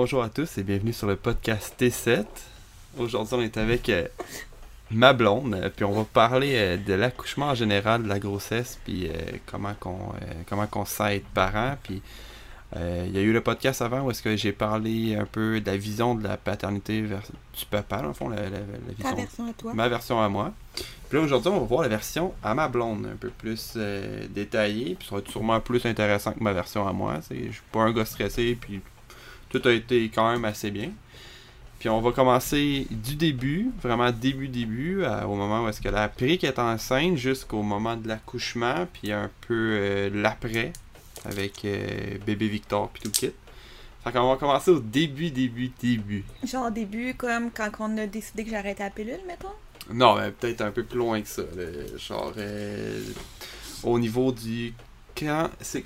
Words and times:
Bonjour 0.00 0.22
à 0.22 0.28
tous 0.28 0.58
et 0.58 0.62
bienvenue 0.62 0.92
sur 0.92 1.08
le 1.08 1.16
podcast 1.16 1.74
T7. 1.76 2.24
Aujourd'hui, 2.98 3.34
on 3.34 3.40
est 3.40 3.56
avec 3.56 3.88
euh, 3.88 4.06
ma 4.92 5.12
blonde, 5.12 5.54
euh, 5.54 5.70
puis 5.74 5.84
on 5.84 5.90
va 5.90 6.04
parler 6.04 6.52
euh, 6.54 6.76
de 6.76 6.92
l'accouchement 6.94 7.46
en 7.46 7.56
général, 7.56 8.04
de 8.04 8.08
la 8.08 8.20
grossesse, 8.20 8.78
puis 8.84 9.10
comment 9.46 9.74
qu'on 9.80 9.98
comment 10.48 10.68
qu'on 10.68 10.84
sent 10.84 11.16
être 11.16 11.26
parent, 11.26 11.74
puis 11.82 12.00
il 12.76 13.10
y 13.12 13.18
a 13.18 13.22
eu 13.22 13.32
le 13.32 13.40
podcast 13.40 13.82
avant 13.82 14.02
où 14.02 14.10
est-ce 14.12 14.22
que 14.22 14.36
j'ai 14.36 14.52
parlé 14.52 15.16
un 15.16 15.24
peu 15.24 15.60
de 15.60 15.66
la 15.68 15.76
vision 15.76 16.14
de 16.14 16.22
la 16.22 16.36
paternité 16.36 17.02
vers, 17.02 17.22
du 17.58 17.64
papa, 17.66 17.96
dans 18.02 18.06
le 18.08 18.12
fond, 18.14 18.28
la, 18.28 18.36
la- 18.36 18.50
la 18.50 18.56
Ta 19.02 19.10
vision 19.10 19.16
version 19.16 19.46
à 19.50 19.52
toi. 19.54 19.74
ma 19.74 19.88
version 19.88 20.22
à 20.22 20.28
moi. 20.28 20.52
Puis 21.08 21.18
là, 21.18 21.24
aujourd'hui, 21.24 21.50
on 21.50 21.58
va 21.58 21.66
voir 21.66 21.82
la 21.82 21.88
version 21.88 22.32
à 22.44 22.54
ma 22.54 22.68
blonde, 22.68 23.04
un 23.12 23.16
peu 23.16 23.30
plus 23.30 23.76
détaillée, 24.30 24.94
puis 24.96 25.08
ça 25.08 25.16
va 25.16 25.22
être 25.22 25.30
sûrement 25.30 25.58
plus 25.58 25.84
intéressant 25.86 26.32
que 26.34 26.42
ma 26.44 26.52
version 26.52 26.86
à 26.86 26.92
moi. 26.92 27.16
Je 27.30 27.34
suis 27.50 27.62
pas 27.72 27.80
un 27.80 27.92
gars 27.92 28.04
stressé, 28.04 28.56
puis 28.60 28.80
tout 29.50 29.60
a 29.64 29.72
été 29.72 30.08
quand 30.14 30.30
même 30.32 30.44
assez 30.44 30.70
bien. 30.70 30.90
Puis 31.78 31.88
on 31.88 32.00
va 32.00 32.10
commencer 32.10 32.86
du 32.90 33.14
début, 33.14 33.70
vraiment 33.80 34.10
début, 34.10 34.48
début, 34.48 35.04
à- 35.04 35.28
au 35.28 35.36
moment 35.36 35.64
où 35.64 35.68
est-ce 35.68 35.80
qu'elle 35.80 35.94
a 35.94 36.02
appris 36.02 36.36
qu'elle 36.38 36.50
est 36.50 36.58
enceinte, 36.58 37.16
jusqu'au 37.16 37.62
moment 37.62 37.96
de 37.96 38.08
l'accouchement, 38.08 38.86
puis 38.92 39.12
un 39.12 39.30
peu 39.46 39.54
euh, 39.80 40.10
l'après, 40.12 40.72
avec 41.24 41.64
euh, 41.64 42.18
bébé 42.26 42.48
Victor, 42.48 42.88
puis 42.90 43.02
tout 43.02 43.08
le 43.22 43.28
kit. 43.28 43.34
Fait 44.04 44.12
qu'on 44.12 44.28
va 44.28 44.36
commencer 44.36 44.70
au 44.72 44.80
début, 44.80 45.30
début, 45.30 45.70
début. 45.80 46.24
Genre 46.44 46.66
au 46.66 46.70
début, 46.70 47.14
comme 47.14 47.50
quand 47.52 47.70
on 47.80 47.96
a 47.98 48.06
décidé 48.06 48.44
que 48.44 48.50
j'arrêtais 48.50 48.82
la 48.84 48.90
pilule, 48.90 49.20
mettons? 49.26 49.48
Non, 49.92 50.16
mais 50.16 50.30
peut-être 50.32 50.60
un 50.62 50.70
peu 50.72 50.82
plus 50.82 50.98
loin 50.98 51.20
que 51.22 51.28
ça. 51.28 51.42
là. 51.56 51.64
Genre, 51.96 52.32
euh, 52.38 53.02
au 53.84 53.98
niveau 54.00 54.32
du. 54.32 54.74
Quand. 55.16 55.48
c'est 55.60 55.84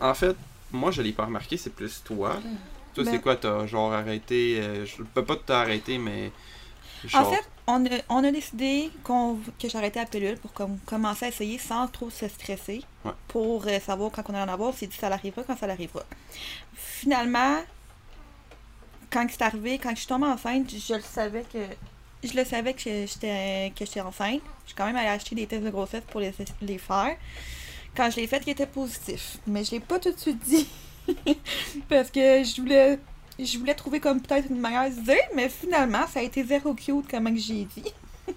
En 0.00 0.14
fait, 0.14 0.36
moi, 0.70 0.90
je 0.90 1.00
l'ai 1.02 1.12
pas 1.12 1.24
remarqué, 1.24 1.56
c'est 1.56 1.72
plus 1.74 2.02
toi. 2.04 2.38
Toi, 2.94 3.04
Ben- 3.04 3.10
c'est 3.12 3.20
quoi 3.22 3.36
T'as 3.36 3.66
genre 3.66 3.92
arrêté. 3.92 4.58
euh, 4.60 4.84
je 4.86 5.02
peux 5.02 5.24
pas 5.24 5.36
t'arrêter, 5.36 5.98
mais. 5.98 6.30
En 7.14 7.24
fait, 7.24 7.42
on 7.66 7.84
a, 7.86 7.88
on 8.08 8.22
a 8.22 8.30
décidé 8.30 8.90
que 9.04 9.68
j'arrêtais 9.68 9.98
la 9.98 10.06
pilule 10.06 10.36
pour 10.38 10.52
comme, 10.52 10.78
commencer 10.86 11.24
à 11.24 11.28
essayer 11.28 11.58
sans 11.58 11.88
trop 11.88 12.10
se 12.10 12.28
stresser. 12.28 12.82
Ouais. 13.04 13.10
Pour 13.28 13.66
euh, 13.66 13.80
savoir 13.80 14.12
quand 14.12 14.22
on 14.28 14.34
allait 14.34 14.48
en 14.50 14.54
avoir, 14.54 14.72
c'est 14.76 14.86
dit 14.86 14.96
ça 14.96 15.08
l'arrivera 15.08 15.42
quand 15.42 15.58
ça 15.58 15.66
l'arrivera. 15.66 16.04
Finalement, 16.74 17.60
quand 19.10 19.26
c'est 19.30 19.42
arrivé, 19.42 19.78
quand 19.78 19.90
je 19.90 19.96
suis 19.96 20.06
tombée 20.06 20.26
enceinte, 20.26 20.70
je 20.70 20.94
le 20.94 21.00
savais 21.00 21.44
que. 21.52 21.58
Je 22.22 22.34
le 22.36 22.44
savais 22.44 22.72
que 22.74 22.80
j'étais 22.82 23.72
que 23.76 23.84
j'étais 23.84 24.00
enceinte. 24.00 24.40
J'ai 24.68 24.74
quand 24.76 24.86
même 24.86 24.94
allé 24.94 25.08
acheter 25.08 25.34
des 25.34 25.46
tests 25.48 25.64
de 25.64 25.70
grossesse 25.70 26.04
pour 26.08 26.20
les, 26.20 26.32
les 26.60 26.78
faire. 26.78 27.16
Quand 27.96 28.08
je 28.10 28.16
l'ai 28.16 28.28
fait, 28.28 28.40
il 28.46 28.50
était 28.50 28.66
positif. 28.66 29.38
Mais 29.46 29.64
je 29.64 29.72
l'ai 29.72 29.80
pas 29.80 29.98
tout 29.98 30.12
de 30.12 30.18
suite 30.18 30.38
dit. 30.44 30.68
Parce 31.88 32.10
que 32.10 32.44
je 32.44 32.60
voulais 32.60 32.98
je 33.38 33.58
voulais 33.58 33.74
trouver 33.74 34.00
comme 34.00 34.20
peut-être 34.20 34.48
une 34.50 34.60
de 34.62 35.04
dire, 35.04 35.16
mais 35.34 35.48
finalement, 35.48 36.06
ça 36.06 36.20
a 36.20 36.22
été 36.22 36.44
zéro 36.44 36.74
cute, 36.74 37.06
comment 37.10 37.32
que 37.32 37.40
j'ai 37.40 37.64
dit. 37.64 37.92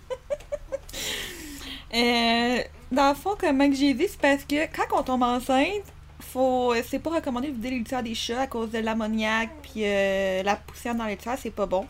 Euh, 1.94 2.62
dans 2.92 3.10
le 3.10 3.16
fond, 3.16 3.36
comment 3.40 3.70
que 3.70 3.76
j'ai 3.76 3.94
dit, 3.94 4.08
c'est 4.10 4.20
parce 4.20 4.44
que 4.44 4.66
quand 4.66 5.00
on 5.00 5.04
tombe 5.04 5.24
enceinte, 5.24 5.84
faut 6.20 6.74
c'est 6.86 7.00
pas 7.00 7.12
recommandé 7.12 7.50
de 7.50 7.54
vider 7.54 7.70
les 7.70 7.78
litières 7.80 8.04
des 8.04 8.16
chats 8.16 8.42
à 8.42 8.48
cause 8.48 8.72
de 8.72 8.80
l'ammoniac 8.80 9.50
puis 9.62 9.86
euh, 9.86 10.44
la 10.44 10.58
poussière 10.58 10.96
dans 10.96 11.06
les 11.06 11.12
litières, 11.12 11.38
c'est 11.40 11.52
pas 11.52 11.68
bon. 11.68 11.86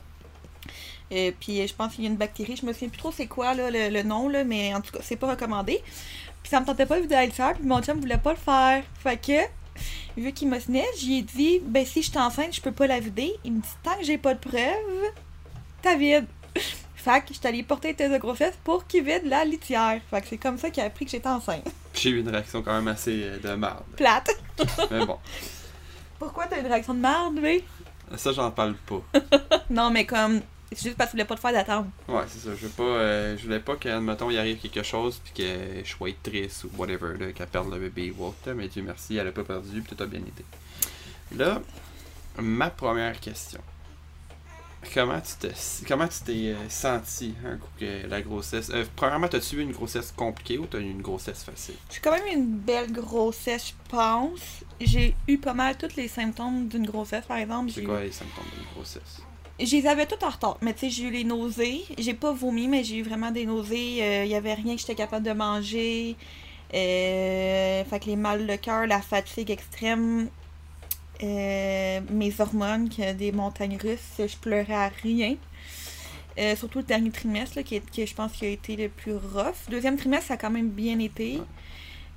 Euh, 1.11 1.31
puis 1.39 1.67
je 1.67 1.73
pense 1.73 1.95
qu'il 1.95 2.03
y 2.03 2.07
a 2.07 2.11
une 2.11 2.17
bactérie, 2.17 2.55
je 2.55 2.65
me 2.67 2.73
souviens 2.73 2.89
plus 2.89 2.99
trop 2.99 3.11
c'est 3.11 3.25
quoi 3.25 3.55
le, 3.55 3.69
le 3.71 4.03
nom, 4.03 4.29
là, 4.29 4.43
mais 4.43 4.75
en 4.75 4.81
tout 4.81 4.91
cas, 4.91 4.99
c'est 5.01 5.15
pas 5.15 5.31
recommandé. 5.31 5.81
Puis 6.43 6.52
ça 6.52 6.59
me 6.59 6.65
tentait 6.67 6.85
pas 6.85 6.97
de 6.97 7.02
vider 7.02 7.15
la 7.15 7.25
litière, 7.25 7.53
puis 7.55 7.65
mon 7.65 7.81
chum 7.81 7.99
voulait 7.99 8.19
pas 8.19 8.33
le 8.33 8.37
faire. 8.37 8.83
Fait 8.99 9.17
que 9.17 9.41
vu 10.17 10.31
qu'il 10.33 10.49
m'ostinait, 10.49 10.86
j'y 10.97 11.19
ai 11.19 11.21
dit 11.21 11.59
ben 11.63 11.86
si 11.86 12.02
je 12.02 12.09
suis 12.09 12.17
enceinte, 12.19 12.53
je 12.53 12.61
peux 12.61 12.71
pas 12.71 12.87
la 12.87 12.99
vider. 12.99 13.33
Il 13.43 13.53
me 13.53 13.61
dit 13.61 13.67
tant 13.83 13.95
que 13.97 14.03
j'ai 14.03 14.17
pas 14.17 14.33
de 14.33 14.39
preuves, 14.39 15.11
t'as 15.81 15.95
vide. 15.95 16.25
fait 16.95 17.21
que 17.21 17.27
je 17.30 17.33
suis 17.33 17.47
allée 17.47 17.63
porter 17.63 17.89
le 17.89 17.95
test 17.95 18.11
de 18.11 18.17
grossesse 18.17 18.55
pour 18.64 18.87
qu'il 18.87 19.03
vide 19.03 19.23
la 19.25 19.45
litière. 19.45 20.02
Fait 20.09 20.21
que 20.21 20.27
c'est 20.27 20.37
comme 20.37 20.58
ça 20.58 20.69
qu'il 20.69 20.81
a 20.83 20.87
appris 20.87 21.05
que 21.05 21.11
j'étais 21.11 21.27
enceinte. 21.27 21.65
j'ai 21.93 22.09
eu 22.09 22.19
une 22.21 22.30
réaction 22.30 22.61
quand 22.64 22.73
même 22.73 22.87
assez 22.87 23.23
euh, 23.23 23.37
de 23.37 23.49
merde. 23.55 23.83
Plate. 23.95 24.31
mais 24.91 25.05
bon, 25.05 25.19
Pourquoi 26.17 26.47
t'as 26.47 26.59
une 26.59 26.67
réaction 26.67 26.93
de 26.93 26.99
merde, 26.99 27.39
oui? 27.41 27.64
ça, 28.17 28.31
j'en 28.31 28.52
parle 28.52 28.75
pas. 28.85 29.02
Non, 29.69 29.89
mais 29.89 30.05
comme 30.05 30.41
c'est 30.71 30.83
juste 30.83 30.98
parce 30.98 31.11
qu'il 31.11 31.17
voulait 31.17 31.27
pas 31.27 31.36
te 31.36 31.39
faire 31.39 31.53
d'attendre. 31.53 31.87
Ouais, 32.08 32.23
c'est 32.27 32.39
ça. 32.39 32.49
Je 32.55 32.65
veux 32.65 32.70
pas. 32.70 32.83
euh, 32.83 33.37
je 33.37 33.43
voulais 33.43 33.59
pas 33.59 33.76
qu'admettons 33.76 34.30
il 34.30 34.37
arrive 34.37 34.58
quelque 34.59 34.83
chose 34.83 35.21
puis 35.23 35.33
que 35.43 35.83
je 35.83 35.89
sois 35.89 36.09
triste 36.23 36.64
ou 36.65 36.70
whatever, 36.77 37.33
qu'elle 37.33 37.48
perde 37.48 37.71
le 37.71 37.80
bébé 37.80 38.14
ou 38.17 38.26
autre. 38.26 38.52
Mais 38.53 38.67
Dieu 38.67 38.83
merci, 38.83 39.17
elle 39.17 39.27
a 39.27 39.31
pas 39.31 39.43
perdu 39.43 39.81
puis 39.81 39.95
tout 39.95 40.03
a 40.03 40.05
bien 40.08 40.20
été. 40.20 40.43
Là, 41.36 41.61
ma 42.37 42.70
première 42.70 43.20
question. 43.20 43.61
Comment 44.93 45.20
tu 45.20 45.48
te 45.48 45.48
comment 45.87 46.08
tu 46.08 46.20
t'es 46.23 46.53
euh, 46.53 46.70
senti 46.70 47.33
un 47.43 47.58
coup 47.58 47.70
que 47.80 48.05
la 48.08 48.21
grossesse. 48.21 48.70
Euh, 48.71 48.86
premièrement, 48.95 49.27
t'as-tu 49.27 49.55
eu 49.55 49.61
une 49.61 49.71
grossesse 49.71 50.14
compliquée 50.15 50.59
ou 50.59 50.67
t'as 50.67 50.77
eu 50.77 50.83
une 50.83 51.02
grossesse 51.02 51.43
facile? 51.43 51.73
J'ai 51.92 51.99
quand 52.02 52.11
même 52.11 52.27
eu 52.27 52.33
une 52.33 52.58
belle 52.58 52.92
grossesse, 52.92 53.70
je 53.70 53.89
pense. 53.89 54.64
J'ai 54.80 55.15
eu 55.27 55.39
pas 55.39 55.55
mal 55.55 55.76
tous 55.76 55.95
les 55.95 56.08
symptômes 56.08 56.67
d'une 56.67 56.86
grossesse, 56.86 57.26
par 57.26 57.37
exemple. 57.37 57.71
C'est 57.73 57.82
quoi 57.83 58.02
les 58.02 58.11
symptômes 58.11 58.45
d'une 58.55 58.67
grossesse? 58.76 59.21
Je 59.60 59.71
les 59.77 59.88
avais 59.88 60.05
tout 60.05 60.21
en 60.23 60.30
retard. 60.30 60.58
Mais 60.61 60.73
tu 60.73 60.82
sais, 60.82 60.89
j'ai 60.89 61.04
eu 61.04 61.11
les 61.11 61.23
nausées. 61.23 61.83
J'ai 61.98 62.14
pas 62.14 62.33
vomi, 62.33 62.67
mais 62.67 62.83
j'ai 62.83 62.98
eu 62.98 63.04
vraiment 63.04 63.32
des 63.32 63.45
nausées. 63.45 64.23
Il 64.26 64.30
y 64.30 64.36
avait 64.36 64.54
rien 64.54 64.76
que 64.76 64.82
j'étais 64.82 64.95
capable 64.95 65.26
de 65.26 65.32
manger. 65.32 66.16
Euh, 66.73 67.86
fait 67.86 67.99
que 68.02 68.05
les 68.08 68.15
mal 68.17 68.45
de 68.48 68.55
cœur, 68.58 68.86
la 68.88 69.02
fatigue 69.02 69.52
extrême, 69.52 70.30
euh, 71.23 72.02
mes 72.10 72.33
hormones, 72.42 72.89
que 72.89 73.14
des 73.14 73.32
montagnes 73.32 73.77
russes, 73.82 74.15
je 74.20 74.38
pleurais 74.38 74.73
à 74.73 74.89
rien. 75.04 75.36
Euh, 76.38 76.55
surtout 76.55 76.80
le 76.80 76.83
dernier 76.86 77.11
trimestre, 77.11 77.58
là, 77.58 77.64
qui, 77.64 77.76
est- 77.76 77.89
qui 77.92 78.05
je 78.05 78.14
pense 78.15 78.33
qui 78.33 78.45
a 78.45 78.49
été 78.49 78.76
le 78.76 78.89
plus 78.89 79.15
rough. 79.15 79.70
Deuxième 79.70 79.98
trimestre, 79.98 80.27
ça 80.27 80.33
a 80.36 80.38
quand 80.38 80.49
même 80.52 80.70
bien 80.70 80.99
été. 80.99 81.39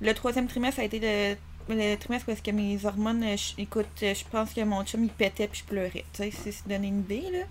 Le 0.01 0.13
troisième 0.13 0.47
trimestre, 0.47 0.77
ça 0.77 0.81
a 0.83 0.85
été 0.85 0.99
le, 0.99 1.37
le 1.75 1.95
trimestre 1.97 2.29
où 2.29 2.31
est-ce 2.31 2.41
que 2.41 2.51
mes 2.51 2.83
hormones, 2.85 3.23
euh, 3.23 3.35
écoute, 3.57 3.87
euh, 4.03 4.13
je 4.13 4.23
pense 4.29 4.53
que 4.53 4.61
mon 4.61 4.83
chum, 4.83 5.03
il 5.03 5.09
pétait 5.09 5.47
puis 5.47 5.61
je 5.61 5.65
pleurais. 5.65 6.05
Tu 6.13 6.23
sais, 6.23 6.31
c'est 6.31 6.51
se 6.51 6.67
donner 6.67 6.87
une 6.87 6.99
idée, 6.99 7.25
là. 7.31 7.45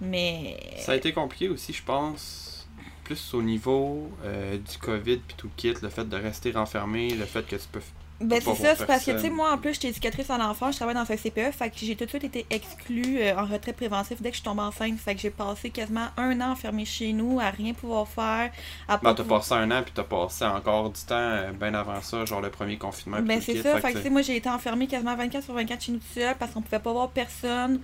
Mais... 0.00 0.56
Ça 0.78 0.92
a 0.92 0.96
été 0.96 1.12
compliqué 1.12 1.48
aussi, 1.48 1.72
je 1.72 1.82
pense, 1.82 2.68
plus 3.04 3.34
au 3.34 3.42
niveau 3.42 4.10
euh, 4.24 4.58
du 4.58 4.78
COVID 4.78 5.18
puis 5.18 5.36
tout 5.36 5.48
le 5.48 5.52
kit, 5.56 5.74
le 5.80 5.88
fait 5.88 6.08
de 6.08 6.16
rester 6.16 6.52
renfermé, 6.52 7.10
le 7.10 7.24
fait 7.24 7.46
que 7.46 7.56
tu 7.56 7.68
peux. 7.70 7.80
Ben 8.20 8.40
c'est 8.40 8.54
ça, 8.54 8.74
c'est 8.76 8.86
parce 8.86 9.04
que 9.04 9.10
tu 9.10 9.18
sais, 9.20 9.28
moi 9.30 9.52
en 9.52 9.58
plus 9.58 9.74
j'étais 9.74 9.88
éducatrice 9.88 10.30
en 10.30 10.40
enfant, 10.40 10.72
je 10.72 10.76
travaille 10.76 10.94
dans 10.94 11.02
un 11.10 11.16
CPE, 11.16 11.52
fait 11.52 11.68
que 11.70 11.76
j'ai 11.76 11.94
tout 11.96 12.04
de 12.06 12.08
suite 12.10 12.24
été 12.24 12.46
exclue 12.48 13.18
euh, 13.20 13.36
en 13.36 13.44
retrait 13.44 13.74
préventif 13.74 14.22
dès 14.22 14.30
que 14.30 14.38
je 14.38 14.42
tombe 14.42 14.58
enceinte. 14.58 14.98
Fait 14.98 15.14
que 15.14 15.20
j'ai 15.20 15.28
passé 15.30 15.68
quasiment 15.68 16.06
un 16.16 16.40
an 16.40 16.52
enfermée 16.52 16.86
chez 16.86 17.12
nous 17.12 17.38
à 17.40 17.50
rien 17.50 17.74
pouvoir 17.74 18.08
faire. 18.08 18.50
À 18.88 18.96
Ben, 18.96 19.12
t'as 19.14 19.22
pouvoir- 19.22 19.40
passé 19.40 19.54
un 19.54 19.70
an 19.70 19.82
puis 19.82 19.92
t'as 19.94 20.02
passé 20.04 20.44
encore 20.46 20.88
du 20.90 21.00
temps 21.02 21.14
euh, 21.16 21.52
bien 21.52 21.74
avant 21.74 22.00
ça, 22.00 22.24
genre 22.24 22.40
le 22.40 22.50
premier 22.50 22.78
confinement. 22.78 23.18
Ben 23.20 23.40
c'est 23.42 23.60
ça, 23.62 23.74
fait 23.74 23.80
fait 23.82 23.92
que 23.92 23.98
tu 23.98 24.04
sais, 24.04 24.10
moi 24.10 24.22
j'ai 24.22 24.36
été 24.36 24.48
enfermée 24.48 24.86
quasiment 24.86 25.14
24 25.14 25.44
sur 25.44 25.52
24 25.54 25.82
chez 25.82 25.92
nous 25.92 25.98
tout 25.98 26.04
seul 26.14 26.34
parce 26.38 26.52
qu'on 26.52 26.62
pouvait 26.62 26.78
pas 26.78 26.92
voir 26.92 27.10
personne. 27.10 27.80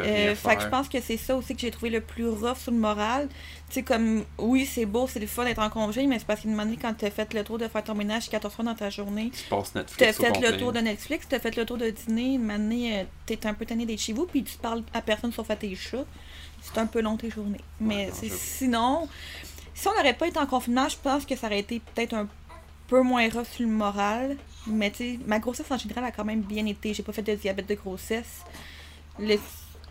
Euh, 0.00 0.34
fait 0.34 0.56
que 0.56 0.62
je 0.62 0.68
pense 0.68 0.88
que 0.88 1.00
c'est 1.00 1.16
ça 1.18 1.36
aussi 1.36 1.54
que 1.54 1.60
j'ai 1.60 1.70
trouvé 1.70 1.90
le 1.90 2.00
plus 2.00 2.26
rough 2.28 2.56
sur 2.56 2.72
le 2.72 2.78
moral. 2.78 3.28
Tu 3.74 3.80
sais, 3.80 3.82
comme, 3.82 4.24
oui, 4.38 4.66
c'est 4.66 4.86
beau, 4.86 5.08
c'est 5.08 5.18
le 5.18 5.26
fun 5.26 5.44
d'être 5.44 5.58
en 5.58 5.68
congé, 5.68 6.06
mais 6.06 6.20
c'est 6.20 6.26
parce 6.26 6.42
qu'une 6.42 6.60
année, 6.60 6.78
quand 6.80 6.94
t'as 6.96 7.10
fait 7.10 7.34
le 7.34 7.42
tour 7.42 7.58
de 7.58 7.66
faire 7.66 7.82
ton 7.82 7.96
ménage 7.96 8.28
14 8.30 8.54
fois 8.54 8.64
dans 8.64 8.74
ta 8.76 8.88
journée, 8.88 9.32
Tu 9.82 9.96
passes 10.06 10.20
au 10.20 10.22
fait 10.22 10.40
le 10.40 10.56
tour 10.58 10.72
de 10.72 10.78
Netflix, 10.78 11.26
t'as 11.28 11.40
fait 11.40 11.56
le 11.56 11.66
tour 11.66 11.76
de 11.76 11.90
dîner, 11.90 12.34
une 12.34 12.50
année, 12.52 13.00
euh, 13.00 13.04
t'es 13.26 13.44
un 13.46 13.52
peu 13.54 13.66
tanné 13.66 13.84
d'être 13.84 13.98
chez 13.98 14.12
vous, 14.12 14.26
puis 14.26 14.44
tu 14.44 14.56
parles 14.58 14.84
à 14.92 15.02
personne 15.02 15.32
sauf 15.32 15.50
à 15.50 15.56
tes 15.56 15.74
chats. 15.74 16.04
C'est 16.62 16.78
un 16.78 16.86
peu 16.86 17.00
long 17.00 17.16
tes 17.16 17.30
journées. 17.30 17.60
Mais 17.80 18.06
non, 18.06 18.12
sinon, 18.38 19.08
si 19.74 19.88
on 19.88 19.94
n'aurait 19.96 20.14
pas 20.14 20.28
été 20.28 20.38
en 20.38 20.46
confinement, 20.46 20.88
je 20.88 20.96
pense 20.96 21.26
que 21.26 21.34
ça 21.34 21.48
aurait 21.48 21.58
été 21.58 21.80
peut-être 21.80 22.14
un 22.14 22.28
peu 22.86 23.00
moins 23.02 23.28
rough 23.28 23.48
sur 23.50 23.66
le 23.66 23.72
moral. 23.72 24.36
Mais 24.68 24.92
tu 24.92 24.98
sais, 24.98 25.18
ma 25.26 25.40
grossesse 25.40 25.68
en 25.70 25.78
général 25.78 26.04
a 26.04 26.12
quand 26.12 26.24
même 26.24 26.42
bien 26.42 26.64
été. 26.66 26.94
J'ai 26.94 27.02
pas 27.02 27.12
fait 27.12 27.22
de 27.22 27.34
diabète 27.34 27.68
de 27.68 27.74
grossesse. 27.74 28.42
Le- 29.18 29.36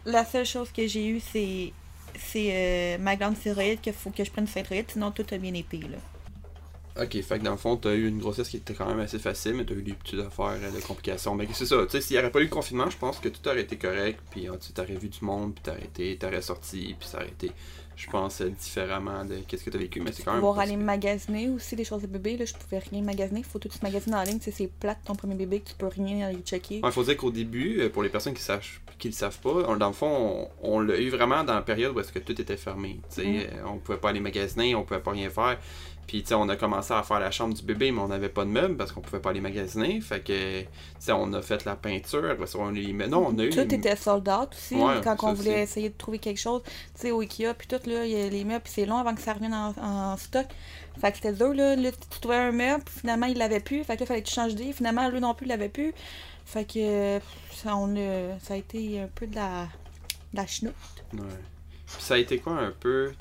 la 0.05 0.23
seule 0.23 0.45
chose 0.45 0.69
que 0.71 0.87
j'ai 0.87 1.05
eue, 1.07 1.19
c'est 1.19 1.73
c'est 2.17 2.49
euh, 2.51 2.97
ma 2.99 3.15
glande 3.15 3.39
thyroïde 3.39 3.81
qu'il 3.81 3.93
faut 3.93 4.09
que 4.09 4.23
je 4.23 4.31
prenne 4.31 4.45
du 4.45 4.51
synthroïde, 4.51 4.85
sinon 4.89 5.11
tout 5.11 5.25
a 5.31 5.37
bien 5.37 5.53
été. 5.53 5.77
Là. 5.77 5.97
Ok, 6.95 7.19
fait 7.23 7.39
que 7.39 7.43
dans 7.43 7.51
le 7.51 7.57
fond, 7.57 7.75
t'as 7.75 7.95
eu 7.95 8.07
une 8.07 8.19
grossesse 8.19 8.49
qui 8.49 8.57
était 8.57 8.75
quand 8.75 8.85
même 8.85 8.99
assez 8.99 9.17
facile, 9.17 9.55
mais 9.55 9.65
t'as 9.65 9.73
eu 9.73 9.81
des 9.81 9.93
petites 9.93 10.19
affaires 10.19 10.59
euh, 10.61 10.71
de 10.71 10.79
complications. 10.79 11.33
Mais 11.33 11.47
c'est 11.51 11.65
ça, 11.65 11.77
tu 11.85 11.89
sais, 11.89 12.01
s'il 12.01 12.15
n'y 12.15 12.19
aurait 12.21 12.31
pas 12.31 12.39
eu 12.39 12.43
le 12.43 12.49
confinement, 12.49 12.87
je 12.89 12.97
pense 12.97 13.17
que 13.17 13.29
tout 13.29 13.47
aurait 13.47 13.61
été 13.61 13.77
correct, 13.77 14.19
puis 14.29 14.47
euh, 14.47 14.55
tu 14.57 14.73
t'aurais 14.73 14.93
vu 14.95 15.09
du 15.09 15.25
monde, 15.25 15.55
puis 15.55 15.63
t'aurais 15.63 15.85
été, 15.85 16.15
t'aurais 16.17 16.43
sorti, 16.43 16.95
puis 16.99 17.07
ça 17.07 17.17
aurait 17.17 17.29
été 17.29 17.51
je 17.95 18.09
pense, 18.09 18.41
différemment 18.41 19.25
de 19.25 19.35
qu'est-ce 19.47 19.63
que 19.63 19.69
tu 19.69 19.77
as 19.77 19.79
vécu. 19.79 20.01
Mais 20.01 20.11
c'est 20.11 20.23
quand 20.23 20.31
même. 20.31 20.41
Pouvoir 20.41 20.59
aller 20.59 20.75
magasiner 20.77 21.49
aussi 21.49 21.75
des 21.75 21.83
choses 21.83 22.01
de 22.01 22.07
bébé. 22.07 22.37
Là, 22.37 22.45
je 22.45 22.53
pouvais 22.53 22.79
rien 22.79 23.01
magasiner. 23.01 23.43
Faut 23.43 23.59
tout 23.59 23.69
se 23.71 23.79
magasiner 23.83 24.15
en 24.15 24.23
ligne. 24.23 24.39
Tu 24.39 24.45
sais, 24.45 24.51
c'est 24.51 24.67
plate 24.67 24.99
ton 25.05 25.15
premier 25.15 25.35
bébé 25.35 25.59
que 25.59 25.69
tu 25.69 25.75
peux 25.75 25.87
rien 25.87 26.27
aller 26.27 26.39
checker. 26.39 26.81
Il 26.83 26.91
faut 26.91 27.03
dire 27.03 27.17
qu'au 27.17 27.31
début, 27.31 27.79
euh, 27.81 27.89
pour 27.89 28.03
les 28.03 28.09
personnes 28.09 28.33
qui 28.33 28.43
ne 28.51 28.57
qui 28.99 29.07
le 29.09 29.13
savent 29.13 29.39
pas, 29.39 29.65
on- 29.67 29.75
dans 29.75 29.87
le 29.87 29.93
fond, 29.93 30.47
on, 30.63 30.75
on 30.75 30.79
l'a 30.79 30.97
eu 30.97 31.09
vraiment 31.09 31.43
dans 31.43 31.55
la 31.55 31.61
période 31.61 31.95
où 31.95 31.99
est-ce 31.99 32.11
que 32.11 32.19
tout 32.19 32.39
était 32.39 32.57
fermé. 32.57 32.99
Tu 33.09 33.21
sais, 33.21 33.27
Mm. 33.27 33.35
euh, 33.37 33.67
On 33.67 33.77
pouvait 33.77 33.97
pas 33.97 34.09
aller 34.09 34.19
magasiner, 34.19 34.75
on 34.75 34.83
pouvait 34.83 34.99
pas 35.01 35.11
rien 35.11 35.29
faire. 35.29 35.57
Puis 36.07 36.21
tu 36.21 36.29
sais, 36.29 36.35
on 36.35 36.49
a 36.49 36.55
commencé 36.55 36.93
à 36.93 37.01
faire 37.03 37.19
la 37.19 37.31
chambre 37.31 37.53
du 37.53 37.63
bébé, 37.63 37.91
mais 37.91 38.01
on 38.01 38.07
n'avait 38.07 38.29
pas 38.29 38.45
de 38.45 38.49
meubles 38.49 38.75
parce 38.75 38.91
qu'on 38.91 39.01
pouvait 39.01 39.19
pas 39.19 39.29
aller 39.29 39.41
magasiner. 39.41 39.99
Fait 40.01 40.21
que 40.21 40.61
tu 40.61 40.67
sais, 40.99 41.11
on 41.11 41.31
a 41.33 41.41
fait 41.41 41.65
la 41.65 41.75
peinture, 41.75 42.35
on 42.55 42.69
les. 42.69 42.93
Non, 42.93 43.27
on 43.27 43.39
a 43.39 43.43
eu. 43.43 43.49
Tout 43.49 43.73
était 43.73 43.95
sold 43.95 44.27
out 44.27 44.49
aussi. 44.53 44.75
Ouais, 44.75 45.01
quand 45.03 45.15
on 45.23 45.33
voulait 45.33 45.51
aussi. 45.51 45.61
essayer 45.61 45.89
de 45.89 45.97
trouver 45.97 46.19
quelque 46.19 46.39
chose, 46.39 46.61
tu 46.63 46.71
sais, 46.95 47.11
au 47.11 47.21
Ikea, 47.21 47.53
puis 47.57 47.67
tout, 47.67 47.89
là, 47.89 48.05
il 48.05 48.11
y 48.11 48.21
a 48.21 48.29
les 48.29 48.43
meubles, 48.43 48.63
puis 48.63 48.73
c'est 48.73 48.85
long 48.85 48.97
avant 48.97 49.15
que 49.15 49.21
ça 49.21 49.33
revienne 49.33 49.53
en, 49.53 49.73
en 49.81 50.17
stock. 50.17 50.45
Fait 50.99 51.11
que 51.11 51.17
c'était 51.17 51.33
dur, 51.33 51.53
là. 51.53 51.75
Là, 51.75 51.91
tu 51.91 52.19
trouvais 52.19 52.37
un 52.37 52.51
meuble, 52.51 52.83
puis 52.83 52.99
finalement, 52.99 53.25
il 53.25 53.37
l'avait 53.37 53.59
plus. 53.59 53.83
Fait 53.83 53.95
que 53.95 54.01
là, 54.01 54.05
fallait 54.05 54.21
que 54.21 54.27
tu 54.27 54.33
changes 54.33 54.55
d'idée. 54.55 54.73
Finalement, 54.73 55.09
lui 55.09 55.19
non 55.19 55.33
plus, 55.33 55.45
il 55.45 55.49
l'avait 55.49 55.69
plus. 55.69 55.93
Fait 56.45 56.65
que 56.65 57.19
ça, 57.51 57.75
on 57.75 57.95
ça 58.41 58.53
a 58.53 58.57
été 58.57 58.99
un 58.99 59.07
peu 59.07 59.27
de 59.27 59.35
la, 59.35 59.67
de 60.33 60.37
la 60.37 60.47
chenoute. 60.47 60.75
Ouais. 61.13 61.19
Puis 61.87 62.03
ça 62.03 62.15
a 62.15 62.17
été 62.17 62.39
quoi 62.39 62.53
un 62.53 62.71
peu 62.71 63.13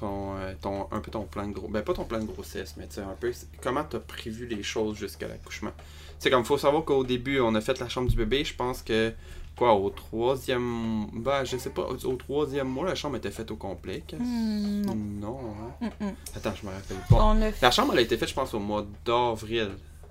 ton, 0.00 0.36
euh, 0.36 0.54
ton 0.60 0.86
un 0.90 1.00
peu 1.00 1.10
ton 1.10 1.24
plan 1.24 1.46
de 1.46 1.52
gros 1.52 1.68
ben 1.68 1.82
pas 1.82 1.92
ton 1.94 2.04
plan 2.04 2.18
de 2.18 2.24
grossesse 2.26 2.74
mais 2.76 2.86
tu 2.88 2.94
sais 2.94 3.00
un 3.02 3.14
peu 3.20 3.32
c'est- 3.32 3.46
comment 3.62 3.84
t'as 3.84 4.00
prévu 4.00 4.46
les 4.46 4.62
choses 4.62 4.96
jusqu'à 4.96 5.28
l'accouchement? 5.28 5.70
Tu 5.78 5.84
sais 6.24 6.30
comme 6.30 6.44
faut 6.44 6.58
savoir 6.58 6.84
qu'au 6.84 7.04
début 7.04 7.40
on 7.40 7.54
a 7.54 7.60
fait 7.60 7.78
la 7.78 7.88
chambre 7.88 8.08
du 8.08 8.16
bébé 8.16 8.44
je 8.44 8.54
pense 8.54 8.82
que 8.82 9.12
quoi 9.56 9.74
au 9.74 9.90
troisième 9.90 11.06
ben 11.12 11.44
je 11.44 11.56
sais 11.56 11.70
pas 11.70 11.82
au, 11.82 12.14
troisième 12.16 12.68
mois 12.68 12.86
la 12.86 12.94
chambre 12.94 13.16
était 13.16 13.30
faite 13.30 13.50
au 13.50 13.56
complet. 13.56 14.02
Hmm, 14.18 14.82
non. 14.86 14.94
non 14.94 15.38
hein? 15.82 15.88
Mm, 16.00 16.04
mm. 16.06 16.12
attends 16.36 16.52
je 16.60 16.66
me 16.66 16.72
rappelle 16.72 16.96
pas 17.08 17.34
l'a 17.62 17.70
chambre 17.70 17.92
elle 17.92 17.98
a 18.00 18.02
été 18.02 18.16
faite 18.16 18.28
je 18.28 18.34
pense 18.34 18.54
au 18.54 18.58
mois 18.60 18.86
d'avril 19.04 19.70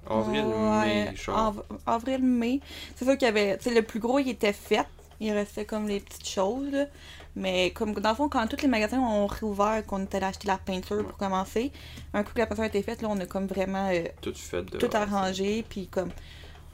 avril 0.10 0.46
mai 0.46 1.10
Ouais, 1.10 1.16
genre 1.16 1.38
av- 1.38 1.64
avril, 1.86 2.24
mai. 2.24 2.62
C'est 2.96 3.06
sûr 3.06 3.14
qu'il 3.18 3.28
y 3.28 3.30
avait. 3.30 3.58
Tu 3.58 3.66
sais, 3.66 3.76
le 3.76 3.84
plus 3.84 4.00
gros, 4.00 4.18
il 4.18 4.30
était 4.30 4.54
fait. 4.54 4.86
Il 5.20 5.32
restait 5.34 5.66
comme 5.66 5.88
les 5.88 6.00
petites 6.00 6.28
choses. 6.28 6.88
Mais 7.36 7.72
comme 7.72 7.94
dans 7.94 8.10
le 8.10 8.16
fond, 8.16 8.30
quand 8.30 8.46
tous 8.48 8.62
les 8.62 8.68
magasins 8.68 9.00
ont 9.00 9.28
réouvert, 9.28 9.86
qu'on 9.86 10.04
était 10.04 10.18
allé 10.18 10.26
acheter 10.28 10.48
la 10.48 10.58
peinture 10.58 11.06
pour 11.06 11.18
commencer, 11.18 11.72
un 12.14 12.24
coup 12.24 12.34
que 12.34 12.40
la 12.40 12.48
peinture 12.48 12.64
a 12.64 12.68
été 12.68 12.82
faite, 12.82 13.02
là, 13.02 13.08
on 13.12 13.20
a 13.20 13.26
comme 13.26 13.48
vraiment 13.48 13.90
euh, 13.92 14.04
tout 14.22 14.34
fait 14.34 14.64
de 14.64 14.78
tout 14.78 14.90
arrangé. 14.94 15.64
Puis 15.68 15.88
comme 15.88 16.10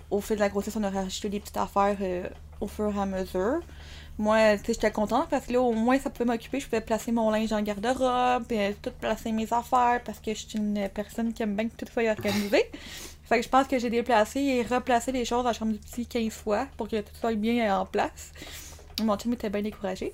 au 0.09 0.21
fil 0.21 0.37
de 0.37 0.41
la 0.41 0.49
grossesse, 0.49 0.75
on 0.75 0.83
a 0.83 0.89
rajouté 0.89 1.29
des 1.29 1.39
petites 1.39 1.57
affaires 1.57 1.97
euh, 2.01 2.27
au 2.61 2.67
fur 2.67 2.93
et 2.95 2.99
à 2.99 3.05
mesure. 3.05 3.59
Moi, 4.17 4.57
tu 4.57 4.67
sais, 4.67 4.73
j'étais 4.73 4.91
contente 4.91 5.27
parce 5.29 5.45
que 5.45 5.53
là, 5.53 5.61
au 5.61 5.73
moins, 5.73 5.99
ça 5.99 6.09
pouvait 6.09 6.25
m'occuper. 6.25 6.61
Je 6.61 6.65
pouvais 6.65 6.81
placer 6.81 7.11
mon 7.11 7.29
linge 7.29 7.49
dans 7.49 7.57
le 7.57 7.63
garde-robe, 7.63 8.49
et 8.49 8.73
tout 8.81 8.91
placer 8.91 9.33
mes 9.33 9.51
affaires 9.51 10.01
parce 10.05 10.19
que 10.19 10.33
je 10.33 10.47
suis 10.47 10.57
une 10.57 10.87
personne 10.93 11.33
qui 11.33 11.43
aime 11.43 11.55
bien 11.55 11.67
que 11.67 11.75
tout 11.75 11.91
soit 11.91 12.09
organisé. 12.09 12.63
fait 13.25 13.37
que 13.39 13.43
je 13.43 13.49
pense 13.49 13.67
que 13.67 13.77
j'ai 13.77 13.89
déplacé 13.89 14.39
et 14.39 14.61
replacé 14.63 15.11
les 15.11 15.25
choses 15.25 15.43
dans 15.43 15.49
la 15.49 15.53
chambre 15.53 15.73
du 15.73 15.79
petit 15.79 16.05
15 16.05 16.31
fois 16.31 16.67
pour 16.77 16.87
que 16.87 17.01
tout 17.01 17.15
soit 17.19 17.33
bien 17.33 17.77
en 17.77 17.85
place. 17.85 18.31
Mon 19.03 19.17
chum 19.17 19.33
était 19.33 19.49
bien 19.49 19.61
découragé. 19.61 20.13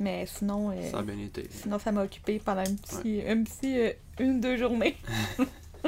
Mais 0.00 0.26
sinon, 0.26 0.70
euh, 0.70 0.90
ça 0.90 0.98
a 0.98 1.02
bien 1.02 1.18
été 1.18 1.46
sinon 1.50 1.78
ça 1.78 1.92
m'a 1.92 2.02
occupé 2.02 2.40
pendant 2.44 2.62
un 2.62 2.74
petit, 2.74 3.22
un 3.26 3.42
petit 3.44 3.78
euh, 3.78 3.92
une, 4.18 4.40
deux 4.40 4.56
journées. 4.56 4.96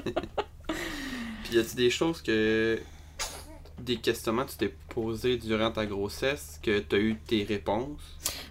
Puis 1.44 1.54
y 1.54 1.58
a-t-il 1.58 1.76
des 1.76 1.90
choses 1.90 2.22
que. 2.22 2.80
Des 3.80 3.96
questionnements 3.96 4.44
que 4.44 4.52
tu 4.52 4.56
t'es 4.56 4.74
posés 4.88 5.36
durant 5.36 5.70
ta 5.70 5.84
grossesse, 5.84 6.60
que 6.62 6.78
tu 6.78 6.94
as 6.94 6.98
eu 6.98 7.16
tes 7.16 7.42
réponses? 7.42 8.00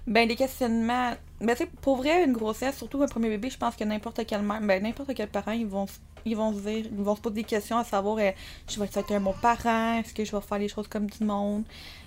Ben, 0.05 0.27
des 0.27 0.35
questionnements. 0.35 1.13
Ben, 1.39 1.55
tu 1.55 1.65
pour 1.65 1.95
vrai, 1.95 2.25
une 2.25 2.33
grossesse, 2.33 2.77
surtout 2.77 3.01
un 3.01 3.07
premier 3.07 3.29
bébé, 3.29 3.50
je 3.50 3.57
pense 3.57 3.75
que 3.75 3.85
n'importe 3.85 4.25
quelle 4.25 4.41
mère, 4.41 4.61
ben, 4.61 4.83
n'importe 4.83 5.15
quel 5.15 5.29
parent, 5.29 5.53
ils 5.53 5.65
vont, 5.65 5.85
ils 6.25 6.36
vont 6.36 6.54
se 6.54 6.60
dire, 6.60 6.86
ils 6.86 7.04
vont 7.04 7.16
se 7.16 7.22
poser 7.22 7.36
des 7.36 7.44
questions 7.44 7.78
à 7.78 7.84
savoir, 7.84 8.18
euh, 8.18 8.31
je 8.70 8.80
vais 8.80 8.86
être 8.86 9.12
un 9.12 9.20
bon 9.20 9.34
parent, 9.42 10.00
est-ce 10.00 10.14
que 10.14 10.24
je 10.25 10.31
vais 10.36 10.42
faire 10.42 10.60
les 10.60 10.68
choses 10.70 10.88
comme 10.88 11.08
du 11.08 11.24
monde, 11.24 11.64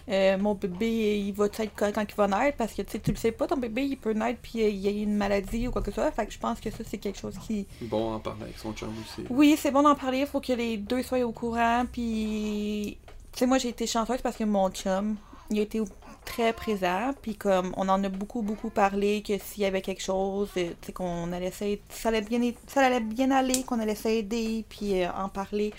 Euh, 0.09 0.39
mon 0.39 0.55
bébé, 0.55 1.19
il 1.19 1.33
va 1.33 1.47
être 1.47 1.75
correct 1.75 1.97
quand 1.97 2.05
il 2.09 2.15
va 2.15 2.29
naître, 2.29 2.57
parce 2.57 2.73
que 2.73 2.83
tu 2.83 2.93
sais, 2.93 3.01
tu 3.01 3.11
le 3.11 3.17
sais 3.17 3.33
pas, 3.33 3.49
ton 3.49 3.57
bébé, 3.57 3.83
il 3.83 3.97
peut 3.97 4.13
naître 4.13 4.39
puis 4.41 4.63
euh, 4.63 4.69
il 4.69 4.77
y 4.77 4.87
a 4.87 4.93
une 4.93 5.17
maladie 5.17 5.67
ou 5.67 5.73
quoi 5.73 5.83
que 5.83 5.91
ce 5.91 5.97
soit, 5.97 6.13
fait 6.13 6.27
que 6.27 6.33
je 6.33 6.39
pense 6.39 6.61
que 6.61 6.71
ça, 6.71 6.85
c'est 6.89 6.99
quelque 6.99 7.19
chose 7.19 7.35
qui, 7.45 7.67
Bon 7.83 8.13
à 8.13 8.17
en 8.17 8.21
parler 8.21 8.43
avec 8.45 8.57
son 8.57 8.73
chum 8.73 8.91
aussi. 9.03 9.27
oui, 9.31 9.57
c'est 9.59 9.73
bon 9.73 9.83
d'en 9.83 9.97
parler, 9.97 10.21
il 10.21 10.27
faut 10.29 10.41
que 10.41 10.53
les 10.53 10.77
deux 10.77 11.03
soient 11.03 11.19
au 11.25 11.33
courant. 11.33 11.85
Puis, 11.93 12.99
tu 13.33 13.39
sais, 13.41 13.47
moi 13.47 13.59
j'ai 13.59 13.71
été 13.71 13.85
chanceuse 13.89 14.23
parce 14.23 14.37
que 14.37 14.45
mon 14.45 14.71
chum, 14.71 15.17
il 15.51 15.59
a 15.59 15.63
été 15.63 15.81
très 16.27 16.53
présent. 16.53 17.13
Puis, 17.23 17.35
comme 17.37 17.73
on 17.79 17.89
en 17.89 18.03
a 18.05 18.09
beaucoup, 18.11 18.43
beaucoup 18.43 18.69
parlé, 18.71 19.23
que 19.23 19.39
s'il 19.39 19.63
y 19.63 19.67
avait 19.67 19.81
quelque 19.81 20.03
chose, 20.03 20.51
euh, 20.59 20.73
qu'on 20.93 21.33
allait 21.33 21.47
essayer, 21.49 21.81
ça 21.89 22.11
allait 22.11 22.21
bien, 22.21 22.53
ça 22.67 22.85
allait 22.85 23.01
bien 23.01 23.31
aller, 23.31 23.63
qu'on 23.65 23.81
allait 23.81 23.95
s'aider, 23.95 24.67
puis 24.69 25.03
euh, 25.03 25.11
en 25.13 25.31
parler. 25.31 25.73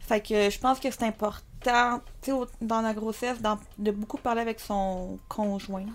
Fait 0.00 0.20
que 0.20 0.50
je 0.50 0.58
pense 0.58 0.78
que 0.80 0.90
c'est 0.90 1.04
important, 1.04 2.00
tu 2.20 2.32
sais, 2.32 2.38
dans 2.60 2.82
la 2.82 2.92
grossesse, 2.92 3.40
d'en- 3.40 3.58
de 3.78 3.90
beaucoup 3.92 4.18
parler 4.18 4.42
avec 4.42 4.60
son 4.60 5.18
conjoint. 5.28 5.86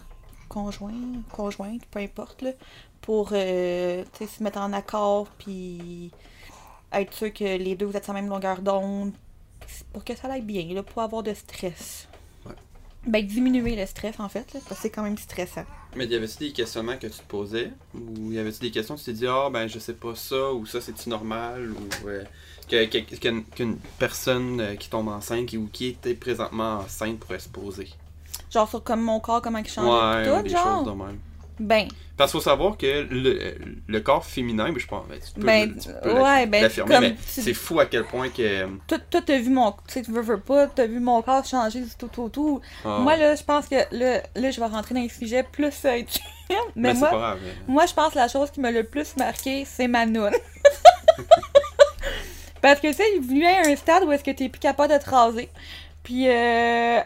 Conjoint, 0.50 0.94
conjointe, 1.32 1.86
peu 1.92 2.00
importe, 2.00 2.42
là, 2.42 2.52
pour 3.02 3.30
euh, 3.34 4.04
se 4.20 4.42
mettre 4.44 4.60
en 4.60 4.72
accord, 4.74 5.28
puis 5.38 6.10
être 6.94 7.14
sûr 7.14 7.34
que 7.34 7.44
les 7.44 7.76
deux 7.76 7.86
vous 7.86 7.98
êtes 7.98 8.06
sur 8.06 8.14
la 8.14 8.22
même 8.22 8.30
longueur 8.30 8.62
d'onde, 8.62 9.12
pour 9.92 10.06
que 10.06 10.16
ça 10.16 10.32
aille 10.32 10.42
bien, 10.42 10.82
pour 10.84 11.02
avoir 11.02 11.22
de 11.22 11.34
stress. 11.34 12.07
Ben, 13.06 13.26
diminuer 13.26 13.76
le 13.76 13.86
stress, 13.86 14.20
en 14.20 14.28
fait, 14.28 14.54
là, 14.54 14.60
parce 14.68 14.82
que 14.82 14.82
c'est 14.84 14.90
quand 14.90 15.04
même 15.04 15.18
stressant. 15.18 15.64
Mais 15.96 16.06
y 16.08 16.16
avait-tu 16.16 16.38
des 16.40 16.52
questionnements 16.52 16.98
que 16.98 17.08
tu 17.08 17.14
te 17.20 17.24
posais? 17.28 17.72
Ou 17.96 18.32
y 18.34 18.38
avait-tu 18.40 18.60
des 18.60 18.72
questions 18.72 18.96
que 18.96 19.00
tu 19.00 19.06
t'es 19.06 19.14
dit, 19.14 19.28
ah 19.28 19.50
ben 19.52 19.68
je 19.68 19.80
sais 19.80 19.94
pas 19.94 20.14
ça, 20.16 20.52
ou 20.52 20.66
ça 20.66 20.82
c'est-tu 20.82 21.10
normal 21.10 21.72
Ou 21.72 22.08
euh, 22.10 22.24
que- 22.70 22.86
que- 22.86 23.40
qu'une 23.56 23.78
personne 23.98 24.60
euh, 24.60 24.76
qui 24.76 24.90
tombe 24.90 25.08
enceinte 25.08 25.46
qui- 25.46 25.58
ou 25.58 25.70
qui 25.72 25.88
était 25.88 26.16
présentement 26.16 26.80
enceinte 26.80 27.20
pourrait 27.20 27.40
se 27.40 27.48
poser? 27.50 27.88
Genre, 28.52 28.68
sur 28.70 28.84
comme 28.84 29.02
mon 29.02 29.20
corps, 29.22 29.42
comment 29.42 29.60
il 29.60 29.68
change, 29.68 29.88
Ouais, 29.88 30.24
tout, 30.26 30.44
des 30.44 30.50
genre? 30.50 30.84
choses 30.86 30.86
de 30.94 31.04
même. 31.04 31.20
Ben, 31.60 31.88
Parce 32.18 32.32
qu'il 32.32 32.40
faut 32.40 32.44
savoir 32.44 32.78
que 32.78 33.08
le, 33.10 33.56
le 33.88 34.00
corps 34.02 34.26
féminin, 34.26 34.70
mais 34.72 34.80
je 34.80 34.88
pense, 34.88 35.06
ben, 35.08 35.18
tu 35.20 35.40
peux, 35.40 35.46
Ben, 35.46 35.70
le- 35.70 35.82
tu 35.82 35.90
peux 36.04 36.22
ouais, 36.22 36.46
ben, 36.46 36.70
mais 37.02 37.16
tu- 37.16 37.42
c'est 37.42 37.54
fou 37.54 37.80
à 37.80 37.86
quel 37.86 38.04
point 38.04 38.30
que. 38.30 38.66
toi, 38.88 38.98
t'as 39.26 39.38
vu 39.40 39.50
mon. 39.50 39.72
Tu 39.72 39.78
sais, 39.88 40.02
tu 40.04 40.12
veux, 40.12 40.22
veux 40.22 40.40
pas, 40.40 40.68
t'as 40.68 40.86
vu 40.86 41.00
mon 41.00 41.22
corps 41.22 41.46
changer 41.46 41.82
du 41.82 41.90
tout, 41.98 42.08
tout, 42.08 42.30
tout. 42.30 42.62
ah, 42.86 43.00
Moi, 43.02 43.16
là, 43.18 43.36
je 43.36 43.44
pense 43.44 43.68
que 43.68 43.76
là, 43.92 44.22
là, 44.36 44.52
je 44.52 44.60
vais 44.60 44.66
rentrer 44.68 44.94
dans 44.96 45.02
les 45.02 45.10
sujets 45.10 45.44
plus 45.44 45.74
intimes. 45.86 46.24
Mais 46.50 46.56
mais 46.76 46.94
moi, 46.94 47.10
pas 47.10 47.18
grave. 47.18 47.40
mais- 47.44 47.74
Moi, 47.74 47.86
je 47.88 47.94
pense 47.94 48.14
que 48.14 48.18
la 48.20 48.28
chose 48.28 48.52
qui 48.52 48.60
m'a 48.62 48.72
le 48.72 48.84
plus 48.84 49.16
marqué, 49.18 49.66
c'est 49.66 49.88
ma 49.88 50.06
noune. 50.06 50.32
Parce 52.62 52.80
que, 52.80 52.88
tu 52.88 52.94
sais, 52.94 53.04
il 53.16 53.22
vient 53.22 53.64
à 53.64 53.68
un 53.68 53.76
stade 53.76 54.04
où 54.04 54.12
est-ce 54.12 54.24
que 54.24 54.32
t'es 54.32 54.50
plus 54.50 54.60
capable 54.60 54.94
de 54.94 54.98
te 55.00 55.10
raser. 55.10 55.50
Puis, 56.04 56.28
euh, 56.28 57.00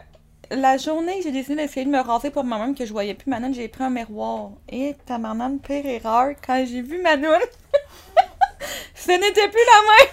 la 0.54 0.76
journée 0.76 1.20
j'ai 1.22 1.32
décidé 1.32 1.56
d'essayer 1.56 1.86
de 1.86 1.90
me 1.90 2.00
raser 2.00 2.30
pour 2.30 2.44
moi-même, 2.44 2.74
que 2.74 2.84
je 2.84 2.92
voyais 2.92 3.14
plus 3.14 3.30
ma 3.30 3.40
noune, 3.40 3.54
j'ai 3.54 3.68
pris 3.68 3.84
un 3.84 3.90
miroir. 3.90 4.50
Et 4.68 4.94
ta 5.06 5.18
maman, 5.18 5.58
pire 5.58 5.86
erreur, 5.86 6.34
quand 6.44 6.64
j'ai 6.68 6.82
vu 6.82 7.00
ma 7.00 7.16
noune, 7.16 7.32
ce 8.94 9.12
n'était 9.12 9.48
plus 9.48 9.60
la 9.66 9.80
même. 9.88 10.08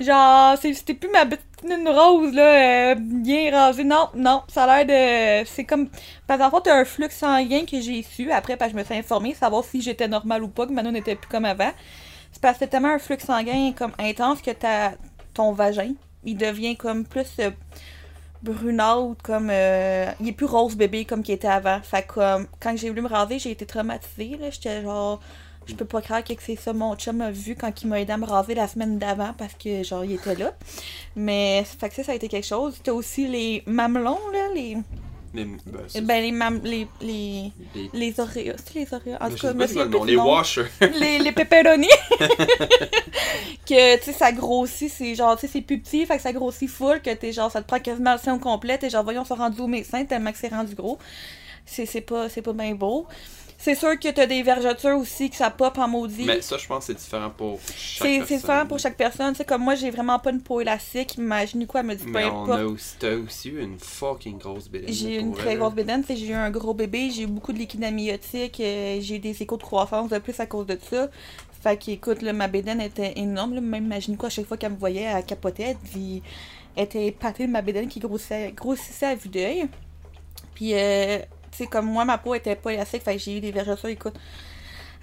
Genre, 0.00 0.58
c'était 0.60 0.94
plus 0.94 1.08
ma 1.08 1.24
petite 1.24 1.62
noune 1.62 1.88
rose, 1.88 2.34
là, 2.34 2.92
euh, 2.92 2.94
bien 2.98 3.50
rasée. 3.52 3.84
Non, 3.84 4.08
non, 4.14 4.42
ça 4.48 4.64
a 4.64 4.84
l'air 4.84 5.42
de... 5.42 5.48
C'est 5.48 5.64
comme... 5.64 5.88
Parce 6.26 6.40
qu'en 6.40 6.50
fait, 6.50 6.62
t'as 6.64 6.80
un 6.80 6.84
flux 6.84 7.10
sanguin 7.10 7.64
que 7.64 7.80
j'ai 7.80 8.02
su 8.02 8.30
après, 8.32 8.56
parce 8.56 8.72
que 8.72 8.78
je 8.78 8.82
me 8.82 8.84
suis 8.84 8.96
informée, 8.96 9.34
savoir 9.34 9.64
si 9.64 9.80
j'étais 9.80 10.08
normale 10.08 10.42
ou 10.42 10.48
pas, 10.48 10.66
que 10.66 10.72
ma 10.72 10.82
noune 10.82 10.94
n'était 10.94 11.14
plus 11.14 11.28
comme 11.28 11.44
avant. 11.44 11.72
C'est 12.32 12.42
parce 12.42 12.54
que 12.58 12.64
c'est 12.64 12.70
tellement 12.70 12.88
un 12.88 12.98
flux 12.98 13.20
sanguin 13.20 13.72
comme 13.76 13.92
intense 13.98 14.42
que 14.42 14.50
ton 15.32 15.52
vagin, 15.52 15.92
il 16.24 16.36
devient 16.36 16.76
comme 16.76 17.04
plus 17.04 17.28
euh, 17.38 17.50
brunâtre, 18.52 19.16
comme... 19.22 19.48
euh, 19.50 20.10
il 20.20 20.28
est 20.28 20.32
plus 20.32 20.46
rose 20.46 20.76
bébé 20.76 21.04
comme 21.04 21.22
qu'il 21.22 21.34
était 21.34 21.48
avant. 21.48 21.80
Fait 21.82 22.06
comme, 22.06 22.46
quand 22.60 22.76
j'ai 22.76 22.88
voulu 22.88 23.02
me 23.02 23.08
raser, 23.08 23.38
j'ai 23.38 23.50
été 23.50 23.66
traumatisée, 23.66 24.36
là. 24.38 24.50
J'étais 24.50 24.82
genre... 24.82 25.20
Je 25.66 25.74
peux 25.74 25.86
pas 25.86 26.02
croire 26.02 26.22
que 26.22 26.34
c'est 26.40 26.56
ça 26.56 26.74
mon 26.74 26.94
chum 26.94 27.22
a 27.22 27.30
vu 27.30 27.56
quand 27.56 27.82
il 27.82 27.88
m'a 27.88 27.98
aidé 27.98 28.12
à 28.12 28.18
me 28.18 28.26
raser 28.26 28.54
la 28.54 28.68
semaine 28.68 28.98
d'avant 28.98 29.32
parce 29.38 29.54
que 29.54 29.82
genre 29.82 30.04
il 30.04 30.12
était 30.12 30.34
là. 30.34 30.52
Mais 31.16 31.64
fait 31.64 31.88
que 31.88 31.94
ça, 31.94 32.04
ça 32.04 32.12
a 32.12 32.14
été 32.14 32.28
quelque 32.28 32.46
chose. 32.46 32.78
T'as 32.82 32.92
aussi 32.92 33.26
les 33.26 33.62
mamelons 33.66 34.18
là, 34.30 34.48
les 34.54 34.76
Ben, 35.34 35.58
c'est- 35.88 36.00
ben 36.00 36.22
les 36.22 36.30
mam 36.32 36.60
les 36.62 36.86
les 37.00 37.52
les- 37.74 37.90
les 37.92 38.20
oreos, 38.20 38.56
c'est 38.64 38.74
les 38.74 38.94
oreos. 38.94 39.16
En 39.20 39.30
je 39.30 39.34
tout 39.34 39.40
cas, 39.46 39.52
souviens 39.52 39.84
le 39.84 39.90
nom, 39.90 40.04
les 40.04 40.16
washers. 40.16 40.66
les, 41.00 41.18
les 41.18 41.32
pepperoni. 41.32 41.88
que, 43.66 43.96
tu 43.98 44.04
sais, 44.04 44.12
ça 44.12 44.32
grossit, 44.32 44.90
c'est 44.90 45.14
genre, 45.14 45.36
tu 45.36 45.46
sais, 45.46 45.52
c'est 45.54 45.60
plus 45.62 45.78
petit, 45.80 46.06
fait 46.06 46.16
que 46.16 46.22
ça 46.22 46.32
grossit 46.32 46.68
full, 46.68 47.00
que 47.02 47.12
t'es 47.14 47.32
genre, 47.32 47.50
ça 47.50 47.62
te 47.62 47.66
prend 47.66 47.80
quasiment 47.80 48.12
le 48.12 48.18
sein 48.18 48.34
au 48.34 48.38
complet, 48.38 48.78
t'es 48.78 48.90
genre, 48.90 49.04
voyons, 49.04 49.24
ça 49.24 49.34
rendu 49.34 49.60
au 49.60 49.66
médecin 49.66 50.04
tellement 50.04 50.32
que 50.32 50.38
c'est 50.38 50.48
rendu 50.48 50.74
gros. 50.74 50.98
C'est 51.66 51.86
c'est 51.86 52.02
pas, 52.02 52.28
c'est 52.28 52.42
pas 52.42 52.52
bien 52.52 52.74
beau. 52.74 53.06
C'est 53.56 53.74
sûr 53.74 53.98
que 53.98 54.10
t'as 54.10 54.26
des 54.26 54.42
vergetures 54.42 54.98
aussi 54.98 55.30
que 55.30 55.36
ça 55.36 55.50
pop 55.50 55.78
en 55.78 55.88
maudit. 55.88 56.24
Mais 56.24 56.42
ça, 56.42 56.58
je 56.58 56.66
pense 56.66 56.80
que 56.86 56.92
c'est 56.92 56.98
différent 56.98 57.30
pour 57.30 57.58
chaque 57.60 57.68
C'est 57.76 58.04
personne. 58.18 58.26
c'est 58.26 58.36
différent 58.36 58.66
pour 58.66 58.78
chaque 58.78 58.96
personne. 58.96 59.34
Sais, 59.34 59.44
comme 59.44 59.62
moi, 59.62 59.74
j'ai 59.74 59.90
vraiment 59.90 60.18
pas 60.18 60.30
une 60.30 60.42
peau 60.42 60.60
élastique. 60.60 61.16
Imagine 61.16 61.66
quoi, 61.66 61.80
elle 61.80 61.86
me 61.86 61.94
dit 61.94 62.04
peu 62.04 62.10
Mais 62.10 62.24
on 62.26 62.42
importe. 62.42 62.60
a 62.60 62.66
aussi, 62.66 62.94
t'as 62.98 63.14
aussi 63.16 63.48
eu 63.48 63.62
une 63.62 63.78
fucking 63.78 64.38
grosse 64.38 64.68
bédaine. 64.68 64.92
J'ai 64.92 65.16
eu 65.16 65.18
une 65.18 65.32
très 65.34 65.52
elle. 65.52 65.58
grosse 65.58 65.74
bédaine, 65.74 66.04
j'ai 66.06 66.26
eu 66.28 66.34
un 66.34 66.50
gros 66.50 66.74
bébé, 66.74 67.10
j'ai 67.10 67.22
eu 67.22 67.26
beaucoup 67.26 67.52
de 67.54 67.58
liquide 67.58 67.84
amniotique, 67.84 68.60
euh, 68.60 68.98
j'ai 69.00 69.16
eu 69.16 69.18
des 69.18 69.40
échos 69.42 69.56
de 69.56 69.62
croissance 69.62 70.10
de 70.10 70.18
plus 70.18 70.38
à 70.40 70.46
cause 70.46 70.66
de 70.66 70.78
ça. 70.90 71.08
Fait 71.62 71.78
qu'écoute, 71.78 72.20
là, 72.20 72.34
ma 72.34 72.48
bédaine 72.48 72.82
était 72.82 73.14
énorme, 73.18 73.54
là, 73.54 73.60
même 73.62 73.84
imagine 73.86 74.18
quoi, 74.18 74.26
à 74.26 74.30
chaque 74.30 74.44
fois 74.46 74.58
qu'elle 74.58 74.72
me 74.72 74.76
voyait, 74.76 75.04
elle 75.04 75.24
capotait, 75.24 75.76
elle 75.96 76.20
était 76.84 77.06
épatée 77.06 77.46
de 77.46 77.52
ma 77.52 77.62
bédaine 77.62 77.88
qui 77.88 78.00
grossissait, 78.00 78.52
grossissait 78.54 79.06
à 79.06 79.14
vue 79.14 79.30
d'œil. 79.30 79.68
Puis, 80.54 80.74
euh, 80.74 81.18
sais, 81.56 81.66
comme 81.66 81.86
moi, 81.86 82.04
ma 82.04 82.18
peau 82.18 82.34
était 82.34 82.56
pas 82.56 82.72
élastique, 82.72 83.02
fait 83.02 83.14
que 83.16 83.20
j'ai 83.22 83.36
eu 83.38 83.40
des 83.40 83.52
vergetures, 83.52 83.88
écoute, 83.88 84.14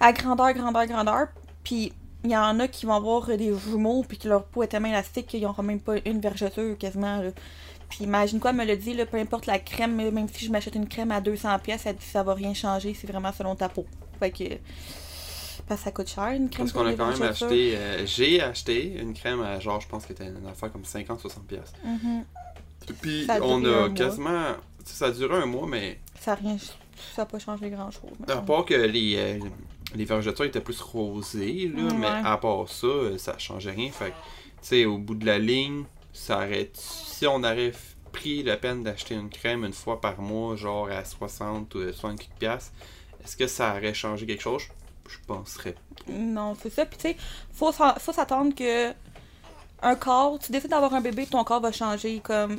à 0.00 0.12
grandeur, 0.12 0.52
grandeur, 0.52 0.86
grandeur. 0.86 1.28
Puis, 1.64 1.92
il 2.24 2.30
y 2.30 2.36
en 2.36 2.58
a 2.60 2.68
qui 2.68 2.86
vont 2.86 2.94
avoir 2.94 3.26
des 3.26 3.52
jumeaux, 3.58 4.04
puis 4.06 4.18
que 4.18 4.28
leur 4.28 4.44
peau 4.44 4.62
est 4.62 4.68
tellement 4.68 4.88
élastique 4.88 5.26
qu'ils 5.26 5.42
n'auront 5.42 5.62
même 5.62 5.80
pas 5.80 5.94
une 6.04 6.20
vergeture 6.20 6.76
quasiment, 6.78 7.18
là. 7.22 7.30
Puis 7.88 8.04
imagine 8.04 8.40
quoi, 8.40 8.50
elle 8.52 8.56
me 8.56 8.64
le 8.64 8.76
dit, 8.76 8.94
là, 8.94 9.04
peu 9.04 9.18
importe 9.18 9.44
la 9.46 9.58
crème, 9.58 9.96
même 9.96 10.26
si 10.32 10.46
je 10.46 10.50
m'achète 10.50 10.74
une 10.76 10.88
crème 10.88 11.12
à 11.12 11.20
200 11.20 11.58
pièces, 11.58 11.84
elle 11.84 11.96
dit 11.96 12.04
ça 12.06 12.22
va 12.22 12.32
rien 12.32 12.54
changer, 12.54 12.94
c'est 12.94 13.06
vraiment 13.06 13.32
selon 13.32 13.54
ta 13.54 13.68
peau. 13.68 13.84
Fait 14.18 14.30
que 14.30 14.44
parce 15.68 15.80
que 15.80 15.84
ça 15.84 15.90
coûte 15.92 16.08
cher 16.08 16.28
une 16.28 16.48
crème 16.48 16.66
Parce 16.66 16.72
qu'on 16.72 16.86
a 16.86 16.94
quand 16.94 17.06
même 17.08 17.22
acheté. 17.22 17.74
euh, 17.76 18.06
J'ai 18.06 18.40
acheté 18.42 18.96
une 18.98 19.12
crème 19.12 19.42
à 19.42 19.60
genre, 19.60 19.78
je 19.80 19.88
pense 19.88 20.04
que 20.06 20.14
c'était 20.14 20.28
une 20.30 20.46
affaire 20.46 20.72
comme 20.72 20.82
50-60$. 20.82 21.40
piastres. 21.46 21.78
Mhm. 21.84 22.24
Puis 23.02 23.26
Ça 23.26 23.34
a 23.34 23.40
on 23.42 23.62
a 23.64 23.68
mois. 23.80 23.90
quasiment. 23.90 24.52
Ça 24.86 25.06
a 25.06 25.10
duré 25.10 25.36
un 25.36 25.46
mois, 25.46 25.66
mais 25.68 26.00
Ça 26.22 26.32
a 26.32 26.34
rien 26.36 26.56
ça 27.14 27.26
pas 27.26 27.38
changé 27.38 27.70
grand 27.70 27.90
chose. 27.90 28.10
à 28.28 28.36
part 28.36 28.64
que 28.64 28.74
les, 28.74 29.16
euh, 29.16 29.38
les 29.94 30.04
vergetures 30.04 30.44
étaient 30.44 30.60
plus 30.60 30.80
rosées, 30.80 31.70
là, 31.74 31.82
mais 31.94 32.06
ouais. 32.06 32.22
à 32.24 32.36
part 32.36 32.68
ça, 32.68 32.86
euh, 32.86 33.18
ça 33.18 33.38
changeait 33.38 33.72
rien. 33.72 33.90
Fait 33.90 34.10
tu 34.10 34.14
sais, 34.62 34.84
au 34.84 34.98
bout 34.98 35.14
de 35.14 35.26
la 35.26 35.38
ligne, 35.38 35.84
ça 36.12 36.36
aurait. 36.36 36.70
Si 36.74 37.26
on 37.26 37.42
aurait 37.42 37.72
pris 38.12 38.42
la 38.42 38.56
peine 38.56 38.82
d'acheter 38.82 39.14
une 39.14 39.30
crème 39.30 39.64
une 39.64 39.72
fois 39.72 40.00
par 40.00 40.20
mois, 40.20 40.54
genre 40.54 40.88
à 40.90 41.04
60 41.04 41.74
ou 41.74 41.82
60 41.92 42.18
quelques 42.18 42.38
piastres, 42.38 42.72
est-ce 43.24 43.36
que 43.36 43.46
ça 43.46 43.74
aurait 43.76 43.94
changé 43.94 44.26
quelque 44.26 44.42
chose? 44.42 44.62
Je 45.08 45.18
penserais. 45.26 45.74
Non, 46.08 46.56
c'est 46.60 46.70
ça. 46.70 46.86
Puis 46.86 46.98
tu 46.98 47.08
sais, 47.08 47.16
faut, 47.52 47.72
faut 47.72 48.12
s'attendre 48.12 48.54
que 48.54 48.92
un 49.84 49.96
corps, 49.96 50.38
tu 50.38 50.52
décides 50.52 50.70
d'avoir 50.70 50.94
un 50.94 51.00
bébé, 51.00 51.26
ton 51.26 51.42
corps 51.42 51.60
va 51.60 51.72
changer. 51.72 52.20
Comme, 52.20 52.58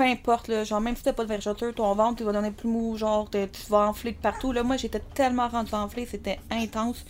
peu 0.00 0.06
importe, 0.06 0.48
là, 0.48 0.64
genre, 0.64 0.80
même 0.80 0.96
si 0.96 1.02
t'as 1.02 1.12
pas 1.12 1.24
de 1.24 1.28
vergeture, 1.28 1.74
ton 1.74 1.94
ventre, 1.94 2.22
il 2.22 2.24
va 2.24 2.32
donner 2.32 2.50
plus 2.50 2.68
mou, 2.68 2.96
genre, 2.96 3.28
tu 3.30 3.38
vas 3.68 3.86
enfler 3.86 4.12
de 4.12 4.16
partout. 4.16 4.50
Là, 4.50 4.62
moi, 4.62 4.78
j'étais 4.78 5.02
tellement 5.12 5.46
rendue 5.46 5.74
enflée, 5.74 6.06
c'était 6.06 6.38
intense. 6.50 7.04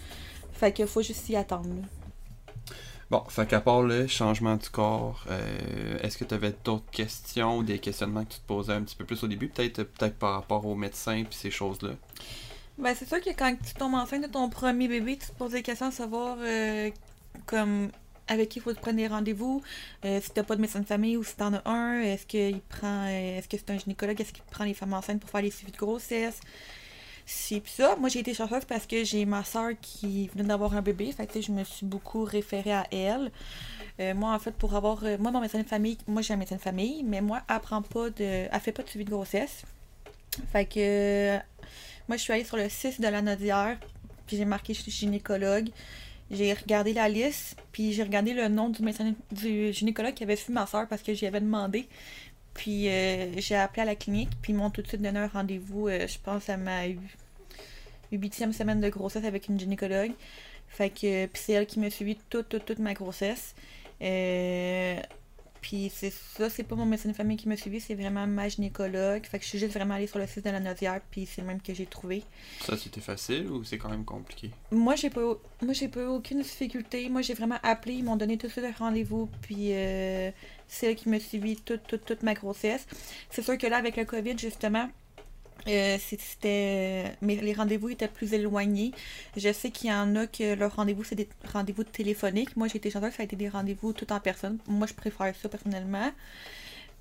Fait 0.52 0.73
que 0.73 0.85
faut 0.87 1.00
juste 1.00 1.25
s'y 1.25 1.37
attendre. 1.37 1.68
là. 1.68 2.75
Bon, 3.09 3.23
fait 3.28 3.47
qu'à 3.47 3.61
part 3.61 3.82
le 3.82 4.09
changement 4.09 4.56
du 4.56 4.68
corps, 4.70 5.25
euh, 5.30 5.99
est-ce 6.02 6.18
que 6.18 6.25
tu 6.25 6.35
avais 6.35 6.52
d'autres 6.64 6.90
questions 6.90 7.59
ou 7.59 7.62
des 7.62 7.78
questionnements 7.78 8.25
que 8.25 8.35
tu 8.35 8.40
te 8.40 8.47
posais 8.47 8.73
un 8.73 8.82
petit 8.82 8.97
peu 8.97 9.04
plus 9.04 9.23
au 9.23 9.28
début, 9.28 9.49
peut-être 9.49 9.85
peut-être 9.85 10.16
par 10.16 10.35
rapport 10.35 10.66
aux 10.66 10.75
médecins 10.75 11.23
puis 11.23 11.38
ces 11.38 11.50
choses-là? 11.52 11.90
Ben, 12.76 12.94
c'est 12.97 13.09
sûr 13.09 13.20
que 13.20 13.30
quand 13.30 13.54
tu 13.64 13.75
tombes 13.75 13.94
enceinte 13.94 14.23
de 14.23 14.28
ton 14.28 14.49
premier 14.49 14.88
bébé, 14.88 15.16
tu 15.16 15.28
te 15.28 15.32
poses 15.32 15.52
des 15.52 15.62
questions 15.62 15.87
à 15.87 15.92
savoir 15.92 16.38
euh, 16.40 16.90
comme 17.47 17.90
avec 18.30 18.49
qui 18.49 18.58
il 18.58 18.62
faut 18.62 18.72
prendre 18.75 18.96
des 18.96 19.06
rendez-vous, 19.06 19.62
euh, 20.04 20.20
si 20.22 20.30
t'as 20.30 20.42
pas 20.42 20.56
de 20.56 20.60
médecin 20.60 20.80
de 20.80 20.87
famille 20.87 21.16
ou 21.16 21.25
si 21.25 21.37
t'en 21.37 21.52
as 21.52 21.68
un, 21.68 22.00
est-ce 22.00 22.26
qu'il 22.26 22.60
prend 22.60 23.06
euh, 23.06 23.38
est-ce 23.38 23.49
que 23.49 23.56
c'est 23.58 23.70
un 23.70 23.78
gynécologue, 23.78 24.18
est-ce 24.20 24.32
qu'il 24.32 24.44
prend 24.44 24.64
les 24.64 24.75
femmes 24.75 24.94
enceintes 24.94 25.20
pour 25.20 25.30
faire 25.30 25.42
les 25.42 25.50
suivis 25.50 25.72
de 25.72 25.76
grossesse? 25.76 26.40
Pis 27.26 27.62
ça, 27.66 27.94
moi 27.96 28.08
j'ai 28.08 28.20
été 28.20 28.34
chanceuse 28.34 28.64
parce 28.64 28.87
que 28.87 29.04
j'ai 29.04 29.25
ma 29.25 29.44
soeur 29.44 29.70
qui 29.80 30.28
venait 30.28 30.49
d'avoir 30.49 30.75
un 30.75 30.82
bébé, 30.82 31.12
fait 31.12 31.42
je 31.42 31.52
me 31.52 31.62
suis 31.64 31.87
beaucoup 31.87 32.25
référée 32.25 32.72
à 32.72 32.87
elle. 32.90 33.30
Euh, 34.00 34.14
moi 34.14 34.34
en 34.34 34.38
fait 34.38 34.52
pour 34.52 34.75
avoir 34.75 35.04
euh, 35.04 35.16
moi 35.18 35.30
mon 35.30 35.40
médecin 35.40 35.60
de 35.60 35.68
famille, 35.68 35.99
moi 36.08 36.22
j'ai 36.22 36.34
un 36.34 36.38
médecin 36.38 36.56
de 36.56 36.60
famille, 36.60 37.04
mais 37.04 37.20
moi 37.20 37.42
elle 37.49 37.60
prend 37.60 37.82
pas 37.82 38.10
de 38.10 38.49
elle 38.50 38.60
fait 38.60 38.72
pas 38.72 38.82
de 38.82 38.88
suivi 38.88 39.04
de 39.04 39.10
grossesse. 39.10 39.64
Fait 40.52 40.64
que 40.64 41.38
moi, 42.08 42.16
je 42.16 42.22
suis 42.22 42.32
allée 42.32 42.44
sur 42.44 42.56
le 42.56 42.68
site 42.68 43.00
de 43.00 43.06
la 43.06 43.22
Nodière, 43.22 43.78
puis 44.26 44.37
j'ai 44.37 44.44
marqué 44.44 44.75
je 44.75 44.80
suis 44.80 44.90
gynécologue. 44.90 45.68
J'ai 46.30 46.52
regardé 46.52 46.92
la 46.92 47.08
liste, 47.08 47.56
puis 47.72 47.92
j'ai 47.92 48.02
regardé 48.04 48.32
le 48.32 48.49
nom 48.49 48.68
du 48.68 48.82
médecin 48.82 49.14
du 49.32 49.72
gynécologue 49.72 50.14
qui 50.14 50.22
avait 50.22 50.37
vu 50.37 50.52
ma 50.52 50.66
soeur 50.66 50.87
parce 50.87 51.02
que 51.02 51.12
j'y 51.12 51.26
avais 51.26 51.40
demandé. 51.40 51.88
Puis 52.54 52.88
euh, 52.88 53.32
j'ai 53.38 53.56
appelé 53.56 53.82
à 53.82 53.84
la 53.84 53.94
clinique, 53.96 54.30
puis 54.42 54.52
ils 54.52 54.56
m'ont 54.56 54.70
tout 54.70 54.82
de 54.82 54.87
suite 54.88 55.02
donné 55.02 55.18
un 55.18 55.26
rendez-vous, 55.28 55.88
euh, 55.88 56.06
je 56.06 56.18
pense 56.22 56.49
à 56.49 56.56
ma 56.56 56.87
hu- 56.88 56.99
huitième 58.12 58.52
semaine 58.52 58.80
de 58.80 58.88
grossesse 58.88 59.25
avec 59.25 59.49
une 59.49 59.58
gynécologue. 59.58 60.12
Fait 60.68 60.90
que 60.90 61.26
puis 61.26 61.42
c'est 61.44 61.52
elle 61.54 61.66
qui 61.66 61.80
m'a 61.80 61.90
suivi 61.90 62.16
toute, 62.28 62.49
toute, 62.49 62.64
toute 62.64 62.78
ma 62.78 62.94
grossesse. 62.94 63.54
Euh, 64.02 65.00
puis 65.61 65.90
c'est 65.95 66.12
ça, 66.12 66.49
c'est 66.49 66.62
pas 66.62 66.75
mon 66.75 66.87
médecin 66.87 67.09
de 67.09 67.14
famille 67.14 67.37
qui 67.37 67.49
m'a 67.49 67.57
suivi, 67.57 67.81
c'est 67.81 67.95
vraiment 67.95 68.26
ma 68.26 68.49
gynécologue. 68.49 69.25
Fait 69.26 69.38
que 69.38 69.45
je 69.45 69.50
suis 69.50 69.59
juste 69.59 69.75
vraiment 69.75 69.95
allée 69.95 70.07
sur 70.07 70.19
le 70.19 70.26
site 70.26 70.45
de 70.45 70.50
la 70.50 70.61
Nodière, 70.61 71.00
puis 71.11 71.26
c'est 71.26 71.40
le 71.40 71.47
même 71.47 71.61
que 71.61 71.75
j'ai 71.75 71.87
trouvé. 71.87 72.23
Ça, 72.61 72.76
c'était 72.76 73.00
facile 73.00 73.49
ou 73.50 73.64
c'est 73.64 73.79
quand 73.79 73.90
même 73.90 74.05
compliqué? 74.05 74.50
Moi, 74.71 74.97
j'ai 74.97 75.11
pas, 75.11 75.21
moi, 75.62 75.73
j'ai 75.73 75.88
pas 75.88 76.00
eu 76.00 76.07
aucune 76.07 76.43
difficulté. 76.43 77.09
Moi, 77.09 77.23
j'ai 77.23 77.35
vraiment 77.35 77.59
appelé, 77.62 77.95
ils 77.95 78.05
m'ont 78.05 78.17
donné 78.17 78.38
tout 78.38 78.47
de 78.47 78.52
suite 78.52 78.64
un 78.64 78.73
rendez-vous, 78.73 79.29
puis 79.43 79.73
euh, 79.73 80.31
c'est 80.69 80.90
elle 80.90 80.97
qui 80.97 81.09
m'a 81.09 81.21
suivi 81.21 81.57
toute, 81.57 81.83
toute, 81.87 82.05
toute 82.05 82.23
ma 82.23 82.35
grossesse. 82.35 82.87
C'est 83.31 83.43
sûr 83.43 83.59
que 83.59 83.67
là, 83.67 83.76
avec 83.76 83.97
le 83.97 84.05
COVID, 84.05 84.38
justement, 84.38 84.88
euh, 85.69 85.99
c'était 86.00 87.14
mais 87.23 87.37
les 87.37 87.52
rendez-vous 87.52 87.90
étaient 87.90 88.09
plus 88.09 88.33
éloignés. 88.33 88.93
Je 89.37 89.52
sais 89.52 89.71
qu'il 89.71 89.90
y 89.90 89.93
en 89.93 90.17
a 90.17 90.26
que 90.26 90.55
leur 90.55 90.76
rendez-vous 90.76 91.05
c'est 91.05 91.14
des 91.14 91.29
rendez-vous 91.52 91.85
téléphoniques. 91.85 92.57
Moi 92.57 92.69
j'ai 92.69 92.79
été 92.79 92.90
chanceuse, 92.90 93.12
ça 93.12 93.23
a 93.23 93.25
été 93.25 93.37
des 93.37 93.49
rendez-vous 93.49 93.93
tout 93.93 94.11
en 94.12 94.21
personne. 94.21 94.59
Moi 94.67 94.87
je 94.87 94.95
préfère 94.95 95.35
ça 95.37 95.49
personnellement. 95.49 96.11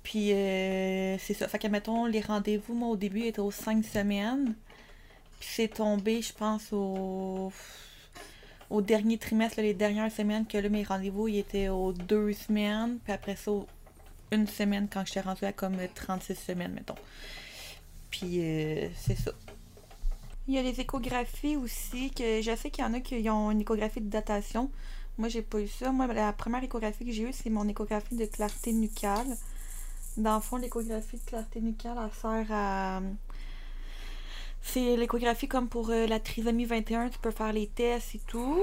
Puis 0.02 0.32
euh, 0.32 1.18
c'est 1.18 1.34
ça. 1.34 1.48
Fait 1.48 1.58
que 1.58 1.68
mettons 1.68 2.06
les 2.06 2.20
rendez-vous 2.20 2.74
moi 2.74 2.88
au 2.90 2.96
début 2.96 3.22
étaient 3.22 3.40
aux 3.40 3.50
5 3.50 3.84
semaines. 3.84 4.54
Puis 5.40 5.48
c'est 5.52 5.68
tombé, 5.68 6.20
je 6.22 6.32
pense, 6.34 6.72
au 6.72 7.52
au 8.70 8.80
dernier 8.80 9.18
trimestre, 9.18 9.60
les 9.60 9.74
dernières 9.74 10.12
semaines, 10.12 10.46
que 10.46 10.56
là, 10.56 10.68
mes 10.68 10.84
rendez-vous, 10.84 11.26
ils 11.28 11.38
étaient 11.38 11.68
aux 11.68 11.92
deux 11.92 12.32
semaines, 12.32 12.98
puis 13.02 13.12
après 13.12 13.34
ça, 13.34 13.50
une 14.30 14.46
semaine 14.46 14.88
quand 14.90 15.04
j'étais 15.04 15.20
rendue 15.20 15.44
à 15.44 15.52
comme 15.52 15.76
36 15.94 16.36
semaines, 16.36 16.72
mettons. 16.72 16.94
Puis 18.10 18.40
euh, 18.40 18.88
c'est 18.96 19.16
ça. 19.16 19.32
Il 20.48 20.54
y 20.54 20.58
a 20.58 20.62
les 20.62 20.80
échographies 20.80 21.56
aussi, 21.56 22.10
que 22.10 22.42
je 22.42 22.56
sais 22.56 22.70
qu'il 22.70 22.84
y 22.84 22.86
en 22.86 22.94
a 22.94 23.00
qui 23.00 23.28
ont 23.30 23.50
une 23.50 23.60
échographie 23.60 24.00
de 24.00 24.08
datation. 24.08 24.70
Moi, 25.18 25.28
j'ai 25.28 25.42
pas 25.42 25.60
eu 25.60 25.68
ça. 25.68 25.92
Moi, 25.92 26.06
la 26.08 26.32
première 26.32 26.64
échographie 26.64 27.04
que 27.04 27.12
j'ai 27.12 27.24
eue, 27.24 27.32
c'est 27.32 27.50
mon 27.50 27.68
échographie 27.68 28.16
de 28.16 28.24
clarté 28.24 28.72
nucale. 28.72 29.36
Dans 30.16 30.36
le 30.36 30.40
fond, 30.40 30.56
l'échographie 30.56 31.18
de 31.18 31.24
clarté 31.24 31.60
nucale, 31.60 31.96
elle 32.02 32.20
sert 32.20 32.46
à. 32.50 33.00
C'est 34.62 34.96
l'échographie 34.96 35.48
comme 35.48 35.68
pour 35.68 35.90
euh, 35.90 36.06
la 36.06 36.20
trisomie 36.20 36.64
21, 36.66 37.10
tu 37.10 37.18
peux 37.18 37.30
faire 37.30 37.52
les 37.52 37.66
tests 37.66 38.14
et 38.14 38.20
tout. 38.26 38.58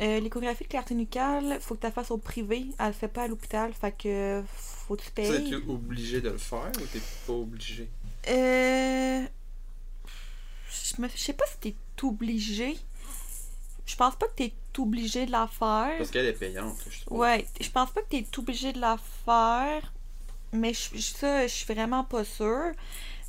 Euh, 0.00 0.20
l'échographie 0.20 0.64
de 0.64 0.68
clarté 0.68 0.94
nucale, 0.94 1.58
faut 1.60 1.74
que 1.74 1.80
tu 1.80 1.86
la 1.86 1.92
fasses 1.92 2.10
au 2.10 2.18
privé. 2.18 2.66
Elle 2.78 2.86
le 2.86 2.92
fait 2.92 3.08
pas 3.08 3.24
à 3.24 3.28
l'hôpital, 3.28 3.72
fait 3.74 3.92
que 3.92 4.42
faut 4.46 4.96
que 4.96 5.02
tu 5.02 5.10
payes. 5.10 5.48
tu 5.48 5.56
obligé 5.70 6.20
de 6.20 6.30
le 6.30 6.38
faire 6.38 6.72
ou 6.76 6.86
t'es 6.92 7.00
pas 7.26 7.32
obligé? 7.32 7.88
Euh. 8.28 9.22
Je 10.68 11.00
me- 11.02 11.08
je 11.08 11.16
sais 11.18 11.32
pas 11.32 11.44
si 11.46 11.58
t'es 11.58 11.74
obligé. 12.02 12.78
Je 13.86 13.96
pense 13.96 14.14
pas 14.16 14.26
que 14.26 14.34
t'es 14.34 14.52
obligé 14.78 15.26
de 15.26 15.32
la 15.32 15.46
faire. 15.48 15.96
Parce 15.98 16.10
qu'elle 16.10 16.26
est 16.26 16.32
payante, 16.32 16.76
je. 16.90 17.12
Ouais, 17.12 17.46
je 17.60 17.68
pense 17.70 17.90
pas 17.90 18.02
que 18.02 18.08
t'es 18.08 18.26
obligé 18.38 18.72
de 18.72 18.80
la 18.80 18.96
faire. 19.24 19.92
Mais 20.52 20.72
je, 20.74 20.90
je- 20.94 21.00
ça, 21.14 21.46
je 21.46 21.52
suis 21.52 21.72
vraiment 21.72 22.04
pas 22.04 22.24
sûre. 22.24 22.72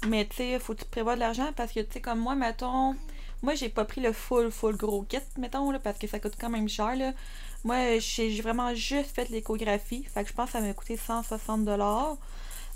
Mais 0.08 0.26
tu 0.28 0.36
sais, 0.38 0.60
faut 0.60 0.74
que 0.76 0.80
tu 0.82 0.86
prévois 0.90 1.16
de 1.16 1.22
l'argent? 1.22 1.52
Parce 1.56 1.72
que 1.72 1.80
tu 1.80 1.94
sais, 1.94 2.02
comme 2.02 2.20
moi, 2.20 2.36
mettons. 2.36 2.96
Moi, 3.42 3.56
j'ai 3.56 3.70
pas 3.70 3.84
pris 3.86 4.00
le 4.02 4.14
full, 4.14 4.52
full 4.52 4.76
gros 4.78 5.04
kit, 5.04 5.20
mettons, 5.38 5.70
là, 5.72 5.80
parce 5.80 5.98
que 5.98 6.08
ça 6.08 6.20
coûte 6.20 6.36
quand 6.40 6.50
même 6.50 6.70
cher, 6.70 6.96
là. 6.96 7.12
Moi, 7.66 8.00
j'ai 8.00 8.32
j'ai 8.32 8.42
vraiment 8.42 8.74
juste 8.76 9.14
fait 9.16 9.30
l'échographie. 9.30 10.04
Fait 10.14 10.24
que 10.24 10.30
je 10.30 10.34
pense 10.34 10.48
que 10.48 10.52
ça 10.54 10.62
m'a 10.62 10.74
coûté 10.74 10.98
160$. 10.98 12.18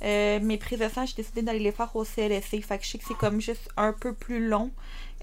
Euh, 0.03 0.39
mes 0.41 0.57
prises 0.57 0.79
de 0.79 0.87
sang, 0.89 1.05
j'ai 1.05 1.15
décidé 1.15 1.41
d'aller 1.41 1.59
les 1.59 1.71
faire 1.71 1.95
au 1.95 2.03
CLSC. 2.05 2.61
Fait 2.61 2.77
que 2.77 2.83
je 2.85 2.89
sais 2.91 2.97
que 2.97 3.05
c'est 3.07 3.17
comme 3.17 3.41
juste 3.41 3.69
un 3.77 3.93
peu 3.93 4.13
plus 4.13 4.47
long 4.47 4.71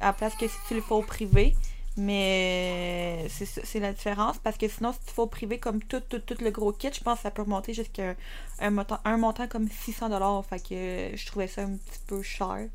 à 0.01 0.07
la 0.07 0.13
place 0.13 0.35
que 0.35 0.49
si 0.49 0.57
tu 0.69 0.75
le 0.75 0.81
fais 0.81 0.95
au 0.95 1.03
privé. 1.03 1.55
Mais 1.97 3.27
c'est 3.31 3.47
ça- 3.47 3.61
c'est 3.65 3.79
la 3.81 3.93
différence 3.93 4.39
parce 4.39 4.57
que 4.59 4.67
sinon, 4.69 4.93
si 4.93 4.99
tu 5.07 5.13
fais 5.15 5.23
au 5.23 5.27
privé 5.27 5.59
comme 5.59 5.81
tout, 5.83 6.01
tout, 6.01 6.19
tout 6.19 6.37
le 6.41 6.51
gros 6.51 6.73
kit, 6.73 6.91
je 6.93 7.01
pense 7.01 7.19
que 7.19 7.23
ça 7.23 7.31
peut 7.31 7.43
remonter 7.43 7.73
jusqu'à 7.73 8.15
un 8.59 8.71
montant, 8.71 8.99
un 9.05 9.17
montant 9.17 9.47
comme 9.47 9.69
600$. 9.69 10.43
Fait 10.49 10.59
que 10.61 10.75
euh, 10.75 11.17
je 11.17 11.27
trouvais 11.27 11.47
ça 11.49 11.63
un 11.63 11.77
petit 11.77 12.01
peu 12.07 12.21
cher. 12.23 12.67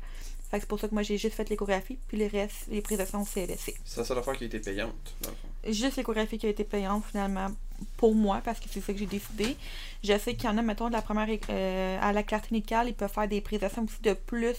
Fait 0.50 0.56
que 0.56 0.62
c'est 0.62 0.68
pour 0.68 0.80
ça 0.80 0.88
que 0.88 0.94
moi 0.94 1.02
j'ai 1.02 1.16
juste 1.18 1.34
fait 1.36 1.48
l'échographie, 1.48 1.98
puis 2.08 2.16
les 2.16 2.26
restes, 2.28 2.66
les 2.70 2.80
prises 2.80 2.98
de 2.98 3.04
sang 3.04 3.22
au 3.22 3.24
CLSC. 3.26 3.74
C'est 3.84 3.98
la 4.00 4.04
seule 4.04 4.18
affaire 4.18 4.36
qui 4.36 4.44
a 4.44 4.46
été 4.48 4.58
payante, 4.58 5.14
dans 5.22 5.30
le 5.30 5.36
fond. 5.36 5.72
Juste 5.72 5.96
l'échographie 5.96 6.38
qui 6.38 6.46
a 6.46 6.48
été 6.48 6.64
payante 6.64 7.04
finalement 7.08 7.48
pour 7.96 8.14
moi 8.14 8.40
parce 8.44 8.60
que 8.60 8.66
c'est 8.70 8.80
ça 8.80 8.92
que 8.92 8.98
j'ai 8.98 9.06
décidé. 9.06 9.56
Je 10.02 10.16
sais 10.18 10.34
qu'il 10.34 10.48
y 10.48 10.52
en 10.52 10.58
a, 10.58 10.62
mettons, 10.62 10.88
de 10.88 10.92
la 10.92 11.02
première 11.02 11.28
euh, 11.50 11.98
à 12.00 12.12
la 12.12 12.22
clarté 12.22 12.54
nucale, 12.54 12.88
ils 12.88 12.94
peuvent 12.94 13.12
faire 13.12 13.28
des 13.28 13.42
sang 13.68 13.84
aussi 13.84 14.02
de 14.02 14.14
plus 14.14 14.56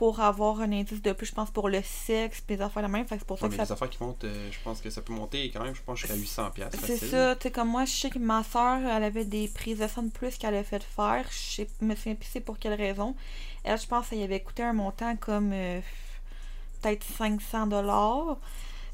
pour 0.00 0.18
avoir 0.20 0.62
un 0.62 0.72
indice 0.72 1.02
de 1.02 1.12
plus, 1.12 1.26
je 1.26 1.34
pense, 1.34 1.50
pour 1.50 1.68
le 1.68 1.82
sexe, 1.82 2.40
puis 2.40 2.56
les 2.56 2.62
affaires 2.62 2.82
de 2.82 2.88
même. 2.88 3.06
Fait 3.06 3.16
que 3.16 3.20
c'est 3.20 3.26
pour 3.26 3.38
ça 3.38 3.48
que 3.48 3.50
mais 3.50 3.58
ça 3.58 3.64
les 3.64 3.72
affaires 3.72 3.90
qui 3.90 4.02
montent, 4.02 4.24
euh, 4.24 4.48
je 4.50 4.56
pense 4.64 4.80
que 4.80 4.88
ça 4.88 5.02
peut 5.02 5.12
monter 5.12 5.50
quand 5.50 5.62
même, 5.62 5.74
je 5.74 5.82
pense 5.82 5.98
jusqu'à 5.98 6.16
800$. 6.16 6.52
piastres 6.52 6.78
C'est 6.82 6.96
ça, 6.96 7.36
tu 7.36 7.42
sais, 7.42 7.50
comme 7.50 7.68
moi, 7.68 7.84
je 7.84 7.92
sais 7.92 8.08
que 8.08 8.18
ma 8.18 8.42
soeur, 8.42 8.78
elle 8.78 9.04
avait 9.04 9.26
des 9.26 9.46
prises 9.48 9.78
de 9.78 9.86
sang 9.86 10.04
de 10.04 10.08
plus 10.10 10.38
qu'elle 10.38 10.54
a 10.54 10.64
fait 10.64 10.82
faire. 10.82 11.26
Je 11.30 11.36
sais, 11.36 11.68
me 11.82 11.94
souviens 11.94 12.14
plus 12.14 12.30
c'est 12.32 12.40
pour 12.40 12.58
quelle 12.58 12.80
raison. 12.80 13.14
Elle, 13.62 13.78
je 13.78 13.86
pense, 13.86 14.06
ça 14.06 14.16
y 14.16 14.22
avait 14.22 14.40
coûté 14.40 14.62
un 14.62 14.72
montant 14.72 15.16
comme 15.16 15.50
euh, 15.52 15.82
peut-être 16.80 17.04
500 17.04 17.66
dollars. 17.66 18.38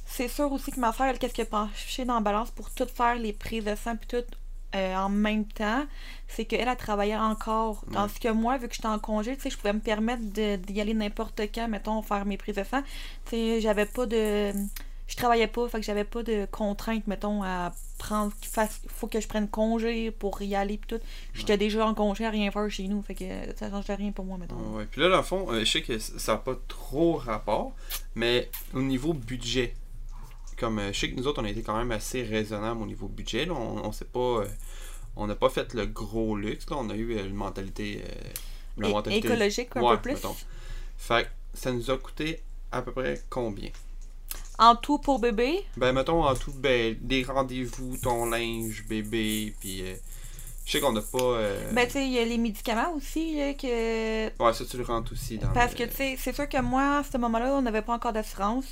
C'est 0.06 0.28
sûr 0.28 0.50
aussi 0.52 0.70
que 0.70 0.80
ma 0.80 0.92
soeur, 0.92 1.08
elle, 1.08 1.18
qu'est-ce 1.18 1.34
qu'elle 1.34 1.46
a 1.46 1.66
penché 1.66 2.04
dans 2.04 2.14
la 2.14 2.20
balance 2.20 2.50
pour 2.50 2.70
tout 2.70 2.86
faire 2.86 3.16
les 3.16 3.32
prises 3.32 3.64
de 3.64 3.74
sang 3.74 3.96
puis 3.96 4.06
tout 4.08 4.24
euh, 4.74 4.94
en 4.96 5.08
même 5.08 5.46
temps, 5.46 5.86
c'est 6.28 6.44
qu'elle 6.44 6.68
a 6.68 6.76
travaillé 6.76 7.16
encore. 7.16 7.82
Tandis 7.92 8.18
que 8.18 8.28
moi, 8.28 8.58
vu 8.58 8.68
que 8.68 8.74
j'étais 8.74 8.88
en 8.88 8.98
congé, 8.98 9.34
tu 9.36 9.42
sais, 9.42 9.50
je 9.50 9.56
pouvais 9.56 9.72
me 9.72 9.78
permettre 9.80 10.22
de- 10.32 10.56
d'y 10.56 10.80
aller 10.80 10.92
n'importe 10.92 11.40
quand, 11.54 11.68
mettons, 11.68 12.02
faire 12.02 12.26
mes 12.26 12.36
prises 12.36 12.56
de 12.56 12.64
sang. 12.64 12.82
Tu 13.26 13.30
sais, 13.30 13.60
j'avais 13.60 13.86
pas 13.86 14.04
de 14.06 14.52
je 15.08 15.14
travaillais 15.14 15.46
pas, 15.46 15.68
fait 15.68 15.78
que 15.78 15.86
j'avais 15.86 16.02
pas 16.04 16.24
de 16.24 16.46
contraintes, 16.50 17.06
mettons, 17.06 17.42
à 17.44 17.72
prendre, 17.96 18.34
qu'il 18.40 18.50
fasse, 18.50 18.80
faut 18.88 19.06
que 19.06 19.20
je 19.20 19.28
prenne 19.28 19.48
congé 19.48 20.10
pour 20.10 20.42
y 20.42 20.56
aller 20.56 20.78
pis 20.78 20.88
tout. 20.88 21.00
J'étais 21.32 21.56
déjà 21.56 21.86
en 21.86 21.94
congé 21.94 22.26
à 22.26 22.30
rien 22.30 22.50
faire 22.50 22.68
chez 22.68 22.88
nous, 22.88 23.00
fait 23.02 23.14
que 23.14 23.24
ça 23.56 23.70
changeait 23.70 23.94
rien 23.94 24.10
pour 24.10 24.24
moi, 24.24 24.36
mettons. 24.36 24.56
Ouais, 24.76 24.84
puis 24.90 25.00
là, 25.00 25.08
dans 25.08 25.18
le 25.18 25.22
fond, 25.22 25.46
euh, 25.52 25.60
je 25.60 25.64
sais 25.70 25.82
que 25.82 25.96
ça 26.00 26.32
n'a 26.32 26.38
pas 26.38 26.56
trop 26.66 27.14
rapport, 27.14 27.72
mais 28.16 28.50
au 28.74 28.82
niveau 28.82 29.14
budget, 29.14 29.74
comme 30.56 30.78
euh, 30.78 30.92
je 30.92 30.98
sais 31.00 31.10
que 31.10 31.16
nous 31.16 31.26
autres, 31.26 31.40
on 31.42 31.44
a 31.44 31.50
été 31.50 31.62
quand 31.62 31.76
même 31.76 31.92
assez 31.92 32.22
raisonnable 32.22 32.80
au 32.82 32.86
niveau 32.86 33.08
budget, 33.08 33.44
là, 33.46 33.52
on, 33.54 33.84
on 33.86 33.90
pas. 34.04 34.18
euh, 34.44 34.46
on 35.18 35.26
n'a 35.26 35.34
pas 35.34 35.48
fait 35.48 35.72
le 35.74 35.86
gros 35.86 36.36
luxe, 36.36 36.68
là, 36.70 36.76
on 36.78 36.90
a 36.90 36.94
eu 36.94 37.16
euh, 37.16 37.26
une 37.26 37.34
mentalité. 37.34 38.02
la 38.76 38.88
mentalité- 38.88 39.28
écologique 39.28 39.70
un 39.76 39.80
peu 39.96 40.02
plus. 40.02 40.12
mettons. 40.14 40.36
Fait 40.98 41.28
ça 41.54 41.72
nous 41.72 41.90
a 41.90 41.96
coûté 41.96 42.40
à 42.72 42.82
peu 42.82 42.92
près 42.92 43.22
combien? 43.30 43.70
En 44.58 44.74
tout 44.76 44.98
pour 44.98 45.18
bébé, 45.18 45.64
Ben, 45.76 45.92
mettons 45.92 46.24
en 46.24 46.34
tout, 46.34 46.52
ben, 46.52 46.96
des 47.00 47.22
rendez-vous, 47.24 47.96
ton 47.98 48.26
linge, 48.26 48.84
bébé, 48.88 49.54
puis. 49.60 49.82
euh, 49.82 49.94
je 50.64 50.72
sais 50.72 50.80
qu'on 50.80 50.92
n'a 50.92 51.00
pas. 51.02 51.18
euh, 51.18 51.72
ben 51.72 51.86
tu 51.86 51.92
sais, 51.92 52.04
il 52.06 52.12
y 52.12 52.18
a 52.18 52.24
les 52.24 52.38
médicaments 52.38 52.92
aussi, 52.94 53.36
là, 53.36 53.54
que 53.54 54.26
ouais, 54.42 54.52
ça, 54.52 54.64
tu 54.64 54.76
le 54.78 54.82
rentres 54.84 55.12
aussi 55.12 55.38
dans 55.38 55.52
Parce 55.52 55.72
le- 55.72 55.78
que, 55.86 55.90
tu 55.90 55.96
sais, 55.96 56.16
c'est 56.18 56.34
sûr 56.34 56.48
que 56.48 56.60
moi, 56.60 56.98
à 56.98 57.04
ce 57.04 57.16
moment-là, 57.18 57.54
on 57.54 57.62
n'avait 57.62 57.82
pas 57.82 57.92
encore 57.94 58.12
d'assurance 58.12 58.66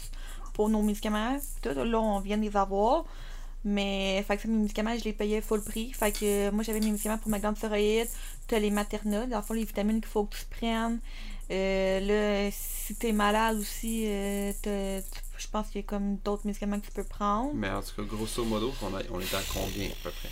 pour 0.55 0.71
nos 0.71 0.81
médicaments. 0.81 1.37
Tout, 1.63 1.69
là, 1.75 2.01
on 2.01 2.21
vient 2.21 2.39
de 2.39 2.43
les 2.43 2.57
avoir. 2.57 3.05
Mais, 3.67 4.23
fait 4.27 4.37
que 4.37 4.43
ça, 4.43 4.49
mes 4.49 4.59
médicaments, 4.59 4.97
je 4.99 5.05
les 5.05 5.13
payais 5.15 5.41
full 5.41 5.63
prix. 5.63 5.93
Fait 5.93 6.13
que 6.13 6.51
moi, 6.51 6.63
j'avais 6.65 6.81
mes 6.81 6.91
médicaments 6.91 7.19
pour 7.19 7.31
ma 7.31 7.39
glande 7.39 7.57
thyroïde. 7.59 8.09
T'as 8.47 8.59
les 8.59 8.71
maternelles, 8.71 9.29
dans 9.31 9.39
le 9.39 9.43
fond, 9.43 9.55
les 9.55 9.65
vitamines 9.65 10.01
qu'il 10.01 10.09
faut 10.11 10.25
que 10.25 10.37
tu 10.37 10.45
prennes. 10.51 10.99
Euh, 11.51 12.01
là, 12.01 12.51
si 12.53 12.95
t'es 12.95 13.13
malade 13.13 13.57
aussi, 13.59 14.05
euh, 14.07 14.53
je 14.65 15.47
pense 15.51 15.69
qu'il 15.69 15.81
y 15.81 15.85
a 15.85 15.87
comme 15.87 16.17
d'autres 16.25 16.47
médicaments 16.47 16.79
que 16.79 16.87
tu 16.87 16.93
peux 16.93 17.05
prendre. 17.05 17.53
Mais 17.55 17.71
en 17.71 17.81
tout 17.83 17.95
cas, 17.97 18.03
grosso 18.03 18.45
modo, 18.45 18.73
on, 18.83 18.95
a, 18.95 19.01
on 19.11 19.21
est 19.21 19.35
à 19.35 19.41
combien 19.53 19.87
à 19.87 19.95
peu 20.03 20.11
près? 20.11 20.29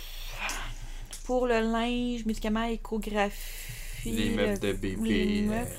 Pour 1.25 1.47
le 1.47 1.59
linge, 1.59 2.25
médicaments, 2.25 2.65
échographie. 2.65 4.11
Les 4.11 4.29
meubles 4.31 4.53
le- 4.53 4.57
de 4.59 4.73
bébé. 4.73 5.09
les 5.25 5.41
euh, 5.47 5.49
meubles. 5.49 5.71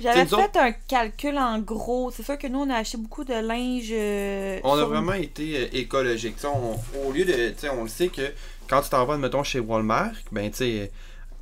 J'avais 0.00 0.26
fait 0.26 0.56
un 0.58 0.72
calcul 0.86 1.36
en 1.38 1.58
gros. 1.58 2.10
C'est 2.10 2.22
sûr 2.22 2.38
que 2.38 2.46
nous, 2.46 2.60
on 2.60 2.70
a 2.70 2.76
acheté 2.76 2.98
beaucoup 2.98 3.24
de 3.24 3.34
linge. 3.34 3.88
euh, 3.90 4.60
on 4.64 4.74
a 4.74 4.78
sur- 4.78 4.88
vraiment 4.88 5.12
été 5.14 5.56
euh, 5.56 5.66
écologique. 5.72 6.36
On- 6.44 6.76
au 7.08 7.12
lieu 7.12 7.24
de. 7.24 7.54
On 7.76 7.82
le 7.82 7.88
sait 7.88 8.08
que 8.08 8.22
quand 8.68 8.80
tu 8.82 8.90
t'en 8.90 9.04
vas, 9.04 9.16
mettons, 9.16 9.42
chez 9.42 9.60
Walmart, 9.60 10.12
ben, 10.30 10.50
tu 10.50 10.56
sais, 10.58 10.90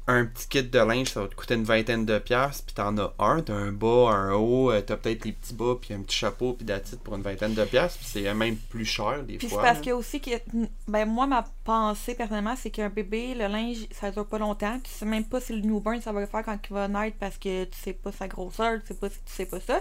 un 0.08 0.24
petit 0.24 0.48
kit 0.48 0.62
de 0.62 0.78
linge, 0.78 1.08
ça 1.08 1.22
va 1.22 1.28
te 1.28 1.34
coûter 1.34 1.54
une 1.54 1.64
vingtaine 1.64 2.04
de 2.04 2.18
piastres, 2.18 2.64
puis 2.64 2.74
t'en 2.74 2.96
as 2.98 3.12
un, 3.18 3.42
t'as 3.42 3.54
un 3.54 3.72
bas, 3.72 4.10
un 4.10 4.34
haut, 4.34 4.70
euh, 4.70 4.80
t'as 4.80 4.96
peut-être 4.96 5.24
les 5.24 5.32
petits 5.32 5.54
bas, 5.54 5.74
puis 5.80 5.94
un 5.94 6.02
petit 6.02 6.16
chapeau, 6.16 6.52
puis 6.52 6.64
d'attitude 6.64 7.00
pour 7.00 7.16
une 7.16 7.22
vingtaine 7.22 7.54
de 7.54 7.64
piastres, 7.64 7.98
puis 7.98 8.08
c'est 8.08 8.34
même 8.34 8.56
plus 8.56 8.84
cher 8.84 9.24
des 9.24 9.38
Puis 9.38 9.48
c'est 9.48 9.54
fois. 9.54 9.64
parce 9.64 9.78
là. 9.78 9.84
que 9.84 9.90
aussi 9.90 10.20
que. 10.20 10.30
Ben, 10.86 11.06
moi, 11.06 11.26
ma 11.26 11.44
pensée 11.64 12.14
personnellement, 12.14 12.54
c'est 12.56 12.70
qu'un 12.70 12.88
bébé, 12.88 13.34
le 13.34 13.48
linge, 13.48 13.88
ça 13.90 14.12
dure 14.12 14.26
pas 14.26 14.38
longtemps. 14.38 14.78
Tu 14.78 14.90
sais 14.90 15.04
même 15.04 15.24
pas 15.24 15.40
si 15.40 15.52
le 15.52 15.62
newborn, 15.62 16.00
ça 16.00 16.12
va 16.12 16.20
le 16.20 16.26
faire 16.26 16.44
quand 16.44 16.58
il 16.68 16.72
va 16.72 16.86
naître 16.86 17.16
parce 17.18 17.36
que 17.36 17.64
tu 17.64 17.78
sais 17.78 17.92
pas 17.92 18.12
sa 18.12 18.28
grosseur, 18.28 18.80
tu 18.80 18.88
sais 18.88 18.94
pas 18.94 19.10
si 19.10 19.16
tu 19.16 19.32
sais 19.32 19.46
pas 19.46 19.60
ça. 19.60 19.80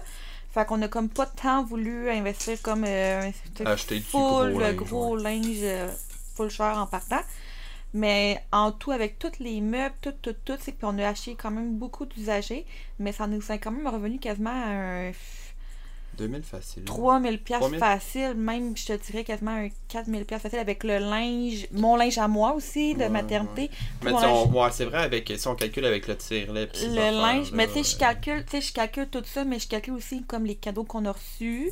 Fait 0.51 0.65
qu'on 0.65 0.81
a 0.81 0.87
comme 0.87 1.09
pas 1.09 1.25
tant 1.25 1.63
voulu 1.63 2.09
investir 2.09 2.59
comme 2.61 2.85
euh, 2.87 3.29
un 3.59 3.65
Acheter 3.65 3.97
du 3.97 4.05
full 4.05 4.21
gros 4.21 4.43
le 4.43 4.59
linge, 4.59 4.75
gros 4.75 5.17
linge 5.17 5.57
euh, 5.61 5.91
full 6.35 6.49
cher 6.49 6.77
en 6.77 6.87
partant. 6.87 7.21
Mais 7.95 8.45
en 8.53 8.71
tout, 8.73 8.91
avec 8.91 9.19
tous 9.19 9.39
les 9.39 9.61
meubles, 9.61 9.95
tout, 10.01 10.13
tout, 10.21 10.35
tout, 10.45 10.57
c'est 10.61 10.73
puis 10.73 10.85
on 10.85 10.99
a 10.99 11.09
acheté 11.09 11.35
quand 11.37 11.51
même 11.51 11.77
beaucoup 11.77 12.05
d'usagers, 12.05 12.67
mais 12.99 13.13
ça 13.13 13.27
nous 13.27 13.41
a 13.51 13.57
quand 13.59 13.71
même 13.71 13.87
revenu 13.87 14.19
quasiment 14.19 14.51
à 14.51 15.09
un 15.09 15.13
2000 16.17 16.43
facile. 16.43 16.83
3000 16.85 17.41
pièces 17.43 17.69
3000? 17.69 17.83
facile, 17.83 18.33
même 18.35 18.75
je 18.77 18.85
te 18.87 18.93
dirais 18.93 19.23
quasiment 19.23 19.51
un 19.55 19.69
4000 19.87 20.25
pièces 20.25 20.41
facile 20.43 20.59
avec 20.59 20.83
le 20.83 20.97
linge, 20.99 21.67
mon 21.71 21.95
linge 21.95 22.17
à 22.17 22.27
moi 22.27 22.53
aussi 22.53 22.95
de 22.95 23.05
Ouais, 23.05 23.09
maternité. 23.09 23.71
Mais 24.01 24.13
tu 24.13 24.19
sais, 24.21 24.25
linge- 24.25 24.47
on- 24.47 24.51
ouais, 24.51 24.71
c'est 24.71 24.85
vrai, 24.85 25.03
avec, 25.03 25.31
si 25.37 25.47
on 25.47 25.55
calcule 25.55 25.85
avec 25.85 26.07
le 26.07 26.15
ces 26.19 26.47
le 26.75 27.09
linge, 27.11 27.51
mais 27.53 27.67
tu 27.67 27.73
sais, 27.73 27.83
je 27.83 27.97
euh, 27.97 27.97
calcule, 27.97 28.45
tu 28.45 28.51
sais, 28.51 28.61
je 28.61 28.71
calcule 28.73 29.09
tout 29.09 29.23
ça, 29.25 29.43
mais 29.45 29.59
je 29.59 29.67
calcule 29.67 29.93
aussi 29.95 30.23
comme 30.25 30.45
les 30.45 30.55
cadeaux 30.55 30.83
qu'on 30.85 31.05
a 31.05 31.11
reçus. 31.11 31.71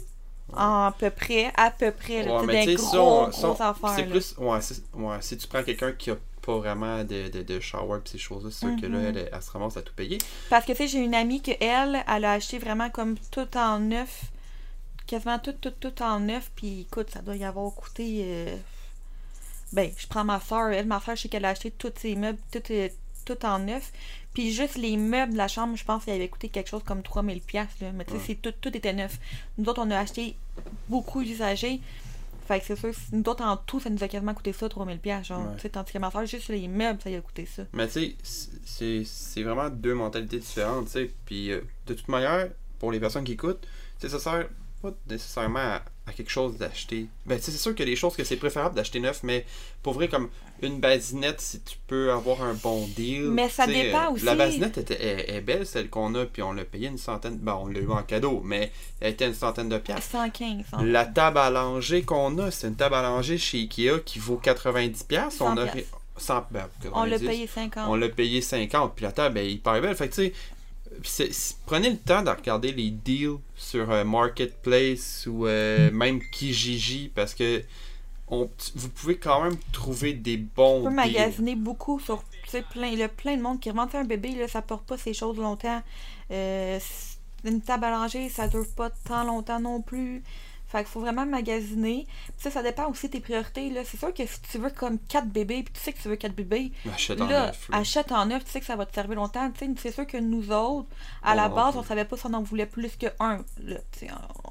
En 0.51 0.85
à 0.85 0.91
peu 0.97 1.09
près, 1.09 1.51
à 1.55 1.71
peu 1.71 1.91
près, 1.91 2.29
Ouais, 2.29 2.43
mais 2.45 2.65
des 2.65 2.75
gros, 2.75 3.23
affaires. 3.23 3.95
C'est 3.95 4.03
plus. 4.03 4.35
Ouais, 4.37 4.59
ouais, 4.93 5.17
si 5.21 5.37
tu 5.37 5.47
prends 5.47 5.63
quelqu'un 5.63 5.93
qui 5.93 6.11
a 6.11 6.17
pas 6.41 6.57
vraiment 6.57 7.03
de, 7.03 7.29
de, 7.29 7.41
de 7.41 7.59
shower 7.59 7.99
pis 8.03 8.11
ces 8.11 8.17
choses-là, 8.17 8.51
c'est 8.51 8.59
sûr 8.67 8.75
que 8.81 8.85
là, 8.85 8.99
Mhm. 8.99 9.17
elle, 9.17 9.29
elle 9.33 9.41
se 9.41 9.49
ramasse 9.51 9.77
à 9.77 9.81
tout 9.81 9.93
payer. 9.95 10.17
Parce 10.49 10.65
que 10.65 10.73
tu 10.73 10.79
sais, 10.79 10.87
j'ai 10.87 10.99
une 10.99 11.15
amie 11.15 11.41
que 11.41 11.51
elle, 11.59 12.03
elle 12.07 12.25
a 12.25 12.33
acheté 12.33 12.59
vraiment 12.59 12.89
comme 12.89 13.17
tout 13.31 13.47
en 13.57 13.79
neuf, 13.79 14.25
quasiment 15.07 15.39
tout, 15.39 15.53
tout, 15.53 15.71
tout 15.71 16.01
en 16.03 16.19
neuf, 16.19 16.51
puis 16.55 16.81
écoute, 16.81 17.09
ça 17.11 17.21
doit 17.21 17.35
y 17.37 17.45
avoir 17.45 17.73
coûté. 17.73 18.21
euh, 18.25 18.57
Ben, 19.71 19.91
je 19.97 20.07
prends 20.07 20.23
ma 20.23 20.39
soeur, 20.39 20.69
elle, 20.69 20.85
ma 20.85 20.99
soeur, 20.99 21.15
je 21.15 21.23
sais 21.23 21.29
qu'elle 21.29 21.45
a 21.45 21.49
acheté 21.49 21.71
tous 21.71 21.91
ses 21.97 22.15
meubles, 22.15 22.39
tout, 22.51 22.61
euh, 22.71 22.89
tout 23.25 23.43
en 23.45 23.59
neuf. 23.59 23.91
Puis 24.33 24.51
juste 24.51 24.75
les 24.77 24.97
meubles 24.97 25.33
de 25.33 25.37
la 25.37 25.47
chambre, 25.47 25.75
je 25.75 25.83
pense 25.85 26.03
qu'il 26.05 26.13
avait 26.13 26.27
coûté 26.27 26.49
quelque 26.49 26.69
chose 26.69 26.83
comme 26.83 27.03
3000 27.03 27.41
pièces 27.41 27.67
là. 27.81 27.91
Mais 27.93 28.03
tu 28.05 28.13
sais, 28.19 28.29
Ouais. 28.29 28.35
tout, 28.41 28.53
tout 28.59 28.75
était 28.75 28.93
neuf. 28.93 29.19
Nous 29.57 29.69
autres, 29.69 29.81
on 29.85 29.91
a 29.91 29.99
acheté 29.99 30.35
beaucoup 30.89 31.23
d'usagers. 31.23 31.79
Fait 32.47 32.59
que 32.59 32.65
c'est 32.65 32.75
sûr, 32.75 32.91
nous 33.13 33.23
autres, 33.27 33.43
en 33.43 33.55
tout, 33.55 33.79
ça 33.79 33.89
nous 33.89 34.03
a 34.03 34.07
quasiment 34.09 34.33
coûté 34.33 34.51
ça, 34.51 34.67
3000 34.67 34.99
pièces 34.99 35.27
genre. 35.27 35.41
Ouais. 35.47 35.55
Tu 35.55 35.61
sais, 35.61 35.69
tandis 35.69 35.93
que 35.93 35.97
ma 35.99 36.11
soeur, 36.11 36.25
juste 36.25 36.49
les 36.49 36.67
meubles, 36.67 36.99
ça 37.01 37.09
lui 37.09 37.15
a 37.15 37.21
coûté 37.21 37.45
ça. 37.45 37.63
Mais 37.73 37.87
tu 37.87 37.93
sais, 37.93 38.15
c'est- 38.65 39.03
c'est 39.05 39.43
vraiment 39.43 39.69
deux 39.69 39.93
mentalités 39.93 40.39
différentes, 40.39 40.85
tu 40.87 40.91
sais. 40.91 41.11
Puis 41.25 41.51
euh, 41.51 41.61
de 41.87 41.93
toute 41.93 42.07
manière, 42.09 42.49
pour 42.79 42.91
les 42.91 42.99
personnes 42.99 43.23
qui 43.23 43.33
écoutent, 43.33 43.61
tu 43.61 43.67
sais, 43.99 44.09
ça 44.09 44.19
sert 44.19 44.49
pas 44.83 44.91
nécessairement 45.09 45.59
à, 45.59 45.81
à 46.05 46.11
quelque 46.11 46.29
chose 46.29 46.57
d'acheter. 46.57 47.07
Ben, 47.25 47.39
c'est 47.41 47.51
sûr 47.51 47.73
qu'il 47.73 47.87
y 47.87 47.89
a 47.89 47.91
des 47.91 47.95
choses 47.95 48.15
que 48.15 48.23
c'est 48.25 48.35
préférable 48.35 48.75
d'acheter 48.75 48.99
neuf, 48.99 49.21
mais 49.23 49.45
pour 49.81 49.93
vrai, 49.93 50.09
comme 50.09 50.29
une 50.61 50.79
basinette, 50.79 51.39
si 51.39 51.61
tu 51.61 51.77
peux 51.87 52.11
avoir 52.11 52.43
un 52.43 52.53
bon 52.53 52.85
deal. 52.95 53.29
Mais 53.31 53.47
ça 53.47 53.65
dépend 53.65 54.07
euh, 54.07 54.11
aussi. 54.11 54.25
La 54.25 54.35
basinette 54.35 54.77
était, 54.77 55.01
est, 55.01 55.35
est 55.35 55.41
belle, 55.41 55.65
celle 55.65 55.89
qu'on 55.89 56.13
a, 56.15 56.25
puis 56.25 56.41
on 56.43 56.51
l'a 56.51 56.65
payé 56.65 56.89
une 56.89 56.97
centaine. 56.97 57.37
Ben, 57.37 57.57
on 57.61 57.67
l'a 57.67 57.79
eu 57.79 57.89
en 57.89 58.03
cadeau, 58.03 58.41
mais 58.43 58.71
elle 58.99 59.13
était 59.13 59.27
une 59.27 59.33
centaine 59.33 59.69
de 59.69 59.77
piastres. 59.77 60.11
115, 60.11 60.65
100. 60.71 60.81
La 60.83 61.05
table 61.05 61.37
à 61.37 61.49
langer 61.49 62.03
qu'on 62.03 62.37
a, 62.39 62.51
c'est 62.51 62.67
une 62.67 62.75
table 62.75 62.95
à 62.95 63.01
langer 63.01 63.37
chez 63.37 63.59
Ikea 63.59 64.01
qui 64.05 64.19
vaut 64.19 64.41
90$. 64.43 65.07
piastres. 65.07 65.41
On 65.41 65.55
100 65.55 65.57
a 65.57 65.65
piastres. 65.67 65.99
100, 66.17 66.45
ben, 66.51 66.67
On 66.93 67.05
l'a 67.05 67.17
90. 67.17 67.27
payé 67.27 67.47
50. 67.47 67.83
On 67.89 67.95
l'a 67.95 68.09
payé 68.09 68.41
50, 68.41 68.93
puis 68.95 69.05
la 69.05 69.11
table 69.13 69.37
est 69.39 69.51
hyper 69.51 69.81
belle. 69.81 69.95
Fait 69.95 70.09
que, 70.09 70.13
tu 70.13 70.25
sais, 70.27 70.33
prenez 71.65 71.89
le 71.89 71.97
temps 71.97 72.21
de 72.21 72.29
regarder 72.29 72.71
les 72.71 72.89
deals 72.89 73.37
sur 73.55 73.89
euh, 73.91 74.03
Marketplace 74.03 75.27
ou 75.27 75.47
euh, 75.47 75.91
même 75.91 76.21
Kijiji 76.31 77.11
parce 77.13 77.33
que 77.33 77.63
on, 78.27 78.49
vous 78.75 78.89
pouvez 78.89 79.17
quand 79.17 79.43
même 79.43 79.57
trouver 79.71 80.13
des 80.13 80.37
bons 80.37 80.81
On 80.81 80.83
peut 80.85 80.89
magasiner 80.89 81.55
beaucoup 81.55 81.99
sur 81.99 82.23
plein, 82.61 82.87
il 82.87 82.99
y 82.99 83.03
a 83.03 83.09
plein 83.09 83.35
de 83.35 83.41
monde 83.41 83.59
qui 83.59 83.69
revend 83.69 83.87
un 83.93 84.03
bébé, 84.03 84.35
là, 84.35 84.47
ça 84.47 84.61
porte 84.61 84.85
pas 84.85 84.97
ces 84.97 85.13
choses 85.13 85.37
longtemps. 85.37 85.81
Euh, 86.31 86.79
une 87.43 87.61
table 87.61 87.85
à 87.85 87.91
langer, 87.91 88.29
ça 88.29 88.47
dure 88.47 88.65
pas 88.75 88.89
tant 88.89 89.23
longtemps 89.23 89.59
non 89.59 89.81
plus. 89.81 90.23
Fait 90.73 90.79
qu'il 90.79 90.87
faut 90.87 90.99
vraiment 91.01 91.25
magasiner. 91.25 92.07
Puis 92.25 92.33
ça, 92.37 92.49
ça 92.51 92.63
dépend 92.63 92.89
aussi 92.89 93.05
de 93.07 93.11
tes 93.13 93.19
priorités. 93.19 93.69
Là. 93.69 93.81
C'est 93.85 93.97
sûr 93.97 94.11
que 94.13 94.25
si 94.25 94.41
tu 94.41 94.57
veux 94.57 94.71
comme 94.71 94.97
4 95.07 95.27
bébés, 95.27 95.61
puis 95.63 95.71
tu 95.71 95.79
sais 95.79 95.93
que 95.93 96.01
tu 96.01 96.07
veux 96.09 96.15
4 96.15 96.33
bébés, 96.33 96.71
Achète 96.91 97.21
en 97.21 97.27
neuf, 97.27 97.69
là. 97.69 97.77
achète 97.77 98.11
en 98.11 98.25
neuf, 98.25 98.43
tu 98.43 98.49
sais 98.51 98.59
que 98.59 98.65
ça 98.65 98.75
va 98.75 98.87
te 98.87 98.93
servir 98.95 99.15
longtemps. 99.17 99.49
Tu 99.51 99.65
sais, 99.67 99.71
c'est 99.77 99.91
sûr 99.91 100.07
que 100.07 100.17
nous 100.17 100.51
autres, 100.51 100.87
à 101.21 101.35
la 101.35 101.47
base, 101.47 101.77
on 101.77 101.83
savait 101.83 102.05
pas 102.05 102.17
si 102.17 102.25
on 102.25 102.33
en 102.33 102.41
voulait 102.41 102.65
plus 102.65 102.95
que 102.97 103.05
un. 103.19 103.37
Là, 103.63 103.77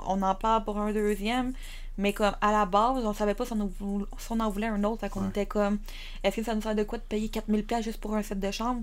on 0.06 0.22
en 0.22 0.34
parle 0.36 0.62
pour 0.64 0.78
un 0.78 0.92
deuxième, 0.92 1.52
mais 1.98 2.12
comme 2.12 2.34
à 2.40 2.52
la 2.52 2.66
base, 2.66 3.04
on 3.04 3.12
savait 3.12 3.34
pas 3.34 3.44
si 3.44 3.52
on 3.54 3.60
en 3.60 3.66
voulait, 3.80 4.06
si 4.16 4.30
on 4.30 4.38
en, 4.40 4.48
voulait 4.48 4.68
un 4.68 4.84
autre. 4.84 5.00
Fait 5.00 5.08
qu'on 5.08 5.22
Ouais. 5.22 5.28
était 5.30 5.46
comme, 5.46 5.78
est-ce 6.22 6.36
que 6.36 6.44
ça 6.44 6.54
nous 6.54 6.62
sert 6.62 6.76
de 6.76 6.84
quoi 6.84 6.98
de 6.98 7.02
payer 7.02 7.28
4000$ 7.28 7.64
piastres 7.64 7.84
juste 7.84 8.00
pour 8.00 8.14
un 8.14 8.22
set 8.22 8.38
de 8.38 8.50
chambre? 8.52 8.82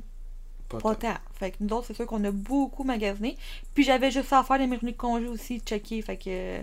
Pas 0.68 0.78
Pas 0.78 0.94
tant. 0.94 1.16
Fait 1.34 1.50
que 1.50 1.56
nous 1.62 1.74
autres, 1.76 1.88
c'est 1.88 1.96
sûr 1.96 2.06
qu'on 2.06 2.24
a 2.26 2.30
beaucoup 2.32 2.84
magasiné. 2.84 3.38
Puis 3.74 3.84
j'avais 3.84 4.12
juste 4.12 4.28
ça 4.28 4.40
à 4.40 4.44
faire 4.44 4.60
mes 4.60 4.76
revenus 4.76 4.94
de 4.94 4.98
congé 5.00 5.28
aussi, 5.28 5.60
checker. 5.62 6.00
Fait 6.04 6.18
que 6.18 6.60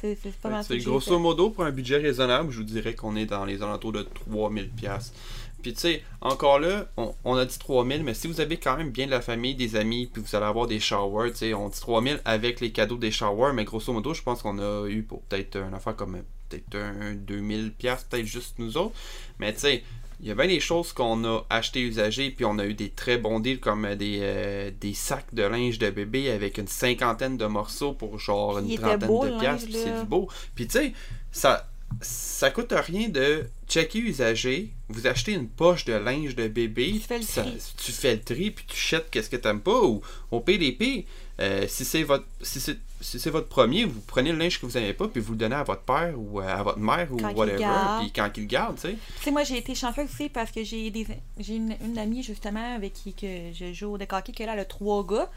c'est 0.00 0.36
pas 0.40 0.48
mal 0.48 0.64
c'est 0.64 0.78
grosso 0.78 1.18
modo, 1.18 1.50
pour 1.50 1.64
un 1.64 1.70
budget 1.70 1.98
raisonnable, 1.98 2.50
je 2.50 2.58
vous 2.58 2.64
dirais 2.64 2.94
qu'on 2.94 3.16
est 3.16 3.26
dans 3.26 3.44
les 3.44 3.62
alentours 3.62 3.92
de 3.92 4.06
3000$. 4.30 4.68
piastres. 4.70 5.14
Puis 5.62 5.74
tu 5.74 5.80
sais, 5.80 6.02
encore 6.22 6.58
là, 6.58 6.86
on, 6.96 7.14
on 7.24 7.36
a 7.36 7.44
dit 7.44 7.58
3000, 7.58 8.02
mais 8.02 8.14
si 8.14 8.26
vous 8.26 8.40
avez 8.40 8.56
quand 8.56 8.76
même 8.76 8.90
bien 8.90 9.06
de 9.06 9.10
la 9.10 9.20
famille, 9.20 9.54
des 9.54 9.76
amis, 9.76 10.06
puis 10.06 10.22
vous 10.22 10.36
allez 10.36 10.46
avoir 10.46 10.66
des 10.66 10.80
showers, 10.80 11.32
tu 11.32 11.36
sais, 11.38 11.54
on 11.54 11.68
dit 11.68 11.78
3000 11.78 12.20
avec 12.24 12.60
les 12.60 12.72
cadeaux 12.72 12.96
des 12.96 13.10
showers, 13.10 13.52
mais 13.52 13.64
grosso 13.64 13.92
modo, 13.92 14.14
je 14.14 14.22
pense 14.22 14.42
qu'on 14.42 14.58
a 14.58 14.88
eu 14.88 15.02
pour 15.02 15.20
peut-être 15.22 15.56
une 15.56 15.74
affaire 15.74 15.96
comme 15.96 16.22
peut-être 16.48 16.76
un 16.76 17.14
2000 17.14 17.72
pièces 17.72 18.04
peut-être 18.04 18.26
juste 18.26 18.58
nous 18.58 18.76
autres. 18.76 18.94
Mais 19.38 19.52
tu 19.52 19.60
sais, 19.60 19.84
il 20.22 20.28
y 20.28 20.30
a 20.30 20.34
bien 20.34 20.46
des 20.46 20.60
choses 20.60 20.92
qu'on 20.92 21.24
a 21.24 21.46
acheté 21.48 21.80
usagées, 21.80 22.30
puis 22.30 22.44
on 22.44 22.58
a 22.58 22.66
eu 22.66 22.74
des 22.74 22.90
très 22.90 23.16
bons 23.16 23.40
deals 23.40 23.60
comme 23.60 23.86
euh, 23.86 23.96
des, 23.96 24.18
euh, 24.20 24.70
des 24.78 24.92
sacs 24.92 25.32
de 25.34 25.42
linge 25.42 25.78
de 25.78 25.88
bébé 25.90 26.30
avec 26.30 26.58
une 26.58 26.68
cinquantaine 26.68 27.36
de 27.36 27.46
morceaux 27.46 27.94
pour 27.94 28.18
genre 28.18 28.58
une 28.58 28.76
trentaine 28.76 29.08
beau, 29.08 29.24
de 29.24 29.42
linge, 29.42 29.64
puis 29.64 29.74
c'est 29.74 29.98
du 29.98 30.06
beau. 30.06 30.28
Puis 30.54 30.66
tu 30.66 30.78
sais, 30.78 30.92
ça 31.32 31.66
ça 32.00 32.50
coûte 32.50 32.72
rien 32.72 33.08
de 33.08 33.46
checker 33.68 33.98
usagé, 33.98 34.70
vous 34.88 35.06
achetez 35.06 35.32
une 35.32 35.48
poche 35.48 35.84
de 35.84 35.92
linge 35.92 36.34
de 36.34 36.48
bébé, 36.48 36.92
Tu 36.94 37.00
fais 37.00 37.18
le 37.18 37.24
ça- 37.24 37.42
tri. 37.42 37.58
tu 37.76 37.92
fais 37.92 38.14
le 38.14 38.20
tri, 38.22 38.50
puis 38.50 38.64
tu 38.66 38.76
jettes 38.76 39.10
qu'est-ce 39.10 39.28
que 39.28 39.36
t'aimes 39.36 39.60
pas, 39.60 39.82
ou 39.82 40.00
au 40.30 40.40
PDP, 40.40 41.06
euh, 41.40 41.66
si 41.68 41.84
c'est 41.84 42.02
votre 42.02 42.24
si 42.42 42.60
c'est 42.60 42.78
si 43.02 43.18
c'est 43.18 43.30
votre 43.30 43.48
premier, 43.48 43.84
vous 43.86 44.00
prenez 44.06 44.30
le 44.30 44.36
linge 44.38 44.60
que 44.60 44.66
vous 44.66 44.78
n'aimez 44.78 44.92
pas, 44.92 45.08
puis 45.08 45.20
vous 45.22 45.32
le 45.32 45.38
donnez 45.38 45.54
à 45.54 45.62
votre 45.62 45.80
père 45.82 46.12
ou 46.16 46.38
à 46.40 46.62
votre 46.62 46.78
mère 46.78 47.08
ou 47.10 47.16
Quand 47.16 47.28
le 47.28 47.34
whatever, 47.34 47.66
puis 48.00 48.12
quand 48.12 48.30
il 48.36 48.40
le 48.42 48.46
garde, 48.46 48.74
tu 48.76 48.82
sais. 48.88 48.96
Tu 49.18 49.24
sais, 49.24 49.30
moi, 49.30 49.42
j'ai 49.42 49.56
été 49.56 49.74
chanceuse 49.74 50.04
aussi 50.04 50.28
parce 50.28 50.50
que 50.50 50.62
j'ai 50.62 50.90
des 50.90 51.06
j'ai 51.38 51.56
une, 51.56 51.74
une 51.82 51.96
amie, 51.98 52.22
justement, 52.22 52.76
avec 52.76 52.92
qui 52.92 53.14
que 53.14 53.52
je 53.54 53.72
joue 53.72 53.94
au 53.94 53.98
deck 53.98 54.12
hockey, 54.12 54.32
qu'elle 54.32 54.50
a 54.50 54.64
trois 54.66 55.06
gars. 55.06 55.30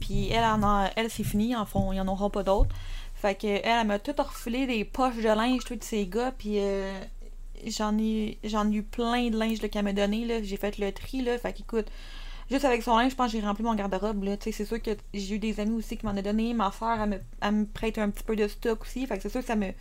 Puis 0.00 0.30
elle, 0.30 0.42
en 0.44 0.62
a, 0.64 0.90
elle 0.96 1.08
c'est 1.08 1.22
fini, 1.24 1.54
en 1.54 1.64
fond, 1.64 1.92
il 1.92 1.94
n'y 1.94 2.00
en 2.00 2.08
aura 2.08 2.28
pas 2.28 2.42
d'autres. 2.42 2.74
Fait 3.16 3.34
que 3.34 3.46
elle, 3.46 3.62
elle 3.64 3.86
m'a 3.86 3.98
tout 3.98 4.14
refilé 4.18 4.66
des 4.66 4.84
poches 4.84 5.16
de 5.16 5.22
linge, 5.22 5.64
tous 5.64 5.76
de 5.76 5.82
ces 5.84 6.06
gars. 6.06 6.32
Puis 6.36 6.58
euh, 6.60 6.92
j'en 7.66 7.96
ai 7.98 8.38
j'en 8.44 8.70
ai 8.70 8.74
eu 8.76 8.82
plein 8.82 9.28
de 9.30 9.38
linge 9.38 9.58
qu'elle 9.70 9.84
m'a 9.84 9.92
donné. 9.92 10.24
là. 10.26 10.42
J'ai 10.42 10.56
fait 10.56 10.78
le 10.78 10.92
tri, 10.92 11.22
là. 11.22 11.38
Fait 11.38 11.52
qu'écoute, 11.54 11.86
juste 12.50 12.64
avec 12.66 12.82
son 12.82 12.96
linge, 12.98 13.12
je 13.12 13.16
pense 13.16 13.32
que 13.32 13.38
j'ai 13.38 13.44
rempli 13.44 13.64
mon 13.64 13.74
garde-robe. 13.74 14.22
là. 14.24 14.36
Tu 14.36 14.44
sais, 14.44 14.52
c'est 14.52 14.64
sûr 14.66 14.80
que 14.82 14.90
j'ai 15.14 15.34
eu 15.36 15.38
des 15.38 15.58
amis 15.60 15.76
aussi 15.76 15.96
qui 15.96 16.04
m'en 16.04 16.12
ont 16.12 16.22
donné. 16.22 16.52
Ma 16.54 16.70
soeur, 16.72 16.98
elle 17.00 17.08
me, 17.08 17.16
elle 17.40 17.52
me 17.52 17.64
prête 17.66 17.96
un 17.98 18.10
petit 18.10 18.24
peu 18.24 18.36
de 18.36 18.46
stock 18.48 18.82
aussi. 18.82 19.06
Fait 19.06 19.16
que 19.16 19.22
c'est 19.22 19.30
sûr 19.30 19.40
que 19.40 19.46
ça 19.46 19.56
me 19.56 19.72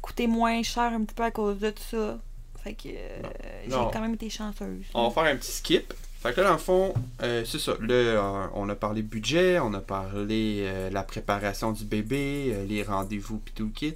coûtait 0.00 0.26
moins 0.26 0.62
cher 0.64 0.82
un 0.92 1.04
petit 1.04 1.14
peu 1.14 1.22
à 1.22 1.30
cause 1.30 1.60
de 1.60 1.70
tout 1.70 1.82
ça. 1.90 2.18
Fait 2.64 2.74
que 2.74 2.88
euh, 2.88 3.22
j'ai 3.66 3.70
quand 3.92 4.00
même 4.00 4.14
été 4.14 4.28
chanceuse. 4.30 4.84
On 4.94 5.08
va 5.08 5.10
faire 5.22 5.32
un 5.32 5.36
petit 5.36 5.52
skip. 5.52 5.94
Fait 6.22 6.32
que 6.32 6.40
là, 6.40 6.48
dans 6.48 6.52
le 6.52 6.58
fond, 6.58 6.94
euh, 7.22 7.44
c'est 7.44 7.58
ça. 7.58 7.72
Là, 7.80 7.94
euh, 7.94 8.46
on 8.54 8.68
a 8.68 8.76
parlé 8.76 9.02
budget, 9.02 9.58
on 9.58 9.74
a 9.74 9.80
parlé 9.80 10.58
euh, 10.62 10.88
la 10.90 11.02
préparation 11.02 11.72
du 11.72 11.84
bébé, 11.84 12.52
euh, 12.54 12.64
les 12.64 12.82
rendez-vous, 12.84 13.38
puis 13.38 13.52
tout 13.54 13.64
le 13.64 13.70
kit. 13.70 13.94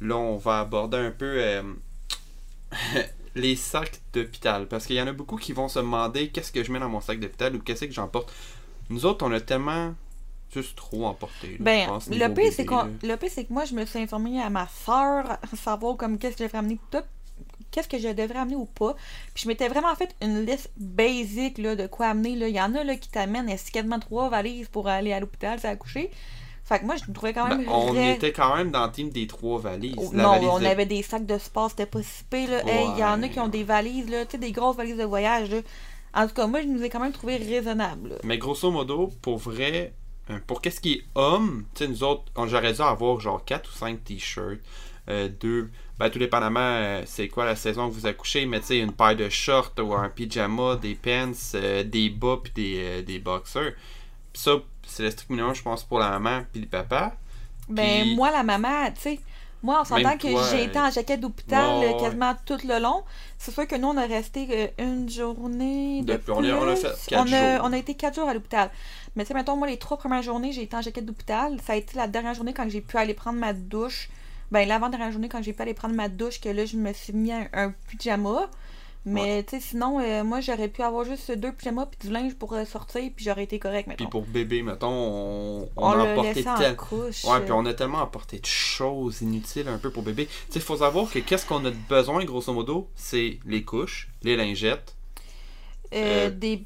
Là, 0.00 0.16
on 0.16 0.36
va 0.36 0.60
aborder 0.60 0.98
un 0.98 1.10
peu 1.10 1.34
euh, 1.38 1.62
les 3.34 3.56
sacs 3.56 4.00
d'hôpital. 4.12 4.66
Parce 4.68 4.86
qu'il 4.86 4.96
y 4.96 5.02
en 5.02 5.06
a 5.08 5.12
beaucoup 5.12 5.36
qui 5.36 5.52
vont 5.52 5.68
se 5.68 5.80
demander 5.80 6.28
qu'est-ce 6.28 6.52
que 6.52 6.62
je 6.62 6.70
mets 6.72 6.78
dans 6.78 6.88
mon 6.88 7.00
sac 7.00 7.18
d'hôpital 7.18 7.54
ou 7.56 7.60
qu'est-ce 7.60 7.86
que 7.86 7.92
j'emporte. 7.92 8.32
Nous 8.90 9.04
autres, 9.04 9.26
on 9.26 9.32
a 9.32 9.40
tellement 9.40 9.94
juste 10.54 10.76
trop 10.76 11.06
emporté. 11.06 11.48
là, 11.48 11.56
je 11.58 11.62
Ben, 11.62 11.86
pense, 11.88 12.08
le 12.08 12.28
pire, 13.16 13.30
c'est 13.32 13.44
que 13.44 13.52
moi, 13.52 13.64
je 13.64 13.74
me 13.74 13.84
suis 13.84 13.98
informée 13.98 14.40
à 14.40 14.50
ma 14.50 14.68
soeur, 14.68 15.38
savoir 15.56 15.96
comme 15.96 16.18
qu'est-ce 16.18 16.36
que 16.36 16.44
j'avais 16.44 16.58
amené 16.58 16.78
tout, 16.90 16.98
qu'est-ce 17.72 17.88
que 17.88 17.98
je 17.98 18.08
devrais 18.08 18.38
amener 18.38 18.54
ou 18.56 18.66
pas. 18.66 18.94
Puis 19.34 19.42
je 19.44 19.48
m'étais 19.48 19.66
vraiment 19.68 19.94
fait 19.96 20.14
une 20.22 20.46
liste 20.46 20.70
basique 20.76 21.58
là, 21.58 21.74
de 21.74 21.86
quoi 21.88 22.06
amener. 22.06 22.36
Là. 22.36 22.48
Il 22.48 22.54
y 22.54 22.60
en 22.60 22.74
a 22.74 22.84
là, 22.84 22.94
qui 22.96 23.08
t'amènent 23.08 23.50
quasiment 23.72 23.98
trois 23.98 24.28
valises 24.28 24.68
pour 24.68 24.86
aller 24.88 25.12
à 25.12 25.18
l'hôpital, 25.20 25.58
c'est 25.60 25.68
accoucher. 25.68 26.10
Fait 26.64 26.78
que 26.78 26.84
moi, 26.84 26.94
je 26.94 27.08
me 27.10 27.12
trouvais 27.14 27.32
quand 27.32 27.48
Ben, 27.48 27.58
même 27.58 27.68
on 27.68 27.90
rai- 27.90 28.12
était 28.12 28.30
quand 28.32 28.54
même 28.56 28.70
dans 28.70 28.86
le 28.86 28.92
team 28.92 29.10
des 29.10 29.26
trois 29.26 29.58
valises. 29.58 29.96
Oh, 29.98 30.10
La 30.14 30.22
non, 30.22 30.30
valise 30.30 30.48
on 30.48 30.58
de- 30.60 30.66
avait 30.66 30.86
des 30.86 31.02
sacs 31.02 31.26
de 31.26 31.36
sport, 31.36 31.70
c'était 31.70 31.86
pas 31.86 32.02
si 32.02 32.22
pire, 32.30 32.48
là. 32.50 32.62
Hey, 32.66 32.86
il 32.94 33.00
y 33.00 33.04
en 33.04 33.20
a 33.22 33.28
qui 33.28 33.40
ont 33.40 33.48
des 33.48 33.64
valises, 33.64 34.08
là, 34.08 34.24
tu 34.24 34.32
sais, 34.32 34.38
des 34.38 34.52
grosses 34.52 34.76
valises 34.76 34.96
de 34.96 35.02
voyage, 35.04 35.50
là. 35.50 35.58
En 36.14 36.28
tout 36.28 36.34
cas, 36.34 36.46
moi, 36.46 36.60
je 36.62 36.68
nous 36.68 36.82
ai 36.84 36.88
quand 36.88 37.00
même 37.00 37.12
trouvé 37.12 37.36
raisonnable. 37.38 38.10
là. 38.10 38.14
Mais 38.22 38.38
grosso 38.38 38.70
modo, 38.70 39.10
pour 39.22 39.38
vrai, 39.38 39.92
euh, 40.30 40.38
pour 40.46 40.60
qu'est-ce 40.62 40.80
qui 40.80 40.92
est 40.92 41.02
homme, 41.16 41.64
tu 41.74 41.84
sais, 41.84 41.90
nous 41.90 42.04
autres, 42.04 42.22
on- 42.36 42.46
j'aurais 42.46 42.74
dû 42.74 42.80
avoir 42.80 43.18
genre 43.18 43.44
4 43.44 43.68
ou 43.68 43.72
5 43.76 44.04
t-shirts, 44.04 44.60
euh, 45.08 45.28
deux, 45.40 45.68
ben 46.02 46.10
tout 46.10 46.18
dépendamment 46.18 46.58
euh, 46.60 47.02
c'est 47.06 47.28
quoi 47.28 47.44
la 47.44 47.54
saison 47.56 47.88
que 47.88 47.94
vous 47.94 48.06
accouchez, 48.06 48.44
mais 48.46 48.60
tu 48.60 48.66
sais, 48.66 48.78
une 48.78 48.92
paire 48.92 49.14
de 49.16 49.28
shorts 49.28 49.72
ou 49.78 49.94
un 49.94 50.08
pyjama, 50.08 50.76
des 50.76 50.94
pants, 50.96 51.32
euh, 51.54 51.84
des 51.84 52.10
bas 52.10 52.38
puis 52.42 52.52
des, 52.54 52.74
euh, 52.82 53.02
des 53.02 53.18
boxers. 53.20 53.72
Pis 54.32 54.40
ça, 54.40 54.52
c'est 54.86 55.04
le 55.04 55.10
strict 55.10 55.30
minimum, 55.30 55.54
je 55.54 55.62
pense, 55.62 55.84
pour 55.84 55.98
la 56.00 56.10
maman 56.10 56.42
puis 56.50 56.60
le 56.62 56.66
papa. 56.66 57.14
Ben, 57.68 58.14
moi, 58.16 58.30
la 58.32 58.42
maman, 58.42 58.90
tu 58.94 59.00
sais, 59.00 59.20
moi, 59.62 59.78
on 59.82 59.84
s'entend 59.84 60.18
que 60.18 60.26
j'ai 60.50 60.64
été 60.64 60.78
en 60.78 60.90
jaquette 60.90 61.20
d'hôpital 61.20 61.78
ouais, 61.78 61.94
ouais. 61.94 62.00
quasiment 62.00 62.34
tout 62.44 62.58
le 62.66 62.80
long. 62.80 63.04
C'est 63.38 63.52
sûr 63.52 63.66
que 63.68 63.76
nous, 63.76 63.88
on 63.88 63.96
a 63.96 64.04
resté 64.06 64.72
une 64.78 65.08
journée 65.08 66.02
de 66.02 66.14
Depuis- 66.14 66.32
on 66.32 66.42
a- 66.42 66.52
on 66.56 66.62
a 66.68 66.72
plus. 66.72 66.82
fait 66.82 67.06
quatre 67.06 67.28
on 67.28 67.32
a, 67.32 67.56
jours. 67.58 67.64
on 67.68 67.72
a 67.72 67.78
été 67.78 67.94
quatre 67.94 68.16
jours 68.16 68.28
à 68.28 68.34
l'hôpital. 68.34 68.70
Mais 69.14 69.22
tu 69.22 69.28
sais, 69.28 69.34
mettons, 69.34 69.56
moi, 69.56 69.68
les 69.68 69.76
trois 69.78 69.96
premières 69.98 70.22
journées, 70.22 70.50
j'ai 70.50 70.62
été 70.62 70.76
en 70.76 70.82
jaquette 70.82 71.06
d'hôpital. 71.06 71.58
Ça 71.64 71.74
a 71.74 71.76
été 71.76 71.96
la 71.96 72.08
dernière 72.08 72.34
journée 72.34 72.52
quand 72.52 72.68
j'ai 72.68 72.80
pu 72.80 72.96
aller 72.96 73.14
prendre 73.14 73.38
ma 73.38 73.52
douche. 73.52 74.08
Ben, 74.52 74.68
l'avant-dernière 74.68 75.10
journée, 75.10 75.28
quand 75.28 75.42
j'ai 75.42 75.52
pu 75.52 75.62
aller 75.62 75.74
prendre 75.74 75.94
ma 75.96 76.08
douche, 76.08 76.40
que 76.40 76.48
là, 76.48 76.64
je 76.66 76.76
me 76.76 76.92
suis 76.92 77.12
mis 77.12 77.32
un, 77.32 77.48
un 77.52 77.74
pyjama. 77.88 78.48
Mais, 79.04 79.42
tu 79.42 79.56
sais, 79.58 79.60
sinon, 79.70 79.98
euh, 79.98 80.22
moi, 80.22 80.40
j'aurais 80.40 80.68
pu 80.68 80.80
avoir 80.82 81.04
juste 81.04 81.32
deux 81.32 81.50
pyjamas 81.50 81.86
puis 81.86 82.06
du 82.06 82.14
linge 82.14 82.34
pour 82.36 82.52
euh, 82.52 82.64
sortir, 82.64 83.10
puis 83.16 83.24
j'aurais 83.24 83.42
été 83.42 83.58
correct, 83.58 83.88
Puis 83.88 84.04
mettons. 84.04 84.10
pour 84.10 84.22
bébé, 84.24 84.62
mettons, 84.62 84.86
on, 84.92 85.62
on, 85.62 85.68
on 85.76 85.90
a 85.90 85.96
l'a 86.04 86.12
emporté 86.12 86.44
tel- 86.44 86.76
couche. 86.76 87.24
Ouais, 87.24 87.40
puis 87.40 87.50
on 87.50 87.66
a 87.66 87.74
tellement 87.74 88.00
apporté 88.00 88.38
de 88.38 88.46
choses 88.46 89.22
inutiles 89.22 89.66
un 89.66 89.78
peu 89.78 89.90
pour 89.90 90.04
bébé. 90.04 90.26
Tu 90.26 90.32
sais, 90.50 90.58
il 90.60 90.62
faut 90.62 90.76
savoir 90.76 91.10
que 91.10 91.18
qu'est-ce 91.18 91.44
qu'on 91.46 91.64
a 91.64 91.72
besoin, 91.88 92.24
grosso 92.24 92.52
modo, 92.52 92.88
c'est 92.94 93.40
les 93.44 93.64
couches, 93.64 94.08
les 94.22 94.36
lingettes, 94.36 94.94
Euh, 95.94 96.28
euh, 96.28 96.30
des 96.30 96.64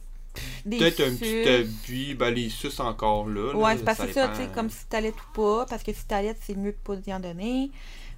peut-être 0.65 1.01
un 1.01 1.15
petit 1.15 1.49
habit, 1.49 2.15
ben 2.15 2.31
les 2.35 2.49
suces 2.49 2.81
encore 2.81 3.29
là. 3.29 3.55
Ouais, 3.55 3.77
c'est 3.77 3.85
parce 3.85 3.99
que 3.99 4.07
c'est 4.07 4.13
ça, 4.15 4.29
tu 4.29 4.37
sais, 4.37 4.49
comme 4.55 4.71
si 4.71 4.87
t'allais 4.87 5.13
ou 5.13 5.35
pas, 5.35 5.67
parce 5.67 5.83
que 5.83 5.93
si 5.93 6.05
t'allais, 6.07 6.37
c'est 6.41 6.57
mieux 6.57 6.73
de 6.73 6.77
pas 6.77 6.97
d'y 6.97 7.13
en 7.13 7.21
donner. 7.21 7.71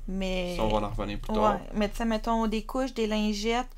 Mais. 0.07 0.55
Ça, 0.57 0.65
on 0.65 0.69
va 0.69 0.87
en 0.87 0.91
revenir 0.91 1.19
plus 1.19 1.33
tard. 1.33 1.55
Ouais, 1.55 1.61
mais 1.75 1.89
tu 1.89 1.97
sais, 1.97 2.05
mettons 2.05 2.47
des 2.47 2.63
couches, 2.63 2.95
des 2.95 3.07
lingettes. 3.07 3.69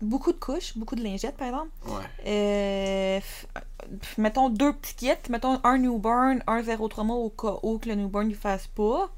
Beaucoup 0.00 0.32
de 0.32 0.38
couches, 0.38 0.76
beaucoup 0.76 0.96
de 0.96 1.02
lingettes, 1.02 1.36
par 1.36 1.46
exemple. 1.46 1.70
Ouais. 1.86 2.02
Euh, 2.26 3.20
mettons 4.18 4.50
deux 4.50 4.72
petits 4.72 4.94
kits, 4.96 5.30
mettons 5.30 5.60
un 5.62 5.78
newborn, 5.78 6.42
un 6.46 6.60
0,3 6.60 7.04
mois 7.04 7.16
au 7.16 7.30
cas 7.30 7.54
où 7.62 7.78
que 7.78 7.88
le 7.88 7.94
newborn 7.94 8.28
ne 8.28 8.34
fasse 8.34 8.66
pas. 8.66 9.10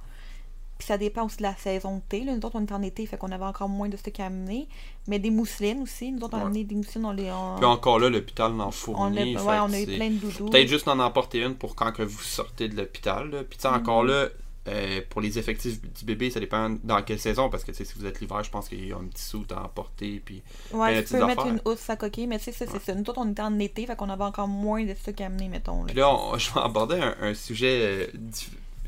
Puis 0.78 0.86
ça 0.88 0.98
dépend 0.98 1.24
aussi 1.24 1.36
de 1.38 1.42
la 1.44 1.54
saison 1.54 1.96
de 1.98 2.02
thé. 2.08 2.24
Là. 2.24 2.32
Nous 2.32 2.38
autres, 2.44 2.56
on 2.58 2.62
était 2.64 2.74
en 2.74 2.82
été, 2.82 3.06
fait 3.06 3.16
qu'on 3.16 3.30
avait 3.30 3.44
encore 3.44 3.68
moins 3.68 3.88
de 3.88 3.96
stock 3.96 4.18
à 4.20 4.26
amener. 4.26 4.68
Mais 5.06 5.18
des 5.18 5.30
mousselines 5.30 5.82
aussi. 5.82 6.10
Nous 6.10 6.20
autres, 6.22 6.34
on 6.34 6.38
a 6.38 6.40
Ouais. 6.40 6.46
amené 6.46 6.64
des 6.64 6.74
mousselines, 6.74 7.04
on 7.06 7.12
les. 7.12 7.30
On, 7.30 7.56
Puis 7.56 7.64
encore 7.64 7.98
là, 8.00 8.08
l'hôpital 8.10 8.52
en 8.52 8.68
on, 8.68 8.70
fournit. 8.70 9.34
fait 9.36 9.40
ouais, 9.42 9.58
on 9.60 9.72
a 9.72 9.80
eu 9.80 9.86
plein 9.86 10.10
de 10.10 10.16
doudous. 10.16 10.50
Peut-être 10.50 10.68
juste 10.68 10.88
en 10.88 10.98
emporter 10.98 11.42
une 11.42 11.54
pour 11.54 11.74
quand 11.76 11.92
que 11.92 12.02
vous 12.02 12.20
sortez 12.22 12.68
de 12.68 12.76
l'hôpital. 12.76 13.30
Puis 13.48 13.56
tu 13.58 13.62
sais, 13.62 13.68
Mhm. 13.70 13.74
encore 13.76 14.02
là, 14.04 14.26
euh, 14.66 15.00
pour 15.10 15.20
les 15.20 15.38
effectifs 15.38 15.80
du 15.80 16.04
bébé, 16.06 16.30
ça 16.30 16.40
dépend 16.40 16.70
dans 16.82 17.02
quelle 17.02 17.20
saison. 17.20 17.50
Parce 17.50 17.62
que 17.64 17.70
tu 17.70 17.76
sais, 17.76 17.84
si 17.84 17.98
vous 17.98 18.06
êtes 18.06 18.20
l'hiver, 18.20 18.42
je 18.42 18.50
pense 18.50 18.68
qu'il 18.68 18.88
y 18.88 18.92
a 18.92 18.96
un 18.96 19.04
petit 19.04 19.22
soute 19.22 19.52
à 19.52 19.62
emporter. 19.62 20.22
Puis 20.24 20.42
Ouais, 20.72 21.04
tu 21.04 21.12
peux 21.14 21.24
mettre 21.26 21.46
une 21.46 21.60
housse 21.66 21.88
à 21.90 21.96
coquille, 21.96 22.26
mais 22.26 22.38
tu 22.38 22.44
sais, 22.44 22.52
c'est 22.52 22.80
ça. 22.80 22.94
Nous 22.94 23.02
autres, 23.02 23.20
on 23.20 23.30
était 23.30 23.42
en 23.42 23.58
été, 23.58 23.86
fait 23.86 23.94
qu'on 23.94 24.08
avait 24.08 24.24
encore 24.24 24.48
moins 24.48 24.82
de 24.84 24.94
stock 24.94 25.20
à 25.20 25.26
amener, 25.26 25.48
mettons. 25.48 25.82
Là. 25.82 25.88
Puis 25.88 25.96
là, 25.98 26.12
on- 26.12 26.36
je 26.38 26.52
vais 26.52 26.60
aborder 26.60 26.96
un, 26.96 27.14
un 27.20 27.34
sujet. 27.34 27.78
euh, 27.82 28.06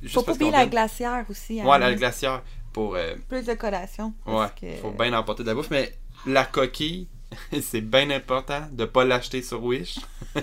juste 0.03 0.15
Faut 0.15 0.23
pas 0.23 0.33
oublier 0.33 0.51
la 0.51 0.67
glacière 0.67 1.25
aussi. 1.29 1.61
Ouais, 1.63 1.79
la 1.79 1.87
amener. 1.87 1.97
glacière. 1.97 2.43
Pour. 2.73 2.95
euh, 2.97 3.15
Plus 3.29 3.45
de 3.47 3.55
collation. 3.55 4.13
ouais, 4.27 4.47
que- 4.61 4.77
faut 4.83 4.91
bien 4.91 5.13
emporter 5.15 5.43
de 5.43 5.49
la 5.49 5.55
bouffe. 5.55 5.71
Mais 5.71 5.95
la 6.27 6.45
coquille, 6.45 7.09
c'est 7.63 7.81
bien 7.81 8.11
important 8.11 8.69
de 8.71 8.85
pas 8.85 9.05
l'acheter 9.05 9.43
sur 9.43 9.63
Wish. 9.65 9.99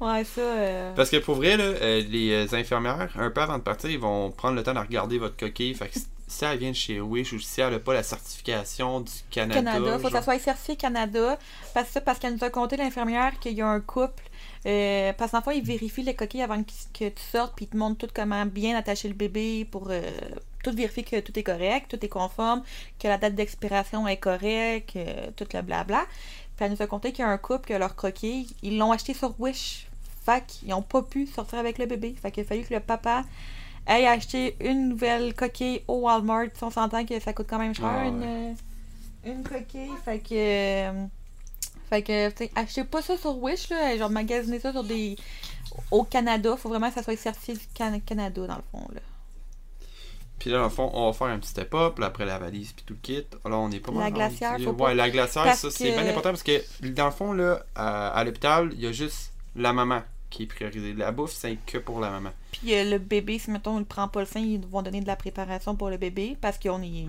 Ouais, 0.00 0.24
ça. 0.24 0.40
euh, 0.40 0.94
Parce 0.94 1.10
que 1.10 1.16
pour 1.16 1.34
vrai, 1.36 1.56
là, 1.56 1.64
euh, 1.64 2.02
les 2.08 2.54
infirmières, 2.54 3.08
un 3.18 3.30
peu 3.30 3.40
avant 3.40 3.58
de 3.58 3.62
partir, 3.62 3.90
ils 3.90 3.98
vont 3.98 4.30
prendre 4.30 4.54
le 4.56 4.62
temps 4.62 4.74
de 4.74 4.78
regarder 4.78 5.18
votre 5.18 5.36
coquille. 5.36 5.74
Fait 5.74 5.88
que 5.88 5.98
si- 5.98 6.44
elle 6.44 6.58
vient 6.58 6.70
de 6.70 6.76
chez 6.76 7.00
Wish 7.00 7.32
ou 7.32 7.38
si 7.40 7.60
elle 7.60 7.72
n'a 7.72 7.78
pas 7.80 7.94
la 7.94 8.02
certification 8.02 9.00
du 9.00 9.10
Canada. 9.30 9.54
Canada, 9.62 9.98
faut 9.98 10.06
que 10.08 10.12
ça 10.12 10.22
soit 10.22 10.38
certifié 10.38 10.76
Canada. 10.76 11.38
Parce 11.74 11.90
que 11.92 11.98
parce 11.98 12.18
qu'elle 12.18 12.34
nous 12.34 12.44
a 12.44 12.50
conté 12.50 12.76
l'infirmière 12.76 13.38
qu'il 13.40 13.52
y 13.54 13.62
a 13.62 13.66
un 13.68 13.80
couple. 13.80 14.22
Euh, 14.66 15.12
parce 15.16 15.32
qu'en 15.32 15.50
ils 15.50 15.64
vérifient 15.64 16.02
les 16.02 16.14
coquilles 16.14 16.42
avant 16.42 16.62
que, 16.62 17.08
tu 17.08 17.22
sortes, 17.32 17.54
puis 17.56 17.64
ils 17.64 17.68
te 17.68 17.76
montrent 17.76 18.06
tout 18.06 18.12
comment 18.14 18.44
bien 18.44 18.76
attacher 18.76 19.08
le 19.08 19.14
bébé 19.14 19.64
pour 19.64 19.88
euh, 19.90 20.02
tout 20.62 20.72
vérifier 20.72 21.02
que 21.02 21.20
tout 21.20 21.38
est 21.38 21.42
correct, 21.42 21.90
tout 21.90 22.04
est 22.04 22.08
conforme, 22.08 22.62
que 22.98 23.08
la 23.08 23.16
date 23.16 23.34
d'expiration 23.34 24.06
est 24.06 24.18
correcte, 24.18 24.92
que 24.92 25.30
tout 25.30 25.46
le 25.54 25.62
blabla. 25.62 26.04
Puis 26.56 26.66
elle 26.66 26.72
nous 26.72 26.82
a 26.82 26.86
conté 26.86 27.12
qu'il 27.12 27.24
y 27.24 27.28
a 27.28 27.30
un 27.30 27.38
couple 27.38 27.68
que 27.68 27.74
leur 27.74 27.96
coquille, 27.96 28.54
ils 28.62 28.76
l'ont 28.76 28.92
acheté 28.92 29.14
sur 29.14 29.34
Wish. 29.40 29.86
Fait 30.26 30.44
qu'ils 30.46 30.68
n'ont 30.68 30.82
pas 30.82 31.00
pu 31.00 31.26
sortir 31.26 31.58
avec 31.58 31.78
le 31.78 31.86
bébé. 31.86 32.14
Fait 32.20 32.30
qu'il 32.30 32.42
a 32.42 32.46
fallu 32.46 32.62
que 32.62 32.74
le 32.74 32.80
papa 32.80 33.24
aille 33.86 34.04
acheter 34.06 34.56
une 34.60 34.90
nouvelle 34.90 35.32
coquille 35.32 35.80
au 35.88 36.00
Walmart. 36.00 36.48
Si 36.54 36.62
on 36.62 36.70
s'entend 36.70 37.06
que 37.06 37.18
ça 37.18 37.32
coûte 37.32 37.46
quand 37.48 37.58
même 37.58 37.74
cher, 37.74 37.86
Ah 37.86 38.02
ouais. 38.02 38.08
une, 38.08 38.22
euh, 38.22 38.52
une 39.24 39.42
coquille. 39.42 39.90
Fait 40.04 40.18
que. 40.18 41.06
Fait 41.90 42.02
que, 42.02 42.30
tu 42.30 42.36
sais, 42.38 42.50
achetez 42.54 42.84
pas 42.84 43.02
ça 43.02 43.16
sur 43.18 43.36
Wish, 43.42 43.68
là. 43.68 43.96
Genre, 43.98 44.08
magasinez 44.10 44.60
ça 44.60 44.72
sur 44.72 44.84
des. 44.84 45.16
Au 45.90 46.04
Canada. 46.04 46.56
Faut 46.56 46.68
vraiment 46.70 46.88
que 46.88 46.94
ça 46.94 47.02
soit 47.02 47.16
certifié 47.16 47.54
du 47.54 47.66
Can- 47.76 48.00
Canada, 48.06 48.46
dans 48.46 48.56
le 48.56 48.62
fond, 48.72 48.86
là. 48.94 49.00
Puis 50.38 50.48
là, 50.50 50.56
dans 50.58 50.64
le 50.64 50.70
fond, 50.70 50.90
on 50.94 51.06
va 51.06 51.12
faire 51.12 51.26
un 51.26 51.38
petit 51.38 51.50
step-up, 51.50 52.00
après 52.00 52.24
la 52.24 52.38
valise, 52.38 52.72
puis 52.72 52.82
tout 52.86 52.94
le 52.94 53.00
kit. 53.02 53.26
Là, 53.44 53.58
on 53.58 53.70
est 53.70 53.78
pas 53.80 53.92
mal. 53.92 54.04
La 54.04 54.10
glacière, 54.10 54.56
faut 54.58 54.70
Ouais, 54.70 54.76
pas- 54.76 54.94
la 54.94 55.10
glacière, 55.10 55.44
parce 55.44 55.60
ça, 55.60 55.70
c'est 55.70 55.90
que- 55.90 56.00
bien 56.00 56.08
important 56.08 56.30
parce 56.30 56.42
que, 56.42 56.62
dans 56.88 57.04
le 57.04 57.10
fond, 57.10 57.32
là, 57.34 57.62
à, 57.74 58.08
à 58.08 58.24
l'hôpital, 58.24 58.70
il 58.72 58.80
y 58.80 58.86
a 58.86 58.92
juste 58.92 59.32
la 59.54 59.72
maman 59.74 60.00
qui 60.30 60.44
est 60.44 60.46
priorisée. 60.46 60.94
La 60.94 61.12
bouffe, 61.12 61.32
c'est 61.32 61.58
que 61.66 61.76
pour 61.76 62.00
la 62.00 62.08
maman. 62.10 62.30
Puis 62.52 62.72
euh, 62.74 62.84
le 62.84 62.98
bébé, 62.98 63.38
si 63.38 63.50
mettons, 63.50 63.78
il 63.78 63.84
prend 63.84 64.08
pas 64.08 64.20
le 64.20 64.26
sein, 64.26 64.40
ils 64.40 64.64
vont 64.66 64.80
donner 64.80 65.00
de 65.02 65.06
la 65.06 65.16
préparation 65.16 65.76
pour 65.76 65.90
le 65.90 65.98
bébé 65.98 66.36
parce 66.40 66.58
qu'on 66.58 66.80
est. 66.82 67.04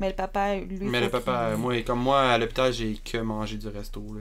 Mais 0.00 0.08
le 0.10 0.14
papa, 0.14 0.54
lui. 0.56 0.78
Mais 0.82 1.00
le 1.00 1.08
papa, 1.10 1.48
qu'il- 1.50 1.58
moi, 1.60 1.82
comme 1.82 2.00
moi, 2.00 2.20
à 2.30 2.38
l'hôpital, 2.38 2.72
j'ai 2.72 2.94
que 2.96 3.18
mangé 3.18 3.56
du 3.56 3.68
resto, 3.68 4.00
là. 4.14 4.20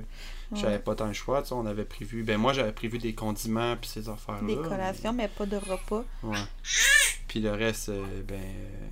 Ouais. 0.52 0.60
J'avais 0.60 0.80
pas 0.80 0.96
tant 0.96 1.08
le 1.08 1.13
choix, 1.13 1.42
tu 1.42 1.50
sais, 1.50 1.54
on 1.56 1.66
avait 1.66 1.84
prévu. 1.86 2.24
Ben, 2.24 2.38
moi, 2.38 2.54
j'avais 2.54 2.72
prévu 2.72 2.98
des 3.00 3.13
condiments, 3.13 3.76
puis 3.76 3.90
ces 3.90 4.08
affaires-là. 4.10 4.48
Des 4.48 4.56
collations, 4.56 5.12
mais 5.13 5.28
pas 5.28 5.46
de 5.46 5.58
repas. 5.58 6.04
Ouais. 6.24 6.38
Puis 7.28 7.42
le 7.42 7.52
reste, 7.52 7.90
euh, 7.90 8.06
ben. 8.26 8.36
euh, 8.36 8.88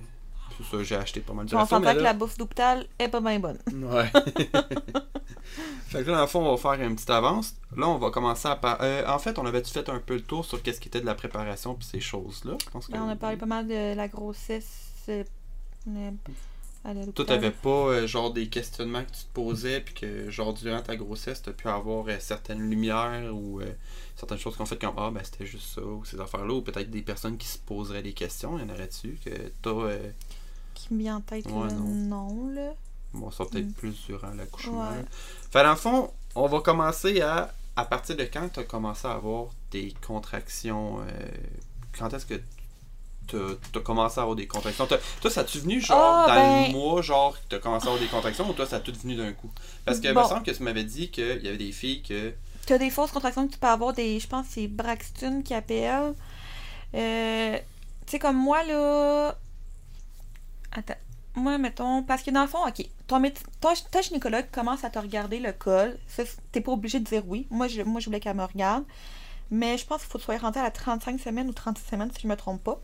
c'est 0.58 0.64
ça, 0.76 0.82
j'ai 0.82 0.96
acheté 0.96 1.20
pas 1.20 1.32
mal 1.32 1.46
de 1.46 1.54
on 1.56 1.64
s'entend 1.66 1.92
que 1.94 1.98
la 1.98 2.12
bouffe 2.12 2.36
d'hôpital 2.38 2.86
est 2.98 3.08
pas 3.08 3.20
bien 3.20 3.38
bonne. 3.40 3.58
Ouais. 3.72 4.10
fait 5.88 6.02
que 6.04 6.10
là, 6.10 6.16
dans 6.16 6.20
le 6.22 6.26
fond, 6.26 6.40
on 6.46 6.54
va 6.54 6.76
faire 6.76 6.86
une 6.86 6.94
petite 6.94 7.10
avance. 7.10 7.54
Là, 7.76 7.88
on 7.88 7.98
va 7.98 8.10
commencer 8.10 8.48
à 8.48 8.56
parler. 8.56 9.02
en 9.06 9.18
fait, 9.18 9.38
on 9.38 9.46
avait-tu 9.46 9.70
fait 9.70 9.88
un 9.88 9.98
peu 9.98 10.14
le 10.14 10.22
tour 10.22 10.44
sur 10.44 10.62
qu'est-ce 10.62 10.80
qui 10.80 10.88
était 10.88 11.00
de 11.00 11.06
la 11.06 11.14
préparation 11.14 11.74
puis 11.74 11.86
ces 11.90 12.00
choses-là? 12.00 12.56
Je 12.64 12.70
pense 12.70 12.86
que. 12.86 12.92
Là, 12.92 13.02
on 13.02 13.08
a 13.08 13.16
parlé 13.16 13.36
pas 13.36 13.46
mal 13.46 13.66
de 13.66 13.94
la 13.94 14.08
grossesse. 14.08 15.06
euh, 15.08 15.24
à 16.88 16.94
Toi, 17.12 17.24
t'avais 17.24 17.50
pas 17.50 17.68
euh, 17.70 18.06
genre 18.06 18.32
des 18.32 18.48
questionnements 18.48 19.02
que 19.04 19.10
tu 19.10 19.24
te 19.24 19.32
posais 19.34 19.80
puis 19.80 19.94
que 19.94 20.30
genre 20.30 20.54
durant 20.54 20.80
ta 20.82 20.96
grossesse, 20.96 21.42
t'as 21.42 21.52
pu 21.52 21.68
avoir 21.68 22.06
euh, 22.08 22.16
certaines 22.20 22.60
lumières 22.70 23.34
ou 23.34 23.60
euh, 23.60 23.66
certaines 24.16 24.38
choses 24.38 24.56
qu'on 24.56 24.66
fait 24.66 24.78
comme 24.80 24.94
Ah 24.96 25.10
ben 25.10 25.20
c'était 25.24 25.46
juste 25.46 25.74
ça 25.74 25.82
ou 25.82 26.04
ces 26.04 26.20
affaires-là 26.20 26.54
ou 26.54 26.62
peut-être 26.62 26.90
des 26.90 27.02
personnes 27.02 27.36
qui 27.38 27.46
se 27.48 27.58
poseraient 27.58 28.02
des 28.02 28.12
questions, 28.12 28.58
il 28.58 28.66
y 28.66 28.70
en 28.70 28.74
aurait-tu 28.74 29.18
que 29.24 29.30
t'as 29.62 29.70
euh, 29.70 30.10
Qui 30.74 30.94
me 30.94 31.00
vient 31.00 31.16
en 31.16 31.20
tête, 31.20 31.46
Ouais, 31.46 31.72
non. 31.72 31.84
non. 32.34 32.48
là. 32.54 32.72
Bon, 33.14 33.30
ça 33.30 33.44
peut-être 33.46 33.66
Mm. 33.68 33.72
plus 33.72 34.04
durant 34.06 34.30
l'accouchement. 34.34 34.88
Ouais. 34.90 35.04
Fait 35.50 35.62
dans 35.62 35.70
le 35.70 35.76
fond, 35.76 36.10
on 36.34 36.46
va 36.46 36.60
commencer 36.60 37.20
à. 37.20 37.52
À 37.78 37.84
partir 37.84 38.16
de 38.16 38.22
quand 38.24 38.48
tu 38.48 38.60
as 38.60 38.64
commencé 38.64 39.06
à 39.06 39.12
avoir 39.12 39.48
des 39.70 39.92
contractions 40.06 41.00
euh, 41.00 41.04
Quand 41.98 42.12
est-ce 42.14 42.24
que 42.24 42.40
tu 43.26 43.78
as 43.78 43.80
commencé 43.82 44.18
à 44.18 44.22
avoir 44.22 44.36
des 44.36 44.46
contractions 44.46 44.86
T'as- 44.86 44.98
Toi, 45.20 45.30
ça 45.30 45.44
tu 45.44 45.58
venu 45.58 45.80
genre 45.80 45.98
Ah, 45.98 46.26
dans 46.28 46.34
ben- 46.34 46.66
le 46.66 46.72
mois, 46.72 47.02
genre, 47.02 47.34
que 47.34 47.46
tu 47.50 47.56
as 47.56 47.58
commencé 47.58 47.86
à 47.86 47.88
avoir 47.90 48.02
des 48.02 48.08
contractions 48.08 48.48
ou 48.48 48.52
toi, 48.52 48.66
ça 48.66 48.76
a 48.76 48.80
tout 48.80 48.92
venu 49.00 49.14
d'un 49.16 49.32
coup? 49.32 49.50
Parce 49.84 50.00
que 50.00 50.06
il 50.08 50.14
me 50.14 50.22
semble 50.24 50.42
que 50.44 50.50
tu 50.50 50.62
m'avais 50.62 50.84
dit 50.84 51.10
qu'il 51.10 51.42
y 51.42 51.48
avait 51.48 51.56
des 51.58 51.72
filles 51.72 52.02
que. 52.02 52.32
Tu 52.66 52.72
as 52.72 52.78
des 52.78 52.90
fausses 52.90 53.10
contractions 53.12 53.46
que 53.46 53.52
tu 53.52 53.58
peux 53.58 53.66
avoir, 53.66 53.92
des, 53.92 54.18
je 54.18 54.26
pense 54.26 54.46
que 54.48 54.52
c'est 54.54 54.66
Braxton 54.68 55.42
qui 55.44 55.54
appelle. 55.54 56.14
Euh, 56.94 57.56
tu 58.06 58.10
sais, 58.12 58.18
comme 58.18 58.36
moi, 58.36 58.62
là. 58.64 59.36
Attends. 60.72 60.94
Moi, 61.34 61.58
mettons. 61.58 62.02
Parce 62.02 62.22
que 62.22 62.30
dans 62.30 62.42
le 62.42 62.48
fond, 62.48 62.66
ok. 62.66 62.84
Ton, 63.06 63.20
méde- 63.20 63.38
ton, 63.60 63.68
ta 63.90 64.00
gynécologue 64.02 64.46
commence 64.50 64.84
à 64.84 64.90
te 64.90 64.98
regarder 64.98 65.38
le 65.38 65.52
col. 65.52 65.96
T'es 66.52 66.60
pas 66.60 66.72
obligé 66.72 66.98
de 66.98 67.04
dire 67.04 67.22
oui. 67.26 67.46
Moi, 67.50 67.68
je, 67.68 67.82
moi, 67.82 68.00
je 68.00 68.06
voulais 68.06 68.20
qu'elle 68.20 68.36
me 68.36 68.44
regarde. 68.44 68.84
Mais 69.50 69.78
je 69.78 69.86
pense 69.86 70.00
qu'il 70.00 70.10
faut 70.10 70.18
que 70.18 70.22
tu 70.22 70.26
sois 70.26 70.38
rentré 70.38 70.60
à 70.60 70.64
la 70.64 70.70
35 70.72 71.20
semaines 71.20 71.48
ou 71.48 71.52
36 71.52 71.84
semaines, 71.88 72.10
si 72.14 72.22
je 72.22 72.26
me 72.26 72.36
trompe 72.36 72.64
pas. 72.64 72.80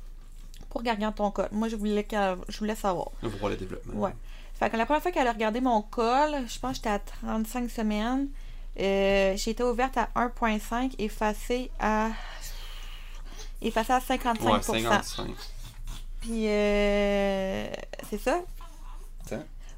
Pour 0.73 0.81
regarder 0.81 1.07
ton 1.15 1.31
col. 1.31 1.49
Moi, 1.53 1.69
je 1.69 1.77
voulais, 1.77 2.03
qu'elle- 2.05 2.39
je 2.49 2.59
voulais 2.59 2.75
savoir. 2.75 3.11
Voir 3.23 3.51
le 3.51 3.57
développement. 3.59 4.01
Ouais. 4.01 4.13
Fait 4.59 4.71
que 4.71 4.77
la 4.79 4.87
première 4.87 5.03
fois 5.03 5.13
qu'elle 5.13 5.27
a 5.29 5.33
regardé 5.33 5.61
mon 5.61 5.83
col, 5.83 6.31
je 6.49 6.59
pense 6.59 6.71
que 6.71 6.77
j'étais 6.77 6.89
à 6.89 6.99
35 6.99 7.71
semaines. 7.71 8.29
Euh, 8.81 9.37
j'ai 9.37 9.51
été 9.51 9.63
ouverte 9.63 9.99
à 9.99 10.09
1.5, 10.15 10.95
effacée 10.99 11.71
à. 11.79 12.09
effacée 13.61 13.93
à 13.93 14.01
55%. 14.01 14.73
Ouais, 14.73 14.81
55. 14.83 15.31
Puis 16.23 16.47
euh, 16.49 17.67
c'est 18.09 18.19
ça. 18.19 18.41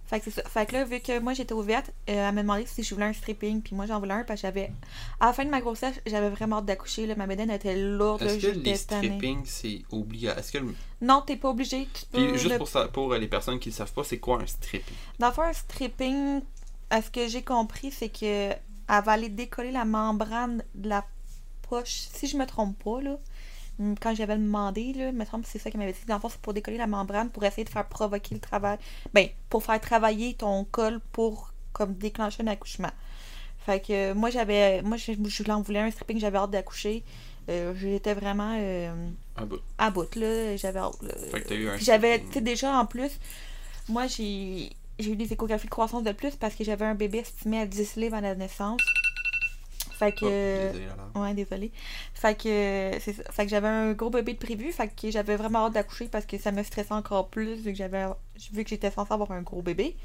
Fait 0.06 0.18
que 0.20 0.26
c'est 0.26 0.32
ça. 0.42 0.42
Fait 0.48 0.66
que 0.66 0.72
là, 0.74 0.84
vu 0.84 1.00
que 1.00 1.18
moi 1.18 1.32
j'étais 1.32 1.54
ouverte, 1.54 1.88
euh, 2.10 2.28
elle 2.28 2.34
m'a 2.34 2.42
demandé 2.42 2.66
si 2.66 2.82
je 2.82 2.94
voulais 2.94 3.06
un 3.06 3.12
stripping. 3.14 3.62
Puis 3.62 3.74
moi 3.74 3.86
j'en 3.86 3.98
voulais 3.98 4.12
un 4.14 4.24
parce 4.24 4.40
que 4.40 4.46
j'avais. 4.46 4.70
À 5.18 5.26
la 5.26 5.32
fin 5.32 5.44
de 5.44 5.50
ma 5.50 5.60
grossesse, 5.60 5.94
j'avais 6.06 6.28
vraiment 6.28 6.58
hâte 6.58 6.66
d'accoucher. 6.66 7.06
là. 7.06 7.14
Ma 7.16 7.26
bédaine 7.26 7.50
était 7.50 7.74
lourde. 7.76 8.22
Est-ce 8.22 8.38
que 8.38 8.46
les 8.48 8.76
stripping, 8.76 9.42
c'est 9.46 9.82
obligatoire 9.90 10.38
Est-ce 10.38 10.52
que 10.52 10.58
le- 10.58 10.74
Non, 11.00 11.22
t'es 11.26 11.36
pas 11.36 11.48
obligé. 11.50 11.88
Tu 11.94 12.04
peux 12.06 12.18
Puis 12.28 12.38
juste 12.38 12.50
le- 12.52 12.58
pour, 12.58 12.68
ça, 12.68 12.88
pour 12.88 13.14
les 13.14 13.28
personnes 13.28 13.58
qui 13.58 13.70
ne 13.70 13.74
savent 13.74 13.92
pas, 13.92 14.04
c'est 14.04 14.18
quoi 14.18 14.42
un 14.42 14.46
stripping? 14.46 14.94
Dans 15.18 15.28
le 15.28 15.32
fond, 15.32 15.42
un 15.42 15.52
stripping, 15.52 16.42
à 16.90 17.00
ce 17.02 17.10
que 17.10 17.26
j'ai 17.26 17.42
compris, 17.42 17.90
c'est 17.90 18.10
que 18.10 18.50
elle 18.52 18.58
va 18.86 19.12
aller 19.12 19.30
décoller 19.30 19.70
la 19.72 19.86
membrane 19.86 20.62
de 20.74 20.88
la 20.90 21.04
poche, 21.68 22.04
si 22.12 22.26
je 22.26 22.36
me 22.36 22.44
trompe 22.46 22.76
pas, 22.84 23.00
là. 23.00 23.16
Quand 24.00 24.14
j'avais 24.14 24.36
demandé, 24.36 24.92
là, 24.92 25.08
il 25.08 25.14
me 25.14 25.24
semble 25.24 25.44
que 25.44 25.50
c'est 25.50 25.58
ça 25.58 25.70
qu'elle 25.70 25.80
m'avait 25.80 25.92
dit. 25.92 25.98
Dans 26.06 26.14
le 26.14 26.20
fond, 26.20 26.28
c'est 26.28 26.40
pour 26.40 26.54
décoller 26.54 26.76
la 26.78 26.86
membrane 26.86 27.28
pour 27.30 27.44
essayer 27.44 27.64
de 27.64 27.68
faire 27.70 27.86
provoquer 27.88 28.34
le 28.34 28.40
travail. 28.40 28.78
Ben, 29.12 29.28
pour 29.50 29.64
faire 29.64 29.80
travailler 29.80 30.34
ton 30.34 30.64
col 30.64 31.00
pour 31.12 31.52
comme 31.72 31.94
déclencher 31.94 32.42
un 32.42 32.46
accouchement. 32.48 32.90
Fait 33.66 33.80
que 33.80 33.92
euh, 34.12 34.14
moi 34.14 34.30
j'avais. 34.30 34.82
Moi 34.82 34.96
je, 34.96 35.12
je 35.26 35.42
l'en 35.44 35.62
voulais 35.62 35.80
un 35.80 35.90
stripping, 35.90 36.20
j'avais 36.20 36.38
hâte 36.38 36.50
d'accoucher. 36.50 37.02
Euh, 37.48 37.74
J'étais 37.76 38.14
vraiment 38.14 38.56
euh, 38.58 38.94
Un 39.36 39.44
bout. 39.46 39.60
à 39.78 39.90
bout 39.90 40.14
là. 40.16 40.56
J'avais 40.56 40.78
hâte. 40.78 41.02
là. 41.02 41.14
Fait 41.32 41.40
que 41.42 41.48
t'as 41.48 41.54
eu 41.54 41.68
un 41.68 41.76
j'avais, 41.76 42.20
tu 42.20 42.32
sais, 42.34 42.40
déjà 42.40 42.76
en 42.78 42.86
plus, 42.86 43.18
moi 43.88 44.06
j'ai 44.06 44.70
j'ai 44.98 45.10
eu 45.10 45.16
des 45.16 45.32
échographies 45.32 45.66
de 45.66 45.70
croissance 45.70 46.04
de 46.04 46.12
plus 46.12 46.36
parce 46.36 46.54
que 46.54 46.62
j'avais 46.62 46.84
un 46.84 46.94
bébé 46.94 47.18
estimé 47.18 47.58
à 47.60 47.66
10 47.66 47.96
livres 47.96 48.14
à 48.16 48.20
la 48.20 48.34
naissance. 48.34 48.80
Fait 49.94 50.12
que. 50.12 50.70
Oh, 51.14 51.24
désolé. 51.34 51.66
Ouais. 51.66 51.72
Fait 52.14 52.34
que 52.36 52.98
c'est 53.00 53.12
ça. 53.12 53.22
Fait 53.30 53.44
que 53.44 53.50
j'avais 53.50 53.68
un 53.68 53.92
gros 53.92 54.10
bébé 54.10 54.34
de 54.34 54.38
prévu, 54.38 54.72
fait 54.72 54.88
que 54.88 55.10
j'avais 55.10 55.36
vraiment 55.36 55.66
hâte 55.66 55.74
d'accoucher 55.74 56.08
parce 56.08 56.26
que 56.26 56.36
ça 56.38 56.52
me 56.52 56.62
stressait 56.62 56.92
encore 56.92 57.28
plus 57.28 57.56
vu 57.56 57.72
que 57.72 57.78
j'avais 57.78 58.06
vu 58.52 58.64
que 58.64 58.70
j'étais 58.70 58.90
censée 58.90 59.12
avoir 59.12 59.32
un 59.32 59.42
gros 59.42 59.62
bébé. 59.62 59.96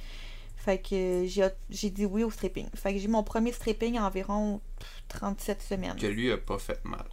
Fait 0.56 0.78
que 0.78 1.26
j'ai 1.70 1.90
dit 1.90 2.06
oui 2.06 2.24
au 2.24 2.30
stripping. 2.30 2.68
Fait 2.76 2.94
que 2.94 3.00
j'ai 3.00 3.06
eu 3.06 3.10
mon 3.10 3.24
premier 3.24 3.52
stripping 3.52 3.98
à 3.98 4.06
environ 4.06 4.62
pff, 4.78 5.04
37 5.08 5.62
semaines. 5.62 5.96
Que 5.96 6.08
lui 6.08 6.32
a 6.32 6.38
pas 6.38 6.60
fait 6.60 6.84
mal. 6.84 7.06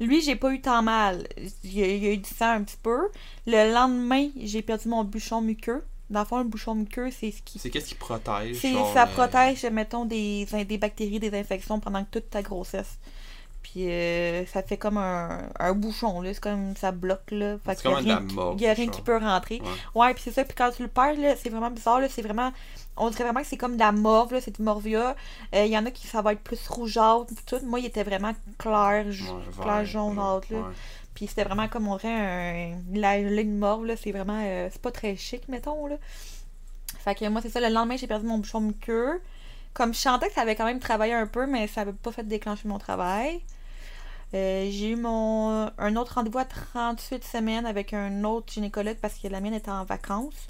Lui, 0.00 0.22
j'ai 0.22 0.34
pas 0.34 0.50
eu 0.50 0.62
tant 0.62 0.82
mal. 0.82 1.28
Il 1.62 1.78
y 1.78 1.82
a, 1.82 1.86
il 1.86 2.06
a 2.06 2.12
eu 2.12 2.16
du 2.16 2.30
sang 2.30 2.52
un 2.52 2.64
petit 2.64 2.78
peu. 2.82 3.10
Le 3.46 3.72
lendemain, 3.72 4.30
j'ai 4.42 4.62
perdu 4.62 4.88
mon 4.88 5.04
bouchon 5.04 5.42
muqueux. 5.42 5.84
Dans 6.10 6.20
le 6.20 6.26
fond, 6.26 6.38
le 6.38 6.44
bouchon 6.44 6.74
muqueux, 6.74 7.10
c'est 7.10 7.30
ce 7.30 7.40
qui. 7.42 7.58
C'est 7.58 7.70
qu'est-ce 7.70 7.88
qui 7.88 7.94
protège 7.94 8.58
C'est, 8.60 8.72
genre, 8.72 8.92
ça 8.92 9.04
euh, 9.04 9.06
protège, 9.06 9.64
mettons, 9.66 10.04
des, 10.04 10.46
des 10.66 10.78
bactéries, 10.78 11.20
des 11.20 11.38
infections 11.38 11.78
pendant 11.80 12.04
toute 12.04 12.28
ta 12.30 12.42
grossesse. 12.42 12.98
Puis 13.62 13.88
euh, 13.90 14.44
ça 14.46 14.62
fait 14.62 14.78
comme 14.78 14.96
un, 14.96 15.48
un 15.58 15.72
bouchon, 15.74 16.22
là. 16.22 16.32
C'est 16.34 16.42
comme 16.42 16.74
ça 16.76 16.90
bloque, 16.92 17.30
là. 17.30 17.56
Fait 17.64 17.76
C'est 17.76 17.82
comme 17.84 17.94
de 18.04 18.28
qui- 18.28 18.34
Il 18.56 18.62
y 18.62 18.66
a 18.66 18.72
rien 18.72 18.86
qui 18.88 19.02
peut 19.02 19.16
rentrer. 19.18 19.60
Ouais. 19.94 20.00
Ouais, 20.06 20.14
puis 20.14 20.22
c'est 20.24 20.32
ça. 20.32 20.44
Puis 20.44 20.54
quand 20.56 20.70
tu 20.74 20.82
le 20.82 20.88
perds, 20.88 21.16
là, 21.18 21.36
c'est 21.36 21.50
vraiment 21.50 21.70
bizarre, 21.70 22.00
là. 22.00 22.08
C'est 22.08 22.22
vraiment. 22.22 22.52
On 22.96 23.08
dirait 23.10 23.24
vraiment 23.24 23.40
que 23.40 23.46
c'est 23.46 23.56
comme 23.58 23.74
de 23.74 23.78
la 23.80 23.92
morve, 23.92 24.32
là. 24.32 24.40
C'est 24.40 24.56
du 24.56 24.62
morvia. 24.62 25.14
Euh, 25.54 25.64
Il 25.66 25.70
y 25.70 25.78
en 25.78 25.84
a 25.86 25.90
qui 25.90 26.06
ça 26.06 26.22
va 26.22 26.32
être 26.32 26.40
plus 26.40 26.66
rougeâtre, 26.68 27.26
tout. 27.46 27.60
Moi, 27.64 27.80
il 27.80 27.86
était 27.86 28.02
vraiment 28.02 28.32
clair, 28.58 29.04
Ouais, 29.06 29.62
clair 29.62 29.84
jaunâtre, 29.84 30.48
là. 30.50 30.58
Puis 31.20 31.26
c'était 31.26 31.44
vraiment 31.44 31.68
comme 31.68 31.86
on 31.86 31.98
dirait 31.98 32.72
un, 32.72 32.78
la 32.94 33.18
ligne 33.18 33.58
morve, 33.58 33.84
là. 33.84 33.94
C'est 33.94 34.10
vraiment. 34.10 34.40
euh, 34.42 34.70
c'est 34.72 34.80
pas 34.80 34.90
très 34.90 35.16
chic, 35.16 35.48
mettons, 35.48 35.86
là. 35.86 35.96
Fait 37.04 37.14
que 37.14 37.28
moi, 37.28 37.42
c'est 37.42 37.50
ça. 37.50 37.60
Le 37.60 37.68
lendemain, 37.68 37.98
j'ai 37.98 38.06
perdu 38.06 38.24
mon 38.26 38.38
bouchon 38.38 38.60
muqueux. 38.62 39.20
Comme 39.74 39.92
je 39.92 39.98
sentais 39.98 40.28
que 40.28 40.32
ça 40.32 40.40
avait 40.40 40.56
quand 40.56 40.64
même 40.64 40.78
travaillé 40.80 41.12
un 41.12 41.26
peu, 41.26 41.46
mais 41.46 41.66
ça 41.66 41.82
avait 41.82 41.92
pas 41.92 42.10
fait 42.10 42.26
déclencher 42.26 42.68
mon 42.68 42.78
travail. 42.78 43.42
Euh, 44.32 44.66
j'ai 44.70 44.92
eu 44.92 44.96
mon 44.96 45.70
un 45.76 45.96
autre 45.96 46.14
rendez-vous 46.14 46.38
à 46.38 46.46
38 46.46 47.22
semaines 47.22 47.66
avec 47.66 47.92
un 47.92 48.24
autre 48.24 48.50
gynécologue 48.50 48.96
parce 48.96 49.18
que 49.18 49.28
la 49.28 49.40
mienne 49.42 49.52
était 49.54 49.70
en 49.70 49.84
vacances. 49.84 50.46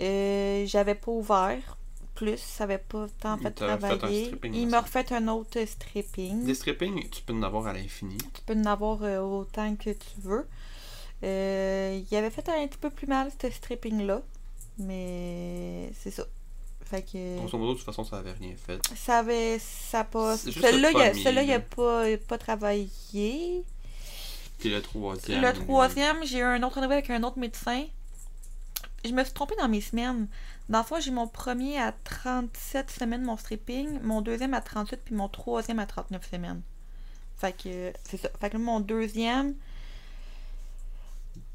Euh, 0.00 0.64
J'avais 0.66 0.94
pas 0.94 1.10
ouvert 1.12 1.76
plus, 2.14 2.38
ça 2.38 2.64
avait 2.64 2.78
pas 2.78 3.06
tant 3.20 3.38
fait 3.38 3.50
travailler. 3.50 4.34
Il 4.44 4.68
m'a 4.68 4.80
refait 4.80 5.12
un 5.12 5.28
autre 5.28 5.64
stripping. 5.64 6.44
Des 6.44 6.54
stripping, 6.54 7.08
tu 7.10 7.22
peux 7.22 7.32
en 7.32 7.42
avoir 7.42 7.66
à 7.66 7.72
l'infini. 7.72 8.18
Tu 8.18 8.42
peux 8.46 8.54
en 8.54 8.66
avoir 8.66 9.02
euh, 9.02 9.20
autant 9.20 9.74
que 9.76 9.90
tu 9.90 10.20
veux. 10.20 10.46
Euh, 11.24 12.00
il 12.10 12.16
avait 12.16 12.30
fait 12.30 12.48
un 12.48 12.66
petit 12.66 12.78
peu 12.78 12.90
plus 12.90 13.06
mal, 13.06 13.30
ce 13.40 13.50
stripping-là. 13.50 14.22
Mais 14.78 15.92
c'est 15.98 16.10
ça. 16.10 16.24
Fait 16.84 17.02
que. 17.02 17.38
Grosso 17.38 17.58
modo, 17.58 17.72
de 17.72 17.78
toute 17.78 17.86
façon, 17.86 18.04
ça 18.04 18.18
avait 18.18 18.32
rien 18.32 18.54
fait. 18.56 18.80
Ça 18.96 19.18
avait. 19.18 19.58
Ça 19.58 20.04
pas. 20.04 20.36
Celui-là, 20.36 20.90
il 20.90 20.96
a, 20.96 21.08
premier, 21.08 21.22
celui-là, 21.22 21.42
il 21.42 21.52
a 21.52 21.58
là. 21.58 21.64
pas, 21.76 22.04
pas 22.28 22.38
travaillé. 22.38 23.62
Puis 24.58 24.70
le 24.70 24.82
troisième. 24.82 25.42
Le 25.42 25.52
troisième, 25.52 26.24
j'ai 26.24 26.38
eu 26.38 26.42
un 26.42 26.62
autre 26.62 26.76
rendez-vous 26.76 26.92
avec 26.92 27.10
un 27.10 27.22
autre 27.22 27.38
médecin. 27.38 27.84
Je 29.04 29.10
me 29.12 29.24
suis 29.24 29.32
trompée 29.32 29.56
dans 29.58 29.68
mes 29.68 29.80
semaines. 29.80 30.28
Dans 30.68 30.78
le 30.78 30.84
fond, 30.84 31.00
j'ai 31.00 31.10
mon 31.10 31.26
premier 31.26 31.78
à 31.78 31.92
37 32.04 32.90
semaines, 32.90 33.22
mon 33.24 33.36
stripping, 33.36 34.00
mon 34.02 34.20
deuxième 34.20 34.54
à 34.54 34.60
38, 34.60 35.00
puis 35.04 35.14
mon 35.14 35.28
troisième 35.28 35.78
à 35.80 35.86
39 35.86 36.28
semaines. 36.30 36.62
Fait 37.36 37.52
que, 37.52 37.92
c'est 38.04 38.16
ça. 38.16 38.28
Fait 38.40 38.50
que 38.50 38.56
là, 38.56 38.62
mon 38.62 38.78
deuxième, 38.78 39.54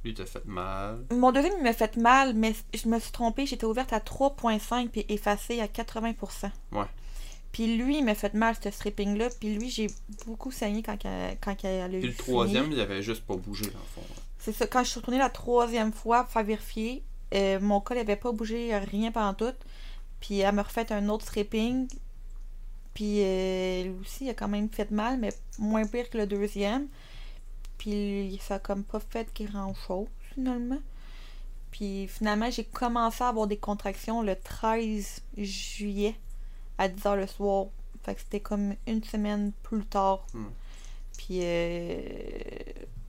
Lui, 0.03 0.13
t'a 0.13 0.25
fait 0.25 0.43
mal. 0.45 1.05
mon 1.11 1.31
deuxième, 1.31 1.53
il 1.57 1.63
m'a 1.63 1.73
fait 1.73 1.95
mal, 1.95 2.33
mais 2.33 2.53
je 2.73 2.87
me 2.89 2.99
suis 2.99 3.11
trompée, 3.11 3.45
j'étais 3.45 3.65
ouverte 3.65 3.93
à 3.93 3.99
3.5 3.99 4.89
puis 4.89 5.05
effacée 5.07 5.61
à 5.61 5.67
80%. 5.67 6.51
Ouais. 6.73 6.83
Puis 7.53 7.77
lui, 7.77 7.99
il 7.99 8.03
m'a 8.03 8.13
fait 8.15 8.33
mal, 8.33 8.55
ce 8.61 8.69
stripping-là. 8.69 9.29
Puis 9.39 9.55
lui, 9.55 9.69
j'ai 9.69 9.87
beaucoup 10.25 10.51
saigné 10.51 10.83
quand, 10.83 10.97
quand 11.41 11.55
elle 11.63 11.95
a 11.95 11.97
eu 11.97 11.99
Puis 12.01 12.09
le 12.09 12.15
troisième, 12.15 12.71
il 12.73 12.79
avait 12.81 13.01
juste 13.01 13.25
pas 13.25 13.35
bougé, 13.37 13.65
dans 13.67 13.79
le 13.79 13.85
fond. 13.95 14.01
c'est 14.39 14.51
ça. 14.51 14.67
Quand 14.67 14.83
je 14.83 14.89
suis 14.89 14.99
retournée 14.99 15.17
la 15.19 15.29
troisième 15.29 15.93
fois 15.93 16.23
pour 16.23 16.33
faire 16.33 16.43
vérifier, 16.43 17.03
euh, 17.33 17.59
mon 17.59 17.81
col 17.81 17.97
n'avait 17.97 18.15
pas 18.15 18.31
bougé 18.31 18.77
rien 18.77 19.11
pendant 19.11 19.33
tout. 19.33 19.55
Puis 20.19 20.39
elle 20.39 20.55
me 20.55 20.61
refait 20.61 20.91
un 20.91 21.09
autre 21.09 21.25
stripping. 21.25 21.87
Puis 22.93 23.21
euh, 23.21 23.83
lui 23.83 23.95
aussi, 24.01 24.25
il 24.25 24.29
a 24.29 24.33
quand 24.33 24.47
même 24.47 24.69
fait 24.69 24.89
mal, 24.89 25.19
mais 25.19 25.29
moins 25.59 25.85
pire 25.85 26.09
que 26.09 26.17
le 26.17 26.25
deuxième. 26.25 26.87
Puis 27.77 28.39
ça 28.41 28.55
a 28.55 28.59
comme 28.59 28.83
pas 28.83 28.99
fait 28.99 29.27
grand 29.39 29.73
chose, 29.75 30.07
finalement. 30.33 30.79
Puis 31.69 32.07
finalement, 32.07 32.49
j'ai 32.49 32.63
commencé 32.63 33.23
à 33.23 33.27
avoir 33.27 33.45
des 33.45 33.57
contractions 33.57 34.23
le 34.23 34.35
13 34.35 35.21
juillet 35.37 36.15
à 36.77 36.87
10h 36.89 37.15
le 37.17 37.27
soir. 37.27 37.67
Fait 38.03 38.15
que 38.15 38.21
c'était 38.21 38.39
comme 38.39 38.73
une 38.87 39.03
semaine 39.03 39.51
plus 39.63 39.85
tard. 39.85 40.25
Hmm. 40.33 40.45
Puis 41.17 41.39
euh, 41.41 41.99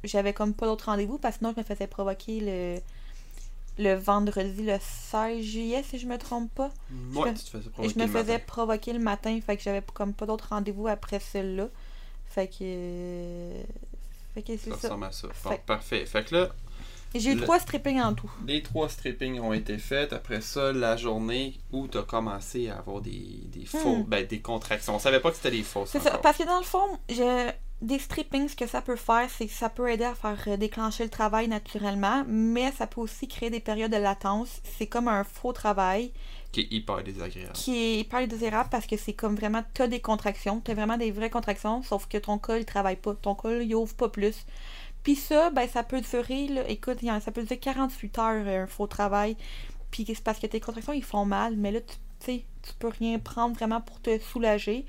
j'avais 0.04 0.32
comme 0.32 0.54
pas 0.54 0.66
d'autre 0.66 0.86
rendez-vous 0.86 1.18
parce 1.18 1.36
que 1.36 1.38
sinon 1.38 1.52
je 1.54 1.60
me 1.60 1.64
faisais 1.64 1.86
provoquer 1.86 2.40
le, 2.40 2.80
le 3.78 3.94
vendredi 3.94 4.62
le 4.62 4.76
16 4.80 5.42
juillet 5.44 5.82
si 5.88 5.98
je 5.98 6.06
me 6.06 6.18
trompe 6.18 6.52
pas. 6.54 6.70
Ouais, 7.14 7.30
me- 7.30 7.36
tu 7.36 7.44
te 7.44 7.50
faisais 7.50 7.66
Et 7.66 7.70
provoquer 7.70 7.94
je 7.94 7.98
me 7.98 8.04
le 8.06 8.10
faisais 8.12 8.32
matin. 8.32 8.44
provoquer 8.46 8.92
le 8.92 8.98
matin, 8.98 9.38
fait 9.44 9.56
que 9.56 9.62
j'avais 9.62 9.82
comme 9.94 10.12
pas 10.14 10.26
d'autre 10.26 10.48
rendez-vous 10.50 10.88
après 10.88 11.20
celle-là. 11.20 11.68
Fait 12.26 12.48
que. 12.48 13.52
Fait 14.34 14.42
que 14.42 14.56
c'est 14.56 14.70
Ça 14.70 14.76
ça. 14.76 14.88
ressemble 14.88 15.04
à 15.06 15.12
ça. 15.12 15.28
Bon, 15.44 15.50
Fait- 15.50 15.62
parfait. 15.64 16.06
Fait 16.06 16.24
que 16.24 16.34
là, 16.34 16.48
Et 17.14 17.20
J'ai 17.20 17.30
eu 17.32 17.36
le- 17.36 17.40
trois 17.40 17.58
strippings 17.58 18.02
en 18.02 18.12
tout. 18.12 18.30
les 18.46 18.62
trois 18.62 18.86
strippings 18.90 19.40
ont 19.40 19.54
été 19.54 19.78
faits. 19.78 20.12
Après 20.12 20.42
ça, 20.42 20.72
la 20.74 20.94
journée 20.98 21.58
où 21.72 21.88
tu 21.88 21.96
as 21.96 22.02
commencé 22.02 22.68
à 22.68 22.76
avoir 22.80 23.00
des, 23.00 23.40
des 23.46 23.64
faux, 23.64 23.96
Hmm. 24.00 24.04
ben, 24.04 24.26
des 24.26 24.40
contractions. 24.42 24.94
On 24.96 24.98
savait 24.98 25.20
pas 25.20 25.30
que 25.30 25.36
c'était 25.36 25.50
des 25.52 25.62
fausses. 25.62 25.88
C'est 25.88 26.00
ça. 26.00 26.18
Parce 26.18 26.36
que 26.36 26.42
dans 26.44 26.58
le 26.58 26.64
fond, 26.66 26.98
je... 27.08 27.50
des 27.80 27.98
strippings, 27.98 28.48
ce 28.48 28.56
que 28.56 28.66
ça 28.66 28.82
peut 28.82 28.96
faire, 28.96 29.28
c'est 29.30 29.46
que 29.46 29.52
ça 29.52 29.68
peut 29.68 29.88
aider 29.90 30.04
à 30.04 30.14
faire 30.14 30.36
euh, 30.48 30.56
déclencher 30.56 31.04
le 31.04 31.10
travail 31.10 31.46
naturellement, 31.46 32.24
mais 32.26 32.72
ça 32.72 32.86
peut 32.88 33.00
aussi 33.00 33.28
créer 33.28 33.50
des 33.50 33.60
périodes 33.60 33.92
de 33.92 33.96
latence. 33.96 34.60
C'est 34.64 34.86
comme 34.86 35.06
un 35.06 35.22
faux 35.22 35.52
travail 35.52 36.12
Qui 36.50 36.62
est 36.62 36.72
hyper 36.72 37.04
désagréable. 37.04 37.52
qui 37.52 37.76
est 37.76 38.00
hyper 38.00 38.26
désirable 38.26 38.68
parce 38.70 38.86
que 38.86 38.96
c'est 38.96 39.12
comme 39.12 39.36
vraiment, 39.36 39.62
t'as 39.74 39.86
des 39.86 40.00
contractions, 40.00 40.60
t'as 40.60 40.74
vraiment 40.74 40.96
des 40.96 41.12
vraies 41.12 41.30
contractions, 41.30 41.82
sauf 41.82 42.08
que 42.08 42.18
ton 42.18 42.38
col, 42.38 42.60
il 42.60 42.64
travaille 42.64 42.96
pas. 42.96 43.14
Ton 43.14 43.36
col, 43.36 43.62
il 43.62 43.74
ouvre 43.76 43.94
pas 43.94 44.08
plus. 44.08 44.44
Puis 45.04 45.14
ça, 45.14 45.50
ben, 45.50 45.68
ça 45.68 45.84
peut 45.84 46.00
durer, 46.00 46.48
là, 46.48 46.68
écoute, 46.68 46.98
ça 47.22 47.30
peut 47.30 47.42
durer 47.42 47.58
48 47.58 48.18
heures, 48.18 48.44
euh, 48.46 48.64
un 48.64 48.66
faux 48.66 48.88
travail. 48.88 49.36
Puis 49.92 50.04
c'est 50.06 50.22
parce 50.22 50.40
que 50.40 50.48
tes 50.48 50.58
contractions, 50.58 50.92
ils 50.92 51.04
font 51.04 51.24
mal, 51.24 51.56
mais 51.56 51.70
là, 51.70 51.80
tu 51.80 51.94
sais, 52.18 52.44
tu 52.62 52.72
peux 52.78 52.88
rien 52.88 53.20
prendre 53.20 53.54
vraiment 53.54 53.80
pour 53.80 54.00
te 54.00 54.18
soulager. 54.18 54.84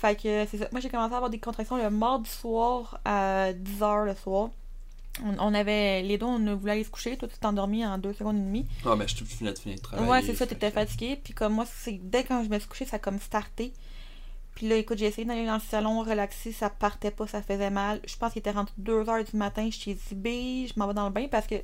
Fait 0.00 0.14
que 0.14 0.46
c'est 0.50 0.58
ça. 0.58 0.68
Moi, 0.70 0.80
j'ai 0.80 0.88
commencé 0.90 1.12
à 1.12 1.16
avoir 1.16 1.30
des 1.30 1.40
contractions 1.40 1.76
le 1.76 1.90
mardi 1.90 2.30
soir 2.30 3.00
à 3.04 3.52
10h 3.52 4.04
le 4.06 4.14
soir. 4.14 4.50
On, 5.24 5.34
on 5.40 5.54
avait, 5.54 6.02
les 6.02 6.16
deux, 6.18 6.26
on 6.26 6.54
voulait 6.54 6.72
aller 6.72 6.84
se 6.84 6.90
coucher. 6.90 7.16
Toi, 7.16 7.26
tu 7.26 7.36
t'es 7.38 7.46
endormi 7.46 7.84
en 7.84 7.98
deux 7.98 8.12
secondes 8.12 8.36
et 8.36 8.40
demie. 8.40 8.66
Ah, 8.86 8.94
mais 8.96 9.08
je 9.08 9.16
te 9.16 9.24
finis 9.24 9.50
de 9.52 9.58
finir 9.58 9.76
de 9.78 9.82
travailler. 9.82 10.08
Ouais, 10.08 10.22
c'est 10.22 10.34
ça, 10.36 10.46
t'étais 10.46 10.68
que- 10.68 10.74
fatigué. 10.74 11.18
Puis 11.22 11.34
comme 11.34 11.54
moi, 11.54 11.64
c'est 11.66 11.98
dès 12.00 12.22
quand 12.22 12.44
je 12.44 12.48
me 12.48 12.58
suis 12.60 12.68
couchée, 12.68 12.84
ça 12.84 12.96
a 12.96 12.98
comme 13.00 13.18
starté. 13.18 13.72
Puis 14.54 14.68
là, 14.68 14.76
écoute, 14.76 14.98
j'ai 14.98 15.06
essayé 15.06 15.24
d'aller 15.26 15.46
dans 15.46 15.54
le 15.54 15.60
salon, 15.60 16.02
relaxer, 16.02 16.52
ça 16.52 16.70
partait 16.70 17.10
pas, 17.10 17.26
ça 17.26 17.42
faisait 17.42 17.70
mal. 17.70 18.00
Je 18.06 18.16
pense 18.16 18.32
qu'il 18.32 18.40
était 18.40 18.50
rentré 18.52 18.74
2 18.78 19.08
heures 19.08 19.24
du 19.24 19.36
matin, 19.36 19.68
je 19.72 19.84
t'ai 19.84 19.94
dit, 20.12 20.68
je 20.68 20.72
m'en 20.78 20.86
vais 20.86 20.94
dans 20.94 21.06
le 21.06 21.12
bain 21.12 21.26
parce 21.28 21.46
que 21.48 21.56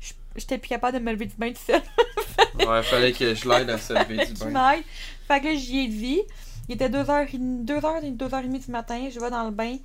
je- 0.00 0.12
j'étais 0.34 0.58
plus 0.58 0.68
capable 0.68 0.98
de 0.98 1.02
me 1.04 1.12
lever 1.12 1.26
du 1.26 1.36
bain 1.36 1.52
tout 1.52 1.60
seul. 1.64 1.82
Ouais, 2.68 2.82
fallait 2.82 3.12
que 3.12 3.34
je 3.34 3.48
l'aide 3.48 3.70
à 3.70 3.78
se 3.78 3.92
lever 3.92 4.26
du 4.26 4.32
bain. 4.52 4.76
Fait 5.28 5.40
que 5.40 5.46
là, 5.46 5.54
j'y 5.54 5.78
ai 5.78 5.88
dit. 5.88 6.20
Il 6.68 6.74
était 6.74 6.88
2h30, 6.88 7.64
2h, 7.64 8.16
2h30 8.16 8.64
du 8.66 8.70
matin, 8.70 9.08
je 9.10 9.20
vais 9.20 9.30
dans 9.30 9.44
le 9.44 9.50
bain. 9.50 9.76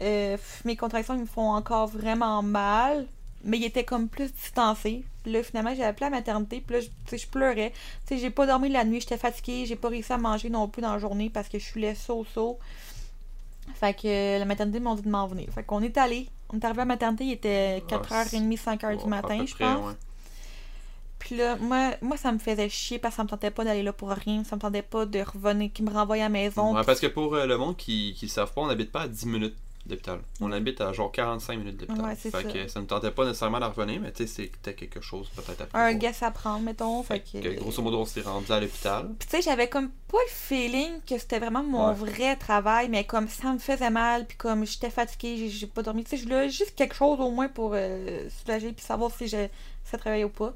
Euh, 0.00 0.36
mes 0.64 0.76
contractions, 0.76 1.14
ils 1.14 1.20
me 1.22 1.26
font 1.26 1.50
encore 1.50 1.86
vraiment 1.88 2.42
mal. 2.42 3.06
Mais 3.44 3.56
il 3.56 3.64
était 3.64 3.84
comme 3.84 4.08
plus 4.08 4.32
distancé. 4.32 5.04
Là, 5.24 5.42
finalement, 5.44 5.72
j'ai 5.74 5.84
appelé 5.84 6.06
à 6.06 6.10
la 6.10 6.16
maternité. 6.16 6.60
Puis 6.66 6.76
là, 6.76 6.82
je, 7.10 7.16
je 7.16 7.26
pleurais. 7.28 7.72
Tu 8.06 8.14
sais, 8.16 8.20
j'ai 8.20 8.30
pas 8.30 8.46
dormi 8.46 8.68
la 8.68 8.84
nuit, 8.84 9.00
j'étais 9.00 9.16
fatiguée. 9.16 9.64
J'ai 9.64 9.76
pas 9.76 9.88
réussi 9.88 10.12
à 10.12 10.18
manger 10.18 10.50
non 10.50 10.66
plus 10.68 10.82
dans 10.82 10.92
la 10.92 10.98
journée 10.98 11.30
parce 11.30 11.48
que 11.48 11.58
je 11.58 11.64
suis 11.64 11.96
so-so. 11.96 12.58
Fait 13.74 13.94
que 13.94 14.08
euh, 14.08 14.38
la 14.38 14.44
maternité 14.44 14.80
m'ont 14.80 14.94
dit 14.96 15.02
de 15.02 15.08
m'en 15.10 15.26
venir. 15.28 15.48
Fait 15.54 15.62
qu'on 15.62 15.82
est 15.82 15.96
allé. 15.98 16.28
On 16.52 16.56
est 16.58 16.64
arrivé 16.64 16.80
à 16.80 16.84
la 16.84 16.86
maternité, 16.86 17.24
il 17.24 17.32
était 17.32 17.82
Ah, 17.92 17.96
4h30, 17.96 18.58
5h 18.58 18.86
Ouais, 18.86 18.96
du 18.96 19.06
matin, 19.06 19.44
je 19.46 19.54
près, 19.54 19.64
pense. 19.64 19.86
ouais. 19.86 19.92
Puis 21.18 21.36
là, 21.36 21.56
moi, 21.56 21.92
moi, 22.00 22.16
ça 22.16 22.30
me 22.32 22.38
faisait 22.38 22.68
chier 22.68 22.98
parce 22.98 23.14
que 23.14 23.16
ça 23.16 23.24
me 23.24 23.28
tentait 23.28 23.50
pas 23.50 23.64
d'aller 23.64 23.82
là 23.82 23.92
pour 23.92 24.10
rien. 24.10 24.44
Ça 24.44 24.56
me 24.56 24.60
tentait 24.60 24.82
pas 24.82 25.04
de 25.06 25.18
revenir, 25.20 25.70
qu'ils 25.72 25.84
me 25.84 25.90
renvoient 25.90 26.16
à 26.16 26.20
la 26.20 26.28
maison. 26.28 26.74
Ouais, 26.76 26.84
parce 26.84 27.00
que 27.00 27.06
pour 27.08 27.34
euh, 27.34 27.46
le 27.46 27.56
monde 27.58 27.76
qui 27.76 28.14
ne 28.22 28.26
le 28.26 28.30
savent 28.30 28.52
pas, 28.52 28.60
on 28.60 28.66
n'habite 28.68 28.92
pas 28.92 29.02
à 29.02 29.08
10 29.08 29.26
minutes 29.26 29.56
de 29.86 29.92
l'hôpital. 29.94 30.20
On 30.40 30.52
habite 30.52 30.80
à 30.82 30.92
genre 30.92 31.10
45 31.10 31.58
minutes 31.58 31.76
de 31.78 31.86
l'hôpital. 31.86 32.04
Ouais, 32.04 32.14
c'est 32.16 32.30
fait 32.30 32.42
ça. 32.42 32.52
que 32.52 32.68
ça 32.68 32.80
ne 32.80 32.84
tentait 32.86 33.10
pas 33.10 33.24
nécessairement 33.24 33.58
de 33.58 33.64
revenir, 33.64 34.00
mais 34.02 34.12
tu 34.12 34.26
sais, 34.26 34.32
c'était 34.52 34.74
quelque 34.74 35.00
chose 35.00 35.28
peut-être 35.34 35.62
à 35.62 35.64
un 35.64 35.66
prévoir. 35.66 35.94
guess 35.94 36.22
à 36.22 36.30
prendre, 36.30 36.60
mettons. 36.60 37.02
Fait, 37.02 37.24
Fait 37.26 37.40
que... 37.40 37.48
que, 37.54 37.60
grosso 37.60 37.80
modo, 37.82 37.98
on 38.00 38.04
s'est 38.04 38.20
rendu 38.20 38.52
à 38.52 38.60
l'hôpital. 38.60 39.08
Puis 39.18 39.28
tu 39.28 39.36
sais, 39.36 39.42
j'avais 39.42 39.68
comme 39.68 39.88
pas 40.08 40.18
le 40.24 40.30
feeling 40.30 41.00
que 41.08 41.18
c'était 41.18 41.38
vraiment 41.38 41.62
mon 41.62 41.88
Ouais. 41.88 41.94
vrai 41.94 42.36
travail, 42.36 42.88
mais 42.90 43.04
comme 43.04 43.28
ça 43.28 43.52
me 43.52 43.58
faisait 43.58 43.90
mal, 43.90 44.26
puis 44.26 44.36
comme 44.36 44.66
j'étais 44.66 44.90
fatiguée, 44.90 45.48
j'ai- 45.48 45.66
pas 45.66 45.82
dormi. 45.82 46.04
Tu 46.04 46.10
sais, 46.10 46.16
je 46.18 46.22
voulais 46.24 46.50
juste 46.50 46.74
quelque 46.76 46.94
chose 46.94 47.18
au 47.20 47.30
moins 47.30 47.48
pour 47.48 47.72
euh, 47.74 48.28
soulager, 48.42 48.72
puis 48.72 48.84
savoir 48.84 49.10
si 49.10 49.26
je, 49.26 49.48
ça 49.84 49.96
travaillait 49.98 50.24
ou 50.24 50.28
pas. 50.28 50.52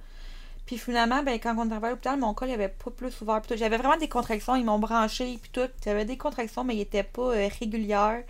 Puis 0.73 0.79
finalement, 0.79 1.23
ben, 1.23 1.39
quand 1.39 1.55
on 1.59 1.71
arrivé 1.71 1.89
à 1.89 1.91
l'hôpital, 1.91 2.19
mon 2.19 2.33
col 2.33 2.49
il 2.49 2.55
avait 2.55 2.71
pas 2.71 2.91
plus 2.91 3.21
ouvert. 3.21 3.43
J'avais 3.55 3.77
vraiment 3.77 3.99
des 3.99 4.09
contractions, 4.09 4.57
ils 4.57 4.65
m'ont 4.65 4.79
branché, 4.79 5.39
puis 5.39 5.51
tout. 5.53 5.69
J'avais 5.85 6.07
des 6.07 6.17
contractions, 6.17 6.65
mais 6.65 6.77
ils 6.77 6.81
étaient 6.81 7.03
pas 7.03 7.35
euh, 7.35 7.49
régulières. 7.61 8.25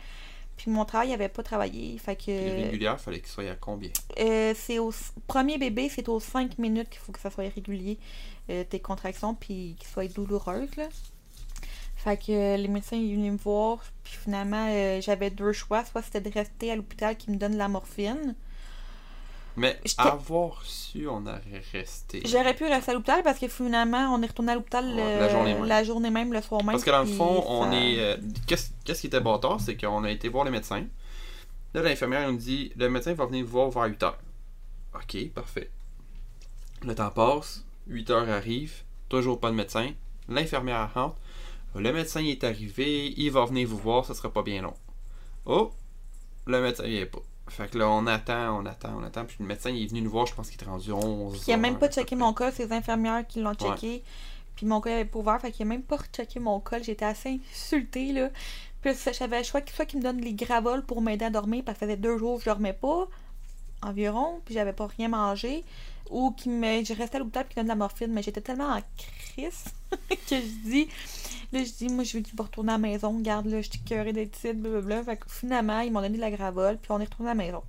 Puis 0.56 0.68
mon 0.68 0.84
travail 0.84 1.10
il 1.10 1.14
avait 1.14 1.28
pas 1.28 1.44
travaillé. 1.44 1.96
Fait 1.98 2.16
que. 2.16 2.24
Puis 2.24 2.64
régulière, 2.64 3.00
fallait 3.00 3.20
qu'il 3.20 3.28
soit 3.28 3.48
à 3.48 3.54
combien? 3.54 3.90
Euh, 4.18 4.54
c'est 4.56 4.80
au 4.80 4.92
premier 5.28 5.56
bébé, 5.56 5.88
c'est 5.88 6.08
aux 6.08 6.18
5 6.18 6.58
minutes 6.58 6.90
qu'il 6.90 6.98
faut 6.98 7.12
que 7.12 7.20
ça 7.20 7.30
soit 7.30 7.44
régulier, 7.44 7.96
euh, 8.50 8.64
tes 8.64 8.80
contractions, 8.80 9.36
puis 9.36 9.76
qu'ils 9.78 9.88
soient 9.88 10.08
douloureuses. 10.08 10.74
Là. 10.76 10.88
Fait 11.94 12.16
que 12.16 12.32
euh, 12.32 12.56
les 12.56 12.66
médecins 12.66 12.96
ils 12.96 13.14
venaient 13.14 13.30
me 13.30 13.38
voir, 13.38 13.84
puis 14.02 14.14
finalement, 14.20 14.66
j'avais 15.00 15.30
deux 15.30 15.52
choix. 15.52 15.84
Soit 15.84 16.02
c'était 16.02 16.20
de 16.20 16.34
rester 16.34 16.72
à 16.72 16.74
l'hôpital 16.74 17.16
qui 17.16 17.30
me 17.30 17.36
donne 17.36 17.56
la 17.56 17.68
morphine. 17.68 18.34
Mais 19.56 19.78
avoir 19.98 20.62
su, 20.64 21.06
on 21.08 21.26
aurait 21.26 21.62
resté. 21.72 22.22
J'aurais 22.24 22.54
pu 22.54 22.64
rester 22.64 22.90
à 22.90 22.94
l'hôpital 22.94 23.22
parce 23.22 23.38
que 23.38 23.48
finalement, 23.48 24.14
on 24.14 24.22
est 24.22 24.26
retourné 24.26 24.52
à 24.52 24.54
l'hôpital 24.54 24.84
Ouais, 24.86 24.94
le- 25.14 25.20
la 25.20 25.28
journée 25.28 25.54
même. 25.54 25.64
la 25.64 25.84
journée 25.84 26.10
même, 26.10 26.32
le 26.32 26.40
soir 26.40 26.62
même. 26.64 26.72
Parce 26.72 26.84
que 26.84 26.90
dans 26.90 27.00
le 27.00 27.06
fond, 27.06 27.44
on 27.46 27.70
est. 27.72 27.98
euh, 28.00 28.16
Qu'est-ce 28.46 29.00
qui 29.00 29.06
était 29.08 29.20
bâtard, 29.20 29.60
c'est 29.60 29.76
qu'on 29.76 30.04
a 30.04 30.10
été 30.10 30.28
voir 30.28 30.44
le 30.44 30.50
médecin. 30.50 30.84
Là, 31.74 31.82
l'infirmière 31.82 32.30
nous 32.30 32.38
dit 32.38 32.72
le 32.76 32.88
médecin 32.88 33.12
va 33.14 33.26
venir 33.26 33.44
vous 33.44 33.50
voir 33.52 33.70
vers 33.70 33.84
8 33.84 34.02
heures. 34.02 34.18
Ok, 34.94 35.28
parfait. 35.34 35.70
Le 36.82 36.94
temps 36.94 37.10
passe, 37.10 37.64
8 37.86 38.10
heures 38.10 38.28
arrive, 38.30 38.82
toujours 39.08 39.38
pas 39.40 39.50
de 39.50 39.56
médecin. 39.56 39.90
L'infirmière 40.28 40.92
rentre. 40.94 41.16
Le 41.74 41.92
médecin 41.92 42.22
est 42.24 42.44
arrivé, 42.44 43.14
il 43.16 43.30
va 43.30 43.44
venir 43.46 43.66
vous 43.68 43.78
voir, 43.78 44.04
ça 44.04 44.14
sera 44.14 44.30
pas 44.30 44.42
bien 44.42 44.60
long. 44.62 44.74
Oh, 45.46 45.72
le 46.46 46.60
médecin 46.60 46.84
il 46.86 46.94
est 46.94 47.06
pas. 47.06 47.20
Fait 47.52 47.70
que 47.70 47.78
là, 47.78 47.88
on 47.90 48.06
attend, 48.06 48.60
on 48.60 48.66
attend, 48.66 48.96
on 48.98 49.02
attend. 49.02 49.26
Puis 49.26 49.36
le 49.40 49.46
médecin 49.46 49.68
il 49.70 49.82
est 49.82 49.86
venu 49.86 50.00
nous 50.00 50.10
voir, 50.10 50.26
je 50.26 50.34
pense 50.34 50.48
qu'il 50.48 50.54
était 50.54 50.70
rendu 50.70 50.90
11 50.90 51.44
Il 51.46 51.52
a 51.52 51.56
même 51.58 51.78
pas 51.78 51.88
checké 51.88 52.16
mon 52.16 52.32
col, 52.32 52.50
c'est 52.54 52.66
les 52.66 52.72
infirmières 52.72 53.26
qui 53.26 53.40
l'ont 53.40 53.54
checké. 53.54 54.02
Puis 54.56 54.66
mon 54.66 54.80
col 54.80 54.92
avait 54.92 55.04
pas 55.04 55.18
ouvert, 55.18 55.40
fait 55.40 55.52
qu'il 55.52 55.66
a 55.66 55.68
même 55.68 55.82
pas 55.82 55.96
rechecké 55.96 56.40
mon 56.40 56.60
col. 56.60 56.82
J'étais 56.82 57.04
assez 57.04 57.40
insultée, 57.52 58.12
là. 58.12 58.30
Puis 58.80 58.92
j'avais 59.12 59.38
le 59.38 59.44
choix 59.44 59.60
soit 59.72 59.84
qu'il 59.84 59.98
me 59.98 60.04
donne 60.04 60.20
les 60.20 60.32
gravoles 60.32 60.82
pour 60.82 61.02
m'aider 61.02 61.26
à 61.26 61.30
dormir, 61.30 61.62
parce 61.64 61.76
que 61.78 61.80
ça 61.80 61.86
faisait 61.86 61.96
deux 61.96 62.16
jours 62.18 62.38
que 62.38 62.44
je 62.44 62.50
dormais 62.50 62.72
pas, 62.72 63.06
environ, 63.82 64.40
puis 64.44 64.54
j'avais 64.54 64.72
pas 64.72 64.86
rien 64.86 65.08
mangé. 65.08 65.64
Ou 66.10 66.32
qu'il 66.32 66.52
me. 66.52 66.84
Je 66.84 66.94
restais 66.94 67.16
à 67.16 67.18
l'hôpital 67.20 67.44
puis 67.44 67.54
qu'il 67.54 67.62
me 67.62 67.68
donne 67.68 67.76
de 67.76 67.80
la 67.80 67.84
morphine, 67.84 68.12
mais 68.12 68.22
j'étais 68.22 68.40
tellement 68.40 68.70
en 68.70 68.80
crise 68.96 69.64
que 70.08 70.36
je 70.36 70.68
dis. 70.68 70.88
Là, 71.52 71.60
je 71.64 71.70
dis, 71.72 71.88
moi, 71.88 72.02
je 72.04 72.16
veux 72.18 72.22
vais 72.24 72.42
retourner 72.42 72.70
à 72.72 72.76
la 72.76 72.78
maison. 72.78 73.16
Regarde, 73.16 73.46
là, 73.46 73.60
je 73.60 73.68
suis 73.68 73.80
curée 73.80 74.12
d'être 74.12 74.36
ici, 74.38 74.52
blablabla. 74.54 75.02
Fait 75.04 75.16
que 75.18 75.24
finalement, 75.28 75.80
ils 75.80 75.92
m'ont 75.92 76.00
donné 76.00 76.16
de 76.16 76.20
la 76.22 76.30
gravole, 76.30 76.78
puis 76.80 76.90
on 76.92 77.00
est 77.00 77.04
retourné 77.04 77.30
à 77.30 77.34
la 77.34 77.42
maison. 77.44 77.62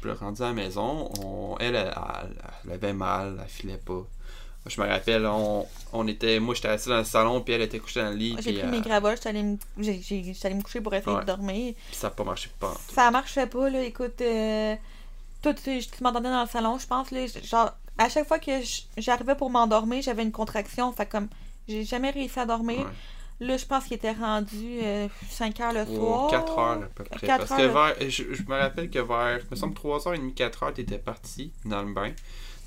Puis 0.00 0.10
là, 0.10 0.16
rendu 0.16 0.42
à 0.42 0.46
la 0.46 0.52
maison, 0.52 1.10
on- 1.24 1.56
elle, 1.60 1.76
elle, 1.76 1.94
elle- 1.96 2.36
elle 2.64 2.72
avait 2.72 2.92
mal, 2.92 3.38
elle 3.42 3.48
filait 3.48 3.76
pas. 3.78 4.02
Je 4.66 4.78
me 4.80 4.86
rappelle, 4.86 5.24
on, 5.26 5.66
on 5.94 6.06
était, 6.06 6.38
moi 6.38 6.54
j'étais 6.54 6.68
assis 6.68 6.90
dans 6.90 6.98
le 6.98 7.04
salon, 7.04 7.40
puis 7.40 7.54
elle 7.54 7.62
était 7.62 7.78
couchée 7.78 8.02
dans 8.02 8.10
le 8.10 8.16
lit, 8.16 8.36
J'ai 8.40 8.52
pris 8.52 8.62
euh, 8.62 8.70
mes 8.70 8.82
gravoles, 8.82 9.16
j'étais 9.16 9.30
allée 9.30 9.42
me, 9.42 9.56
allée 9.78 10.62
coucher 10.62 10.82
pour 10.82 10.92
essayer 10.94 11.12
Ouais. 11.16 11.22
de 11.22 11.26
dormir. 11.26 11.74
puis 11.86 11.96
ça 11.96 12.08
n'a 12.08 12.10
pas 12.10 12.24
marché 12.24 12.50
pas. 12.60 12.74
Ça 12.92 13.10
marchait 13.10 13.46
pas, 13.46 13.70
là. 13.70 13.82
Écoute, 13.82 14.20
euh, 14.20 14.76
toi, 15.40 15.54
tu, 15.54 15.78
tu 15.80 16.02
m'entendais 16.04 16.28
dans 16.28 16.42
le 16.42 16.48
salon, 16.48 16.78
je 16.78 16.86
pense, 16.86 17.10
là. 17.10 17.20
Genre, 17.42 17.70
à 17.96 18.08
chaque 18.10 18.28
fois 18.28 18.38
que 18.38 18.50
j'arrivais 18.98 19.34
pour 19.34 19.48
m'endormir, 19.48 20.02
j'avais 20.02 20.22
une 20.24 20.32
contraction. 20.32 20.92
Fait 20.92 21.06
comme, 21.06 21.28
j'ai 21.66 21.84
jamais 21.84 22.10
réussi 22.10 22.38
à 22.38 22.44
dormir. 22.44 22.80
Ouais. 22.80 22.86
Là, 23.40 23.56
je 23.56 23.64
pense 23.64 23.84
qu'il 23.84 23.94
était 23.94 24.12
rendu 24.12 24.80
5 25.30 25.60
heures 25.60 25.72
le 25.72 25.86
soir. 25.86 26.30
4 26.30 26.58
heures 26.58 26.82
à 26.82 26.86
peu 26.94 27.04
près. 27.04 27.26
Parce 27.26 27.50
que 27.50 27.66
vers, 27.66 27.94
je, 28.10 28.34
je 28.34 28.42
me 28.42 28.58
rappelle 28.58 28.90
que 28.90 28.98
vers, 28.98 29.40
me 29.50 29.56
semble 29.56 29.74
3h30, 29.74 30.34
4h, 30.34 30.74
t'étais 30.74 30.98
parti 30.98 31.52
dans 31.64 31.82
le 31.82 31.92
bain. 31.92 32.12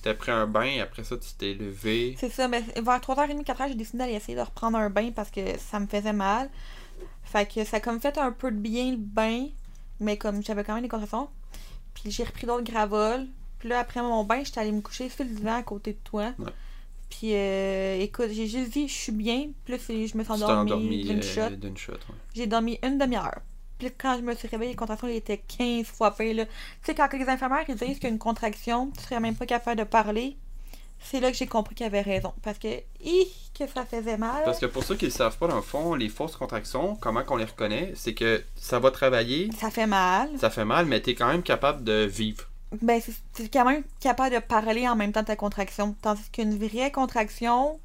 T'as 0.01 0.15
pris 0.15 0.31
un 0.31 0.47
bain, 0.47 0.81
après 0.81 1.03
ça, 1.03 1.15
tu 1.15 1.29
t'es 1.37 1.53
levé. 1.53 2.15
C'est 2.19 2.31
ça, 2.31 2.47
mais 2.47 2.61
vers 2.61 2.99
3h30, 2.99 3.45
4h, 3.45 3.69
j'ai 3.69 3.75
décidé 3.75 3.99
d'aller 3.99 4.13
essayer 4.13 4.35
de 4.35 4.41
reprendre 4.41 4.77
un 4.77 4.89
bain 4.89 5.11
parce 5.15 5.29
que 5.31 5.57
ça 5.59 5.79
me 5.79 5.87
faisait 5.87 6.11
mal. 6.11 6.49
Fait 7.23 7.45
que 7.45 7.63
ça 7.63 7.77
a 7.77 7.79
comme 7.79 8.01
fait 8.01 8.17
un 8.17 8.31
peu 8.31 8.51
de 8.51 8.57
bien 8.57 8.91
le 8.91 8.97
bain, 8.97 9.45
mais 9.99 10.17
comme 10.17 10.43
j'avais 10.43 10.63
quand 10.63 10.73
même 10.73 10.83
des 10.83 10.89
contractions. 10.89 11.29
Puis 11.93 12.11
j'ai 12.11 12.23
repris 12.23 12.47
d'autres 12.47 12.69
gravoles. 12.69 13.27
Puis 13.59 13.69
là, 13.69 13.79
après 13.79 14.01
mon 14.01 14.23
bain, 14.25 14.41
j'étais 14.43 14.59
allée 14.59 14.73
me 14.73 14.81
coucher 14.81 15.07
sur 15.07 15.23
le 15.23 15.29
divan 15.29 15.55
à 15.55 15.63
côté 15.63 15.93
de 15.93 15.99
toi. 16.03 16.33
Ouais. 16.37 16.51
Puis 17.19 17.35
euh, 17.35 17.99
écoute, 17.99 18.29
j'ai 18.31 18.47
juste 18.47 18.71
dit, 18.71 18.87
je 18.87 18.93
suis 18.93 19.11
bien. 19.11 19.49
Puis 19.63 19.73
là, 19.73 19.79
je 19.87 20.17
me 20.17 20.23
suis 20.23 20.33
endormie 20.33 20.71
endormi 20.71 21.03
d'une 21.03 21.19
euh, 21.19 21.21
shot. 21.21 21.55
d'une 21.55 21.77
shot, 21.77 21.93
ouais. 21.93 22.15
J'ai 22.33 22.47
dormi 22.47 22.79
une 22.81 22.97
demi-heure. 22.97 23.39
Puis 23.77 23.89
quand 23.95 24.17
je 24.17 24.23
me 24.23 24.33
suis 24.33 24.47
réveillée, 24.47 24.71
les 24.71 24.75
contractions 24.75 25.07
étaient 25.07 25.43
15 25.57 25.85
fois 25.85 26.15
pires. 26.15 26.45
Tu 26.47 26.51
sais, 26.83 26.95
quand 26.95 27.07
les 27.13 27.29
infirmières 27.29 27.65
ils 27.67 27.75
disent 27.75 27.99
qu'une 27.99 28.17
contraction, 28.17 28.91
tu 28.97 29.03
serais 29.03 29.19
même 29.19 29.35
pas 29.35 29.45
capable 29.45 29.77
de 29.79 29.83
parler, 29.83 30.37
c'est 30.99 31.19
là 31.19 31.29
que 31.31 31.37
j'ai 31.37 31.45
compris 31.45 31.75
qu'ils 31.75 31.85
avaient 31.85 32.01
raison. 32.01 32.33
Parce 32.41 32.57
que, 32.57 32.79
hi, 33.03 33.27
que 33.57 33.67
ça 33.67 33.85
faisait 33.85 34.17
mal. 34.17 34.43
Parce 34.43 34.57
que 34.59 34.65
pour 34.65 34.83
ceux 34.83 34.95
qui 34.95 35.05
ne 35.05 35.09
le 35.11 35.15
savent 35.15 35.37
pas, 35.37 35.47
dans 35.47 35.57
le 35.57 35.61
fond, 35.61 35.93
les 35.93 36.09
fausses 36.09 36.35
contractions, 36.35 36.95
comment 36.95 37.23
qu'on 37.23 37.37
les 37.37 37.45
reconnaît, 37.45 37.93
c'est 37.95 38.15
que 38.15 38.43
ça 38.55 38.79
va 38.79 38.89
travailler, 38.89 39.49
Ça 39.59 39.69
fait 39.69 39.87
mal. 39.87 40.29
ça 40.39 40.49
fait 40.49 40.65
mal, 40.65 40.87
mais 40.87 40.99
tu 41.01 41.11
es 41.11 41.15
quand 41.15 41.27
même 41.27 41.43
capable 41.43 41.83
de 41.83 42.05
vivre. 42.05 42.45
Ben, 42.81 43.01
c'est- 43.01 43.49
quand 43.51 43.65
même 43.65 43.83
capable 43.99 44.35
de 44.35 44.39
parler 44.39 44.87
en 44.87 44.95
même 44.95 45.11
temps 45.11 45.21
de 45.21 45.27
ta 45.27 45.35
contraction. 45.35 45.95
Tandis 46.01 46.21
qu'une 46.31 46.57
vraie 46.57 46.91
contraction, 46.91 47.79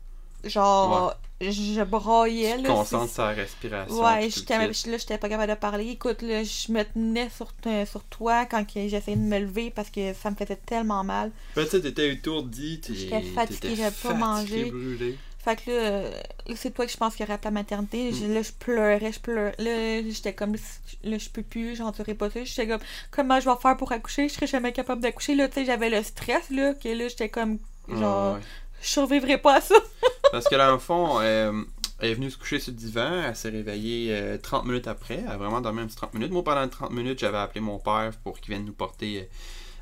genre, 0.45 1.14
je 1.41 1.82
broyais. 1.84 2.57
Tu 2.57 2.62
te 2.62 2.68
concentres 2.68 3.20
la 3.20 3.28
respiration. 3.28 4.03
Ouais, 4.03 4.28
kit. 4.28 4.91
là, 4.91 4.97
j'étais 4.99 5.18
pas 5.18 5.28
capable 5.28 5.51
de 5.53 5.57
parler. 5.59 5.89
Écoute, 5.91 6.22
là, 6.22 6.43
je 6.43 6.72
me 6.72 6.82
tenais 6.84 7.28
sur, 7.30 7.53
te- 7.55 7.84
sur 7.84 8.03
toi 8.05 8.45
quand 8.47 8.64
j'essayais 8.74 9.16
de 9.16 9.22
me 9.22 9.39
lever 9.39 9.70
parce 9.70 9.91
que 9.91 10.12
ça 10.14 10.30
me 10.30 10.36
faisait 10.36 10.57
tellement 10.57 11.05
mal. 11.05 11.30
Ben, 11.55 11.64
tu 11.64 11.70
sais, 11.70 11.80
t'étais 11.80 12.12
étourdi, 12.14 12.80
t'es- 12.80 12.95
J'étais 12.95 13.22
fatiguée, 13.22 13.59
t'étais 13.61 13.76
j'avais 13.76 13.91
pas 13.91 14.14
fatigué, 14.16 14.18
mangé. 14.18 14.70
brûlé. 14.70 15.18
Fait 15.39 15.57
que 15.57 15.70
là, 15.70 15.76
euh, 15.76 16.11
c'est 16.57 16.74
toi 16.74 16.84
que 16.84 16.91
je 16.93 16.97
pense 16.97 17.14
qu'il 17.14 17.22
y 17.24 17.26
aurait 17.26 17.34
appelé 17.34 17.47
la 17.47 17.61
maternité. 17.61 18.12
Je- 18.12 18.26
Là, 18.26 18.43
je 18.43 18.51
pleurais, 18.53 19.12
je 19.12 19.20
pleurais. 19.20 19.55
Là, 19.59 20.03
j'étais 20.11 20.34
comme, 20.34 20.57
là, 21.05 21.16
je 21.18 21.28
peux 21.30 21.43
plus, 21.43 21.76
j'en 21.76 21.93
serais 21.95 22.14
pas 22.14 22.28
ça. 22.28 22.43
J'étais 22.45 22.66
comme, 22.66 22.80
comment 23.11 23.39
je 23.41 23.49
vais 23.49 23.57
faire 23.62 23.76
pour 23.76 23.93
accoucher? 23.93 24.28
Je 24.28 24.34
serais 24.34 24.47
jamais 24.49 24.72
capable 24.72 25.01
d'accoucher. 25.01 25.34
Là, 25.36 25.49
tu 25.49 25.55
sais, 25.55 25.64
j'avais 25.64 25.91
le 25.91 26.03
stress, 26.03 26.51
là, 26.51 26.74
que 26.74 26.89
là, 26.89 27.09
j'étais 27.09 27.28
comme, 27.28 27.59
genre, 27.89 28.34
Ouais, 28.34 28.41
je 28.82 28.89
survivrai 28.89 29.39
pas 29.39 29.57
à 29.57 29.61
ça. 29.61 29.76
Parce 30.32 30.49
que 30.49 30.57
là, 30.57 30.74
en 30.74 30.78
fond, 30.78 31.20
euh, 31.20 31.53
elle 32.01 32.11
est 32.11 32.14
venue 32.14 32.30
se 32.30 32.36
coucher 32.36 32.59
sur 32.59 32.72
le 32.72 32.76
divan, 32.78 33.22
elle 33.28 33.36
s'est 33.36 33.49
réveillée 33.49 34.09
euh, 34.11 34.39
30 34.39 34.66
minutes 34.66 34.89
après, 34.89 35.20
elle 35.24 35.32
a 35.32 35.36
vraiment 35.36 35.61
dormi 35.61 35.80
un 35.82 35.86
petit 35.86 35.97
30 35.97 36.14
minutes. 36.14 36.32
Moi, 36.32 36.43
pendant 36.45 36.62
les 36.62 36.68
30 36.70 36.91
minutes, 36.91 37.20
j'avais 37.20 37.39
appelé 37.39 37.61
mon 37.61 37.78
père 37.78 38.11
pour 38.24 38.39
qu'il 38.41 38.53
vienne 38.55 38.64
nous 38.66 38.72
porter 38.74 39.20
euh, 39.20 39.24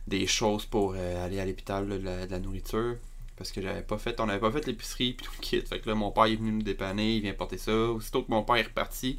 des 0.07 0.27
choses 0.27 0.67
pour 0.67 0.95
aller 0.95 1.41
à 1.41 1.45
l'hôpital, 1.47 1.89
de 1.89 2.31
la 2.31 2.39
nourriture. 2.39 2.97
Parce 3.37 3.53
que 3.53 3.61
j'avais 3.61 3.83
pas 3.83 3.99
fait, 3.99 4.19
on 4.21 4.27
n'avait 4.27 4.41
pas 4.41 4.51
fait 4.51 4.67
l'épicerie 4.67 5.13
puis 5.13 5.27
tout 5.27 5.33
le 5.39 5.43
kit. 5.43 5.61
Fait 5.61 5.81
que 5.81 5.89
là, 5.89 5.95
mon 5.95 6.11
père 6.11 6.25
est 6.25 6.37
venu 6.37 6.53
nous 6.53 6.63
dépanner, 6.63 7.17
il 7.17 7.23
vient 7.23 7.35
porter 7.35 7.59
ça. 7.59 7.73
Aussitôt 7.73 8.23
que 8.23 8.31
mon 8.31 8.43
père 8.43 8.57
est 8.57 8.63
reparti, 8.63 9.19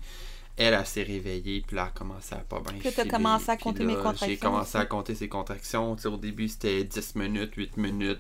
elle, 0.58 0.74
elle 0.74 0.86
s'est 0.88 1.04
réveillée, 1.04 1.62
puis 1.66 1.76
là, 1.76 1.84
elle 1.84 1.88
a 1.90 1.92
commencé 1.92 2.34
à 2.34 2.40
pas 2.40 2.60
bien 2.62 2.74
Puis 2.80 2.92
t'as 2.92 3.06
commencé 3.06 3.50
à 3.52 3.58
compter 3.58 3.84
là, 3.84 3.86
mes 3.86 3.94
contractions 3.96 4.28
J'ai 4.28 4.38
commencé 4.38 4.78
à 4.78 4.86
compter 4.86 5.16
ses 5.16 5.30
contractions. 5.30 5.96
Tu 5.96 6.02
sais, 6.02 6.08
au 6.08 6.18
début, 6.18 6.48
c'était 6.48 6.84
10 6.84 7.16
minutes, 7.16 7.54
8 7.56 7.78
minutes, 7.78 8.20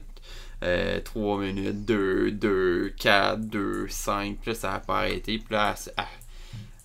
euh, 0.63 1.01
3 1.01 1.39
minutes, 1.39 1.83
2, 1.85 2.31
2, 2.31 2.93
4, 2.97 3.41
2, 3.41 3.87
5. 3.87 4.37
Puis 4.39 4.51
là, 4.51 4.55
ça 4.55 4.71
n'a 4.73 4.79
pas 4.79 4.99
arrêté. 4.99 5.39
Puis 5.39 5.47
là, 5.55 5.73
elle- 5.97 6.03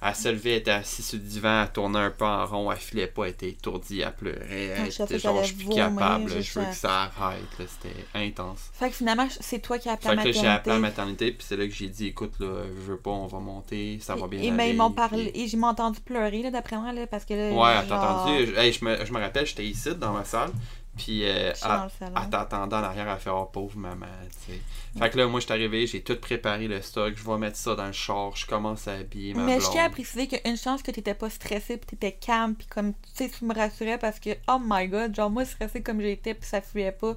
elle 0.05 0.15
se 0.15 0.29
levait, 0.29 0.51
elle 0.53 0.57
était 0.59 0.71
assise 0.73 1.07
sur 1.07 1.19
le 1.19 1.25
divan, 1.25 1.63
elle 1.63 1.73
tournait 1.73 1.99
un 1.99 2.11
peu 2.11 2.25
en 2.25 2.45
rond, 2.47 2.73
elle 2.73 2.79
filait 2.79 3.07
pas, 3.07 3.25
elle 3.25 3.31
était 3.31 3.49
étourdie, 3.51 4.01
elle 4.01 4.13
pleurait. 4.15 4.75
Ah, 4.77 4.83
Elle 4.85 4.89
était 4.89 5.19
genre, 5.19 5.41
je 5.43 5.47
suis 5.49 5.57
plus 5.65 5.69
capable, 5.75 6.29
là, 6.31 6.41
je 6.41 6.59
veux 6.59 6.67
que 6.67 6.75
ça 6.75 7.11
arrête. 7.17 7.41
C'était 7.59 8.07
intense. 8.15 8.71
Fait 8.73 8.91
que 8.91 8.97
finalement, 8.97 9.27
c'est 9.41 9.61
toi 9.61 9.79
qui 9.79 9.89
as 9.89 9.93
appelé 9.93 10.11
Fait 10.11 10.17
la 10.17 10.23
que 10.25 10.33
j'ai 10.33 10.47
appelé 10.47 10.75
la 10.75 10.79
maternité. 10.81 11.27
maternité, 11.27 11.33
puis 11.33 11.47
c'est 11.49 11.57
là 11.57 11.67
que 11.67 11.73
j'ai 11.75 11.89
dit, 11.89 12.07
écoute, 12.09 12.33
là, 12.41 12.65
je 12.67 12.91
veux 12.93 12.97
pas, 12.99 13.11
on 13.11 13.27
va 13.27 13.39
monter, 13.39 13.99
ça 14.01 14.15
va 14.17 14.27
bien 14.27 14.41
Et 14.41 14.49
aller. 14.49 14.57
ben, 14.57 14.65
ils 14.65 14.77
m'ont 14.77 14.91
parlé. 14.91 15.31
Et 15.35 15.47
j'ai 15.47 15.59
entendu 15.63 16.01
pleurer, 16.01 16.43
là, 16.43 16.51
d'après 16.51 16.77
moi, 16.77 16.93
là, 16.93 17.07
parce 17.07 17.25
que 17.25 17.35
là. 17.35 17.51
Ouais, 17.53 17.87
t'as 17.89 17.97
entendu? 18.13 18.47
Je, 18.47 18.55
hey, 18.61 18.73
je, 18.73 18.85
me, 18.85 19.05
je 19.05 19.13
me 19.13 19.21
rappelle, 19.21 19.47
j'étais 19.47 19.65
ici 19.67 19.95
dans 19.95 20.13
ma 20.13 20.25
salle. 20.25 20.51
Puis, 20.97 21.25
euh, 21.25 21.53
à- 21.63 21.87
en 22.15 22.27
t'attendant 22.27 22.79
en 22.81 22.83
arrière, 22.83 23.09
elle 23.09 23.19
fait 23.19 23.31
Oh 23.31 23.47
pauvre 23.47 23.79
maman, 23.79 24.07
tu 24.47 24.53
sais. 24.53 24.61
Fait 24.99 25.09
que 25.11 25.17
là, 25.19 25.27
moi, 25.27 25.41
je 25.41 25.47
suis 25.47 25.53
arrivé, 25.55 25.87
j'ai 25.87 26.03
tout 26.03 26.17
préparé 26.17 26.69
le 26.69 26.83
stock, 26.83 27.15
je 27.17 27.25
vais 27.25 27.39
mettre 27.39 27.57
ça 27.57 27.75
dans 27.75 27.87
le 27.87 27.93
char, 27.93 28.37
je 28.37 28.47
commence 28.47 28.87
à 28.89 28.95
habiller 28.95 29.33
ma 29.33 29.45
Mais 29.45 29.59
je 29.61 29.71
tiens 29.71 29.87
à 29.87 29.89
préciser 29.91 30.29
qu'une 30.29 30.57
chance 30.59 30.83
que 30.83 30.91
t'étais 30.91 31.15
pas 31.15 31.31
stressée 31.31 31.79
pis 31.79 31.87
t'étais 31.87 32.13
calme 32.13 32.55
pis 32.55 32.67
comme 32.67 32.93
tu 32.93 32.99
sais 33.15 33.31
tu 33.31 33.47
me 33.47 33.55
rassurais 33.55 33.97
parce 33.99 34.21
que 34.21 34.31
oh 34.49 34.59
my 34.63 34.87
god 34.89 35.15
genre 35.15 35.31
moi 35.31 35.47
stressée 35.47 35.83
comme 35.83 36.01
j'étais 36.03 36.35
pis 36.35 36.47
ça 36.47 36.61
fuyait 36.61 36.93
pas 36.93 37.17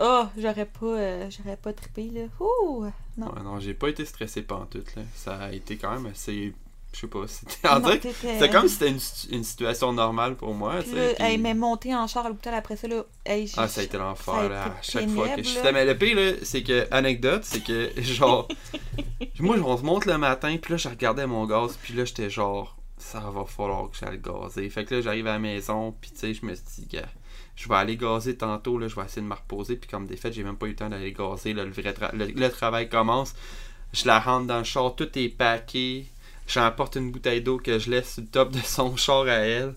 oh 0.00 0.24
j'aurais 0.36 0.66
pas 0.66 0.86
euh, 0.86 1.30
j'aurais 1.30 1.56
pas 1.56 1.72
trippé 1.72 2.10
là 2.10 2.22
ouh 2.40 2.84
non 3.16 3.32
Ouais, 3.34 3.42
non, 3.42 3.58
j'ai 3.60 3.74
pas 3.74 3.88
été 3.88 4.04
stressé 4.04 4.42
pantoute, 4.42 4.94
là. 4.96 5.02
Ça 5.14 5.36
a 5.44 5.52
été 5.52 5.76
quand 5.76 5.90
même 5.92 6.06
assez. 6.06 6.54
Je 7.00 7.02
sais 7.02 7.06
pas, 7.06 7.20
c'était. 7.28 7.68
Que 7.68 8.02
t'étais- 8.02 8.12
c'était 8.32 8.50
comme 8.50 8.66
si 8.66 8.74
c'était 8.74 8.88
une, 8.88 9.36
une 9.38 9.44
situation 9.44 9.92
normale 9.92 10.34
pour 10.34 10.52
moi, 10.52 10.78
tu 10.82 10.90
Puis 10.90 10.90
sais. 10.98 11.08
là, 11.10 11.14
puis- 11.14 11.24
hey, 11.24 11.38
mais 11.38 11.54
monter 11.54 11.94
en 11.94 12.08
char 12.08 12.26
à 12.26 12.28
l'hôpital 12.28 12.54
après 12.54 12.74
ça 12.76 12.88
là 12.88 13.04
hey, 13.24 13.48
Ah, 13.56 13.68
ça 13.68 13.82
a 13.82 13.84
été 13.84 13.96
l'enfer, 13.98 14.48
là. 14.48 14.64
À 14.64 14.82
chaque 14.82 15.08
fois 15.10 15.28
que 15.28 15.42
je 15.44 15.60
là. 15.62 15.70
Mais 15.72 15.84
le 15.84 15.96
pire, 15.96 16.18
c'est 16.42 16.64
que, 16.64 16.88
anecdote, 16.90 17.42
c'est 17.44 17.62
que, 17.62 17.92
genre, 18.02 18.48
moi, 19.38 19.56
on 19.64 19.76
se 19.76 19.82
monte 19.84 20.06
le 20.06 20.18
matin, 20.18 20.56
puis 20.60 20.72
là, 20.72 20.76
je 20.76 20.88
regardais 20.88 21.26
mon 21.28 21.46
gaz, 21.46 21.78
puis 21.80 21.94
là, 21.94 22.04
j'étais 22.04 22.30
genre, 22.30 22.76
ça 22.96 23.20
va 23.20 23.44
falloir 23.44 23.90
que 23.90 23.96
j'aille 23.96 24.18
gazer. 24.20 24.68
Fait 24.68 24.84
que 24.84 24.96
là, 24.96 25.00
j'arrive 25.00 25.26
à 25.28 25.32
la 25.34 25.38
maison, 25.38 25.94
puis 26.00 26.10
tu 26.10 26.18
sais, 26.18 26.34
je 26.34 26.44
me 26.44 26.52
suis 26.54 26.64
dit, 26.82 26.98
je 27.54 27.68
vais 27.68 27.74
aller 27.76 27.96
gazer 27.96 28.36
tantôt, 28.36 28.76
là, 28.76 28.88
je 28.88 28.96
vais 28.96 29.04
essayer 29.04 29.22
de 29.22 29.26
me 29.28 29.34
reposer, 29.34 29.76
puis 29.76 29.88
comme 29.88 30.06
des 30.06 30.16
faits, 30.16 30.32
j'ai 30.32 30.42
même 30.42 30.56
pas 30.56 30.66
eu 30.66 30.70
le 30.70 30.74
temps 30.76 30.88
d'aller 30.88 31.12
gazer, 31.12 31.52
là, 31.54 31.64
le, 31.64 31.70
vrai 31.70 31.92
tra- 31.92 32.12
le, 32.12 32.26
le 32.26 32.50
travail 32.50 32.88
commence. 32.88 33.34
Je 33.92 34.06
la 34.06 34.18
rentre 34.18 34.46
dans 34.48 34.58
le 34.58 34.64
char, 34.64 34.94
tout 34.96 35.08
est 35.18 35.28
packé. 35.28 36.06
J'emporte 36.48 36.96
une 36.96 37.12
bouteille 37.12 37.42
d'eau 37.42 37.58
que 37.58 37.78
je 37.78 37.90
laisse 37.90 38.14
sur 38.14 38.22
le 38.22 38.28
top 38.28 38.52
de 38.52 38.58
son 38.60 38.96
char 38.96 39.22
à 39.26 39.34
elle. 39.34 39.74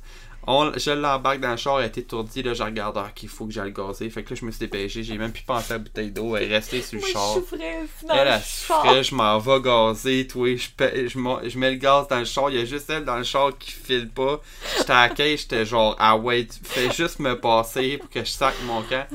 On, 0.48 0.72
je 0.76 0.92
l'embarque 0.92 1.40
dans 1.40 1.52
le 1.52 1.58
char, 1.58 1.80
elle 1.80 1.86
est 1.86 1.98
étourdie, 1.98 2.42
là, 2.42 2.54
je 2.54 2.64
regarde, 2.64 2.98
ah, 2.98 3.12
qu'il 3.14 3.30
faut 3.30 3.46
que 3.46 3.54
j'aille 3.54 3.72
gazer. 3.72 4.10
Fait 4.10 4.24
que 4.24 4.32
là, 4.32 4.36
je 4.40 4.46
me 4.46 4.52
suis 4.52 4.60
dépêché, 4.60 5.04
j'ai 5.04 5.18
même 5.18 5.32
plus 5.32 5.44
pensé 5.44 5.74
à 5.74 5.78
la 5.78 5.84
bouteille 5.84 6.12
d'eau, 6.12 6.36
elle 6.36 6.52
est 6.52 6.56
restée 6.56 6.82
sur 6.82 6.96
le 6.96 7.02
moi 7.02 7.10
char. 7.12 7.36
je 7.36 8.08
dans 8.08 8.14
Elle, 8.16 8.42
souffrait, 8.42 9.04
je 9.04 9.16
m'en 9.16 9.38
vais 9.40 9.62
gazer, 9.62 10.28
toi, 10.28 10.56
je, 10.56 10.68
je, 10.80 11.50
je 11.50 11.58
mets 11.58 11.72
le 11.72 11.78
gaz 11.78 12.08
dans 12.08 12.20
le 12.20 12.26
char, 12.26 12.50
il 12.50 12.58
y 12.58 12.62
a 12.62 12.66
juste 12.66 12.90
elle 12.90 13.06
dans 13.06 13.18
le 13.18 13.24
char 13.24 13.58
qui 13.58 13.72
file 13.72 14.10
pas. 14.10 14.42
J'étais 14.78 14.92
à 14.92 15.08
la 15.08 15.36
j'étais 15.36 15.66
genre, 15.66 15.96
ah 16.00 16.18
ouais, 16.18 16.48
fais 16.64 16.92
juste 16.92 17.20
me 17.20 17.40
passer 17.40 17.98
pour 17.98 18.10
que 18.10 18.22
je 18.22 18.30
sac 18.30 18.56
mon 18.66 18.82
camp. 18.84 19.06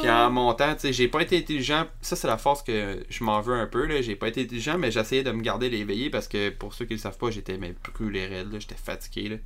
Puis 0.00 0.10
en 0.10 0.30
montant, 0.30 0.74
tu 0.74 0.80
sais, 0.80 0.92
j'ai 0.92 1.08
pas 1.08 1.22
été 1.22 1.38
intelligent. 1.38 1.86
Ça, 2.00 2.16
c'est 2.16 2.28
la 2.28 2.38
force 2.38 2.62
que 2.62 3.04
je 3.08 3.24
m'en 3.24 3.40
veux 3.40 3.54
un 3.54 3.66
peu, 3.66 3.86
là. 3.86 4.00
J'ai 4.02 4.16
pas 4.16 4.28
été 4.28 4.42
intelligent, 4.42 4.78
mais 4.78 4.90
j'essayais 4.90 5.22
de 5.22 5.30
me 5.30 5.42
garder 5.42 5.68
l'éveillé 5.68 6.10
parce 6.10 6.28
que 6.28 6.50
pour 6.50 6.74
ceux 6.74 6.84
qui 6.84 6.94
le 6.94 7.00
savent 7.00 7.18
pas, 7.18 7.30
j'étais 7.30 7.58
brûlé 7.94 8.26
raide, 8.26 8.52
là. 8.52 8.58
J'étais 8.58 8.76
fatigué, 8.76 9.28
là. 9.28 9.36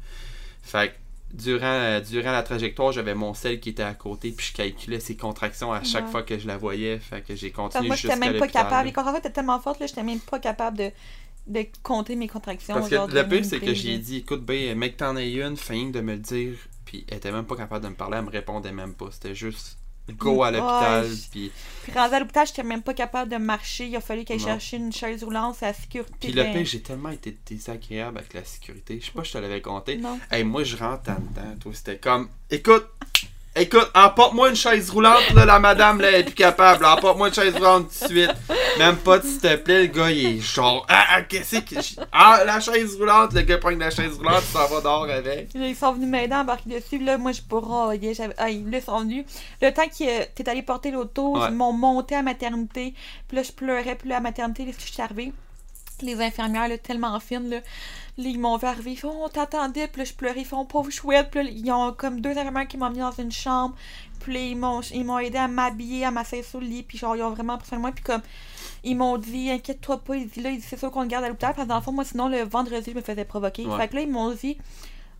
Fait 0.62 0.88
que 0.88 0.94
durant, 1.34 1.66
euh, 1.66 2.00
durant 2.00 2.32
la 2.32 2.42
trajectoire, 2.42 2.92
j'avais 2.92 3.14
mon 3.14 3.34
sel 3.34 3.60
qui 3.60 3.70
était 3.70 3.82
à 3.82 3.94
côté, 3.94 4.30
puis 4.30 4.46
je 4.46 4.52
calculais 4.54 5.00
ses 5.00 5.16
contractions 5.16 5.72
à 5.72 5.82
chaque 5.82 6.06
Ouais. 6.06 6.10
fois 6.10 6.22
que 6.22 6.38
je 6.38 6.46
la 6.46 6.56
voyais. 6.56 6.98
Fait 6.98 7.20
que 7.20 7.34
j'ai 7.34 7.50
continué 7.50 7.88
moi 7.88 7.96
j'étais 7.96 8.16
même 8.16 8.38
pas 8.38 8.48
capable 8.48 8.86
les 8.86 8.92
contractions 8.92 9.20
étaient 9.20 9.32
tellement 9.32 9.58
fortes 9.60 9.80
là 9.80 9.86
j'étais 9.86 10.02
même 10.02 10.20
pas 10.20 10.38
capable 10.38 10.78
de 10.78 10.90
de 11.46 11.66
compter 11.82 12.16
mes 12.16 12.28
contractions 12.28 12.74
Parce 12.74 12.88
que 12.88 12.94
genre, 12.94 13.06
le 13.06 13.28
pire, 13.28 13.44
c'est 13.44 13.60
que 13.60 13.74
j'ai 13.74 13.98
dit, 13.98 14.18
écoute, 14.18 14.42
ben, 14.46 14.78
mec, 14.78 14.96
t'en 14.96 15.14
as 15.16 15.22
une, 15.24 15.58
fin 15.58 15.90
de 15.90 16.00
me 16.00 16.12
le 16.12 16.18
dire. 16.18 16.56
Puis 16.86 17.04
elle 17.08 17.18
était 17.18 17.32
même 17.32 17.44
pas 17.44 17.56
capable 17.56 17.84
de 17.84 17.90
me 17.90 17.94
parler, 17.94 18.16
elle 18.16 18.24
me 18.24 18.30
répondait 18.30 18.72
même 18.72 18.94
pas. 18.94 19.08
C'était 19.10 19.34
juste 19.34 19.76
go 20.12 20.42
à 20.42 20.50
l'hôpital, 20.50 21.08
puis 21.30 21.50
Puis 21.82 21.92
rendu 21.92 22.14
à 22.14 22.20
l'hôpital, 22.20 22.46
j'étais 22.46 22.62
même 22.62 22.82
pas 22.82 22.94
capable 22.94 23.30
de 23.30 23.36
marcher. 23.36 23.86
Il 23.86 23.96
a 23.96 24.00
fallu 24.00 24.24
qu'elle 24.24 24.38
Non. 24.38 24.44
chercher 24.44 24.76
une 24.76 24.92
chaise 24.92 25.24
roulante, 25.24 25.56
c'est 25.58 25.66
la 25.66 25.74
sécurité. 25.74 26.14
Puis 26.20 26.32
le 26.32 26.42
ben, 26.42 26.52
pire, 26.52 26.64
j'ai 26.66 26.82
tellement 26.82 27.10
été 27.10 27.36
désagréable 27.46 28.18
avec 28.18 28.34
la 28.34 28.44
sécurité. 28.44 28.98
Je 29.00 29.06
sais 29.06 29.12
pas 29.12 29.24
si 29.24 29.28
je 29.28 29.38
te 29.38 29.38
l'avais 29.38 29.60
compté. 29.62 29.96
Non. 29.96 30.18
Hey, 30.30 30.44
moi, 30.44 30.64
je 30.64 30.76
rentre 30.76 31.10
en 31.10 31.14
dedans, 31.14 31.56
toi. 31.60 31.72
C'était 31.74 31.98
comme, 31.98 32.28
écoute, 32.50 32.86
écoute, 33.56 33.90
emporte-moi 33.94 34.50
une 34.50 34.56
chaise 34.56 34.90
roulante, 34.90 35.30
là, 35.34 35.44
la 35.44 35.58
madame, 35.58 36.00
là, 36.00 36.08
elle 36.08 36.20
est 36.20 36.24
plus 36.24 36.34
capable. 36.34 36.84
Emporte-moi 36.84 37.28
une 37.28 37.34
chaise 37.34 37.54
roulante 37.54 37.88
tout 37.88 38.04
de 38.04 38.10
suite. 38.10 38.32
Même 38.78 38.96
pas, 38.96 39.20
s'il 39.20 39.38
te 39.40 39.56
plaît, 39.56 39.82
le 39.82 39.86
gars, 39.88 40.10
il 40.10 40.26
est 40.26 40.40
genre, 40.40 40.84
ah, 40.88 41.04
ah, 41.10 41.22
qu'est-ce 41.22 41.58
que. 41.58 41.74
Ah, 42.12 42.42
la 42.44 42.60
chaise 42.60 42.96
roulante, 42.96 43.32
le 43.32 43.42
gars 43.42 43.58
prend 43.58 43.70
la 43.70 43.90
chaise 43.90 44.16
roulante, 44.16 44.42
il 44.48 44.52
s'en 44.52 44.66
va 44.66 44.80
dehors 44.80 45.04
avec. 45.04 45.54
Là, 45.54 45.66
ils 45.68 45.76
sont 45.76 45.92
venus 45.92 46.08
m'aider 46.08 46.34
à 46.34 46.40
embarquer 46.40 46.70
dessus. 46.70 46.98
Là, 46.98 47.18
moi, 47.18 47.32
je. 47.32 47.40
J'avais... 48.14 48.34
Ah, 48.38 48.50
ils 48.50 48.82
sont 48.82 49.00
venus. 49.00 49.24
Le 49.62 49.70
temps 49.72 49.86
que 49.86 50.04
euh, 50.04 50.24
t'es 50.34 50.48
allé 50.48 50.62
porter 50.62 50.90
l'auto, 50.90 51.36
Ouais. 51.38 51.46
ils 51.48 51.54
m'ont 51.54 51.72
monté 51.72 52.14
à 52.14 52.22
maternité. 52.22 52.94
Puis 53.28 53.36
là, 53.36 53.42
je 53.42 53.52
pleurais. 53.52 53.94
Puis 53.94 54.08
là, 54.08 54.16
à 54.16 54.20
maternité, 54.20 54.66
je 54.78 54.84
suis 54.92 55.02
arrivée? 55.02 55.32
Les 56.02 56.20
infirmières, 56.20 56.68
là, 56.68 56.76
tellement 56.76 57.18
fines, 57.20 57.48
là, 57.48 57.58
là, 58.18 58.24
ils 58.28 58.38
m'ont 58.38 58.56
vu 58.56 58.66
arriver. 58.66 58.92
Ils 58.92 58.98
font, 58.98 59.24
on 59.24 59.28
t'attendait. 59.28 59.88
Puis 59.88 60.00
là, 60.00 60.04
je 60.04 60.14
pleurais. 60.14 60.40
Ils 60.40 60.46
font, 60.46 60.64
pauvre 60.64 60.90
chouette. 60.90 61.30
Puis 61.30 61.42
là, 61.42 61.50
ils 61.50 61.72
ont 61.72 61.92
comme 61.92 62.20
deux 62.20 62.30
infirmières 62.30 62.68
qui 62.68 62.76
m'ont 62.76 62.90
mis 62.90 62.98
dans 62.98 63.12
une 63.12 63.32
chambre. 63.32 63.74
Puis 64.20 64.32
là, 64.34 64.40
ils 64.40 64.56
m'ont, 64.56 64.80
ils 64.80 65.04
m'ont 65.04 65.18
aidé 65.18 65.38
à 65.38 65.48
m'habiller, 65.48 66.04
à 66.04 66.10
m'asseoir 66.10 66.44
sur 66.44 66.60
le 66.60 66.66
lit. 66.66 66.82
Puis 66.82 66.98
genre, 66.98 67.16
ils 67.16 67.22
ont 67.22 67.30
vraiment 67.30 67.58
pris 67.58 67.68
soin 67.68 67.78
de 67.78 67.82
moi. 67.82 67.92
Puis 67.92 68.04
comme, 68.04 68.22
ils 68.82 68.96
m'ont 68.96 69.18
dit, 69.18 69.50
inquiète-toi 69.50 69.98
pas. 69.98 70.16
Ils 70.16 70.28
disent, 70.28 70.42
là, 70.42 70.50
c'est 70.60 70.78
sûr 70.78 70.90
qu'on 70.90 71.02
te 71.02 71.08
garde 71.08 71.24
à 71.24 71.28
l'hôpital. 71.28 71.54
Parce 71.54 71.66
que 71.66 71.68
dans 71.68 71.76
le 71.76 71.82
fond, 71.82 71.92
moi, 71.92 72.04
sinon, 72.04 72.28
le 72.28 72.42
vendredi, 72.42 72.90
je 72.90 72.96
me 72.96 73.02
faisais 73.02 73.24
provoquer. 73.24 73.66
Ouais. 73.66 73.76
Fait 73.76 73.88
que 73.88 73.96
là, 73.96 74.00
ils 74.02 74.10
m'ont 74.10 74.30
dit, 74.32 74.58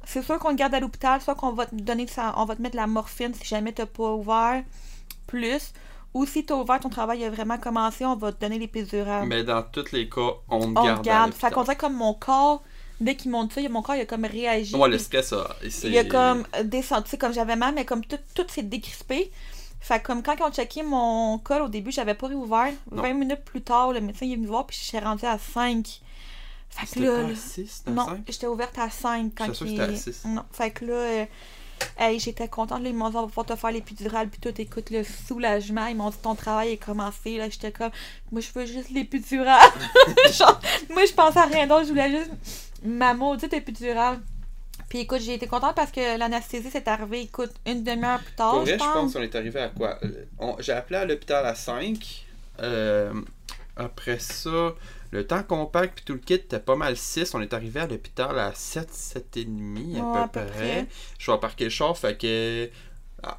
c'est 0.04 0.22
sûr 0.22 0.38
qu'on 0.38 0.50
te 0.50 0.56
garde 0.56 0.74
à 0.74 0.80
l'hôpital, 0.80 1.20
soit 1.20 1.34
qu'on 1.34 1.52
va 1.52 1.66
te 1.66 1.74
donner 1.74 2.06
ça, 2.06 2.34
on 2.36 2.44
va 2.44 2.56
te 2.56 2.62
mettre 2.62 2.74
de 2.74 2.80
la 2.80 2.86
morphine 2.86 3.34
si 3.34 3.44
jamais 3.44 3.72
t'as 3.72 3.86
pas 3.86 4.12
ouvert 4.12 4.62
plus. 5.26 5.72
Ou 6.12 6.26
si 6.26 6.44
t'as 6.44 6.54
ouvert, 6.54 6.78
ton 6.78 6.90
travail 6.90 7.24
a 7.24 7.30
vraiment 7.30 7.58
commencé, 7.58 8.04
on 8.04 8.14
va 8.14 8.30
te 8.32 8.40
donner 8.40 8.58
les 8.58 8.68
pédurales. 8.68 9.26
Mais 9.26 9.42
dans 9.42 9.62
tous 9.62 9.90
les 9.90 10.08
cas, 10.08 10.34
on 10.48 10.60
te 10.60 10.78
on 10.78 10.84
garde. 10.84 11.00
à 11.00 11.02
garde. 11.02 11.32
Fait 11.32 11.50
dirait 11.50 11.76
comme 11.76 11.94
mon 11.94 12.14
corps 12.14 12.62
dès 13.00 13.16
qu'ils 13.16 13.30
m'ont 13.30 13.48
ça, 13.50 13.60
mon 13.68 13.82
corps 13.82 13.96
il 13.96 14.02
a 14.02 14.06
comme 14.06 14.24
réagi. 14.24 14.74
Ouais, 14.74 14.88
le 14.88 14.98
stress, 14.98 15.32
a- 15.32 15.56
c'est- 15.68 15.88
il 15.88 15.98
a 15.98 16.04
comme 16.04 16.44
descendu, 16.64 17.16
comme 17.18 17.32
j'avais 17.32 17.56
mal, 17.56 17.74
mais 17.74 17.84
comme 17.84 18.04
tout, 18.04 18.18
tout 18.34 18.46
s'est 18.48 18.62
décrispé. 18.62 19.30
Fait 19.80 20.00
que 20.00 20.06
comme 20.06 20.22
quand 20.22 20.34
ils 20.38 20.42
ont 20.42 20.50
checké 20.52 20.82
mon 20.82 21.38
col 21.38 21.62
au 21.62 21.68
début, 21.68 21.92
j'avais 21.92 22.14
pas 22.14 22.28
réouvert. 22.28 22.72
Non. 22.90 23.02
20 23.02 23.12
minutes 23.14 23.44
plus 23.44 23.60
tard, 23.62 23.92
le 23.92 24.00
médecin 24.00 24.24
il 24.24 24.32
est 24.32 24.36
venu 24.36 24.46
voir, 24.46 24.66
puis 24.66 24.76
je 24.80 24.84
suis 24.84 24.98
rendue 24.98 25.26
à 25.26 25.38
5. 25.38 26.00
Fait 26.70 26.86
que 26.86 27.04
là, 27.04 27.22
pas 27.22 27.30
à 27.30 27.34
6, 27.34 27.66
c'était 27.68 27.90
à 27.90 27.92
non, 27.92 28.06
5? 28.06 28.20
j'étais 28.28 28.46
ouverte 28.46 28.78
à 28.78 28.90
5 28.90 29.32
quand 29.36 29.46
que 29.46 29.64
il... 29.64 29.68
c'était 29.68 29.80
à 29.82 29.94
six. 29.94 30.24
Non, 30.24 30.42
fait 30.52 30.70
que 30.70 30.84
là, 30.86 30.92
euh, 30.94 31.24
hey, 31.98 32.18
j'étais 32.18 32.48
contente. 32.48 32.82
Là, 32.82 32.88
ils 32.88 32.94
m'ont 32.94 33.10
dit, 33.10 33.16
on 33.16 33.22
va 33.22 33.26
pouvoir 33.28 33.46
te 33.46 33.56
faire 33.56 33.70
l'épidural, 33.72 34.28
puis 34.28 34.40
tout, 34.40 34.60
écoute, 34.60 34.90
le 34.90 35.02
soulagement. 35.04 35.86
Ils 35.86 35.96
m'ont 35.96 36.10
dit, 36.10 36.16
ton 36.22 36.34
travail 36.34 36.72
est 36.72 36.76
commencé. 36.76 37.36
Là, 37.36 37.48
j'étais 37.48 37.72
comme, 37.72 37.90
moi, 38.32 38.40
je 38.40 38.48
veux 38.58 38.66
juste 38.66 38.90
l'épidural. 38.90 39.60
Genre, 40.32 40.60
moi, 40.90 41.04
je 41.06 41.12
pensais 41.12 41.38
à 41.38 41.46
rien 41.46 41.66
d'autre, 41.66 41.84
je 41.84 41.88
voulais 41.90 42.10
juste 42.10 42.30
ma 42.82 43.14
maudite 43.14 43.52
épidurale. 43.52 44.20
Puis 44.88 44.98
écoute, 45.00 45.20
j'ai 45.22 45.34
été 45.34 45.46
contente 45.46 45.74
parce 45.74 45.90
que 45.90 46.18
l'anesthésie 46.18 46.70
s'est 46.70 46.88
arrivée, 46.88 47.22
écoute, 47.22 47.50
une 47.66 47.82
demi-heure 47.82 48.20
plus 48.20 48.34
tard, 48.34 48.50
Pour 48.52 48.60
vrai, 48.60 48.72
je 48.74 48.78
pense. 48.78 48.92
pense 48.94 49.12
qu'on 49.14 49.22
est 49.22 49.34
arrivé 49.34 49.60
à 49.60 49.68
quoi? 49.68 49.98
Euh, 50.04 50.52
J'ai 50.60 50.72
appelé 50.72 50.98
à 50.98 51.04
l'hôpital 51.04 51.44
à 51.46 51.54
5. 51.54 52.26
Euh, 52.60 53.12
après 53.76 54.18
ça, 54.20 54.72
le 55.14 55.26
temps 55.26 55.42
compact 55.44 55.94
puis 55.96 56.04
tout 56.04 56.12
le 56.14 56.18
kit 56.18 56.34
était 56.34 56.58
pas 56.58 56.76
mal 56.76 56.96
6. 56.96 57.34
On 57.34 57.40
est 57.40 57.54
arrivé 57.54 57.80
à 57.80 57.86
l'hôpital 57.86 58.38
à 58.38 58.52
7, 58.54 58.92
7 58.92 59.36
et 59.38 59.44
demi 59.44 59.98
à, 59.98 60.04
Ouais, 60.04 60.12
peu, 60.12 60.18
à 60.18 60.28
peu 60.28 60.50
près. 60.52 60.58
près. 60.58 60.86
Je 61.18 61.30
vais 61.30 61.38
parquer 61.38 61.64
le 61.64 61.70
char, 61.70 61.96
fait 61.96 62.18
que 62.18 62.68
ah, 63.22 63.38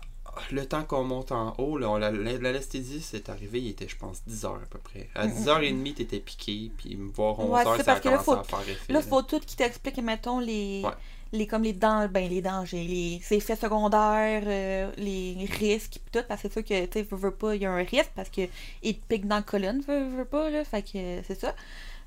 le 0.51 0.65
temps 0.65 0.84
qu'on 0.84 1.03
monte 1.03 1.32
en 1.32 1.53
haut, 1.57 1.78
là, 1.78 1.89
on- 1.89 1.97
la- 1.97 2.11
la- 2.11 2.38
l'anesthésie 2.38 3.01
c'est 3.01 3.30
arrivé, 3.30 3.59
il 3.61 3.69
était 3.69 3.88
je 3.88 3.95
pense 3.97 4.23
10 4.26 4.45
heures 4.45 4.55
à 4.63 4.65
peu 4.69 4.80
près. 4.80 5.09
À 5.15 5.28
Mm, 5.28 5.32
10h30 5.32 5.93
t'étais 5.95 6.19
piqué, 6.19 6.71
puis 6.78 6.95
me 6.95 7.09
voir 7.11 7.39
11 7.39 7.49
Ouais, 7.51 7.65
heures 7.67 7.78
ça 7.78 7.84
parce 7.84 7.99
a 7.99 8.01
que 8.01 8.09
là, 8.09 8.19
faut- 8.19 8.34
à 8.34 8.43
faire 8.43 8.59
effet. 8.61 8.91
Là, 8.93 8.99
là. 8.99 9.05
faut 9.05 9.21
tout 9.21 9.39
qui 9.39 9.55
t'explique, 9.55 9.97
mettons, 9.97 10.39
les, 10.39 10.82
Ouais. 10.84 10.91
Les 11.36 11.47
comme 11.47 11.63
les 11.63 11.73
dangers, 11.73 12.07
ben 12.07 12.29
les 12.29 12.41
dangers, 12.41 12.83
les 12.83 13.38
effets 13.38 13.55
secondaires, 13.55 14.43
euh, 14.45 14.91
les 14.97 15.47
risques, 15.59 15.93
pis 15.93 16.11
tout, 16.11 16.25
parce 16.27 16.41
que 16.41 16.47
c'est 16.47 16.53
sûr 16.53 16.63
que, 16.63 16.86
tu 16.86 16.99
sais, 16.99 17.07
veux, 17.09 17.17
veux 17.17 17.31
pas, 17.31 17.55
il 17.55 17.61
y 17.61 17.65
a 17.65 17.71
un 17.71 17.83
risque, 17.83 18.11
parce 18.15 18.29
que 18.29 18.41
il 18.83 18.97
te 18.97 19.05
pique 19.07 19.27
dans 19.27 19.38
la 19.38 19.41
colonne, 19.41 19.81
veux, 19.88 20.05
veux 20.09 20.25
pas, 20.25 20.49
là, 20.49 20.63
fait 20.63 20.81
que 20.81 20.97
euh, 20.97 21.21
c'est 21.27 21.39
ça. 21.39 21.53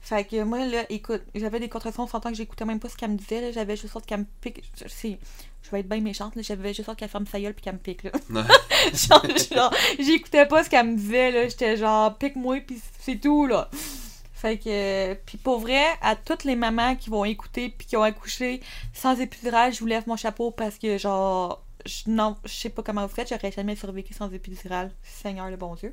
Fait 0.01 0.25
que 0.25 0.43
moi, 0.45 0.65
là, 0.65 0.85
écoute, 0.91 1.23
j'avais 1.35 1.59
des 1.61 1.69
contractions, 1.69 2.05
on 2.05 2.07
s'entend 2.07 2.31
que 2.31 2.37
j'écoutais 2.37 2.65
même 2.65 2.79
pas 2.79 2.89
ce 2.89 2.97
qu'elle 2.97 3.11
me 3.11 3.17
disait, 3.17 3.41
là, 3.41 3.53
j'avais 3.53 3.77
juste 3.77 3.93
sorte 3.93 4.07
qu'elle 4.07 4.21
me 4.21 4.27
pique, 4.41 4.63
je, 4.77 4.87
je 4.87 5.71
vais 5.71 5.81
être 5.81 5.89
bien 5.89 6.01
méchante, 6.01 6.37
là, 6.37 6.43
j'avais 6.43 6.73
juste 6.73 6.87
sorte 6.87 6.99
qu'elle 6.99 7.09
ferme 7.09 7.27
sa 7.27 7.41
gueule 7.41 7.55
pis 7.55 7.63
qu'elle 7.63 7.75
me 7.75 7.79
pique, 7.79 8.05
là. 8.05 8.13
Genre, 9.55 9.75
j'écoutais 9.99 10.47
pas 10.47 10.65
ce 10.65 10.71
qu'elle 10.71 10.87
me 10.87 10.97
disait, 10.97 11.31
là, 11.31 11.49
j'étais 11.49 11.77
genre, 11.77 12.17
pique-moi 12.17 12.61
pis 12.61 12.81
c'est 13.01 13.21
tout, 13.21 13.47
là. 13.47 13.69
Fait 14.41 14.57
que, 14.57 15.15
puis 15.27 15.37
pour 15.37 15.59
vrai, 15.59 15.83
à 16.01 16.15
toutes 16.15 16.45
les 16.45 16.55
mamans 16.55 16.95
qui 16.95 17.11
vont 17.11 17.25
écouter 17.25 17.71
puis 17.77 17.87
qui 17.89 17.97
ont 17.97 18.03
accouché 18.03 18.61
sans 18.95 19.19
épidural, 19.21 19.73
je 19.73 19.81
vous 19.81 19.87
lève 19.87 20.05
mon 20.07 20.17
chapeau 20.17 20.51
parce 20.53 20.79
que, 20.79 20.97
genre, 20.97 21.63
je, 21.85 22.03
non, 22.07 22.37
je 22.45 22.53
sais 22.53 22.69
pas 22.69 22.83
comment 22.83 23.05
vous 23.07 23.13
faites, 23.15 23.29
j'aurais 23.31 23.51
jamais 23.51 23.75
survécu 23.75 24.15
sans 24.15 24.31
épidural. 24.33 24.93
Seigneur 25.03 25.51
le 25.51 25.57
bon 25.57 25.75
Dieu. 25.75 25.93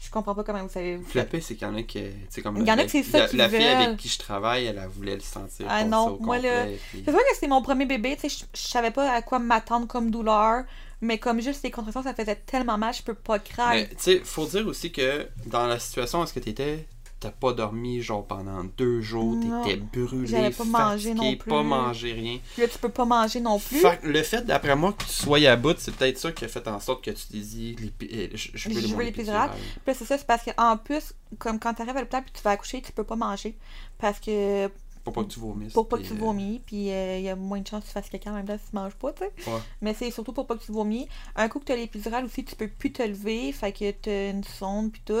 Je 0.00 0.10
comprends 0.10 0.34
pas 0.34 0.44
comment 0.44 0.62
vous 0.62 0.68
savez. 0.68 0.96
vous. 0.96 1.04
Flappé, 1.06 1.40
c'est 1.40 1.56
qu'il 1.56 1.66
y 1.66 1.70
en 1.70 1.74
a 1.74 1.82
qui. 1.82 2.02
tu 2.32 2.42
comme 2.42 2.58
Il 2.58 2.66
y 2.66 2.70
en 2.70 2.74
a 2.74 2.76
la- 2.76 2.84
que 2.84 2.90
c'est 2.90 3.02
ça 3.02 3.18
la, 3.20 3.26
qu'ils 3.28 3.38
la 3.38 3.48
fille 3.48 3.64
avec 3.66 3.96
qui 3.96 4.08
je 4.08 4.18
travaille, 4.18 4.66
elle, 4.66 4.78
elle 4.80 4.88
voulait 4.88 5.14
le 5.16 5.20
sentir. 5.20 5.66
Ah 5.68 5.82
non, 5.84 6.18
moi, 6.20 6.38
là, 6.38 6.60
complet, 6.60 6.78
puis- 6.90 7.02
C'est 7.04 7.10
vrai 7.10 7.22
que 7.28 7.34
c'était 7.34 7.48
mon 7.48 7.62
premier 7.62 7.84
bébé, 7.86 8.14
tu 8.20 8.28
sais, 8.28 8.44
je, 8.54 8.60
je 8.60 8.68
savais 8.68 8.90
pas 8.92 9.10
à 9.10 9.22
quoi 9.22 9.38
m'attendre 9.40 9.88
comme 9.88 10.10
douleur, 10.12 10.62
mais 11.00 11.18
comme 11.18 11.40
juste 11.40 11.64
les 11.64 11.70
contractions, 11.72 12.02
ça 12.04 12.14
faisait 12.14 12.36
tellement 12.36 12.78
mal, 12.78 12.94
je 12.94 13.02
peux 13.02 13.14
pas 13.14 13.40
craindre. 13.40 13.72
Mais 13.74 13.88
tu 13.88 13.94
sais, 13.98 14.20
faut 14.22 14.46
dire 14.46 14.66
aussi 14.68 14.92
que 14.92 15.26
dans 15.46 15.66
la 15.66 15.80
situation 15.80 16.20
où 16.20 16.24
est-ce 16.24 16.32
que 16.34 16.40
t'étais, 16.40 16.86
t'as 17.20 17.30
pas 17.30 17.52
dormi 17.52 18.00
genre 18.00 18.24
pendant 18.26 18.62
deux 18.76 19.00
jours, 19.00 19.36
t'étais 19.64 19.76
brûlé, 19.76 20.50
pas 20.50 20.64
mangé 20.64 21.08
fatigué, 21.10 21.14
non 21.14 21.36
plus. 21.36 21.50
pas 21.50 21.62
mangé 21.62 22.12
rien. 22.12 22.38
Puis 22.52 22.62
là, 22.62 22.68
tu 22.68 22.78
peux 22.78 22.88
pas 22.88 23.04
manger 23.04 23.40
non 23.40 23.58
plus. 23.58 23.78
Fait 23.78 23.98
le 24.04 24.22
fait, 24.22 24.42
d'après 24.46 24.76
moi, 24.76 24.92
que 24.92 25.02
tu 25.04 25.10
sois 25.10 25.38
à 25.48 25.56
bout, 25.56 25.74
c'est 25.78 25.94
peut-être 25.94 26.18
ça 26.18 26.30
qui 26.32 26.44
a 26.44 26.48
fait 26.48 26.66
en 26.68 26.78
sorte 26.80 27.02
que 27.04 27.10
tu 27.10 27.26
t'es 27.26 27.38
dit, 27.38 27.76
l'épi- 27.80 28.08
euh, 28.12 28.28
je, 28.34 28.50
je 28.54 28.68
veux 28.68 28.74
l'épidural. 28.76 29.06
épidural. 29.08 29.50
Puis 29.50 29.80
là, 29.88 29.94
c'est 29.94 30.04
ça, 30.04 30.16
c'est 30.18 30.26
parce 30.26 30.42
qu'en 30.44 30.76
plus, 30.76 31.12
comme 31.38 31.58
quand 31.58 31.74
t'arrives 31.74 31.96
à 31.96 32.00
l'hôpital 32.00 32.22
puis 32.22 32.32
tu 32.34 32.42
vas 32.42 32.50
accoucher, 32.50 32.82
tu 32.82 32.92
peux 32.92 33.04
pas 33.04 33.16
manger. 33.16 33.56
Parce 33.98 34.20
que 34.20 34.68
Pour 35.02 35.12
pas 35.12 35.24
que 35.24 35.28
tu 35.30 35.40
vomisses. 35.40 35.72
pour 35.72 35.88
pas 35.88 35.98
que 35.98 36.02
tu 36.04 36.12
euh, 36.12 36.16
vomis, 36.16 36.60
puis 36.64 36.90
euh, 36.92 37.18
il 37.18 37.24
y 37.24 37.28
a 37.30 37.34
moins 37.34 37.60
de 37.60 37.66
chances 37.66 37.82
que 37.82 37.88
tu 37.88 37.92
fasses 37.94 38.26
en 38.26 38.32
même 38.32 38.46
temps 38.46 38.58
si 38.62 38.70
tu 38.70 38.76
manges 38.76 38.94
pas, 38.94 39.12
tu 39.12 39.24
sais. 39.24 39.50
Ouais. 39.50 39.58
Mais 39.80 39.92
c'est 39.94 40.10
surtout 40.12 40.32
pour 40.32 40.46
pas 40.46 40.54
que 40.56 40.62
tu 40.64 40.70
vomis. 40.70 41.08
Un 41.34 41.48
coup 41.48 41.58
que 41.58 41.64
t'as 41.64 41.74
l'épidural 41.76 42.24
aussi, 42.26 42.44
tu 42.44 42.54
peux 42.54 42.68
plus 42.68 42.92
te 42.92 43.02
lever, 43.02 43.50
fait 43.52 43.72
que 43.72 43.90
t'as 43.90 44.30
une 44.30 44.44
sonde 44.44 44.92
puis 44.92 45.02
tout. 45.04 45.14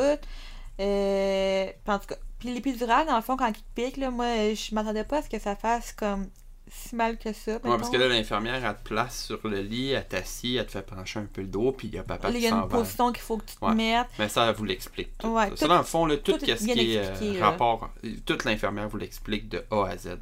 Euh, 0.80 1.66
en 1.86 1.98
tout 1.98 2.06
cas, 2.06 2.16
puis 2.38 2.54
l'épidural, 2.54 3.06
dans 3.06 3.16
le 3.16 3.22
fond, 3.22 3.36
quand 3.36 3.48
il 3.48 3.54
te 3.54 3.60
pique, 3.74 3.96
là, 3.96 4.10
moi, 4.10 4.26
je 4.54 4.74
m'attendais 4.74 5.04
pas 5.04 5.18
à 5.18 5.22
ce 5.22 5.28
que 5.28 5.38
ça 5.38 5.56
fasse 5.56 5.92
comme 5.92 6.26
si 6.70 6.94
mal 6.94 7.16
que 7.18 7.32
ça. 7.32 7.52
Ouais, 7.52 7.60
parce 7.64 7.88
que 7.90 7.96
là, 7.96 8.08
l'infirmière, 8.08 8.62
elle 8.64 8.76
te 8.76 8.82
place 8.88 9.24
sur 9.24 9.40
le 9.48 9.60
lit, 9.62 9.92
elle 9.92 10.06
t'assit, 10.06 10.56
elle 10.58 10.66
te 10.66 10.72
fait 10.72 10.82
pencher 10.82 11.18
un 11.18 11.24
peu 11.24 11.40
le 11.40 11.46
dos, 11.48 11.72
puis 11.72 11.88
il 11.88 11.94
y 11.94 11.98
a 11.98 12.02
papa 12.02 12.28
Là, 12.28 12.34
il 12.34 12.40
qui 12.40 12.44
y 12.44 12.48
a 12.48 12.54
une 12.54 12.68
position 12.68 13.10
qu'il 13.10 13.22
faut 13.22 13.38
que 13.38 13.46
tu 13.46 13.56
te 13.56 13.64
Ouais. 13.64 13.74
mettes. 13.74 14.06
Mais 14.18 14.28
ça, 14.28 14.46
elle 14.48 14.54
vous 14.54 14.64
l'explique. 14.64 15.16
Tout, 15.18 15.28
Ouais, 15.28 15.44
ça. 15.44 15.50
tout- 15.50 15.56
Ça, 15.56 15.68
dans 15.68 15.78
le 15.78 15.84
fond, 15.84 16.04
là, 16.06 16.16
tout, 16.18 16.38
ce 16.38 16.44
qui 16.44 16.94
est 16.94 16.98
euh, 16.98 17.40
rapport, 17.40 17.90
toute 18.26 18.44
l'infirmière 18.44 18.88
vous 18.88 18.98
l'explique 18.98 19.48
de 19.48 19.64
A 19.70 19.86
à 19.86 19.96
Z. 19.96 20.18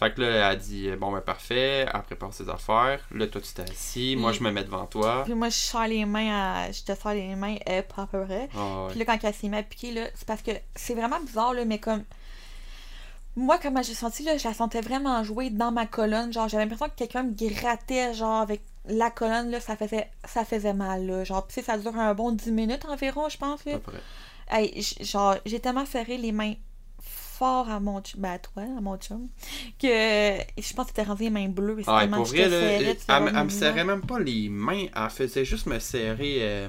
Fait 0.00 0.14
que 0.14 0.22
là, 0.22 0.28
elle 0.28 0.42
a 0.42 0.56
dit 0.56 0.90
Bon, 0.98 1.12
ben 1.12 1.20
parfait, 1.20 1.86
elle 1.92 2.02
prépare 2.04 2.32
ses 2.32 2.48
affaires. 2.48 3.06
Là, 3.12 3.26
toi, 3.26 3.38
tu 3.38 3.52
t'es 3.52 3.70
assis, 3.70 4.16
moi, 4.16 4.32
je 4.32 4.42
me 4.42 4.50
mets 4.50 4.64
devant 4.64 4.86
toi. 4.86 5.24
Puis 5.24 5.34
moi, 5.34 5.50
je 5.50 5.56
serre 5.56 5.88
les 5.88 6.06
mains 6.06 6.30
à... 6.32 6.72
Je 6.72 6.82
te 6.82 6.94
serre 6.94 7.12
les 7.12 7.36
mains, 7.36 7.56
euh, 7.68 7.82
pas 7.82 8.04
à 8.04 8.06
peu 8.06 8.24
près. 8.24 8.48
Ah, 8.56 8.84
ouais. 8.84 8.90
Puis 8.92 8.98
là, 8.98 9.04
quand 9.04 9.18
elle 9.22 9.34
s'est 9.34 9.48
mise 9.48 9.58
à 9.58 9.62
piquer, 9.62 9.92
là, 9.92 10.06
c'est 10.14 10.26
parce 10.26 10.40
que 10.40 10.52
c'est 10.74 10.94
vraiment 10.94 11.20
bizarre, 11.20 11.52
là, 11.52 11.66
mais 11.66 11.78
comme. 11.78 12.02
Moi, 13.36 13.58
comment 13.58 13.82
j'ai 13.82 13.92
senti, 13.92 14.22
là, 14.22 14.38
je 14.38 14.48
la 14.48 14.54
sentais 14.54 14.80
vraiment 14.80 15.22
jouer 15.22 15.50
dans 15.50 15.70
ma 15.70 15.84
colonne. 15.84 16.32
Genre, 16.32 16.48
j'avais 16.48 16.64
l'impression 16.64 16.88
que 16.88 16.96
quelqu'un 16.96 17.24
me 17.24 17.34
grattait, 17.34 18.14
genre, 18.14 18.40
avec 18.40 18.62
la 18.86 19.10
colonne, 19.10 19.50
là, 19.50 19.60
ça 19.60 19.76
faisait, 19.76 20.10
ça 20.24 20.46
faisait 20.46 20.72
mal, 20.72 21.06
là. 21.06 21.24
Genre, 21.24 21.46
tu 21.46 21.56
sais, 21.56 21.62
ça 21.62 21.76
dure 21.76 21.94
un 21.98 22.14
bon 22.14 22.32
10 22.32 22.52
minutes 22.52 22.86
environ, 22.86 23.28
je 23.28 23.36
pense, 23.36 23.66
à 23.66 23.70
là. 23.70 23.78
peu 23.78 23.92
près. 23.92 24.00
Hey, 24.50 24.82
genre, 25.02 25.36
j'ai 25.44 25.60
tellement 25.60 25.84
serré 25.84 26.16
les 26.16 26.32
mains 26.32 26.54
fort 27.40 27.68
à 27.70 27.80
mon 27.80 28.00
chum, 28.02 28.20
ben 28.20 28.32
à 28.32 28.38
toi, 28.38 28.62
à 28.62 28.80
mon 28.80 28.96
chum, 28.98 29.28
que 29.80 29.88
je 29.88 30.74
pense 30.74 30.84
que 30.86 30.90
c'était 30.94 31.02
rendu 31.04 31.22
les 31.24 31.30
mains 31.30 31.48
bleues. 31.48 31.80
et 31.80 31.84
Ah, 31.86 31.98
et 31.98 32.00
tellement 32.02 32.16
pour 32.18 32.26
vrai, 32.26 32.48
là, 32.48 32.60
serrée, 32.60 32.96
elle, 33.08 33.44
me- 33.44 33.48
serrait 33.48 33.84
même 33.84 34.02
pas 34.02 34.18
les 34.20 34.48
mains, 34.50 34.86
elle 34.94 35.10
faisait 35.10 35.44
juste 35.46 35.66
me 35.66 35.78
serrer 35.78 36.36
euh, 36.40 36.68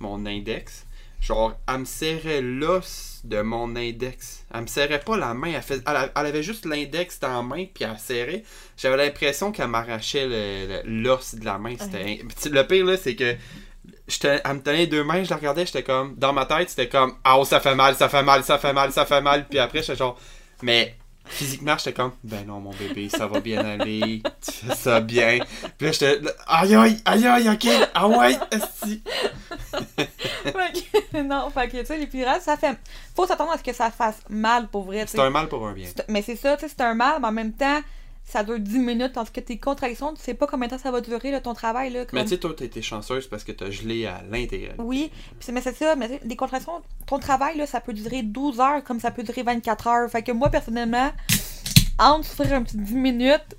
mon 0.00 0.24
index. 0.26 0.86
Genre, 1.20 1.54
elle 1.66 1.78
me 1.78 1.84
serrait 1.86 2.42
l'os 2.42 3.22
de 3.24 3.40
mon 3.40 3.74
index. 3.76 4.44
Elle 4.52 4.60
me 4.62 4.66
serrait 4.66 5.00
pas 5.00 5.16
la 5.16 5.32
main, 5.32 5.52
elle, 5.56 5.62
fais- 5.62 5.80
elle 5.86 6.10
avait 6.26 6.42
juste 6.42 6.66
l'index 6.66 7.18
dans 7.18 7.36
la 7.36 7.42
main, 7.42 7.64
puis 7.72 7.84
elle 7.84 7.98
serrait. 7.98 8.44
J'avais 8.76 8.98
l'impression 8.98 9.50
qu'elle 9.50 9.68
m'arrachait 9.68 10.26
l'os 10.84 11.34
de 11.34 11.44
la 11.46 11.56
main. 11.58 11.76
C'était 11.80 12.20
Le 12.50 12.62
pire, 12.66 12.84
là, 12.84 12.98
c'est 12.98 13.16
que 13.16 13.34
j'étais- 14.08 14.40
elle 14.44 14.54
me 14.54 14.60
tenait 14.62 14.78
les 14.78 14.86
deux 14.86 15.04
mains, 15.04 15.22
je 15.24 15.30
la 15.30 15.36
regardais, 15.36 15.66
j'étais 15.66 15.82
comme, 15.82 16.14
dans 16.16 16.32
ma 16.32 16.46
tête, 16.46 16.70
c'était 16.70 16.88
comme, 16.88 17.14
ah, 17.24 17.38
oh, 17.38 17.44
ça 17.44 17.60
fait 17.60 17.74
mal, 17.74 17.94
ça 17.96 18.08
fait 18.08 18.22
mal, 18.22 18.44
ça 18.44 18.58
fait 18.58 18.72
mal, 18.72 18.92
ça 18.92 19.04
fait 19.06 19.20
mal. 19.20 19.46
Puis 19.48 19.58
après, 19.58 19.80
j'étais 19.82 19.96
genre, 19.96 20.18
mais 20.62 20.96
physiquement, 21.26 21.74
j'étais 21.78 21.94
comme, 21.94 22.12
ben 22.22 22.46
non, 22.46 22.60
mon 22.60 22.70
bébé, 22.72 23.08
ça 23.08 23.26
va 23.26 23.40
bien 23.40 23.64
aller, 23.64 24.22
tu 24.44 24.52
fais 24.52 24.74
ça 24.74 25.00
bien. 25.00 25.38
Puis 25.78 25.86
là, 25.86 25.92
j'étais, 25.92 26.20
aïe, 26.46 26.74
aïe, 26.74 27.00
aïe, 27.06 27.26
aïe, 27.26 27.48
ok, 27.48 27.66
ah 27.94 28.08
ouais, 28.08 28.36
esti. 28.50 29.02
Non, 31.24 31.48
fait 31.50 31.68
que, 31.68 31.78
tu 31.80 31.86
sais, 31.86 31.96
l'épidurale, 31.96 32.40
ça 32.40 32.56
fait. 32.56 32.76
Faut 33.14 33.26
s'attendre 33.26 33.52
à 33.52 33.58
ce 33.58 33.62
que 33.62 33.72
ça 33.72 33.90
fasse 33.90 34.20
mal 34.28 34.68
pour 34.68 34.84
vrai, 34.84 35.04
C'est 35.06 35.18
un 35.20 35.30
mal 35.30 35.48
pour 35.48 35.66
un 35.66 35.72
bien. 35.72 35.88
Mais 36.08 36.22
c'est 36.22 36.36
ça, 36.36 36.56
tu 36.56 36.66
sais, 36.66 36.74
c'est 36.76 36.84
un 36.84 36.94
mal, 36.94 37.20
mais 37.20 37.28
en 37.28 37.32
même 37.32 37.52
temps, 37.52 37.80
ça 38.24 38.42
dure 38.42 38.58
10 38.58 38.78
minutes, 38.78 39.12
tandis 39.12 39.30
que 39.30 39.40
tes 39.40 39.58
contractions, 39.58 40.14
tu 40.14 40.22
sais 40.22 40.34
pas 40.34 40.46
combien 40.46 40.66
de 40.66 40.72
temps 40.72 40.78
ça 40.78 40.90
va 40.90 41.00
durer, 41.00 41.30
là, 41.30 41.40
ton 41.40 41.52
travail, 41.54 41.92
là. 41.92 42.04
comme- 42.06 42.18
Mais 42.18 42.24
tu 42.24 42.30
sais, 42.30 42.38
toi, 42.38 42.52
t'as 42.56 42.64
été 42.64 42.80
chanceuse 42.82 43.26
parce 43.28 43.44
que 43.44 43.52
t'as 43.52 43.70
gelé 43.70 44.06
à 44.06 44.22
l'intérieur. 44.30 44.74
Oui, 44.78 45.10
c'est- 45.40 45.52
mais 45.52 45.60
c'est 45.60 45.76
ça, 45.76 45.94
mais 45.94 46.20
les 46.24 46.36
contractions, 46.36 46.82
ton 47.06 47.18
travail, 47.18 47.56
là, 47.58 47.66
ça 47.66 47.80
peut 47.80 47.92
durer 47.92 48.22
12 48.22 48.60
heures 48.60 48.82
comme 48.82 48.98
ça 48.98 49.10
peut 49.10 49.22
durer 49.22 49.42
24 49.42 49.86
heures. 49.86 50.10
Fait 50.10 50.22
que 50.22 50.32
moi, 50.32 50.48
personnellement, 50.48 51.10
entre 51.98 52.24
souffrir 52.26 52.54
un 52.54 52.62
petit 52.62 52.76
10 52.78 52.94
minutes, 52.96 53.56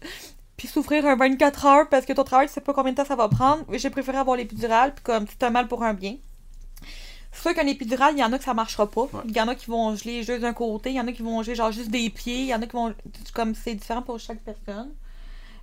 puis 0.58 0.68
souffrir 0.68 1.06
un 1.06 1.16
24 1.16 1.66
heures 1.66 1.90
parce 1.90 2.06
que 2.06 2.14
ton 2.14 2.24
travail, 2.24 2.48
tu 2.48 2.54
sais 2.54 2.62
pas 2.62 2.74
combien 2.74 2.92
de 2.92 2.98
temps 2.98 3.06
ça 3.06 3.16
va 3.16 3.28
prendre, 3.30 3.64
j'ai 3.74 3.90
préféré 3.90 4.18
avoir 4.18 4.36
l'épidural, 4.38 4.94
puis 4.94 5.04
comme 5.04 5.26
c'est 5.28 5.44
un 5.44 5.50
mal 5.52 5.68
pour 5.68 5.84
un 5.84 5.94
bien. 5.94 6.16
C'est 7.36 7.42
sûr 7.42 7.54
qu'un 7.54 7.68
épidural, 7.68 8.14
il 8.16 8.20
y 8.20 8.24
en 8.24 8.32
a 8.32 8.38
que 8.38 8.44
ça 8.44 8.54
marchera 8.54 8.90
pas. 8.90 9.02
Ouais. 9.04 9.22
Il 9.26 9.36
y 9.36 9.42
en 9.42 9.48
a 9.48 9.56
qui 9.56 9.70
vont 9.70 9.96
geler 9.96 10.24
juste 10.24 10.42
d'un 10.42 10.54
côté, 10.54 10.90
il 10.92 10.96
y 10.96 11.02
en 11.02 11.08
a 11.08 11.12
qui 11.12 11.22
vont 11.22 11.44
geler 11.44 11.56
genre 11.56 11.72
juste 11.72 11.90
des 11.90 12.10
pieds, 12.10 12.40
il 12.40 12.48
y 12.48 12.56
en 12.56 12.62
a 12.62 12.66
qui 12.66 12.74
vont. 12.74 12.94
Comme 13.34 13.54
c'est 13.54 13.76
différent 13.76 14.02
pour 14.02 14.20
chaque 14.20 14.40
personne. 14.40 14.92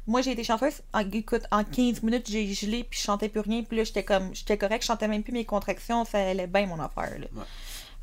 Moi, 0.06 0.20
j'ai 0.20 0.32
été 0.32 0.44
chanceuse. 0.44 0.82
En, 0.92 1.08
écoute, 1.10 1.42
en 1.50 1.62
15 1.64 2.02
minutes, 2.02 2.28
j'ai 2.28 2.52
gelé, 2.52 2.84
puis 2.84 2.98
je 2.98 3.04
chantais 3.04 3.28
plus 3.28 3.40
rien. 3.40 3.62
Puis 3.62 3.76
là, 3.76 3.84
j'étais 3.84 4.02
comme, 4.02 4.34
j'étais 4.34 4.58
correct, 4.58 4.82
je 4.82 4.88
chantais 4.88 5.06
même 5.06 5.22
plus 5.22 5.32
mes 5.32 5.44
contractions. 5.44 6.04
Ça 6.04 6.18
allait 6.18 6.48
bien, 6.48 6.66
mon 6.66 6.80
affaire, 6.80 7.18
là. 7.18 7.26
Ouais. 7.34 7.44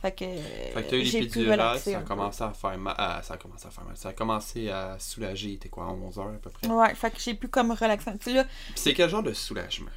Fait 0.02 0.14
que. 0.14 0.26
Fait 0.74 0.84
que 0.84 0.90
t'as 0.90 0.96
eu 0.96 1.04
j'ai 1.04 1.20
pu 1.20 1.24
l'épidural, 1.26 1.60
relaxer 1.60 1.92
ça 1.92 1.98
a 1.98 2.02
un 2.02 2.04
commencé 2.06 2.44
à 2.44 2.54
faire 2.54 2.78
mal. 2.78 2.96
ah, 2.98 3.20
ça 3.22 3.34
a 3.34 3.38
commencé 3.38 3.68
à 3.68 3.70
faire 3.70 3.84
mal. 3.84 3.98
Ça 3.98 4.10
a 4.10 4.14
commencé 4.14 4.70
à 4.70 4.98
soulager, 4.98 5.58
t'es 5.58 5.68
quoi, 5.68 5.86
à 5.86 5.90
11h 5.90 6.36
à 6.36 6.38
peu 6.38 6.50
près? 6.50 6.68
Ouais, 6.68 6.96
fait 6.96 7.12
que 7.12 7.20
j'ai 7.20 7.34
pu 7.34 7.50
comme 7.50 7.72
relaxer. 7.72 8.12
Sais, 8.22 8.32
là, 8.32 8.46
Puis 8.46 8.74
c'est 8.76 8.94
quel 8.94 9.10
genre 9.10 9.24
de 9.24 9.34
soulagement? 9.34 9.92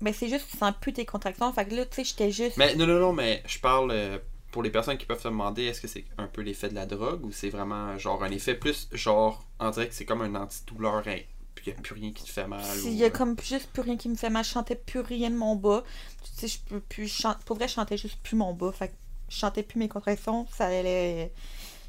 Ben 0.00 0.12
c'est 0.14 0.28
juste 0.28 0.46
que 0.46 0.50
tu 0.52 0.58
sens 0.58 0.72
plus 0.80 0.92
tes 0.92 1.04
contractions. 1.06 1.52
Fait 1.52 1.64
que 1.66 1.74
là, 1.74 1.84
tu 1.86 1.96
sais, 1.96 2.04
j'étais 2.04 2.30
juste. 2.30 2.56
Mais 2.56 2.74
non, 2.74 2.86
non, 2.86 2.98
non, 2.98 3.12
mais 3.12 3.42
je 3.46 3.58
parle 3.58 3.90
euh, 3.92 4.18
pour 4.52 4.62
les 4.62 4.70
personnes 4.70 4.98
qui 4.98 5.06
peuvent 5.06 5.20
se 5.20 5.28
demander, 5.28 5.64
est-ce 5.64 5.80
que 5.80 5.88
c'est 5.88 6.04
un 6.18 6.26
peu 6.26 6.42
l'effet 6.42 6.68
de 6.68 6.74
la 6.74 6.86
drogue 6.86 7.24
ou 7.24 7.32
c'est 7.32 7.50
vraiment 7.50 7.96
genre 7.98 8.22
un 8.24 8.30
effet 8.30 8.54
plus 8.54 8.88
genre, 8.92 9.44
on 9.60 9.70
dirait 9.70 9.88
que 9.88 9.94
c'est 9.94 10.04
comme 10.04 10.22
un 10.22 10.34
antidouleur, 10.34 10.96
hein, 11.06 11.16
puis 11.54 11.66
il 11.68 11.72
n'y 11.72 11.78
a 11.78 11.82
plus 11.82 11.94
rien 11.94 12.12
qui 12.12 12.24
te 12.24 12.30
fait 12.30 12.46
mal. 12.46 12.60
Il 12.84 12.90
ou- 12.90 12.94
y 12.94 13.04
a 13.04 13.10
comme 13.10 13.36
juste 13.42 13.70
plus 13.72 13.82
rien 13.82 13.96
qui 13.96 14.08
me 14.08 14.16
fait 14.16 14.30
mal. 14.30 14.44
Je 14.44 14.50
chantais 14.50 14.76
plus 14.76 15.00
rien 15.00 15.30
de 15.30 15.36
mon 15.36 15.56
bas. 15.56 15.82
Tu 16.22 16.30
sais, 16.40 16.48
je 16.48 16.58
peux 16.68 16.80
plus 16.80 17.08
chanter. 17.08 17.38
Pour 17.46 17.56
vrai, 17.56 17.66
je 17.68 17.72
chantais 17.74 17.96
juste 17.96 18.18
plus 18.22 18.36
mon 18.36 18.52
bas. 18.52 18.72
Fait 18.72 18.88
que 18.88 18.94
je 19.30 19.36
chantais 19.36 19.62
plus 19.62 19.78
mes 19.78 19.88
contractions. 19.88 20.46
Ça 20.54 20.66
allait. 20.66 21.32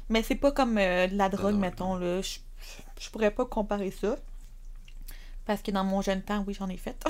Mais 0.08 0.22
c'est 0.22 0.36
pas 0.36 0.52
comme 0.52 0.78
euh, 0.78 1.06
de 1.06 1.16
la 1.16 1.28
drogue, 1.28 1.50
drogue, 1.50 1.60
mettons. 1.60 1.96
Là. 1.96 2.22
Je, 2.22 2.38
je 2.98 3.10
pourrais 3.10 3.30
pas 3.30 3.44
comparer 3.44 3.90
ça. 3.90 4.16
Parce 5.48 5.62
que 5.62 5.70
dans 5.70 5.82
mon 5.82 6.02
jeune 6.02 6.20
temps, 6.20 6.44
oui, 6.46 6.52
j'en 6.52 6.68
ai 6.68 6.76
fait. 6.76 7.02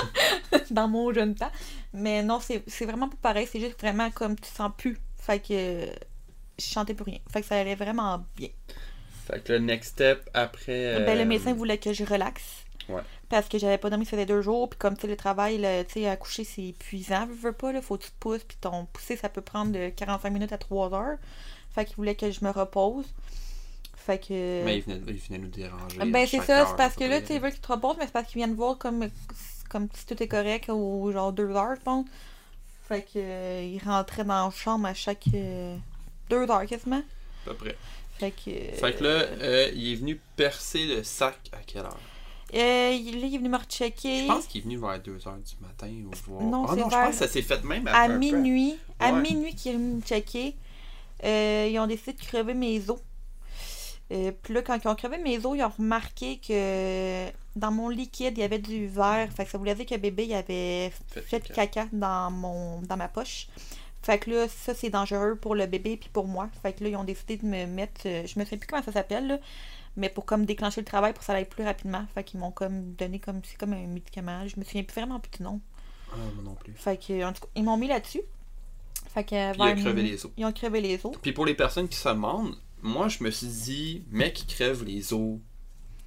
dans 0.70 0.88
mon 0.88 1.12
jeune 1.12 1.34
temps. 1.34 1.50
Mais 1.92 2.22
non, 2.22 2.40
c'est 2.40 2.86
vraiment 2.86 3.10
pas 3.10 3.18
pareil. 3.20 3.46
C'est 3.46 3.60
juste 3.60 3.78
vraiment 3.78 4.10
comme 4.10 4.34
tu 4.34 4.48
sens 4.48 4.72
plus. 4.78 4.98
Fait 5.18 5.40
que 5.40 5.86
je 6.58 6.64
chantais 6.64 6.94
plus 6.94 7.04
rien. 7.04 7.18
Fait 7.30 7.42
que 7.42 7.46
ça 7.46 7.58
allait 7.58 7.74
vraiment 7.74 8.24
bien. 8.34 8.48
Fait 9.26 9.44
que 9.44 9.52
le 9.52 9.58
next 9.58 9.92
step 9.92 10.26
après. 10.32 11.04
Ben, 11.04 11.16
le 11.16 11.24
euh, 11.24 11.26
médecin 11.26 11.52
voulait 11.52 11.76
que 11.76 11.92
je 11.92 12.02
relaxe. 12.02 12.64
Ouais. 12.88 13.02
Parce 13.28 13.46
que 13.46 13.58
j'avais 13.58 13.76
pas 13.76 13.90
dormi, 13.90 14.06
ça 14.06 14.12
faisait 14.12 14.24
deux 14.24 14.40
jours. 14.40 14.70
Puis 14.70 14.78
comme 14.78 14.94
tu 14.94 15.02
sais, 15.02 15.08
le 15.08 15.16
travail, 15.16 15.58
tu 15.86 16.00
sais, 16.00 16.08
accoucher, 16.08 16.44
c'est 16.44 16.68
épuisant. 16.68 17.26
Veux, 17.26 17.34
veux 17.34 17.52
pas, 17.52 17.72
là, 17.72 17.82
faut 17.82 17.98
que 17.98 18.04
tu 18.04 18.10
te 18.10 18.18
pousses. 18.18 18.44
Puis 18.44 18.56
ton 18.58 18.86
poussé, 18.86 19.18
ça 19.18 19.28
peut 19.28 19.42
prendre 19.42 19.72
de 19.72 19.90
45 19.90 20.30
minutes 20.30 20.52
à 20.52 20.58
3 20.58 20.94
heures. 20.94 21.18
Fait 21.74 21.84
qu'il 21.84 21.96
voulait 21.96 22.14
que 22.14 22.30
je 22.30 22.42
me 22.42 22.48
repose. 22.48 23.04
Fait 24.06 24.18
que. 24.18 24.64
Mais 24.64 24.76
il 24.78 24.82
venait, 24.82 25.00
il 25.08 25.14
venait 25.16 25.38
nous 25.38 25.48
déranger. 25.48 25.98
ben, 25.98 26.14
à 26.14 26.26
c'est 26.26 26.40
ça, 26.40 26.64
c'est 26.66 26.76
parce 26.76 26.94
à 26.94 26.98
que 27.00 27.04
là, 27.04 27.20
tu 27.20 27.26
sais, 27.26 27.34
ils 27.34 27.40
veulent 27.40 27.52
tu 27.52 27.58
te 27.58 27.72
reposes, 27.72 27.96
mais 27.98 28.06
c'est 28.06 28.12
parce 28.12 28.28
qu'ils 28.28 28.38
viennent 28.38 28.54
voir 28.54 28.78
comme, 28.78 29.08
comme 29.68 29.88
si 29.92 30.06
tout 30.06 30.22
est 30.22 30.28
correct 30.28 30.68
au 30.70 31.10
genre 31.10 31.32
deux 31.32 31.50
heures, 31.50 31.74
je 31.76 31.80
pense. 31.82 32.06
Fait 32.88 33.02
que, 33.02 33.08
euh, 33.16 33.62
ils 33.64 33.82
rentraient 33.84 34.22
dans 34.24 34.44
la 34.46 34.50
chambre 34.52 34.86
à 34.86 34.94
chaque 34.94 35.24
euh, 35.34 35.76
deux 36.30 36.48
heures 36.48 36.66
quasiment. 36.66 36.98
À 37.44 37.50
peu 37.50 37.54
près. 37.54 37.76
Fait 38.18 38.30
que. 38.30 38.50
Fait 38.76 38.96
que 38.96 39.02
là, 39.02 39.10
euh, 39.42 39.70
il 39.74 39.92
est 39.92 39.96
venu 39.96 40.20
percer 40.36 40.86
le 40.86 41.02
sac 41.02 41.36
à 41.52 41.58
quelle 41.66 41.82
heure? 41.82 41.98
Euh, 42.54 42.90
il- 42.92 43.20
là, 43.20 43.26
il 43.26 43.34
est 43.34 43.38
venu 43.38 43.48
me 43.48 43.56
rechecker. 43.58 44.20
Je 44.22 44.26
pense 44.28 44.46
qu'il 44.46 44.60
est 44.60 44.64
venu 44.64 44.76
vers 44.78 45.00
2h 45.00 45.42
du 45.42 45.54
matin 45.60 45.92
ou 46.06 46.12
voir. 46.30 46.42
Non, 46.44 46.64
Ah 46.68 46.74
c'est 46.74 46.80
non, 46.80 46.88
je 46.88 46.94
vers- 46.94 47.04
pense 47.06 47.18
que 47.18 47.26
ça 47.26 47.28
s'est 47.28 47.42
fait 47.42 47.64
même 47.64 47.88
à 47.88 48.06
peu- 48.06 48.16
minuit, 48.18 48.76
à 49.00 49.12
Ouais. 49.12 49.20
minuit 49.20 49.52
qu'ils 49.56 49.72
sont 49.72 49.78
venus 49.78 49.96
me 49.96 50.00
checker, 50.08 50.54
euh, 51.24 51.68
ils 51.68 51.76
ont 51.80 51.88
décidé 51.88 52.12
de 52.12 52.20
crever 52.20 52.54
mes 52.54 52.88
os. 52.88 53.00
Euh, 54.12 54.30
puis 54.42 54.54
là, 54.54 54.62
quand 54.62 54.78
ils 54.82 54.88
ont 54.88 54.94
crevé 54.94 55.18
mes 55.18 55.44
os, 55.44 55.56
ils 55.56 55.64
ont 55.64 55.68
remarqué 55.68 56.38
que 56.38 57.26
dans 57.56 57.72
mon 57.72 57.88
liquide, 57.88 58.38
il 58.38 58.40
y 58.40 58.44
avait 58.44 58.58
du 58.60 58.86
verre. 58.86 59.32
Fait 59.32 59.44
que 59.44 59.50
ça 59.50 59.58
voulait 59.58 59.74
dire 59.74 59.86
que 59.86 59.94
le 59.94 60.00
bébé 60.00 60.26
il 60.26 60.34
avait 60.34 60.92
Fait 61.08 61.22
fait 61.22 61.40
caca. 61.40 61.66
caca 61.66 61.88
dans, 61.92 62.30
mon, 62.30 62.82
dans 62.82 62.96
ma 62.96 63.08
poche. 63.08 63.48
Fait 64.02 64.18
que 64.18 64.30
là, 64.30 64.46
ça, 64.48 64.74
c'est 64.74 64.90
dangereux 64.90 65.34
pour 65.34 65.56
le 65.56 65.66
bébé 65.66 65.96
puis 65.96 66.08
pour 66.12 66.28
moi. 66.28 66.48
Fait 66.62 66.72
que 66.72 66.84
là, 66.84 66.90
ils 66.90 66.96
ont 66.96 67.02
décidé 67.04 67.36
de 67.38 67.46
me 67.46 67.66
mettre... 67.66 68.02
euh, 68.06 68.24
je 68.26 68.38
me 68.38 68.44
souviens 68.44 68.58
plus 68.58 68.68
comment 68.68 68.82
ça 68.82 68.92
s'appelle, 68.92 69.26
là. 69.26 69.38
Mais 69.96 70.08
pour 70.10 70.24
comme 70.26 70.44
déclencher 70.44 70.82
le 70.82 70.84
travail, 70.84 71.12
pour 71.12 71.20
que 71.20 71.24
ça 71.24 71.32
aille 71.32 71.44
plus 71.46 71.64
rapidement. 71.64 72.04
Fait 72.14 72.22
qu'ils 72.22 72.38
m'ont 72.38 72.52
comme 72.52 72.92
donné 72.92 73.18
comme... 73.18 73.40
C'est 73.42 73.56
comme 73.56 73.72
un 73.72 73.86
médicament. 73.86 74.46
Je 74.46 74.60
me 74.60 74.64
souviens 74.64 74.84
plus 74.84 74.94
vraiment 74.94 75.18
plus 75.18 75.38
du 75.38 75.42
nom. 75.42 75.60
Ah, 76.12 76.16
moi 76.34 76.44
non 76.44 76.54
plus. 76.54 76.72
Fait 76.74 76.96
que, 76.96 77.24
en 77.24 77.32
tout 77.32 77.40
cas, 77.40 77.48
ils 77.56 77.64
m'ont 77.64 77.76
mis 77.78 77.88
là-dessus. 77.88 78.20
Fait 79.12 79.24
que, 79.24 79.30
Puis 79.52 79.58
il 79.58 79.62
a 79.62 79.74
vers 79.74 79.76
crevé 79.82 80.02
les 80.02 80.24
os. 80.24 80.30
Ils 80.36 80.44
ont 80.44 80.52
crevé 80.52 80.80
les 80.82 81.04
os. 81.04 81.16
Puis 81.20 81.32
pour 81.32 81.46
les 81.46 81.54
personnes 81.54 81.88
qui 81.88 81.96
se 81.96 82.08
demandent, 82.08 82.54
moi 82.86 83.08
je 83.08 83.22
me 83.22 83.30
suis 83.30 83.46
dit, 83.46 84.04
mec 84.10 84.34
qui 84.34 84.46
crève 84.46 84.84
les 84.84 85.12
os, 85.12 85.38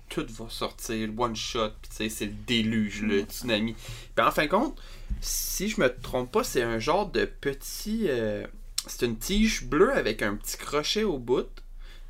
tout 0.10 0.26
va 0.30 0.50
sortir, 0.50 1.08
le 1.08 1.14
one 1.16 1.36
shot, 1.36 1.70
puis 1.82 1.90
tu 1.90 1.96
sais, 1.96 2.10
c'est 2.10 2.26
le 2.26 2.34
déluge, 2.48 3.04
le 3.04 3.22
tsunami. 3.22 3.76
Puis 4.16 4.26
en 4.26 4.32
fin 4.32 4.46
de 4.46 4.50
compte, 4.50 4.82
si 5.22 5.70
je 5.70 5.80
me 5.80 5.88
trompe 6.02 6.32
pas, 6.32 6.44
c'est 6.44 6.64
un 6.64 6.80
genre 6.80 7.10
de 7.12 7.26
petit. 7.26 8.06
euh, 8.08 8.46
c'est 8.88 9.06
une 9.06 9.18
tige 9.18 9.66
bleue 9.66 9.94
avec 9.96 10.22
un 10.22 10.36
petit 10.36 10.58
crochet 10.58 11.04
au 11.04 11.20
bout, 11.20 11.50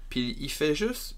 puis 0.10 0.38
il 0.40 0.50
fait 0.50 0.76
juste 0.76 1.18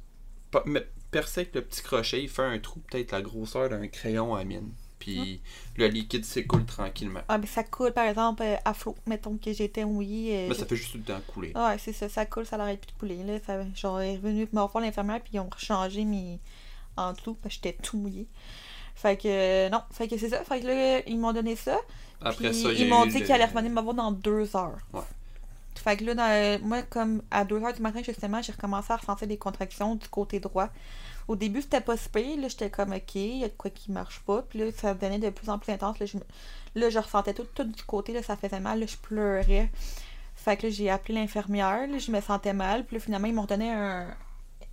percer 1.12 1.42
avec 1.42 1.56
le 1.56 1.62
petit 1.62 1.82
crochet, 1.82 2.24
il 2.24 2.30
fait 2.30 2.42
un 2.42 2.58
trou 2.60 2.80
peut-être 2.80 3.12
la 3.12 3.22
grosseur 3.22 3.70
d'un 3.70 3.88
crayon 3.88 4.34
à 4.36 4.44
mine. 4.44 4.72
Puis 5.02 5.42
le 5.78 5.88
liquide 5.88 6.24
s'écoule 6.24 6.66
tranquillement. 6.66 7.22
Ah, 7.28 7.38
mais 7.38 7.48
ça 7.48 7.64
coule, 7.64 7.92
par 7.92 8.06
exemple, 8.06 8.44
euh, 8.44 8.56
à 8.64 8.74
flot. 8.74 8.96
Mettons 9.08 9.36
que 9.38 9.52
j'étais 9.52 9.84
mouillée. 9.84 10.46
euh, 10.46 10.50
Mais 10.50 10.56
ça 10.56 10.66
fait 10.66 10.76
juste 10.76 10.92
tout 10.92 10.98
le 11.00 11.04
temps 11.04 11.20
couler. 11.28 11.52
Ah 11.56 11.70
Ouais, 11.70 11.78
c'est 11.80 11.94
ça, 11.94 12.08
ça 12.08 12.26
coule, 12.26 12.46
ça 12.46 12.58
l'arrête 12.58 12.80
plus 12.80 12.92
de 12.94 12.98
couler. 13.00 13.24
Là. 13.24 13.40
Ça, 13.46 13.64
genre, 13.76 14.00
est 14.02 14.16
revenu 14.16 14.48
me 14.54 14.62
revoir 14.62 14.84
l'infirmière, 14.84 15.20
puis 15.22 15.32
ils 15.34 15.40
ont 15.40 15.50
changé 15.58 16.06
mes 16.06 16.40
en 16.98 17.14
dessous, 17.14 17.36
parce 17.42 17.56
que 17.58 17.62
j'étais 17.66 17.78
tout 17.82 17.98
mouillée. 17.98 18.28
Fait 18.96 19.18
que, 19.18 19.28
euh, 19.28 19.70
non, 19.70 19.82
fait 19.92 20.08
que 20.08 20.18
c'est 20.18 20.30
ça. 20.30 20.44
Fait 20.44 20.60
que 20.62 20.68
là, 20.68 21.02
ils 21.08 21.18
m'ont 21.18 21.34
donné 21.34 21.56
ça. 21.56 21.78
Après 22.22 22.50
puis 22.52 22.62
ça, 22.62 22.72
ils 22.72 22.88
m'ont 22.88 23.06
dit 23.08 23.18
le- 23.20 23.26
qu'ils 23.26 23.32
allaient 23.34 23.46
revenir 23.46 23.72
me 23.72 23.82
voir 23.82 23.96
dans 23.96 24.12
deux 24.12 24.56
heures. 24.56 24.78
Ouais. 24.94 25.02
Fait 25.76 25.98
que 25.98 26.04
là, 26.04 26.14
dans- 26.14 26.68
moi, 26.68 26.84
comme 26.84 27.24
à 27.32 27.44
2 27.44 27.64
heures 27.64 27.74
du 27.74 27.82
matin, 27.82 28.02
justement, 28.06 28.42
j'ai 28.44 28.52
recommencé 28.52 28.92
à 28.94 28.98
ressentir 28.98 29.28
des 29.28 29.38
contractions 29.38 29.96
du 29.96 30.08
côté 30.10 30.40
droit. 30.40 30.68
Au 31.28 31.36
début, 31.36 31.62
c'était 31.62 31.82
pas 31.82 31.98
si 31.98 32.10
Là, 32.14 32.48
j'étais 32.48 32.70
comme, 32.70 32.94
OK, 32.94 33.16
il 33.16 33.38
y 33.40 33.44
a 33.44 33.48
de 33.48 33.54
quoi 33.54 33.70
qui 33.70 33.92
marche 33.92 34.20
pas. 34.22 34.42
Puis 34.44 34.60
là, 34.60 34.66
ça 34.76 34.94
devenait 34.94 35.20
de 35.20 35.30
plus 35.30 35.50
en 35.50 35.60
plus 35.60 35.72
intense. 35.72 36.00
Là, 36.00 36.06
je, 36.06 36.18
là, 36.76 37.02
ressentais 37.02 37.34
tout, 37.34 37.64
du 37.64 37.84
côté. 37.84 38.14
Là, 38.14 38.24
ça 38.24 38.36
faisait 38.36 38.60
mal. 38.60 38.80
Là, 38.80 38.86
je 38.86 38.98
pleurais. 38.98 39.72
Fait 40.36 40.58
que 40.58 40.68
là, 40.68 40.74
j'ai 40.74 40.90
appelé 40.90 41.16
l'infirmière. 41.16 41.88
Je 42.00 42.12
me 42.12 42.22
sentais 42.22 42.54
mal. 42.54 42.86
Puis 42.86 42.98
là, 42.98 43.02
finalement, 43.02 43.28
ils 43.28 43.34
m'ont 43.34 43.46
donné 43.46 43.72
un... 43.72 44.08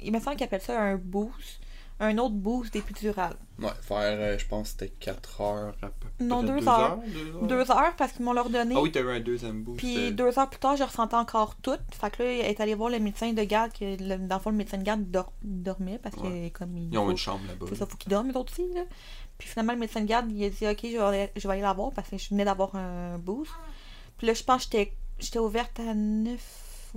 Il 0.00 0.12
me 0.12 0.20
semble 0.20 0.36
qu'ils 0.36 0.44
appellent 0.44 0.60
ça 0.60 0.80
un 0.80 0.96
boost. 0.96 1.60
Un 2.00 2.16
autre 2.18 2.34
boost 2.36 2.72
d'épidural. 2.72 3.34
Ouais, 3.58 3.70
faire, 3.82 3.98
euh, 3.98 4.38
je 4.38 4.46
pense 4.46 4.72
que 4.74 4.84
c'était 4.84 4.88
4 5.00 5.40
heures 5.40 5.74
à 5.82 5.88
peu 5.88 6.08
près. 6.16 6.24
Non, 6.24 6.44
deux 6.44 6.60
deux 6.60 6.68
heures. 6.68 6.98
deux 7.08 7.34
heures. 7.34 7.42
Deux 7.42 7.70
heures 7.72 7.96
parce 7.96 8.12
qu'ils 8.12 8.24
m'ont 8.24 8.32
leur 8.32 8.50
donné. 8.50 8.72
Ah 8.76 8.80
oui, 8.80 8.92
t'as 8.92 9.00
eu 9.00 9.10
un 9.10 9.18
deuxième 9.18 9.64
boost. 9.64 9.78
Puis 9.78 9.96
euh, 9.96 10.10
deux 10.12 10.38
heures 10.38 10.48
plus 10.48 10.60
tard, 10.60 10.76
je 10.76 10.84
ressentais 10.84 11.16
encore 11.16 11.56
tout. 11.56 11.76
Fait 12.00 12.10
que 12.10 12.22
là, 12.22 12.28
elle 12.30 12.46
est 12.46 12.60
allée 12.60 12.76
voir 12.76 12.88
le 12.90 13.00
médecin 13.00 13.32
de 13.32 13.42
garde, 13.42 13.72
que 13.72 13.84
le- 14.00 14.28
dans 14.28 14.36
le 14.36 14.40
fond, 14.40 14.50
le 14.50 14.56
médecin 14.56 14.78
de 14.78 14.84
garde 14.84 15.10
dor- 15.10 15.32
dormait 15.42 15.98
parce 15.98 16.14
que 16.14 16.20
Ouais. 16.20 16.50
comme 16.54 16.76
il 16.78 16.92
Ils 16.92 16.98
ont 16.98 17.06
faut- 17.06 17.10
une 17.10 17.16
chambre 17.16 17.40
là-bas. 17.48 17.66
c'est 17.68 17.74
ça, 17.74 17.86
faut 17.86 17.96
qu'ils 17.96 18.10
dorment, 18.10 18.30
eux 18.30 18.36
autres 18.36 18.52
aussi, 18.52 18.72
là. 18.72 18.82
Puis 19.36 19.48
finalement, 19.48 19.72
le 19.72 19.80
médecin 19.80 20.00
de 20.02 20.06
garde, 20.06 20.30
il 20.30 20.44
a 20.44 20.50
dit, 20.50 20.68
OK, 20.68 20.78
je 20.84 20.96
vais 20.96 20.98
aller, 21.02 21.30
je 21.34 21.48
vais 21.48 21.54
aller 21.54 21.62
la 21.62 21.72
voir 21.72 21.90
parce 21.92 22.08
que 22.10 22.16
je 22.16 22.28
venais 22.30 22.44
d'avoir 22.44 22.76
un 22.76 23.18
boost. 23.18 23.50
Puis 24.18 24.26
là, 24.28 24.34
je 24.34 24.44
pense 24.44 24.66
que 24.66 24.78
j'étais, 24.78 24.92
j'étais 25.18 25.38
ouverte 25.40 25.80
à 25.80 25.94
9 25.94 26.40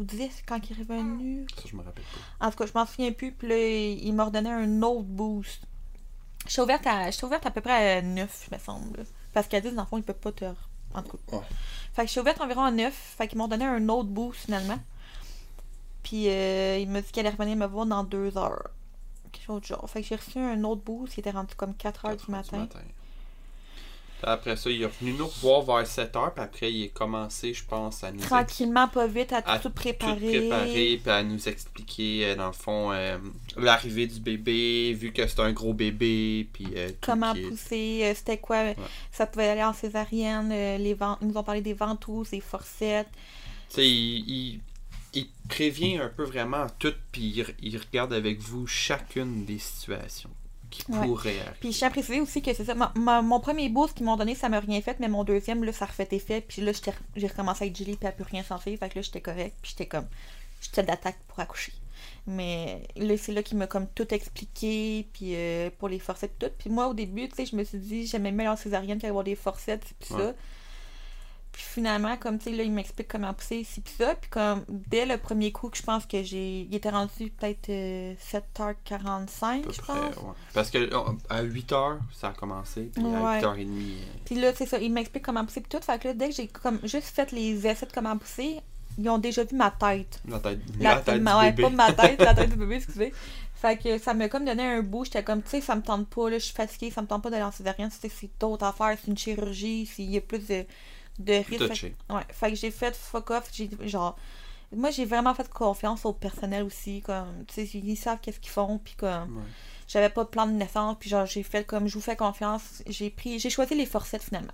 ou 0.02 0.04
10 0.04 0.44
quand 0.48 0.58
il 0.70 0.76
est 0.76 0.80
revenu. 0.84 1.46
Ça, 1.56 1.64
je 1.70 1.76
me 1.76 1.84
rappelle 1.84 2.04
pas. 2.04 2.46
En 2.48 2.52
tout 2.52 2.58
cas, 2.58 2.66
je 2.66 2.74
m'en 2.74 2.86
souviens 2.86 3.12
plus. 3.12 3.32
Puis 3.32 3.48
là, 3.48 3.58
il 3.58 4.14
m'a 4.14 4.26
redonné 4.26 4.50
un 4.50 4.82
autre 4.82 5.04
boost. 5.04 5.62
J'étais 6.48 6.62
ouverte 6.62 6.88
à, 6.88 7.12
j'étais 7.12 7.24
ouverte 7.24 7.46
à 7.46 7.52
peu 7.52 7.62
près 7.62 7.98
à 7.98 8.02
9, 8.02 8.50
me 8.52 8.58
semble. 8.58 9.06
Parce 9.34 9.48
qu'à 9.48 9.62
10, 9.62 9.74
dans 9.76 9.84
le 9.84 9.88
fond, 9.88 9.98
il 9.98 10.04
peut 10.04 10.14
pas 10.14 10.32
te... 10.32 10.46
En 10.94 11.04
tout 11.04 11.18
cas. 11.30 11.38
Ouais. 11.38 11.44
Fait 11.94 12.02
que 12.02 12.08
j'étais 12.10 12.20
ouverte 12.20 12.42
environ 12.42 12.64
à 12.64 12.72
9. 12.72 12.94
Fait 12.94 13.28
qu'ils 13.28 13.38
m'ont 13.38 13.48
donné 13.48 13.66
un 13.66 13.88
autre 13.90 14.10
boost, 14.10 14.42
finalement. 14.42 14.80
Puis 16.04 16.28
euh, 16.28 16.80
il 16.80 16.90
m'a 16.90 17.02
dit 17.02 17.12
qu'elle 17.12 17.28
allait 17.28 17.36
revenir 17.36 17.56
me 17.56 17.68
voir 17.68 17.86
dans 17.86 18.04
2 18.04 18.38
heures. 18.38 18.72
Quelque 19.32 19.46
chose 19.46 19.62
de 19.62 19.68
genre. 19.68 19.90
Fait 19.90 20.02
que 20.02 20.08
j'ai 20.08 20.16
reçu 20.16 20.40
un 20.40 20.64
autre 20.64 20.82
boost 20.82 21.14
qui 21.14 21.20
était 21.20 21.32
rendu 21.32 21.56
comme 21.56 21.76
4 21.76 22.06
heures 22.06 22.12
Quatre 22.12 22.26
du 22.26 22.32
matin. 22.32 22.68
Puis 22.68 22.80
Après 24.24 24.56
ça, 24.56 24.70
il 24.70 24.82
est 24.84 25.00
venu 25.00 25.14
nous 25.14 25.28
revoir 25.28 25.62
vers 25.64 25.88
7 25.88 26.16
heures, 26.16 26.34
puis 26.34 26.44
après, 26.44 26.72
il 26.72 26.84
est 26.84 26.90
commencé, 26.90 27.54
je 27.54 27.64
pense, 27.64 28.04
à 28.04 28.12
nous, 28.12 28.20
Tranquillement, 28.22 28.88
pas 28.88 29.08
vite, 29.08 29.34
à, 29.34 29.38
à 29.38 29.60
tout 29.60 29.70
tout 29.70 29.76
préparer. 29.76 30.40
préparer, 30.40 31.00
puis 31.02 31.12
à 31.12 31.24
nous 31.24 31.48
expliquer, 31.50 32.26
euh, 32.28 32.36
dans 32.36 32.48
le 32.48 32.54
fond, 32.54 32.92
euh, 32.92 33.18
l'arrivée 33.58 34.08
du 34.08 34.20
bébé, 34.20 34.94
vu 34.94 35.12
que 35.14 35.26
c'est 35.28 35.40
un 35.40 35.52
gros 35.52 35.74
bébé, 35.74 36.48
puis 36.54 36.68
euh, 36.76 36.90
Comment 37.02 37.34
pousser, 37.34 38.02
euh, 38.04 38.14
c'était 38.16 38.38
quoi, 38.38 38.74
ça 39.12 39.26
pouvait 39.26 39.50
aller 39.50 39.64
en 39.64 39.74
césarienne, 39.74 40.50
les 40.50 40.94
vent- 40.94 41.18
ils 41.22 41.28
nous 41.28 41.38
ont 41.38 41.44
parlé 41.44 41.62
des 41.62 41.74
ventouses, 41.74 42.30
des 42.32 42.42
forcettes. 42.42 43.10
Tu 43.70 43.76
sais, 43.76 43.88
il, 43.90 44.30
il, 44.30 44.60
il 45.14 45.28
prévient 45.50 45.98
un 45.98 46.10
peu 46.10 46.24
vraiment 46.24 46.68
tout, 46.80 46.94
puis 47.12 47.34
il, 47.38 47.46
il 47.62 47.78
regarde 47.78 48.14
avec 48.14 48.40
vous 48.40 48.68
chacune 48.68 49.46
des 49.46 49.60
situations 49.60 50.30
qui 50.72 50.92
Ouais. 50.92 50.98
arriver. 50.98 51.40
Puis 51.60 51.72
je 51.72 51.78
tiens 51.78 51.88
à 51.90 51.92
préciser 51.92 52.20
aussi 52.22 52.42
que 52.42 52.54
c'est 52.54 52.66
ça. 52.66 52.74
ma- 52.74 52.92
ma- 52.96 53.22
mon 53.22 53.40
premier 53.40 53.70
boost 53.70 53.94
qu'ils 53.94 54.06
m'ont 54.06 54.18
donné, 54.18 54.34
ça 54.36 54.50
m'a 54.50 54.60
rien 54.60 54.82
fait, 54.82 54.98
mais 55.00 55.08
mon 55.10 55.24
deuxième, 55.24 55.64
là, 55.64 55.72
ça 55.74 55.86
refait 55.86 56.08
effet. 56.12 56.42
Puis 56.42 56.62
là, 56.62 56.72
j'ai 57.16 57.28
recommencé 57.28 57.66
à 57.66 57.68
être 57.68 57.78
gelée, 57.78 57.96
puis 57.96 58.08
à 58.08 58.12
plus 58.12 58.24
rien 58.24 58.44
sentir. 58.44 58.78
Fait 58.80 58.90
que 58.90 58.96
là, 58.96 59.02
j'étais 59.02 59.22
correct. 59.22 59.56
Puis 59.62 59.72
j'étais 59.72 59.86
comme. 59.86 60.08
J'étais 60.62 60.84
d'attaque 60.84 61.18
pour 61.28 61.40
accoucher. 61.40 61.74
Mais 62.28 62.84
là, 62.96 63.16
c'est 63.18 63.32
là 63.32 63.42
qu'il 63.44 63.58
m'a 63.58 63.68
comme 63.68 63.88
tout 63.88 64.12
expliqué, 64.14 65.08
puis 65.14 65.36
euh, 65.36 65.70
pour 65.80 65.90
les 65.90 66.00
forcettes, 66.00 66.38
tout. 66.40 66.50
Puis 66.58 66.70
moi, 66.70 66.88
au 66.88 66.94
début, 66.94 67.28
tu 67.30 67.36
sais, 67.36 67.46
je 67.46 67.56
me 67.56 67.64
suis 67.64 67.78
dit, 67.80 68.06
j'aimais 68.08 68.32
mieux 68.32 68.48
en 68.48 68.56
césarienne 68.56 69.00
qu'avoir 69.00 69.24
des 69.24 69.36
forcettes, 69.36 69.84
puis 70.00 70.14
Ouais. 70.16 70.22
ça. 70.22 70.34
Puis 71.52 71.64
finalement, 71.64 72.16
comme 72.16 72.38
tu 72.38 72.46
sais, 72.46 72.52
là, 72.56 72.64
il 72.64 72.72
m'explique 72.72 73.10
comment 73.10 73.34
pousser 73.34 73.58
ici, 73.58 73.82
puis 73.82 73.94
ça. 73.98 74.16
Puis 74.16 74.30
comme, 74.30 74.64
dès 74.70 75.06
le 75.06 75.18
premier 75.18 75.52
coup, 75.52 75.70
que 75.70 75.78
je 75.78 75.84
pense 75.84 76.06
que 76.06 76.24
j'ai. 76.24 76.62
Il 76.62 76.74
était 76.76 76.90
rendu 76.90 77.30
peut-être 77.30 77.70
euh, 77.70 78.14
7h45, 78.66 79.60
à 79.60 79.64
peu 79.64 79.74
je 79.74 79.82
près, 79.82 79.94
pense. 79.94 80.16
ouais. 80.18 80.32
Parce 80.54 80.70
que 80.70 80.94
on- 80.96 81.18
à 81.30 81.44
8h, 81.44 81.98
ça 82.14 82.30
a 82.30 82.34
commencé, 82.34 82.90
puis 82.94 83.04
Ouais. 83.04 83.16
à 83.16 83.40
8h30, 83.40 83.68
euh, 83.68 84.04
Puis 84.26 84.36
là, 84.36 84.52
c'est 84.56 84.66
ça, 84.66 84.78
il 84.80 84.92
m'explique 84.92 85.24
comment 85.24 85.46
pousser 85.46 85.62
pis 85.62 85.70
tout. 85.70 85.84
Fait 85.84 86.00
que 86.02 86.08
là, 86.10 86.14
dès 86.14 86.30
que 86.30 86.36
j'ai 86.36 86.48
comme 86.48 86.80
juste 86.84 87.08
fait 87.08 87.32
les 87.32 87.66
essais 87.68 87.86
de 87.86 87.92
comment 87.92 88.18
pousser, 88.18 88.62
ils 88.98 89.10
ont 89.10 89.18
déjà 89.18 89.44
vu 89.44 89.56
ma 89.56 89.72
tête. 89.72 90.22
la 90.28 90.40
tête, 90.40 90.60
La, 90.80 90.96
la 90.96 91.02
tête 91.02 91.22
ma- 91.22 91.34
du 91.34 91.40
ouais, 91.40 91.52
bébé. 91.52 91.64
pas 91.64 91.70
ma 91.70 91.94
tête, 91.94 92.20
la 92.22 92.34
tête 92.34 92.50
du 92.50 92.56
bébé, 92.58 92.76
excusez. 92.76 93.14
Fait 93.56 93.78
que 93.78 93.98
ça 94.00 94.14
m'a 94.16 94.28
comme 94.28 94.44
donné 94.46 94.64
un 94.64 94.82
bout. 94.82 95.06
J'étais 95.06 95.24
comme, 95.24 95.44
tu 95.44 95.50
sais, 95.50 95.62
ça 95.62 95.76
me 95.76 95.82
tente 95.84 96.08
pas, 96.08 96.30
là, 96.30 96.40
je 96.40 96.46
suis 96.46 96.54
fatiguée, 96.56 96.90
ça 96.92 97.02
me 97.02 97.08
tente 97.08 97.22
pas 97.22 97.30
d'aller 97.30 97.44
en 97.44 97.52
césarienne. 97.52 97.90
C'est 97.92 98.10
c'est 98.10 98.30
d'autres 98.40 98.66
affaires, 98.66 98.98
c'est 99.00 99.10
une 99.12 99.18
chirurgie, 99.18 99.86
s'il 99.86 100.10
y 100.10 100.18
a 100.18 100.22
plus 100.22 100.40
de, 100.48 100.66
de 101.20 101.34
risque. 101.34 101.74
Fait-. 101.74 101.96
Ouais, 102.10 102.22
fait 102.30 102.50
que 102.52 102.56
j'ai 102.56 102.72
fait 102.72 102.96
fuck 102.96 103.30
off, 103.32 103.50
j'ai 103.54 103.70
genre 103.84 104.18
moi 104.74 104.90
j'ai 104.90 105.06
vraiment 105.06 105.34
fait 105.36 105.50
confiance 105.50 106.06
au 106.06 106.14
personnel 106.14 106.64
aussi 106.64 107.02
comme 107.02 107.44
tu 107.48 107.66
sais 107.66 107.78
ils 107.78 107.98
savent 107.98 108.20
qu'est-ce 108.22 108.40
qu'ils 108.40 108.52
font 108.52 108.78
puis 108.78 108.96
comme 108.96 109.38
Ouais. 109.38 109.44
j'avais 109.88 110.10
pas 110.10 110.24
de 110.24 110.30
plan 110.30 110.48
de 110.48 110.54
naissance 110.54 110.96
puis 111.00 111.10
genre 111.10 111.26
j'ai 111.26 111.44
fait 111.44 111.66
comme 111.66 111.88
je 111.88 111.96
vous 111.96 112.02
fais 112.02 112.16
confiance, 112.16 112.82
j'ai 112.88 113.10
pris 113.10 113.38
j'ai 113.40 113.50
choisi 113.50 113.76
les 113.76 113.86
forcettes 113.86 114.24
finalement. 114.24 114.54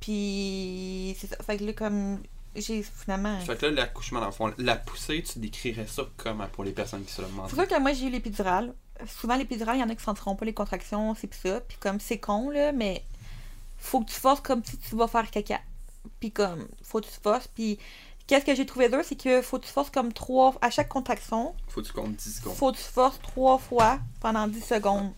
Puis 0.00 1.16
c'est 1.18 1.26
ça, 1.28 1.36
fait 1.44 1.56
que 1.58 1.64
là 1.64 1.72
comme 1.72 2.22
j'ai 2.56 2.82
finalement 2.82 3.38
Fait 3.40 3.56
que 3.56 3.66
là, 3.66 3.72
l'accouchement, 3.72 4.20
dans 4.20 4.26
le 4.26 4.32
fond, 4.32 4.52
la 4.58 4.76
poussée, 4.76 5.24
tu 5.24 5.40
décrirais 5.40 5.86
ça 5.88 6.04
comment 6.16 6.46
pour 6.46 6.62
les 6.62 6.70
personnes 6.70 7.04
qui 7.04 7.12
se 7.12 7.20
le 7.20 7.26
demandent? 7.28 7.48
C'est 7.50 7.56
sûr 7.56 7.66
que 7.66 7.80
moi 7.80 7.92
j'ai 7.92 8.06
eu 8.06 8.10
l'épidurale. 8.10 8.74
Souvent 9.08 9.36
l'épidurale, 9.36 9.76
il 9.76 9.80
y 9.80 9.82
en 9.82 9.88
a 9.88 9.94
qui 9.96 10.04
sentiront 10.04 10.36
pas 10.36 10.44
les 10.44 10.54
contractions, 10.54 11.14
c'est 11.16 11.26
pis 11.26 11.36
ça. 11.36 11.60
Puis 11.60 11.76
comme 11.80 11.98
c'est 11.98 12.18
con 12.18 12.50
là, 12.50 12.70
mais 12.70 13.02
faut 13.84 14.00
que 14.00 14.06
tu 14.10 14.18
forces 14.18 14.40
comme 14.40 14.64
si 14.64 14.78
tu 14.78 14.96
vas 14.96 15.06
faire 15.08 15.30
caca. 15.30 15.60
Puis 16.20 16.32
comme 16.32 16.66
faut 16.82 17.00
que 17.00 17.06
tu 17.06 17.12
forces. 17.22 17.48
Puis 17.48 17.78
qu'est-ce 18.26 18.44
que 18.44 18.54
j'ai 18.54 18.66
trouvé 18.66 18.88
dur, 18.88 19.00
c'est 19.04 19.16
que 19.16 19.42
faut 19.42 19.58
que 19.58 19.66
tu 19.66 19.72
forces 19.72 19.90
comme 19.90 20.12
trois 20.12 20.54
à 20.60 20.70
chaque 20.70 20.88
contraction, 20.88 21.54
Faut 21.68 21.82
que 21.82 21.86
tu 21.86 21.92
comptes 21.92 22.16
10 22.16 22.36
secondes. 22.38 22.54
faut 22.54 22.72
que 22.72 22.76
tu 22.78 22.82
forces 22.82 23.20
trois 23.20 23.58
fois 23.58 23.98
pendant 24.20 24.46
10 24.48 24.60
secondes. 24.64 25.12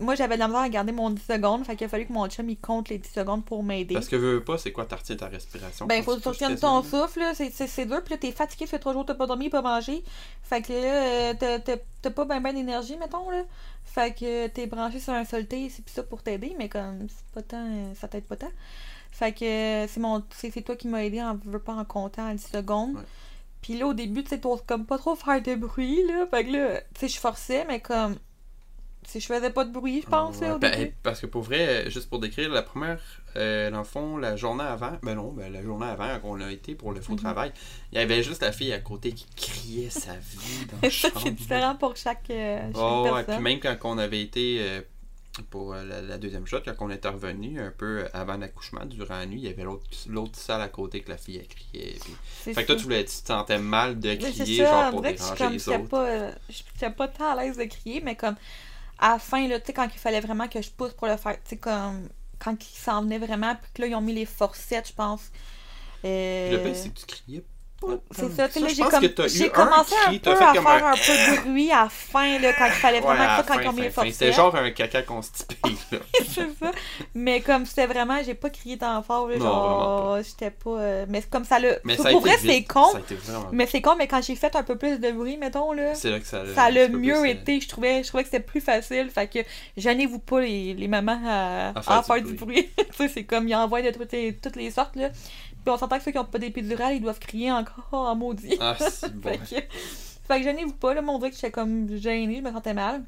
Moi 0.00 0.14
j'avais 0.14 0.34
de 0.34 0.40
la 0.40 0.46
misère 0.48 0.62
à 0.62 0.68
garder 0.68 0.92
mon 0.92 1.10
10 1.10 1.22
secondes, 1.22 1.64
fait 1.64 1.76
qu'il 1.76 1.86
a 1.86 1.88
fallu 1.88 2.06
que 2.06 2.12
mon 2.12 2.26
chum 2.28 2.48
il 2.48 2.58
compte 2.58 2.88
les 2.88 2.98
10 2.98 3.10
secondes 3.10 3.44
pour 3.44 3.62
m'aider. 3.62 3.94
Parce 3.94 4.08
que 4.08 4.16
veux, 4.16 4.34
veux 4.34 4.44
pas, 4.44 4.58
c'est 4.58 4.72
quoi, 4.72 4.86
tu 4.86 4.94
retiens 4.94 5.16
ta 5.16 5.26
respiration? 5.26 5.86
Ben, 5.86 6.02
faut 6.02 6.14
tu 6.14 6.18
que 6.18 6.22
tu 6.24 6.28
retiennes 6.30 6.58
ton 6.58 6.82
souffle. 6.82 7.20
C'est- 7.34 7.86
dur. 7.86 8.02
Puis 8.02 8.14
là, 8.14 8.18
t'es 8.18 8.32
fatigué, 8.32 8.66
ça 8.66 8.72
fait 8.72 8.78
trois 8.78 8.92
jours 8.92 9.02
que 9.02 9.08
t'as 9.12 9.18
pas 9.18 9.26
dormi, 9.26 9.48
pas 9.50 9.62
mangé. 9.62 10.02
Fait 10.42 10.62
que 10.62 10.72
là, 10.72 11.32
euh, 11.42 11.58
t'as- 12.02 12.10
pas 12.10 12.24
ben 12.24 12.40
ben 12.40 12.54
d'énergie, 12.54 12.96
mettons, 12.96 13.30
là. 13.30 13.42
Fait 13.84 14.14
que 14.14 14.46
t'es 14.48 14.66
branché 14.66 15.00
sur 15.00 15.12
un 15.12 15.24
solté, 15.24 15.68
c'est 15.70 15.84
plus 15.84 15.92
ça 15.92 16.02
pour 16.02 16.22
t'aider, 16.22 16.54
mais 16.58 16.68
comme, 16.68 17.06
c'est 17.08 17.34
pas 17.34 17.42
tant, 17.42 17.64
euh, 17.66 17.94
ça 17.94 18.08
t'aide 18.08 18.24
pas 18.24 18.36
tant. 18.36 18.50
Fait 19.10 19.32
que 19.32 19.44
euh, 19.44 19.86
c'est 19.88 20.00
mon 20.00 20.22
c'est 20.34 20.50
c'est 20.50 20.62
toi 20.62 20.76
qui 20.76 20.88
m'as 20.88 21.02
aidé 21.02 21.20
en 21.22 21.36
veux 21.44 21.58
pas 21.58 21.74
en 21.74 21.84
comptant 21.84 22.26
à 22.26 22.34
10 22.34 22.46
secondes. 22.52 22.94
Ouais. 22.96 23.02
Puis 23.62 23.76
là, 23.76 23.86
au 23.86 23.94
début, 23.94 24.22
tu 24.24 24.30
sais, 24.30 24.40
comme 24.66 24.86
pas 24.86 24.96
trop 24.98 25.14
faire 25.14 25.42
de 25.42 25.54
bruit, 25.54 26.06
là. 26.06 26.26
Fait 26.30 26.44
que 26.44 26.52
là, 26.52 26.80
tu 26.94 27.00
sais, 27.00 27.08
je 27.08 27.18
forçais, 27.18 27.64
mais 27.66 27.80
comme, 27.80 28.16
sais, 29.08 29.20
je 29.20 29.26
faisais 29.26 29.50
pas 29.50 29.64
de 29.64 29.72
bruit, 29.72 30.02
je 30.02 30.06
pense, 30.08 30.40
là, 30.40 30.56
au 30.56 30.58
ben, 30.58 30.70
début. 30.76 30.94
parce 31.02 31.20
que 31.20 31.26
pour 31.26 31.42
vrai, 31.42 31.86
euh, 31.86 31.90
juste 31.90 32.08
pour 32.10 32.18
décrire, 32.20 32.50
la 32.50 32.62
première, 32.62 33.00
euh, 33.36 33.70
dans 33.70 33.78
le 33.78 33.84
fond, 33.84 34.16
la 34.18 34.36
journée 34.36 34.64
avant, 34.64 34.98
ben 35.02 35.14
non, 35.14 35.32
ben 35.32 35.52
la 35.52 35.62
journée 35.62 35.86
avant 35.86 36.18
qu'on 36.20 36.40
a 36.40 36.50
été 36.50 36.74
pour 36.74 36.92
le 36.92 37.00
faux 37.00 37.12
Mhm. 37.12 37.18
travail, 37.20 37.52
il 37.92 37.98
y 37.98 38.00
avait 38.00 38.22
juste 38.22 38.42
la 38.42 38.52
fille 38.52 38.72
à 38.72 38.80
côté 38.80 39.12
qui 39.12 39.26
criait 39.36 39.90
sa 39.90 40.14
vie 40.16 40.66
dans 40.82 40.88
chambre. 40.90 41.20
c'est 41.24 41.30
différent 41.30 41.76
pour 41.76 41.96
chaque, 41.96 42.28
euh, 42.30 42.58
chaque 42.72 42.76
Oh, 42.76 43.02
personne. 43.04 43.34
puis 43.36 43.42
même 43.44 43.60
quand 43.60 43.76
on 43.84 43.98
avait 43.98 44.20
été 44.20 44.58
euh, 44.60 44.80
pour 45.48 45.74
la, 45.74 46.02
la 46.02 46.18
deuxième 46.18 46.44
shot, 46.46 46.58
quand 46.64 46.74
on 46.80 46.90
était 46.90 47.08
revenu 47.08 47.60
un 47.60 47.70
peu 47.70 48.04
avant 48.12 48.36
l'accouchement, 48.36 48.84
durant 48.84 49.16
la 49.16 49.26
nuit, 49.26 49.38
il 49.38 49.44
y 49.44 49.48
avait 49.48 49.64
l'autre 50.08 50.36
salle 50.38 50.60
à 50.60 50.68
côté 50.68 51.00
que 51.00 51.08
la 51.08 51.16
fille 51.16 51.40
puis- 51.48 51.98
C'est 52.42 52.52
Fait 52.52 52.62
que 52.62 52.66
toi, 52.66 52.76
tu, 52.76 52.82
voulais, 52.82 53.04
tu 53.04 53.22
te 53.22 53.26
sentais 53.28 53.58
mal 53.58 53.98
de 54.00 54.16
crier, 54.16 54.64
ça, 54.64 54.70
genre 54.82 54.90
pour 54.90 55.00
dirait 55.02 55.14
que 55.14 55.20
je 55.20 55.24
déranger 55.24 55.48
les 55.50 55.68
autres? 55.68 55.88
pas, 55.88 56.06
euh, 56.08 56.32
j'étais 56.48 56.90
pas 56.90 57.08
tant 57.08 57.30
à 57.30 57.36
l'aise 57.42 57.56
de 57.56 57.64
crier, 57.64 58.00
mais 58.04 58.16
comme, 58.16 58.34
à 59.00 59.12
la 59.14 59.18
fin, 59.20 59.48
là, 59.48 59.60
tu 59.60 59.66
sais, 59.68 59.74
quand 59.74 59.86
il 59.94 59.98
fallait 60.00 60.20
vraiment 60.20 60.48
que 60.48 60.62
je 60.62 60.70
pousse 60.72 60.94
pour 60.94 61.08
le 61.08 61.16
faire, 61.18 61.34
tu 61.42 61.50
sais, 61.50 61.58
comme, 61.58 62.10
quand 62.40 62.56
il 62.64 62.78
s'en 62.78 63.02
venait 63.02 63.18
vraiment, 63.18 63.56
puis 63.56 63.72
que 63.74 63.82
là, 63.82 63.88
ils 63.88 63.96
ont 63.96 64.02
mis 64.02 64.14
les 64.14 64.26
forcettes, 64.26 64.88
je 64.88 64.94
pense. 64.94 65.30
Euh, 66.04 66.08
Puis 66.44 66.52
le 66.52 66.58
pire, 66.62 66.76
c'est 66.76 66.90
que 66.90 66.98
tu 67.00 67.06
criais. 67.06 67.44
C'est 68.10 68.30
ça, 68.32 68.48
tu 68.48 68.60
sais, 68.60 69.28
j'ai 69.28 69.48
commencé 69.50 69.94
un 70.06 70.18
peu 70.18 70.30
à 70.32 70.52
faire 70.52 70.86
un 70.86 70.94
peu 70.94 71.12
de 71.12 71.48
bruit 71.48 71.70
à 71.70 71.84
la 71.84 71.88
fin, 71.88 72.38
là, 72.38 72.52
quand 72.52 72.66
il 72.66 72.72
fallait 72.72 73.00
vraiment 73.00 73.24
la 73.24 73.42
ça, 73.42 73.44
quand 73.46 73.72
mis 73.72 73.82
les 73.82 73.90
fin, 73.90 74.02
fin. 74.02 74.02
forcettes. 74.02 74.14
C'était 74.14 74.32
genre 74.32 74.54
un 74.54 74.70
caca 74.70 75.02
constipé, 75.02 75.70
là. 75.92 75.98
c'est 76.28 76.58
ça. 76.58 76.72
Mais 77.14 77.40
comme 77.40 77.64
c'était 77.64 77.86
vraiment, 77.86 78.18
j'ai 78.24 78.34
pas 78.34 78.50
crié 78.50 78.76
tant 78.76 79.02
fort, 79.02 79.30
genre, 79.32 80.18
j'étais 80.22 80.50
pas. 80.50 80.70
euh, 80.70 81.06
mais 81.08 81.22
comme 81.22 81.44
ça 81.44 81.58
le. 81.58 81.78
Mais 81.84 81.96
pour 81.96 82.20
vrai, 82.20 82.36
c'est 82.38 82.64
con. 82.64 82.86
Mais 83.52 83.66
c'est 83.66 83.80
con, 83.80 83.96
mais 83.96 84.06
quand 84.06 84.22
j'ai 84.22 84.36
fait 84.36 84.54
un 84.56 84.62
peu 84.62 84.76
plus 84.76 84.98
de 84.98 85.10
bruit, 85.12 85.36
mettons, 85.36 85.72
là. 85.72 85.94
C'est 85.94 86.10
là 86.10 86.20
que 86.20 86.26
ça, 86.26 86.42
ça 86.54 86.64
un 86.64 86.66
a 86.66 86.70
petit 86.72 86.90
peu 86.90 86.98
mieux 86.98 87.20
euh, 87.20 87.24
été, 87.24 87.60
je 87.60 87.68
trouvais, 87.68 88.02
je 88.02 88.08
trouvais 88.08 88.24
que 88.24 88.30
c'était 88.30 88.44
plus 88.44 88.60
facile. 88.60 89.08
Fait 89.10 89.26
que 89.26 89.38
gênez-vous 89.76 90.18
pas 90.18 90.40
les, 90.40 90.74
les 90.74 90.88
mamans 90.88 91.20
à, 91.26 92.02
faire 92.02 92.22
du 92.22 92.34
bruit. 92.34 92.68
tu 92.76 92.84
sais, 92.96 93.08
c'est 93.08 93.24
comme 93.24 93.48
ils 93.48 93.54
envoient 93.54 93.82
de 93.82 93.90
toutes 93.90 94.56
les 94.56 94.70
sortes 94.70 94.96
là. 94.96 95.08
Puis 95.64 95.72
on 95.72 95.76
s'entend 95.78 95.98
que 95.98 96.04
ceux 96.04 96.12
qui 96.12 96.18
ont 96.18 96.24
pas 96.24 96.38
d'épidurale, 96.38 96.94
ils 96.94 97.00
doivent 97.02 97.18
crier 97.18 97.52
encore 97.52 97.88
en 97.92 98.14
maudit. 98.16 98.56
Ah, 98.60 98.76
c'est 98.78 99.14
bon. 99.20 99.30
fait, 99.30 99.38
que, 99.38 99.66
fait 100.26 100.38
que 100.38 100.42
gênez-vous 100.42 100.72
pas, 100.74 100.94
là, 100.94 101.02
mon 101.02 101.18
dirait 101.18 101.30
que 101.30 101.36
j'étais 101.36 101.50
comme 101.50 101.88
gênée, 101.96 102.36
je 102.36 102.40
me 102.42 102.52
sentais 102.52 102.74
mal. 102.74 103.04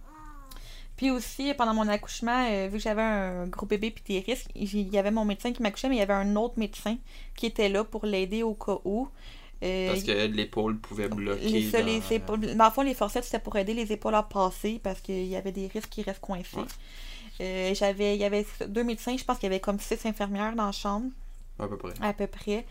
Puis 0.97 1.11
aussi, 1.11 1.53
pendant 1.55 1.75
mon 1.75 1.89
accouchement, 1.89 2.47
euh, 2.51 2.67
vu 2.69 2.77
que 2.79 2.83
j'avais 2.85 3.03
un 3.03 3.47
gros 3.47 3.67
bébé 3.67 3.91
puis 3.91 4.05
des 4.07 4.21
risques, 4.21 4.51
il 4.55 4.89
y 4.93 4.99
avait 4.99 5.11
mon 5.11 5.25
médecin 5.25 5.53
qui 5.53 5.63
m'accouchait, 5.63 5.89
mais 5.89 5.97
il 5.97 6.01
y 6.01 6.03
avait 6.03 6.13
un 6.13 6.37
autre 6.37 6.55
médecin 6.59 6.97
qui 7.35 7.47
était 7.47 7.69
là 7.69 7.83
pour 7.85 8.05
l'aider 8.07 8.43
au 8.43 8.55
cas 8.55 8.77
où. 8.85 9.09
Euh, 9.65 9.89
Parce 9.89 10.03
que 10.03 10.27
l'épaule 10.27 10.77
pouvait 10.79 11.09
bloquer. 11.09 11.49
les, 11.49 11.71
ça, 11.71 11.81
dans- 11.81 11.87
les 11.87 12.03
épaules- 12.13 12.55
dans 12.57 12.65
le 12.67 12.71
fond, 12.71 12.83
les 12.83 12.95
forceps, 12.95 13.27
c'était 13.27 13.39
pour 13.43 13.57
aider 13.57 13.75
les 13.75 13.91
épaules 13.93 14.15
à 14.15 14.23
passer 14.23 14.81
parce 14.83 15.01
qu'il 15.01 15.25
y 15.27 15.37
avait 15.37 15.53
des 15.53 15.69
risques 15.69 15.89
qui 15.89 16.03
restent 16.03 16.21
coincés. 16.21 16.57
Ouais. 16.57 16.65
Euh, 17.41 17.75
j'avais, 17.75 18.15
il 18.15 18.21
y 18.21 18.25
avait 18.25 18.45
deux 18.69 18.85
médecins, 18.85 19.17
je 19.17 19.25
pense 19.25 19.39
qu'il 19.39 19.47
y 19.49 19.53
avait 19.53 19.61
comme 19.61 19.79
six 19.81 20.05
infirmières 20.05 20.55
dans 20.55 20.67
la 20.67 20.73
chambre, 20.73 21.07
À 21.63 21.69
peu 21.69 21.77
près. 21.77 21.93
à 22.01 22.13
peu 22.13 22.27
près. 22.27 22.65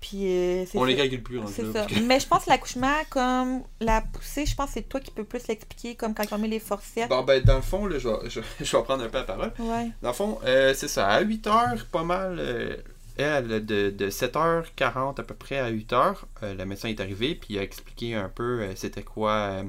Puis 0.00 0.26
euh, 0.26 0.64
c'est 0.66 0.78
On 0.78 0.84
les 0.84 0.96
calcule 0.96 1.22
plus, 1.22 1.38
rendu 1.38 1.52
C'est 1.54 1.72
ça. 1.72 1.86
que- 1.86 1.94
Mais 2.00 2.18
je 2.18 2.26
pense 2.26 2.44
que 2.44 2.50
l'accouchement, 2.50 2.92
comme 3.08 3.62
la 3.80 4.00
poussée, 4.00 4.46
je 4.46 4.54
pense 4.56 4.66
que 4.66 4.72
c'est 4.74 4.88
toi 4.88 4.98
qui 4.98 5.12
peux 5.12 5.22
plus 5.22 5.46
l'expliquer, 5.46 5.94
comme 5.94 6.12
quand 6.12 6.24
on 6.32 6.38
met 6.38 6.48
les 6.48 6.58
forceps. 6.58 7.08
Bon, 7.08 7.22
ben, 7.22 7.40
dans 7.44 7.54
le 7.56 7.62
fond, 7.62 7.86
là, 7.86 7.98
je 8.00 8.08
vais, 8.08 8.28
je, 8.28 8.40
je 8.64 8.76
vais 8.76 8.82
prendre 8.82 9.04
un 9.04 9.08
peu 9.08 9.18
la 9.18 9.24
parole. 9.24 9.52
Ouais. 9.60 9.90
Dans 10.02 10.08
le 10.08 10.14
fond, 10.14 10.38
euh, 10.44 10.74
c'est 10.74 10.88
ça. 10.88 11.06
À 11.08 11.20
8 11.20 11.46
heures, 11.46 11.86
pas 11.92 12.02
mal. 12.02 12.36
euh, 12.40 12.76
elle, 13.16 13.64
de, 13.64 13.90
de 13.90 14.10
7h40 14.10 15.20
à 15.20 15.22
peu 15.22 15.34
près 15.34 15.58
à 15.58 15.70
8h, 15.70 16.14
euh, 16.42 16.54
le 16.54 16.64
médecin 16.64 16.88
est 16.88 16.98
arrivé, 16.98 17.34
puis 17.36 17.54
il 17.54 17.58
a 17.58 17.62
expliqué 17.62 18.14
un 18.16 18.28
peu 18.28 18.62
euh, 18.62 18.72
c'était 18.74 19.02
quoi. 19.02 19.62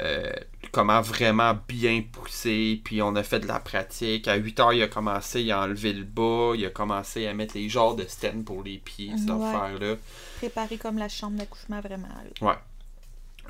Euh, 0.00 0.32
comment 0.72 1.00
vraiment 1.00 1.58
bien 1.68 2.02
pousser, 2.02 2.80
puis 2.84 3.02
on 3.02 3.14
a 3.16 3.22
fait 3.22 3.40
de 3.40 3.46
la 3.46 3.58
pratique. 3.60 4.28
À 4.28 4.36
8 4.36 4.60
heures, 4.60 4.72
il 4.72 4.82
a 4.82 4.88
commencé, 4.88 5.42
il 5.42 5.50
a 5.52 5.62
enlevé 5.62 5.92
le 5.92 6.04
bas, 6.04 6.52
il 6.54 6.64
a 6.66 6.70
commencé 6.70 7.26
à 7.26 7.34
mettre 7.34 7.56
les 7.56 7.68
genres 7.68 7.96
de 7.96 8.04
stènes 8.04 8.44
pour 8.44 8.62
les 8.62 8.78
pieds, 8.78 9.10
cette 9.18 9.30
Ouais. 9.30 9.46
affaire-là. 9.46 9.96
Préparé 10.38 10.76
comme 10.76 10.98
la 10.98 11.08
chambre 11.08 11.36
d'accouchement, 11.38 11.80
vraiment. 11.80 12.08
là. 12.42 12.62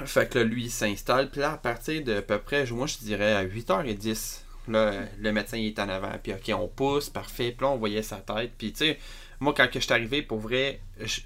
Fait 0.07 0.31
que 0.31 0.39
là, 0.39 0.45
lui, 0.45 0.65
il 0.67 0.71
s'installe. 0.71 1.29
Puis 1.31 1.41
là, 1.41 1.53
à 1.53 1.57
partir 1.57 2.03
de 2.05 2.15
à 2.19 2.23
peu 2.23 2.39
près, 2.39 2.65
moi, 2.71 2.87
je 2.87 2.99
dirais 2.99 3.33
à 3.35 3.45
8h10, 3.45 4.43
là, 4.69 4.93
le 5.19 5.33
médecin, 5.33 5.57
il 5.57 5.67
est 5.67 5.79
en 5.81 5.89
avant. 5.89 6.13
Puis, 6.23 6.33
OK, 6.33 6.51
on 6.57 6.69
pousse, 6.69 7.11
parfait. 7.11 7.51
Puis 7.51 7.67
là, 7.67 7.73
on 7.73 7.77
voyait 7.79 8.03
sa 8.03 8.19
tête. 8.19 8.53
Puis, 8.57 8.73
tu 8.73 8.79
sais, 8.79 8.99
moi, 9.41 9.53
quand 9.57 9.67
que 9.69 9.81
je 9.81 9.85
suis 9.85 9.93
arrivé, 9.93 10.23
pour 10.23 10.39
vrai, 10.39 10.81
je, 11.01 11.21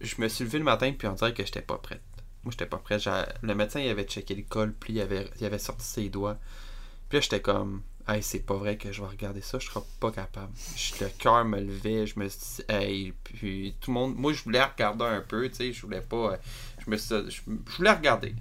je 0.00 0.14
me 0.18 0.28
suis 0.28 0.44
levé 0.44 0.58
le 0.58 0.64
matin, 0.64 0.92
puis 0.96 1.08
on 1.08 1.14
dirait 1.14 1.34
que 1.34 1.44
j'étais 1.44 1.62
pas 1.62 1.78
prête. 1.78 2.00
Moi, 2.44 2.50
j'étais 2.50 2.66
pas 2.66 2.78
prête. 2.78 3.00
J'ai- 3.00 3.10
Le 3.42 3.54
médecin, 3.54 3.80
il 3.80 3.88
avait 3.88 4.04
checké 4.04 4.34
le 4.34 4.42
col, 4.42 4.72
puis 4.72 4.94
il 4.94 5.00
avait, 5.00 5.28
il 5.40 5.46
avait 5.46 5.58
sorti 5.58 5.84
ses 5.86 6.08
doigts. 6.08 6.38
Puis 7.08 7.18
là, 7.18 7.20
j'étais 7.20 7.40
comme, 7.40 7.82
hey, 8.08 8.22
c'est 8.22 8.40
pas 8.40 8.54
vrai 8.54 8.76
que 8.76 8.90
je 8.90 9.00
vais 9.00 9.08
regarder 9.08 9.40
ça, 9.42 9.58
je 9.58 9.66
serai 9.68 9.80
pas 10.00 10.10
capable. 10.10 10.52
Le 11.00 11.08
cœur 11.18 11.44
me 11.44 11.60
levait, 11.60 12.06
je 12.06 12.18
me 12.18 12.28
suis 12.28 12.40
dit, 12.56 12.62
hey, 12.68 13.12
puis 13.22 13.74
tout 13.80 13.90
le 13.90 13.94
monde, 13.94 14.16
moi, 14.16 14.32
je 14.32 14.42
voulais 14.42 14.62
regarder 14.62 15.04
un 15.04 15.20
peu, 15.20 15.48
tu 15.48 15.56
sais, 15.56 15.72
je 15.72 15.82
voulais 15.82 16.00
pas, 16.00 16.32
euh, 16.32 16.36
je 16.84 16.90
me 16.90 16.96
je, 16.96 17.40
voulais 17.76 17.92
regarder. 17.92 18.34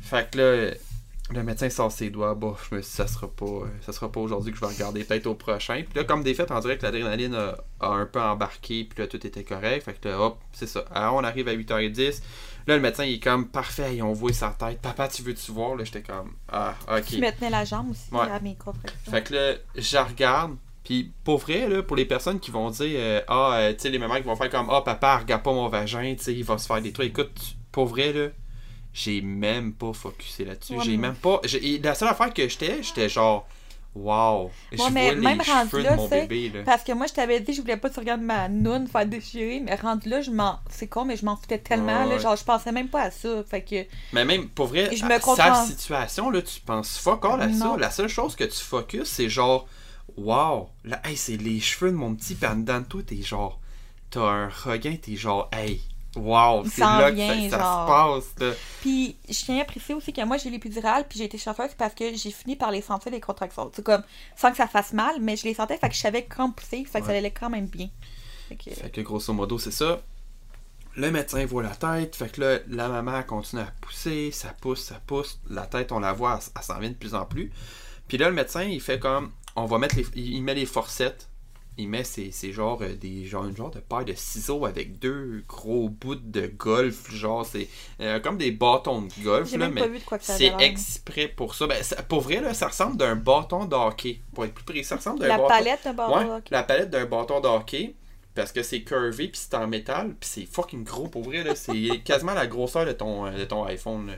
Fait 0.00 0.30
que 0.30 0.38
là, 0.38 0.74
le 1.30 1.42
médecin 1.42 1.68
sort 1.68 1.92
ses 1.92 2.08
doigts, 2.08 2.34
bah, 2.34 2.56
je 2.70 2.74
me 2.76 2.80
suis 2.80 2.90
dit, 2.90 2.96
ça 2.96 3.06
sera 3.06 3.28
pas, 3.28 3.44
euh, 3.44 3.66
ça 3.82 3.92
sera 3.92 4.10
pas 4.10 4.20
aujourd'hui 4.20 4.50
que 4.52 4.56
je 4.58 4.62
vais 4.64 4.72
regarder, 4.72 5.04
peut-être 5.04 5.26
au 5.26 5.34
prochain. 5.34 5.82
Puis 5.84 5.94
là, 5.98 6.04
comme 6.04 6.22
des 6.22 6.32
faits, 6.34 6.50
on 6.50 6.58
dirait 6.60 6.78
que 6.78 6.82
l'adrénaline 6.84 7.34
a, 7.34 7.56
a 7.80 7.88
un 7.88 8.06
peu 8.06 8.20
embarqué, 8.20 8.84
puis 8.84 8.98
là, 9.00 9.06
tout 9.06 9.24
était 9.26 9.44
correct. 9.44 9.84
Fait 9.84 9.92
que 10.00 10.08
là, 10.08 10.18
hop, 10.18 10.38
c'est 10.52 10.66
ça. 10.66 10.84
Alors, 10.90 11.14
on 11.16 11.24
arrive 11.24 11.46
à 11.48 11.52
8h10. 11.54 12.22
Là, 12.68 12.76
le 12.76 12.82
médecin, 12.82 13.04
il 13.04 13.14
est 13.14 13.18
comme, 13.18 13.48
parfait, 13.48 13.96
et 13.96 14.02
on 14.02 14.12
voit 14.12 14.32
sa 14.34 14.50
tête. 14.50 14.80
Papa, 14.82 15.08
tu 15.08 15.22
veux-tu 15.22 15.52
voir? 15.52 15.74
Là, 15.74 15.84
j'étais 15.84 16.02
comme, 16.02 16.32
ah, 16.52 16.74
ok. 16.86 17.06
Tu 17.06 17.18
me 17.18 17.30
tenais 17.30 17.48
la 17.48 17.64
jambe 17.64 17.90
aussi 17.90 18.12
Ouais. 18.12 18.30
à 18.30 18.38
mes 18.40 18.56
contractions. 18.56 19.10
Fait 19.10 19.22
que 19.22 19.34
là, 19.34 19.54
je 19.74 19.96
regarde. 19.96 20.56
Puis 20.84 21.10
pour 21.24 21.38
vrai, 21.38 21.66
là, 21.66 21.82
pour 21.82 21.96
les 21.96 22.04
personnes 22.04 22.38
qui 22.40 22.50
vont 22.50 22.70
dire 22.70 22.98
euh, 22.98 23.20
Ah, 23.28 23.54
euh, 23.56 23.72
tu 23.72 23.80
sais, 23.80 23.90
les 23.90 23.98
mamans 23.98 24.16
qui 24.16 24.22
vont 24.22 24.36
faire 24.36 24.50
comme 24.50 24.68
Ah, 24.70 24.82
papa, 24.82 25.18
regarde 25.18 25.42
pas 25.42 25.52
mon 25.52 25.68
vagin, 25.68 26.14
tu 26.16 26.22
sais, 26.24 26.34
il 26.34 26.44
va 26.44 26.56
se 26.58 26.66
faire 26.66 26.80
des 26.82 26.92
trucs. 26.92 27.08
Écoute, 27.08 27.56
pour 27.72 27.86
vrai, 27.86 28.12
là, 28.12 28.28
j'ai 28.92 29.20
même 29.22 29.72
pas 29.72 29.92
focusé 29.94 30.44
là-dessus. 30.44 30.74
Ouais, 30.76 30.84
j'ai 30.84 30.96
même 30.98 31.14
pas. 31.14 31.40
La 31.82 31.94
seule 31.94 32.08
affaire 32.08 32.32
que 32.34 32.46
j'étais, 32.48 32.82
j'étais 32.82 33.08
genre 33.08 33.46
Wow, 33.94 34.50
je 34.70 34.80
Ouais, 34.80 34.90
mais 34.90 35.12
vois 35.12 35.14
même 35.22 35.38
les 35.38 35.52
rendu 35.52 35.82
là, 35.82 35.92
de 35.92 35.96
mon 35.96 36.08
c'est- 36.08 36.26
bébé, 36.26 36.50
là. 36.58 36.62
Parce 36.64 36.84
que 36.84 36.92
moi, 36.92 37.06
je 37.06 37.14
t'avais 37.14 37.40
dit, 37.40 37.52
je 37.52 37.60
voulais 37.62 37.76
pas 37.76 37.88
que 37.88 37.94
tu 37.94 38.00
regardes 38.00 38.20
ma 38.20 38.48
noune 38.48 38.86
faire 38.86 39.06
déchirer, 39.06 39.58
mais 39.60 39.74
rendu 39.74 40.08
là, 40.08 40.20
je 40.20 40.30
m'en. 40.30 40.60
C'est 40.70 40.86
con, 40.86 41.04
mais 41.04 41.16
je 41.16 41.24
m'en 41.24 41.36
foutais 41.36 41.58
tellement, 41.58 42.02
Ouais, 42.04 42.08
là. 42.10 42.14
ouais. 42.14 42.18
Genre, 42.20 42.36
je 42.36 42.44
pensais 42.44 42.70
même 42.70 42.88
pas 42.88 43.02
à 43.02 43.10
ça. 43.10 43.42
Fait 43.44 43.62
que. 43.62 43.84
Mais 44.12 44.24
même, 44.24 44.48
pour 44.48 44.66
vrai, 44.68 44.94
Je 44.94 45.04
me 45.04 45.18
sa 45.18 45.64
situation, 45.64 46.30
là, 46.30 46.42
tu 46.42 46.60
penses 46.60 46.96
fuck 46.98 47.24
all 47.24 47.42
à 47.42 47.52
ça. 47.52 47.76
La 47.76 47.90
seule 47.90 48.08
chose 48.08 48.36
que 48.36 48.44
tu 48.44 48.60
focuses, 48.62 49.08
c'est 49.08 49.28
genre, 49.28 49.66
wow, 50.16 50.68
là, 50.84 51.00
hey, 51.04 51.16
c'est 51.16 51.36
les 51.36 51.58
cheveux 51.58 51.90
de 51.90 51.96
mon 51.96 52.14
petit, 52.14 52.34
pis 52.34 52.46
en 52.46 52.56
dedans 52.56 52.80
de 52.80 52.84
toi, 52.84 53.02
t'es 53.04 53.22
genre, 53.22 53.58
t'as 54.10 54.20
un 54.20 54.48
regain, 54.48 54.96
t'es 55.00 55.16
genre, 55.16 55.48
hey, 55.52 55.80
Wow, 56.16 56.64
c'est 56.66 56.80
là 56.80 57.10
que 57.12 57.50
ça, 57.50 57.58
se 57.58 57.86
passe. 57.86 58.24
là. 58.40 58.52
Puis, 58.80 59.16
je 59.28 59.44
tiens 59.44 59.60
à 59.60 59.64
préciser 59.64 59.94
aussi 59.94 60.12
que 60.12 60.24
moi, 60.24 60.38
j'ai 60.38 60.50
l'épidurale, 60.50 61.06
puis 61.06 61.18
j'ai 61.18 61.26
été 61.26 61.38
chanceuse 61.38 61.74
parce 61.76 61.94
que 61.94 62.14
j'ai 62.14 62.30
fini 62.30 62.56
par 62.56 62.70
les 62.70 62.80
sentir, 62.80 63.12
les 63.12 63.20
contractions. 63.20 63.70
C'est 63.74 63.84
comme, 63.84 64.02
sans 64.36 64.50
que 64.50 64.56
ça 64.56 64.66
fasse 64.66 64.92
mal, 64.92 65.16
mais 65.20 65.36
je 65.36 65.44
les 65.44 65.54
sentais, 65.54 65.76
fait 65.76 65.88
que 65.88 65.94
je 65.94 66.00
savais 66.00 66.24
quand 66.24 66.50
pousser, 66.50 66.84
fait 66.84 67.00
que 67.00 67.06
ça 67.06 67.12
allait 67.12 67.30
quand 67.30 67.50
même 67.50 67.66
bien. 67.66 67.88
Fait 68.48 68.56
que, 68.56 68.70
Fait 68.70 68.90
que 68.90 69.00
grosso 69.02 69.32
modo, 69.32 69.58
c'est 69.58 69.70
ça. 69.70 70.00
Le 70.96 71.10
médecin 71.10 71.44
voit 71.46 71.62
la 71.62 71.76
tête, 71.76 72.16
fait 72.16 72.32
que 72.32 72.40
là, 72.40 72.58
la 72.68 72.88
maman 72.88 73.22
continue 73.22 73.62
à 73.62 73.72
pousser, 73.80 74.30
ça 74.32 74.48
pousse, 74.60 74.82
ça 74.82 75.00
pousse. 75.06 75.38
La 75.48 75.66
tête, 75.66 75.92
on 75.92 76.00
la 76.00 76.12
voit, 76.12 76.40
elle, 76.40 76.52
elle 76.56 76.62
s'en 76.62 76.78
vient 76.78 76.90
de 76.90 76.94
plus 76.94 77.14
en 77.14 77.24
plus. 77.24 77.52
Puis 78.08 78.16
là, 78.18 78.28
le 78.30 78.34
médecin, 78.34 78.64
il 78.64 78.80
fait 78.80 78.98
comme. 78.98 79.30
On 79.54 79.66
va 79.66 79.78
mettre 79.78 79.96
les. 79.96 80.06
Il 80.16 80.42
met 80.42 80.54
les 80.54 80.66
forcettes. 80.66 81.28
Il 81.80 81.88
met 81.88 82.02
ces, 82.02 82.32
ces 82.32 82.52
genres, 82.52 82.80
euh, 82.82 82.94
des, 82.96 83.24
genre, 83.24 83.44
une 83.46 83.56
genre 83.56 83.70
de 83.70 83.78
paire 83.78 84.04
de 84.04 84.12
ciseaux 84.14 84.66
avec 84.66 84.98
deux 84.98 85.44
gros 85.48 85.88
bouts 85.88 86.16
de 86.16 86.48
golf. 86.48 87.10
Genre, 87.14 87.46
c'est 87.46 87.68
euh, 88.00 88.18
comme 88.18 88.36
des 88.36 88.50
bâtons 88.50 89.02
de 89.02 89.22
golf. 89.22 89.48
là, 89.58 89.68
mais 89.70 89.80
c'est 90.20 90.48
exprès 90.60 91.28
pour 91.28 91.54
ça. 91.54 91.66
Ben, 91.68 91.80
ça- 91.82 92.02
pour 92.02 92.20
vrai, 92.20 92.40
là, 92.40 92.52
ça 92.52 92.66
ressemble 92.68 92.96
d'un 92.96 93.14
bâton 93.14 93.64
de 93.64 93.76
hockey. 93.76 94.20
Pour 94.34 94.44
être 94.44 94.54
plus 94.54 94.64
précis, 94.64 94.84
ça 94.84 94.96
ressemble 94.96 95.20
d'un 95.20 95.28
La 95.28 95.36
bâton. 95.36 95.48
palette 95.48 95.86
Ouais, 95.86 96.36
ok. 96.38 96.44
la 96.50 96.62
palette 96.64 96.90
d'un 96.90 97.06
bâton 97.06 97.40
de 97.40 97.46
hockey. 97.46 97.94
Parce 98.38 98.52
que 98.52 98.62
c'est 98.62 98.82
curvé, 98.82 99.28
puis 99.28 99.40
c'est 99.42 99.54
en 99.56 99.66
métal, 99.66 100.14
puis 100.20 100.28
c'est 100.32 100.46
fucking 100.50 100.84
gros 100.84 101.08
pour 101.08 101.22
vrai. 101.24 101.42
là. 101.42 101.54
C'est 101.54 102.00
quasiment 102.04 102.34
la 102.34 102.46
grosseur 102.46 102.86
de 102.86 102.92
ton, 102.92 103.26
euh, 103.26 103.30
de 103.38 103.44
ton 103.44 103.64
iPhone. 103.64 104.12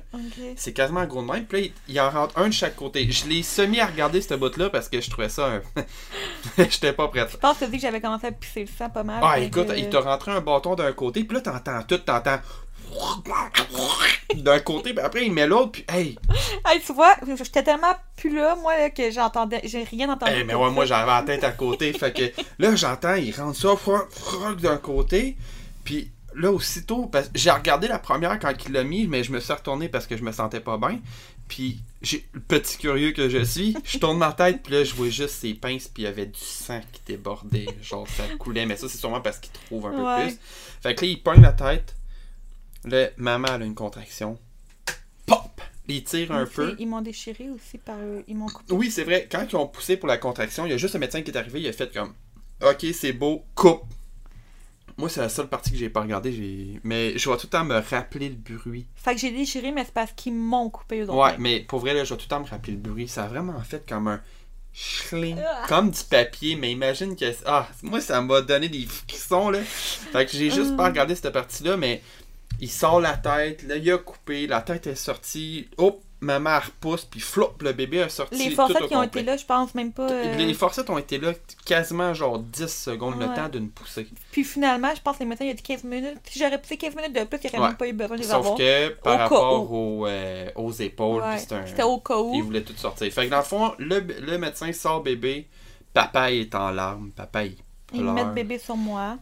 C'est 0.57 0.73
quasiment 0.73 1.05
gros 1.07 1.23
de 1.23 1.27
même. 1.33 1.47
Puis 1.47 1.61
là, 1.61 1.67
il, 1.89 1.93
il 1.95 2.01
en 2.01 2.11
rentre 2.11 2.39
un 2.39 2.49
de 2.49 2.53
chaque 2.53 2.77
côté. 2.77 3.11
Je 3.11 3.27
l'ai 3.29 3.43
semi 3.43 3.81
à 3.81 3.87
regarder 3.87 4.21
ce 4.21 4.35
bout-là 4.35 4.71
parce 4.71 4.89
que 4.89 5.01
je 5.01 5.09
trouvais 5.11 5.29
ça. 5.29 5.61
J'étais 6.59 6.93
pas 6.93 7.09
prête. 7.09 7.31
Je 7.33 7.37
pense 7.37 7.59
que 7.59 7.65
tu 7.65 7.71
dit 7.71 7.77
que 7.79 7.83
j'avais 7.83 8.01
commencé 8.01 8.27
à 8.27 8.33
pisser 8.33 8.61
le 8.63 8.67
sang 8.67 8.91
pas 8.91 9.03
mal. 9.03 9.21
Ah, 9.23 9.39
écoute, 9.41 9.69
que- 9.69 9.79
il 9.79 9.89
t'a 9.89 10.01
rentré 10.01 10.31
un 10.33 10.41
bâton 10.41 10.75
d'un 10.75 10.93
côté, 10.93 11.25
puis 11.25 11.37
là, 11.37 11.41
t'entends 11.43 11.83
tout, 11.83 11.99
t'entends... 11.99 12.39
D'un 14.35 14.61
côté, 14.61 14.93
puis 14.95 15.05
après, 15.05 15.27
il 15.27 15.33
met 15.33 15.47
l'autre, 15.47 15.73
puis 15.73 15.85
hey! 15.89 16.19
Hey, 16.67 16.81
tu 16.85 16.93
vois, 16.93 17.15
j'étais 17.37 17.63
tellement 17.63 17.95
plus 18.17 18.35
là, 18.35 18.55
moi, 18.57 18.77
là, 18.79 18.91
que 18.91 19.11
j'entendais. 19.11 19.61
J'ai 19.65 19.85
rien 19.85 20.09
entendu. 20.11 20.45
Mais 20.45 20.55
ouais, 20.55 20.71
moi 20.71 20.85
j'avais 20.87 21.07
la 21.11 21.23
tête 21.23 21.45
à 21.45 21.51
côté. 21.53 21.93
fait 21.99 22.13
que 22.13 22.43
là, 22.59 22.75
j'entends, 22.77 23.15
il 23.15 23.33
rentre 23.35 23.59
ça 23.59 23.75
d'un 24.61 24.77
côté. 24.79 25.37
Puis 25.85 26.11
là, 26.35 26.53
aussitôt, 26.53 27.07
parce- 27.07 27.31
j'ai 27.35 27.51
regardé 27.51 27.89
la 27.89 27.99
première 27.99 28.39
quand 28.39 28.53
il 28.67 28.73
l'a 28.73 28.85
mis, 28.85 29.07
mais 29.07 29.25
je 29.25 29.33
me 29.33 29.41
suis 29.41 29.53
retourné 29.53 29.89
parce 29.89 30.07
que 30.07 30.17
je 30.17 30.23
me 30.23 30.33
sentais 30.33 30.61
pas 30.61 30.79
bien. 30.79 30.99
Puis, 31.49 31.81
j'ai 32.01 32.29
le 32.33 32.39
petit 32.41 32.79
curieux 32.79 33.11
que 33.11 33.29
je 33.29 33.43
suis, 33.43 33.77
je 33.85 33.99
tourne 33.99 34.19
ma 34.19 34.33
tête, 34.33 34.63
puis 34.63 34.73
là, 34.73 34.85
je 34.85 34.95
vois 34.95 35.09
juste 35.09 35.35
ses 35.35 35.53
pinces, 35.55 35.89
puis 35.89 36.05
il 36.05 36.07
y 36.07 36.09
avait 36.09 36.27
du 36.27 36.39
sang 36.39 36.81
qui 36.93 37.01
débordait. 37.07 37.67
Genre, 37.83 38.07
ça 38.09 38.23
coulait. 38.39 38.67
Mais 38.67 38.77
ça, 38.77 38.89
c'est 38.89 38.99
sûrement 38.99 39.21
parce 39.21 39.39
qu'il 39.41 39.51
trouve 39.53 39.87
un 39.87 39.91
peu 39.91 40.03
Ouais. 40.03 40.27
plus. 40.29 40.39
Fait 40.83 40.95
que 40.95 41.05
là, 41.05 41.11
il 41.11 41.21
pogne 41.23 41.43
la 41.43 41.53
tête. 41.53 41.97
Là, 42.85 43.09
maman, 43.17 43.49
elle 43.55 43.63
a 43.63 43.65
une 43.67 43.75
contraction. 43.75 44.39
Pop! 45.27 45.61
Il 45.89 46.05
tire 46.05 46.31
un 46.33 46.47
peu. 46.47 46.77
Ils 46.79 46.87
m'ont 46.87 47.01
déchiré 47.03 47.51
aussi 47.51 47.77
par 47.79 47.99
eux. 47.99 48.23
Ils 48.29 48.37
m'ont 48.37 48.47
coupé. 48.47 48.73
Oui, 48.73 48.91
c'est 48.91 49.03
vrai. 49.05 49.29
Quand 49.31 49.45
ils 49.49 49.57
ont 49.57 49.67
poussé 49.67 49.97
pour 49.97 50.09
la 50.09 50.19
contraction, 50.19 50.65
il 50.65 50.71
y 50.71 50.73
a 50.73 50.77
juste 50.77 50.95
le 50.95 51.01
médecin 51.01 51.23
qui 51.23 51.31
est 51.33 51.37
arrivé, 51.37 51.61
il 51.61 51.69
a 51.69 51.73
fait 51.73 51.93
comme 51.93 52.15
Ok, 52.63 52.87
c'est 52.95 53.13
beau, 53.13 53.45
coupe. 53.55 53.83
Moi, 54.97 55.09
c'est 55.09 55.21
la 55.21 55.29
seule 55.31 55.49
partie 55.49 55.71
que 55.73 55.77
j'ai 55.79 55.89
pas 55.89 56.03
regardée. 56.03 56.79
Mais 56.85 57.17
je 57.19 57.29
vais 57.31 57.37
tout 57.37 57.47
le 57.47 57.51
temps 57.51 57.65
me 57.65 57.79
rappeler 57.81 58.29
le 58.29 58.35
bruit. 58.37 58.87
Fait 58.95 59.15
que 59.15 59.21
j'ai 59.21 59.31
déchiré, 59.31 59.73
mais 59.73 59.85
c'est 59.85 59.95
parce 59.95 60.13
qu'ils 60.13 60.35
m'ont 60.35 60.69
coupé 60.71 61.01
eux. 61.01 61.11
Ouais, 61.11 61.35
mais 61.39 61.61
pour 61.61 61.81
vrai, 61.81 61.95
là, 61.95 62.05
je 62.05 62.13
vais 62.15 62.19
tout 62.19 62.27
le 62.27 62.29
temps 62.29 62.41
me 62.41 62.47
rappeler 62.47 62.75
le 62.75 62.79
bruit. 62.81 63.09
Ça 63.09 63.25
a 63.25 63.29
vraiment 63.29 63.59
fait 63.63 63.85
comme 63.89 64.09
un 64.09 64.21
schling, 64.73 65.39
Ah. 65.45 65.65
comme 65.69 65.91
du 65.91 66.05
papier. 66.05 66.55
Mais 66.57 66.71
imagine 66.71 67.17
que. 67.17 67.25
Ah, 67.47 67.67
moi, 67.83 68.01
ça 68.01 68.21
m'a 68.21 68.43
donné 68.43 68.69
des 68.69 68.85
frissons, 68.87 69.51
là. 69.51 69.61
Fait 69.63 70.27
que 70.27 70.33
j'ai 70.33 70.51
juste 70.51 70.73
Ah. 70.75 70.77
pas 70.77 70.85
regardé 70.89 71.15
cette 71.15 71.33
partie-là, 71.33 71.77
mais 71.79 72.03
il 72.61 72.71
sort 72.71 73.01
la 73.01 73.17
tête, 73.17 73.63
là, 73.65 73.77
il 73.77 73.91
a 73.91 73.99
coupé, 73.99 74.47
la 74.47 74.61
tête 74.63 74.87
est 74.87 74.95
sortie. 74.95 75.69
Hop, 75.79 76.01
ma 76.23 76.39
mère 76.39 76.67
repousse, 76.67 77.07
puis 77.07 77.19
flop, 77.21 77.55
le 77.63 77.73
bébé 77.73 78.03
a 78.03 78.09
sorti. 78.11 78.37
Les 78.37 78.55
forcettes 78.55 78.89
qui 78.89 78.95
ont 78.95 79.03
été 79.03 79.23
là, 79.23 79.39
je 79.39 79.45
pense 79.47 79.75
même 79.75 79.91
pas. 79.93 80.11
euh, 80.11 80.37
Les 80.37 80.53
forcettes 80.53 80.91
ont 80.91 80.99
été 80.99 81.17
là 81.19 81.33
quasiment 81.65 82.13
genre 82.13 82.39
10 82.39 82.67
secondes, 82.69 83.19
le 83.19 83.27
temps 83.35 83.49
d'une 83.49 83.71
poussée. 83.71 84.07
Puis 84.31 84.45
finalement, 84.45 84.95
je 84.95 85.01
pense 85.01 85.17
que 85.17 85.23
les 85.23 85.29
médecins, 85.31 85.45
il 85.47 85.49
y 85.49 85.51
a 85.53 85.55
dit 85.55 85.63
15 85.63 85.85
minutes. 85.85 86.19
Si 86.25 86.39
j'aurais 86.39 86.61
poussé 86.61 86.77
15 86.77 86.95
minutes 86.95 87.15
de 87.15 87.25
plus, 87.25 87.39
il 87.43 87.47
n'y 87.47 87.49
aurait 87.51 87.59
Ouais. 87.61 87.69
même 87.69 87.77
pas 87.79 87.89
eu 87.89 87.93
besoin 87.95 88.17
de 88.17 88.21
les 88.23 88.29
Sauf 88.29 88.37
avoir. 88.37 88.57
que 88.57 88.89
par 89.03 89.15
Au 89.15 89.19
rapport 89.19 89.73
aux, 89.73 90.07
euh, 90.07 90.51
aux 90.57 90.73
épaules, 90.73 91.23
Ouais. 91.23 91.39
C'était 91.39 91.83
au 91.83 91.99
cas 91.99 92.15
il 92.35 92.43
où. 92.43 92.45
voulait 92.45 92.63
tout 92.63 92.77
sortir. 92.77 93.11
Fait 93.11 93.25
que 93.25 93.31
dans 93.31 93.39
le 93.39 93.43
fond, 93.45 93.73
le, 93.79 94.01
le 94.01 94.37
médecin 94.37 94.71
sort 94.75 95.03
bébé, 95.03 95.47
papa 95.95 96.31
est 96.33 96.55
en 96.55 96.71
larmes, 96.71 97.11
papa 97.17 97.45
il 97.45 97.57
Ils 97.95 98.01
pleure. 98.03 98.13
mettent 98.13 98.35
bébé 98.35 98.59
sur 98.59 98.77
moi. 98.77 99.17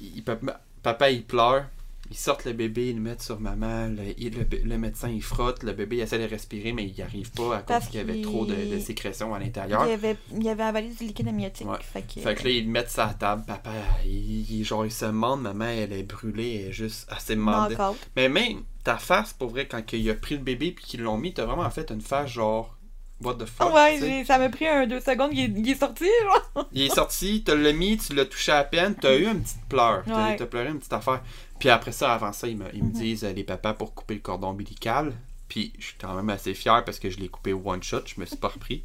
Il- 0.00 0.22
pa- 0.22 0.38
papa 0.82 1.10
il 1.10 1.24
pleure, 1.24 1.64
ils 2.10 2.16
sortent 2.16 2.44
le 2.44 2.52
bébé, 2.52 2.88
ils 2.90 2.96
le 2.96 3.00
mettent 3.02 3.22
sur 3.22 3.40
maman, 3.40 3.88
le, 3.88 4.02
il- 4.18 4.32
le, 4.36 4.46
le 4.64 4.78
médecin 4.78 5.08
il 5.08 5.22
frotte, 5.22 5.62
le 5.62 5.72
bébé 5.72 5.96
il 5.96 6.00
essaie 6.00 6.18
de 6.18 6.24
respirer 6.28 6.72
mais 6.72 6.84
il 6.84 6.92
n'y 6.94 7.02
arrive 7.02 7.30
pas 7.32 7.56
à 7.56 7.58
cause 7.58 7.64
Parce 7.66 7.86
qu'il 7.88 7.96
y 7.96 8.02
avait 8.02 8.20
trop 8.22 8.46
de, 8.46 8.54
de 8.54 8.78
sécrétions 8.78 9.34
à 9.34 9.38
Il 9.38 9.44
l'intérieur. 9.44 9.86
y 9.86 9.92
avait, 9.92 10.16
il 10.32 10.42
y 10.42 10.48
avait 10.48 10.62
avalé 10.62 10.88
du 10.90 11.04
liquide 11.04 11.28
amniotique. 11.28 11.68
Ouais. 11.68 11.78
Fait 11.80 12.02
que, 12.02 12.20
Fait 12.20 12.34
que 12.34 12.44
là, 12.44 12.50
ils 12.50 12.64
le 12.64 12.70
mettent 12.70 12.90
sur 12.90 13.04
la 13.06 13.14
table. 13.14 13.44
Papa, 13.46 13.70
il, 14.04 14.50
il- 14.50 14.64
genre, 14.64 14.84
il 14.84 14.92
se 14.92 15.04
demande, 15.06 15.42
maman, 15.42 15.66
elle 15.66 15.92
est 15.92 16.02
brûlée, 16.02 16.60
elle 16.62 16.68
est 16.70 16.72
juste 16.72 17.06
assez 17.10 17.34
knock-out. 17.36 17.96
Mais 18.16 18.28
même 18.28 18.62
ta 18.84 18.96
face, 18.98 19.32
pour 19.32 19.48
vrai, 19.50 19.66
quand 19.66 19.82
il 19.92 20.08
a 20.10 20.14
pris 20.14 20.36
le 20.36 20.42
bébé 20.42 20.72
puis 20.72 20.84
qu'ils 20.84 21.02
l'ont 21.02 21.18
mis, 21.18 21.34
t'as 21.34 21.44
vraiment 21.44 21.68
fait 21.70 21.90
une 21.90 22.00
face 22.00 22.30
genre, 22.30 22.76
what 23.22 23.34
the 23.34 23.46
fuck. 23.46 23.74
ouais, 23.74 23.96
j'ai- 23.98 24.24
ça 24.24 24.38
m'a 24.38 24.48
pris 24.48 24.66
un 24.66 24.86
deux 24.86 25.00
secondes, 25.00 25.30
il 25.32 25.40
est, 25.40 25.52
il 25.60 25.68
est 25.70 25.74
sorti, 25.74 26.04
genre. 26.22 26.68
Il 26.72 26.82
est 26.82 26.94
sorti, 26.94 27.42
tu 27.44 27.56
l'as 27.56 27.72
mis, 27.72 27.96
tu 27.96 28.14
l'as 28.14 28.26
touché 28.26 28.52
à 28.52 28.62
peine, 28.64 28.94
t'as 28.94 29.16
eu 29.16 29.24
une 29.26 29.42
petite 29.42 29.64
pleure. 29.68 30.02
T'as 30.06 30.28
Ouais. 30.30 30.36
t'as 30.36 30.46
pleuré 30.46 30.68
une 30.68 30.78
petite 30.78 30.92
affaire. 30.92 31.22
Puis 31.58 31.68
après 31.70 31.92
ça, 31.92 32.12
avant 32.12 32.32
ça, 32.32 32.48
ils 32.48 32.56
me, 32.56 32.66
ils 32.74 32.82
me 32.84 32.88
Mhm. 32.88 32.94
disent, 32.94 33.24
euh, 33.24 33.32
les 33.32 33.44
papas, 33.44 33.74
pour 33.74 33.94
couper 33.94 34.14
le 34.14 34.20
cordon 34.20 34.48
ombilical. 34.48 35.12
Puis 35.48 35.72
je 35.78 35.86
suis 35.86 35.96
quand 35.98 36.14
même 36.14 36.28
assez 36.30 36.54
fier 36.54 36.84
parce 36.84 36.98
que 36.98 37.08
je 37.08 37.18
l'ai 37.18 37.28
coupé 37.28 37.52
one 37.52 37.82
shot, 37.82 38.00
je 38.06 38.20
me 38.20 38.26
suis 38.26 38.36
pas 38.36 38.48
repris. 38.48 38.84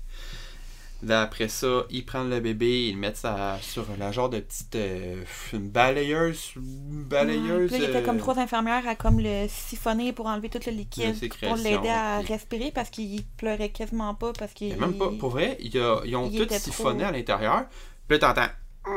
Là, 1.04 1.24
après 1.24 1.48
ça, 1.48 1.86
ils 1.90 2.06
prennent 2.06 2.30
le 2.30 2.40
bébé, 2.40 2.90
ils 2.90 2.94
le 2.94 3.00
mettent 3.00 3.18
ça 3.18 3.58
sur 3.64 3.88
la 3.98 4.12
genre 4.12 4.30
de 4.30 4.40
petite 4.40 4.76
euh, 4.76 5.24
une 5.52 5.68
balayeuse, 5.68 6.52
une 6.56 7.00
Ouais, 7.00 7.06
balayeuse. 7.06 7.72
puis 7.72 7.80
là, 7.80 7.86
il 7.86 7.90
y 7.92 7.96
avait 7.96 8.04
euh, 8.04 8.06
comme 8.06 8.20
trois 8.20 8.38
infirmières 8.38 8.88
à 8.88 8.94
comme 8.94 9.20
le 9.20 9.48
siphonner 9.50 10.14
pour 10.14 10.28
enlever 10.28 10.50
tout 10.50 10.60
le 10.64 10.72
De 10.72 10.78
liquide. 10.78 11.16
Pour 11.42 11.56
l'aider 11.56 11.90
à 11.90 12.20
respirer 12.20 12.70
parce 12.72 12.92
qu'il 12.92 13.24
pleurait 13.38 13.70
quasiment 13.70 14.14
pas. 14.14 14.32
Parce 14.34 14.54
qu'il. 14.54 14.78
Même 14.78 14.94
pas, 15.00 15.10
pour 15.20 15.32
vrai, 15.32 15.58
ils 15.60 15.76
ont 16.16 16.30
il 16.32 16.46
tout 16.48 16.54
siphonné 16.54 17.00
trop- 17.00 17.08
à 17.08 17.12
l'intérieur. 17.12 17.66
Puis 18.08 18.20
là, 18.20 18.34
t'entends. 18.34 18.52
Ouais, 18.88 18.96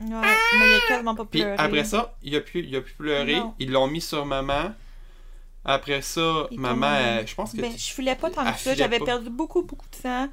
mais 0.00 0.68
il 0.68 0.74
a 0.84 0.88
quasiment 0.88 1.14
pas 1.14 1.24
Puis 1.24 1.40
pleuré. 1.40 1.56
après 1.58 1.84
ça, 1.84 2.14
il 2.22 2.34
a 2.36 2.40
pu, 2.40 2.60
il 2.64 2.74
a 2.76 2.80
pu 2.80 2.92
pleurer. 2.94 3.36
Non. 3.36 3.54
Ils 3.58 3.70
l'ont 3.70 3.86
mis 3.88 4.00
sur 4.00 4.24
maman. 4.24 4.72
Après 5.64 6.02
ça, 6.02 6.48
Il 6.50 6.58
maman, 6.60 7.24
je 7.24 7.34
pense 7.34 7.52
que. 7.52 7.60
Ben, 7.60 7.72
je 7.72 7.92
filais 7.92 8.16
pas 8.16 8.30
tant 8.30 8.42
Elle 8.44 8.52
que 8.52 8.58
ça. 8.58 8.70
filait 8.72 8.76
J'avais 8.76 8.98
pas. 8.98 9.04
perdu 9.06 9.30
beaucoup, 9.30 9.62
beaucoup 9.62 9.86
de 9.90 9.96
sang. 9.96 10.28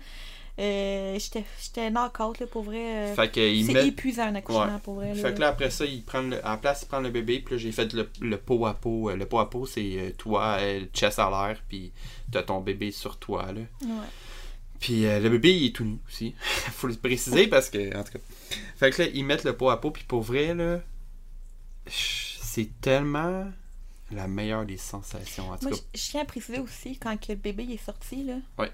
Euh, 0.58 1.18
J'étais 1.18 1.46
j'étais 1.62 1.90
knock-out, 1.90 2.40
là, 2.40 2.48
pour 2.48 2.64
vrai. 2.64 3.12
euh, 3.12 3.16
fait 3.16 3.32
que 3.32 3.40
il 3.40 3.66
C'est 3.66 3.74
met. 3.74 3.88
épuisant, 3.88 4.24
un 4.24 4.36
accouchement, 4.36 4.80
pour 4.84 4.96
vrai. 4.96 5.14
Fait 5.16 5.34
que 5.34 5.40
là, 5.40 5.50
après 5.50 5.70
ça, 5.70 5.86
il 5.86 6.04
prend 6.04 6.22
le... 6.22 6.44
à 6.46 6.52
la 6.52 6.58
place, 6.58 6.82
il 6.84 6.88
prend 6.88 7.00
le 7.00 7.12
bébé. 7.12 7.40
Puis 7.40 7.56
là, 7.56 7.60
j'ai 7.62 7.72
fait 7.72 7.94
le, 7.94 8.10
le 8.22 8.38
pot 8.38 8.66
à 8.66 8.74
pot. 8.74 9.10
Euh, 9.10 9.16
Le 9.16 9.26
pot 9.26 9.40
à 9.40 9.50
pot, 9.50 9.66
c'est 9.66 9.82
euh, 9.98 10.12
toi, 10.18 10.58
euh, 10.60 10.82
chest 10.94 11.18
à 11.20 11.30
l'air. 11.30 11.60
Puis 11.70 11.92
t'as 12.32 12.44
ton 12.44 12.60
bébé 12.60 12.92
sur 12.92 13.18
toi, 13.18 13.46
là. 13.54 13.62
Ouais. 13.84 14.08
Puis 14.80 15.06
euh, 15.06 15.20
le 15.20 15.30
bébé, 15.30 15.56
il 15.56 15.66
est 15.68 15.76
tout 15.76 15.84
nu 15.84 15.98
aussi. 16.08 16.36
Faut 16.40 16.88
le 16.88 16.96
préciser 16.96 17.48
parce 17.48 17.70
que, 17.70 17.96
en 17.98 18.04
tout 18.04 18.14
cas. 18.14 18.20
Fait 18.78 18.92
que 18.92 19.02
là, 19.04 19.08
ils 19.14 19.24
mettent 19.26 19.44
le 19.44 19.56
pot 19.56 19.70
à 19.70 19.80
pot. 19.82 19.92
Puis 19.92 20.04
pour 20.06 20.22
vrai, 20.22 20.54
là, 20.56 20.80
c'est 21.88 22.70
tellement 22.82 23.46
la 24.12 24.28
meilleure 24.28 24.66
des 24.66 24.78
sensations. 24.78 25.50
En 25.52 25.58
tout 25.58 25.68
Moi, 25.70 25.78
cas, 25.78 25.84
je 25.94 26.02
tiens 26.10 26.22
à 26.22 26.26
préciser 26.26 26.60
aussi, 26.60 26.98
quand 26.98 27.16
que 27.20 27.32
le 27.32 27.38
bébé 27.38 27.64
il 27.64 27.74
est 27.74 27.86
sorti, 27.86 28.24
là. 28.24 28.36
Ouais. 28.58 28.72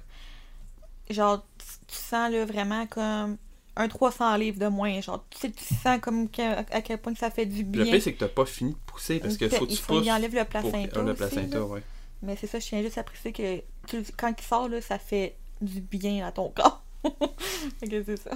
Genre, 1.09 1.45
tu, 1.87 1.95
sens, 1.95 2.31
là, 2.31 2.45
vraiment 2.45 2.87
comme 2.87 3.37
un 3.75 3.87
300 3.87 4.37
livres 4.37 4.59
de 4.59 4.67
moins. 4.67 5.01
Genre, 5.01 5.23
tu 5.29 5.37
sais, 5.39 5.51
tu 5.51 5.73
sens 5.75 5.99
comme 6.01 6.29
que- 6.29 6.57
à 6.73 6.81
quel 6.81 6.97
point 6.99 7.13
que 7.13 7.19
ça 7.19 7.29
fait 7.31 7.45
du 7.45 7.63
le 7.63 7.69
bien. 7.69 7.83
pire, 7.85 8.01
c'est 8.01 8.13
que 8.13 8.19
t'as 8.19 8.27
pas 8.29 8.45
fini 8.45 8.71
de 8.71 8.77
pousser 8.85 9.19
parce 9.19 9.37
que 9.37 9.49
faut 9.49 9.65
que 9.65 9.71
il 9.71 9.77
tu 9.77 9.83
pousses. 9.83 10.01
qu'il 10.03 10.11
enlève 10.11 10.33
le 10.33 10.39
pour- 10.45 10.49
placenta. 10.61 11.01
le 11.01 11.11
aussi, 11.11 11.17
placenta, 11.17 11.57
là. 11.57 11.65
ouais. 11.65 11.83
Mais 12.23 12.35
c'est 12.37 12.47
ça, 12.47 12.59
je 12.59 12.65
tiens 12.67 12.81
juste 12.81 12.97
à 12.97 13.03
préciser 13.03 13.33
que 13.33 13.57
tu- 13.87 14.11
quand 14.17 14.33
il 14.39 14.43
sort, 14.43 14.69
là, 14.69 14.81
ça 14.81 14.97
fait 14.97 15.35
du 15.61 15.81
bien 15.81 16.25
à 16.27 16.31
ton 16.31 16.49
corps. 16.49 16.83
fait 17.79 17.87
que 17.87 18.03
c'est 18.03 18.17
ça. 18.17 18.31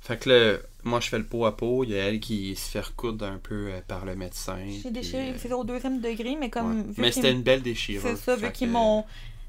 Fait 0.00 0.16
que 0.18 0.28
là, 0.30 0.58
moi 0.84 1.00
je 1.00 1.08
fais 1.08 1.18
le 1.18 1.24
pot 1.26 1.44
à 1.46 1.56
pot, 1.56 1.84
il 1.84 1.90
y 1.90 1.94
a 1.98 2.04
elle 2.08 2.20
qui 2.20 2.54
se 2.56 2.70
fait 2.70 2.80
recoudre 2.80 3.24
un 3.26 3.38
peu 3.38 3.68
euh, 3.72 3.80
par 3.86 4.04
le 4.04 4.14
médecin. 4.16 4.58
J'ai 4.82 4.90
déchiré, 4.90 5.30
euh, 5.30 5.34
c'est 5.38 5.52
au 5.52 5.64
deuxième 5.64 6.00
degré, 6.00 6.36
mais 6.36 6.50
comme. 6.50 6.80
ouais. 6.88 6.94
Mais 6.98 7.12
c'était 7.12 7.32
une 7.32 7.42
belle 7.42 7.62
déchirure. 7.62 8.02
C'est 8.02 8.16
ça, 8.16 8.36
vu 8.36 8.50
qu'ils 8.52 8.68
que- 8.68 8.72
m'ont 8.72 9.04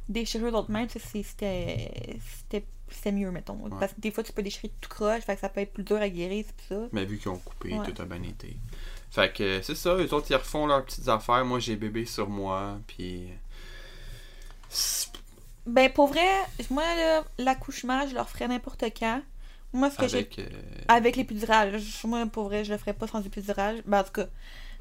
déchiré 0.07 0.49
c'est- 0.97 1.23
c'était. 1.23 1.91
C'était 2.39 2.65
c'était 2.91 3.11
mieux, 3.11 3.29
mettons. 3.29 3.57
Parce 3.79 3.93
que 3.93 4.01
des 4.01 4.09
fois, 4.09 4.23
tu 4.23 4.33
peux 4.33 4.41
déchirer 4.41 4.71
tout 4.81 4.89
croche, 4.89 5.21
fait 5.21 5.35
que 5.35 5.41
ça 5.41 5.49
peut 5.49 5.61
être 5.61 5.73
plus 5.73 5.83
dur 5.83 5.97
à 5.97 6.09
guérir, 6.09 6.43
c'est 6.67 6.73
ça. 6.73 6.81
Mais 6.91 7.05
vu 7.05 7.19
qu'ils 7.19 7.29
ont 7.29 7.37
coupé, 7.37 7.77
Ouais. 7.77 7.85
tout 7.91 8.01
a 8.01 8.05
bien 8.05 8.23
été. 8.23 8.57
Fait 9.11 9.31
que 9.31 9.43
euh, 9.43 9.61
c'est 9.61 9.75
ça, 9.75 9.95
eux 9.95 10.11
autres 10.11 10.25
ils 10.31 10.35
refont 10.35 10.65
leurs 10.65 10.83
petites 10.85 11.07
affaires. 11.07 11.45
Moi 11.45 11.59
j'ai 11.59 11.75
bébé 11.75 12.05
sur 12.05 12.27
moi, 12.29 12.79
puis. 12.87 13.27
Ben, 15.69 15.91
pour 15.91 16.07
vrai, 16.07 16.27
moi, 16.69 16.83
l'accouchement, 17.37 18.07
je 18.07 18.13
le 18.15 18.21
referais 18.21 18.47
n'importe 18.47 18.83
quand. 18.97 19.21
Moi, 19.71 19.91
ce 19.91 19.97
que 19.97 20.07
j'ai 20.07 20.17
Avec. 20.19 20.39
euh, 20.39 20.49
Avec 20.87 21.15
l'épidural. 21.15 21.79
Moi, 22.05 22.25
pour 22.25 22.45
vrai, 22.45 22.63
je 22.65 22.71
le 22.71 22.77
ferais 22.79 22.93
pas 22.93 23.07
sans 23.07 23.23
épidural. 23.25 23.81
Ben, 23.85 23.99
en 23.99 24.03
tout 24.03 24.11
cas, 24.11 24.25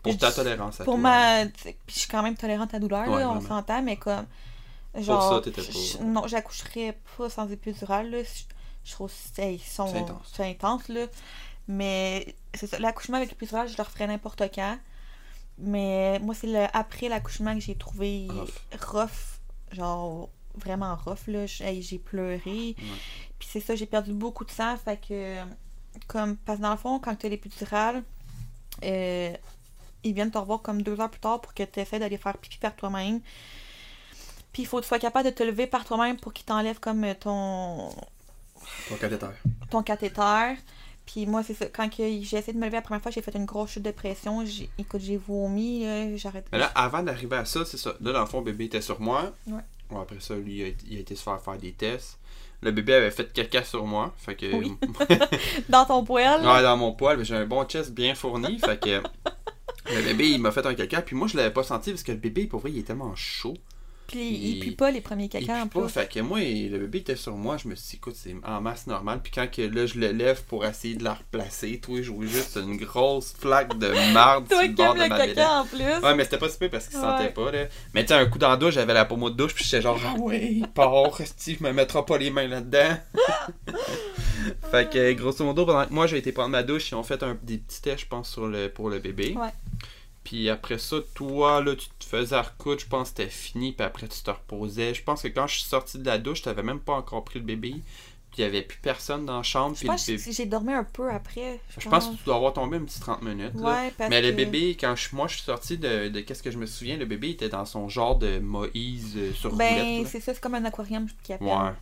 Pour 0.03 0.17
ta 0.17 0.33
tolérance 0.33 0.81
à 0.81 0.85
Pour 0.85 0.95
toi. 0.95 1.03
ma. 1.03 1.47
Puis 1.47 1.75
je 1.89 1.99
suis 2.01 2.09
quand 2.09 2.23
même 2.23 2.37
tolérante 2.37 2.71
à 2.73 2.77
la 2.77 2.81
douleur, 2.81 3.09
Ouais, 3.09 3.21
là, 3.21 3.31
on 3.31 3.41
s'entend, 3.41 3.83
mais 3.83 3.97
comme. 3.97 4.27
Genre. 4.95 5.35
ça, 5.35 5.41
t'étais 5.43 5.61
pas- 5.63 5.71
je- 5.71 6.03
Non, 6.03 6.27
j'accoucherais 6.27 6.99
pas 7.19 7.29
sans 7.29 7.49
épidural, 7.51 8.11
là. 8.11 8.23
Je, 8.23 8.29
je 8.85 8.93
trouve 8.93 9.11
que 9.37 9.43
hey, 9.43 9.57
ils 9.57 9.61
sont. 9.61 9.87
C'est 9.89 9.99
intense. 9.99 10.33
C'est 10.33 10.49
intense, 10.49 10.89
là. 10.89 11.07
Mais 11.69 12.35
c'est 12.55 12.67
ça. 12.67 12.79
L'accouchement 12.79 13.19
avec 13.19 13.29
l'épidural, 13.29 13.69
je 13.69 13.77
le 13.77 13.83
referais 13.83 14.07
n'importe 14.07 14.43
quand. 14.55 14.79
Mais 15.59 16.19
moi, 16.21 16.35
c'est 16.35 16.47
le, 16.47 16.65
après 16.73 17.09
l'accouchement 17.09 17.53
que 17.55 17.61
j'ai 17.61 17.75
trouvé 17.75 18.29
Rough. 18.31 18.93
rough. 18.93 19.41
Genre, 19.73 20.31
vraiment 20.59 20.95
rough, 20.97 21.27
là. 21.29 21.47
J'ai 21.47 21.99
pleuré. 21.99 22.75
Puis 23.39 23.49
c'est 23.51 23.61
ça, 23.61 23.75
j'ai 23.77 23.87
perdu 23.87 24.13
beaucoup 24.13 24.45
de 24.45 24.51
sang. 24.51 24.77
Fait 24.77 24.99
que. 25.01 25.37
Comme. 26.07 26.37
Parce 26.37 26.59
que 26.59 26.63
dans 26.63 26.71
le 26.73 26.77
fond, 26.77 26.99
quand 26.99 27.15
tu 27.17 27.27
as 27.27 27.29
l'épidural, 27.31 28.03
euh, 28.85 29.33
ils 30.05 30.13
viennent 30.15 30.31
te 30.31 30.39
revoir 30.39 30.63
comme 30.63 30.83
deux 30.83 31.01
heures 31.01 31.11
plus 31.11 31.21
tard 31.21 31.41
pour 31.41 31.55
que 31.55 31.63
tu 31.63 31.81
essaies 31.81 31.99
d'aller 31.99 32.19
faire 32.19 32.37
pipi 32.39 32.59
par 32.59 32.77
toi-même. 32.77 33.21
Puis 34.53 34.63
il 34.63 34.67
faut 34.67 34.79
que 34.79 34.83
tu 34.83 34.89
sois 34.89 34.99
capable 34.99 35.27
de 35.29 35.35
te 35.35 35.43
lever 35.43 35.67
par 35.67 35.85
toi-même 35.85 36.17
pour 36.19 36.33
qu'ils 36.33 36.45
t'enlèvent 36.47 36.81
comme 36.81 37.05
euh, 37.05 37.15
ton, 37.19 37.91
Ton 38.89 38.97
cathéter. 39.01 39.27
ton 39.71 39.83
cathéter. 39.83 40.55
Puis 41.07 41.27
moi, 41.27 41.43
c'est 41.43 41.55
ça. 41.55 41.67
Quand 41.67 41.89
j'ai 41.97 42.19
essayé 42.21 42.53
de 42.53 42.59
me 42.59 42.67
lever 42.67 42.77
la 42.77 42.83
première 42.83 43.01
fois, 43.03 43.11
j'ai 43.11 43.23
fait 43.23 43.35
une 43.35 43.47
grosse 43.47 43.71
chute 43.71 43.83
de 43.83 43.91
pression. 43.91 44.45
J'ai- 44.45 44.69
Écoute, 44.79 45.01
j'ai 45.01 45.17
vomi. 45.17 45.85
J'arrête. 46.19 46.47
Mais 46.53 46.59
là, 46.59 46.71
avant 46.75 47.03
d'arriver 47.03 47.37
à 47.37 47.45
ça, 47.47 47.65
c'est 47.65 47.79
ça. 47.79 47.95
Là, 48.01 48.13
dans 48.13 48.21
le 48.21 48.27
fond, 48.27 48.43
bébé 48.43 48.67
était 48.67 48.83
sur 48.83 49.01
moi. 49.01 49.33
Ouais. 49.47 49.63
Bon, 49.91 50.01
après 50.01 50.21
ça, 50.21 50.35
lui, 50.37 50.59
il 50.59 50.65
a, 50.65 50.69
il 50.91 50.97
a 50.99 51.01
été 51.01 51.15
se 51.17 51.23
faire 51.23 51.41
faire 51.41 51.59
des 51.59 51.73
tests. 51.73 52.19
Le 52.61 52.73
bébé 52.73 52.95
avait 52.95 53.11
fait 53.11 53.33
caca 53.33 53.63
sur 53.63 53.87
moi. 53.87 54.15
Fait 54.19 54.35
que. 54.35 54.53
Oui. 54.55 54.77
Dans 55.69 55.85
ton 55.85 56.05
poêle? 56.05 56.41
Ouais, 56.41 56.63
dans 56.63 56.77
mon 56.77 56.93
poil, 56.93 57.17
mais 57.17 57.25
j'ai 57.25 57.37
un 57.37 57.47
bon 57.47 57.65
chest 57.65 57.93
bien 57.93 58.15
fourni. 58.15 58.59
Fait 58.59 58.81
que. 58.81 59.03
Le 59.91 60.03
bébé, 60.03 60.29
il 60.29 60.41
m'a 60.41 60.51
fait 60.51 60.67
un 60.67 60.75
caca. 60.75 61.01
Puis 61.01 61.17
moi, 61.17 61.29
je 61.29 61.37
l'avais 61.37 61.53
pas 61.53 61.63
senti 61.63 61.91
parce 61.91 62.03
que 62.03 62.13
le 62.13 62.19
bébé, 62.19 62.47
pour 62.47 62.61
vrai, 62.61 62.71
il 62.71 62.79
est 62.79 62.83
tellement 62.83 63.15
chaud. 63.15 63.57
Puis 64.09 64.27
Il- 64.27 64.57
il 64.57 64.61
pue 64.61 64.73
pas 64.73 64.91
les 64.91 65.01
premiers 65.03 65.25
Il 65.27 65.29
caca 65.29 65.63
en 65.63 65.69
pas. 65.69 65.81
plus. 65.83 65.89
Fait 65.91 66.11
que 66.11 66.19
moi, 66.21 66.41
le 66.41 66.79
bébé 66.79 66.99
était 67.01 67.15
sur 67.15 67.35
moi. 67.37 67.57
Je 67.63 67.69
me 67.69 67.75
suis 67.75 67.91
dit, 67.91 67.97
écoute, 67.97 68.15
c'est 68.17 68.35
en 68.43 68.61
masse 68.61 68.87
normale. 68.87 69.21
Puis 69.23 69.31
quand 69.33 69.49
que, 69.51 69.63
là, 69.63 69.85
je 69.87 69.99
le 69.99 70.13
lève 70.13 70.43
pour 70.45 70.65
essayer 70.65 70.95
de 70.97 71.05
la 71.05 71.15
replacer, 71.15 71.79
toi, 71.79 72.01
je 72.03 72.11
vois 72.11 72.25
juste 72.27 72.57
une 72.57 72.77
grosse 72.79 73.35
flaque 73.39 73.79
de 73.79 73.93
marde 74.15 74.47
sur 74.51 74.61
le 74.63 74.69
bord 74.69 74.95
de 74.95 75.03
le 75.03 75.09
ma 75.09 75.19
caca 75.19 75.61
en 75.61 75.67
plus. 75.67 75.79
Ouais, 75.79 76.15
mais 76.15 76.25
c'était 76.25 76.39
pas 76.39 76.49
super 76.49 76.71
parce 76.71 76.89
qu'il 76.89 76.97
Ouais. 76.99 77.03
sentait 77.05 77.29
pas, 77.33 77.53
là. 77.53 77.67
Mais 77.95 78.05
tu 78.07 78.13
un 78.15 78.25
coup 78.27 78.39
dans 78.39 78.49
la 78.49 78.57
douche, 78.57 78.75
j'avais 78.75 78.95
la 78.95 79.05
pommeau 79.05 79.29
de 79.31 79.37
douche, 79.37 79.55
puis 79.55 79.63
j'étais 79.65 79.83
genre, 79.83 80.01
ah 80.05 80.15
ouais, 80.19 80.63
part, 80.75 81.13
resti, 81.13 81.57
je 81.61 81.65
me 81.65 81.73
mettrai 81.73 82.03
pas 82.05 82.17
les 82.19 82.31
mains 82.31 82.49
là-dedans. 82.49 82.97
fait 84.71 84.91
que, 84.91 85.13
grosso 85.13 85.45
modo, 85.45 85.67
pendant 85.67 85.85
que 85.87 85.93
moi 85.93 86.07
j'ai 86.07 86.19
été 86.19 86.33
prendre 86.33 86.51
ma 86.51 86.63
douche, 86.63 86.91
ils 86.91 86.95
ont 86.95 87.03
fait 87.03 87.23
un, 87.23 87.37
des 87.43 87.59
petits 87.59 87.83
tests, 87.83 88.01
je 88.01 88.07
pense, 88.07 88.31
sur 88.31 88.47
le, 88.47 88.69
pour 88.69 88.89
le 88.91 88.99
bébé. 88.99 89.35
Ouais. 89.37 89.49
Puis 90.29 90.51
après 90.51 90.77
ça, 90.77 90.97
toi, 91.15 91.63
là, 91.63 91.75
tu 91.75 91.89
te 91.99 92.05
faisais 92.05 92.39
recoudre, 92.39 92.81
je 92.81 92.87
pense 92.87 93.11
que 93.11 93.17
c'était 93.17 93.31
fini, 93.31 93.73
puis 93.73 93.83
après 93.87 94.07
tu 94.09 94.21
te 94.23 94.31
reposais. 94.31 94.93
Je 94.93 95.03
pense 95.03 95.23
que 95.23 95.29
quand 95.29 95.47
je 95.47 95.55
suis 95.59 95.67
sorti 95.69 95.99
de 95.99 96.05
la 96.05 96.19
douche, 96.19 96.43
t'avais 96.43 96.63
même 96.63 96.81
pas 96.81 96.93
encore 96.93 97.25
pris 97.25 97.39
le 97.39 97.47
bébé, 97.47 97.71
puis 98.31 98.37
il 98.37 98.41
y 98.43 98.45
avait 98.45 98.61
plus 98.61 98.77
personne 98.77 99.25
dans 99.25 99.39
la 99.39 99.43
chambre, 99.43 99.75
Je 99.75 99.81
puis 99.81 99.89
pense 99.89 100.05
que 100.05 100.17
j'ai 100.19 100.45
dormi 100.45 100.75
un 100.75 100.85
peu 100.85 101.11
après. 101.11 101.61
Je 101.79 101.89
pense 101.89 102.09
que 102.09 102.17
tu 102.17 102.25
dois 102.25 102.37
avoir 102.37 102.53
tombé 102.53 102.77
un 102.77 102.85
petit 102.85 103.01
30 103.01 103.23
minutes. 103.23 103.55
Ouais, 103.55 103.91
parce 103.97 104.11
Mais 104.11 104.21
le 104.21 104.33
bébé, 104.33 104.77
quand 104.79 104.95
je- 104.95 105.17
moi 105.17 105.29
je 105.29 105.37
suis 105.37 105.45
sorti 105.45 105.79
de, 105.79 106.09
de 106.09 106.21
qu'est-ce 106.21 106.43
que 106.43 106.51
je 106.51 106.59
me 106.59 106.67
souviens, 106.67 106.99
le 106.99 107.07
bébé 107.07 107.31
était 107.31 107.49
dans 107.49 107.65
son 107.65 107.89
genre 107.89 108.19
de 108.19 108.39
Moïse 108.39 109.15
euh, 109.17 109.33
sur 109.33 109.57
Ben, 109.57 110.05
c'est 110.05 110.21
ça, 110.21 110.35
c'est 110.35 110.41
comme 110.43 110.57
un 110.57 110.65
aquarium 110.67 111.07
qui 111.23 111.33
appelle. 111.33 111.49
Ouais. 111.49 111.73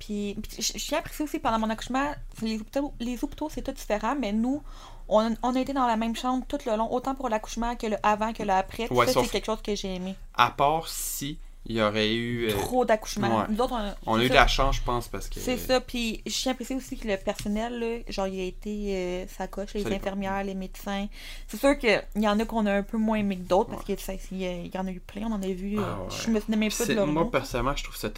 Puis, 0.00 0.36
puis 0.42 0.60
je 0.60 0.76
je 0.76 0.84
tiens 0.84 0.98
à 0.98 1.02
préciser 1.02 1.22
aussi, 1.22 1.38
pendant 1.38 1.60
mon 1.60 1.70
accouchement, 1.70 2.12
les 2.42 2.56
hôpitaux, 2.60 2.92
les 2.98 3.22
hôpitaux 3.22 3.48
c'est 3.48 3.62
tout 3.62 3.70
différent, 3.70 4.16
mais 4.20 4.32
nous, 4.32 4.60
on, 5.08 5.34
on 5.42 5.54
a 5.56 5.60
été 5.60 5.72
dans 5.72 5.86
la 5.86 5.96
même 5.96 6.16
chambre 6.16 6.44
tout 6.48 6.58
le 6.66 6.76
long, 6.76 6.92
autant 6.92 7.14
pour 7.14 7.28
l'accouchement 7.28 7.76
que 7.76 7.86
le 7.86 7.96
avant 8.02 8.32
que 8.32 8.42
le 8.42 8.50
après. 8.50 8.90
Ouais, 8.92 9.06
ça, 9.06 9.12
sauf- 9.14 9.26
c'est 9.26 9.32
quelque 9.32 9.46
chose 9.46 9.62
que 9.62 9.74
j'ai 9.74 9.94
aimé. 9.96 10.14
À 10.34 10.50
part 10.50 10.88
si 10.88 11.38
il 11.66 11.76
y 11.76 11.80
aurait 11.82 12.12
eu. 12.14 12.48
euh, 12.50 12.58
Trop 12.58 12.84
d'accouchements. 12.84 13.38
ouais. 13.38 13.44
Nous 13.48 13.58
autres, 13.58 13.72
on, 14.06 14.12
on 14.12 14.18
a 14.18 14.24
eu 14.24 14.28
de 14.28 14.34
la 14.34 14.46
chance, 14.46 14.76
je 14.76 14.82
pense, 14.82 15.08
parce 15.08 15.30
que. 15.30 15.40
C'est 15.40 15.56
ça, 15.56 15.80
puis 15.80 16.20
je 16.26 16.30
tiens 16.32 16.52
à 16.52 16.54
préciser 16.54 16.74
aussi 16.74 16.98
que 16.98 17.08
le 17.08 17.16
personnel, 17.16 17.78
là, 17.80 18.12
genre, 18.12 18.26
il 18.26 18.38
a 18.38 18.44
été 18.44 18.94
euh, 18.94 19.24
sa 19.28 19.46
coche, 19.48 19.72
les 19.72 19.86
infirmières, 19.86 20.44
les 20.44 20.54
médecins. 20.54 21.06
C'est 21.48 21.56
sûr 21.58 21.78
qu'il 21.78 22.02
y 22.16 22.28
en 22.28 22.38
a 22.38 22.44
qu'on 22.44 22.66
a 22.66 22.72
un 22.74 22.82
peu 22.82 22.98
moins 22.98 23.16
aimé 23.16 23.38
que 23.38 23.48
d'autres, 23.48 23.70
parce 23.70 23.86
Ouais. 23.88 23.96
que 23.96 24.02
ça, 24.02 24.12
il 24.30 24.42
y 24.74 24.76
en 24.78 24.86
a 24.86 24.90
eu 24.90 25.00
plein, 25.00 25.22
on 25.26 25.32
en 25.32 25.42
a 25.42 25.46
vu. 25.46 25.78
euh, 25.78 25.82
Ah 25.82 26.00
ouais. 26.02 26.08
Je 26.10 26.30
me 26.30 26.38
souvenais 26.40 26.58
même 26.58 26.70
pas 26.70 26.84
de 26.84 26.92
leur 26.92 27.06
moi, 27.06 27.24
nom. 27.24 27.30
personnellement, 27.30 27.76
je 27.76 27.84
trouve 27.84 27.96
ça. 27.96 28.08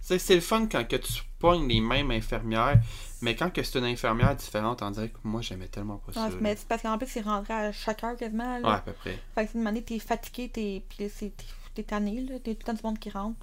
C'est 0.00 0.34
le 0.34 0.40
fun 0.42 0.66
quand 0.70 0.86
que 0.86 0.96
tu 0.96 1.22
pognes 1.38 1.66
les 1.68 1.80
mêmes 1.80 2.10
infirmières, 2.10 2.80
mais 3.22 3.34
quand 3.36 3.50
que 3.52 3.62
c'est 3.62 3.78
une 3.78 3.84
infirmière 3.84 4.34
différente, 4.36 4.82
on 4.82 4.90
dirait 4.90 5.08
que 5.10 5.18
moi, 5.24 5.40
j'aimais 5.42 5.68
tellement 5.68 5.98
pas 5.98 6.12
ça. 6.12 6.30
Mais 6.40 6.56
c'est 6.56 6.66
parce 6.68 6.82
qu'en 6.82 6.96
plus, 6.98 7.06
c'est 7.08 7.20
rentré 7.22 7.52
à 7.54 7.72
chaque 7.72 8.02
heure 8.04 8.16
quasiment. 8.16 8.58
là. 8.58 8.68
Ouais, 8.68 8.74
à 8.76 8.78
peu 8.80 8.92
près. 8.92 9.18
Fait 9.34 9.46
que 9.46 9.56
une 9.58 9.66
année, 9.66 9.82
t'es 9.82 9.98
fatigué, 9.98 10.48
t'es. 10.48 10.82
Puis 10.88 11.08
c'est- 11.14 11.36
t'es 11.36 11.44
t'es 11.74 11.82
tanné, 11.84 12.20
là. 12.22 12.38
T'es 12.42 12.54
tout 12.54 12.60
le 12.62 12.66
temps 12.66 12.72
du 12.74 12.80
monde 12.82 12.98
qui 12.98 13.10
rentre. 13.10 13.38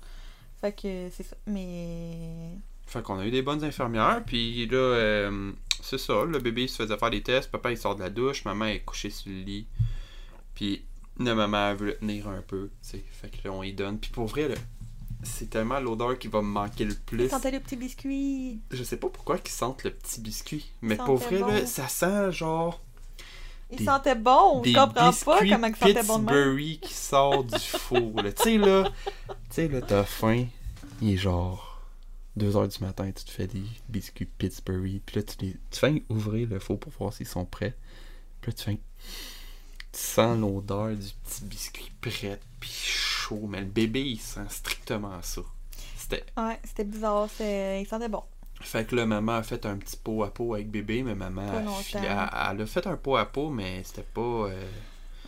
Fait 0.60 0.74
que 0.74 1.10
c'est 1.12 1.24
ça. 1.24 1.36
Mais. 1.46 2.52
Fait 2.86 3.02
qu'on 3.04 3.20
a 3.20 3.26
eu 3.26 3.32
des 3.32 3.42
bonnes 3.42 3.64
infirmières, 3.64 4.24
puis 4.26 4.66
là, 4.68 4.78
euh, 4.78 5.52
c'est 5.82 5.98
ça, 5.98 6.24
le 6.26 6.40
bébé 6.40 6.64
il 6.64 6.70
se 6.70 6.78
faisait 6.84 6.98
faire 6.98 7.10
des 7.10 7.22
tests, 7.22 7.52
papa 7.52 7.72
il 7.72 7.78
sort 7.78 7.96
de 7.96 8.02
la 8.02 8.10
douche, 8.10 8.46
maman 8.46 8.66
est 8.66 8.80
couchée 8.80 9.10
sur 9.10 9.30
le 9.30 9.40
lit, 9.42 9.68
puis 10.56 10.84
la 11.20 11.36
maman 11.36 11.72
elle 11.72 11.76
veut 11.78 11.86
le 11.88 11.98
tenir 11.98 12.30
un 12.30 12.42
peu, 12.42 12.70
tu 12.82 12.90
sais, 12.90 13.04
fait 13.12 13.30
que 13.30 13.46
là 13.46 13.54
on 13.54 13.62
y 13.62 13.74
donne, 13.74 14.00
puis 14.00 14.10
pour 14.12 14.28
vrai, 14.28 14.48
là, 14.48 14.56
c'est 15.24 15.50
tellement 15.50 15.80
l'odeur 15.80 16.18
qui 16.20 16.28
va 16.28 16.42
me 16.42 16.48
manquer 16.48 16.86
le 16.86 16.94
plus. 16.94 17.24
Tu 17.26 17.30
sentais 17.30 17.52
le 17.52 17.60
petit 17.60 17.76
biscuit. 17.76 18.60
Je 18.72 18.84
sais 18.84 18.98
pas 18.98 19.10
pourquoi 19.10 19.38
ils 19.44 19.50
sentent 19.50 19.84
le 19.84 19.92
petit 19.92 20.22
biscuit, 20.22 20.72
mais 20.82 20.96
pour 20.96 21.16
vrai, 21.18 21.40
là, 21.40 21.66
ça 21.66 21.88
sent 21.88 22.32
genre 22.32 22.82
Il 23.72 23.80
Des- 23.80 23.86
sentait 23.86 24.16
bon. 24.16 24.64
Je 24.64 24.74
comprends 24.74 25.12
pas 25.12 25.40
comment 25.40 25.68
il 25.68 25.76
sentait 25.76 26.04
bon 26.04 26.20
de 26.20 26.76
qui 26.76 26.94
sort 26.94 27.44
du 27.44 27.60
four. 27.60 28.14
Tu 28.24 28.44
sais, 28.44 28.58
là, 28.58 28.92
tu 29.28 29.34
sais, 29.50 29.68
là, 29.68 29.82
t'as 29.82 30.04
faim, 30.04 30.46
il 31.02 31.14
est 31.14 31.18
genre 31.18 31.82
2h 32.38 32.78
du 32.78 32.84
matin, 32.84 33.12
tu 33.12 33.26
te 33.26 33.32
fais 33.32 33.48
des 33.48 33.64
biscuits 33.90 34.26
Pittsburgh, 34.26 35.02
puis 35.06 35.16
là, 35.16 35.24
tu, 35.24 35.36
les, 35.42 35.54
tu 35.72 35.80
fais 35.80 36.04
ouvrir 36.10 36.48
le 36.50 36.60
four 36.60 36.80
pour 36.80 36.92
voir 36.94 37.14
s'ils 37.14 37.28
sont 37.28 37.46
prêts. 37.46 37.76
Puis 38.42 38.52
là, 38.52 38.56
tu 38.56 38.64
fais... 38.64 38.80
Tu 39.92 40.00
sens 40.00 40.38
l'odeur 40.40 40.90
du 40.90 41.08
petit 41.24 41.44
biscuit 41.44 41.92
prêt, 42.02 42.40
puis 42.60 42.70
chaud, 42.72 43.46
mais 43.48 43.60
le 43.62 43.66
bébé, 43.68 44.02
il 44.02 44.20
sent 44.20 44.42
strictement 44.50 45.22
ça. 45.22 45.42
C'était... 45.98 46.26
Ouais, 46.38 46.60
c'était 46.64 46.84
bizarre. 46.84 47.28
c'est- 47.36 47.82
Il 47.82 47.88
sentait 47.88 48.10
bon. 48.10 48.24
Fait 48.62 48.86
que 48.86 48.96
là, 48.96 49.06
maman 49.06 49.34
a 49.38 49.44
fait 49.44 49.66
un 49.66 49.78
petit 49.78 49.98
pot 49.98 50.24
à 50.24 50.30
pot 50.32 50.54
avec 50.56 50.70
bébé, 50.72 51.04
mais 51.04 51.14
maman, 51.16 51.44
elle, 51.54 51.68
elle- 52.56 52.62
a 52.62 52.66
fait 52.66 52.88
un 52.88 52.98
pot 52.98 53.16
à 53.18 53.26
pot, 53.26 53.50
mais 53.50 53.84
c'était 53.84 54.02
pas... 54.04 54.22
euh, 54.22 54.68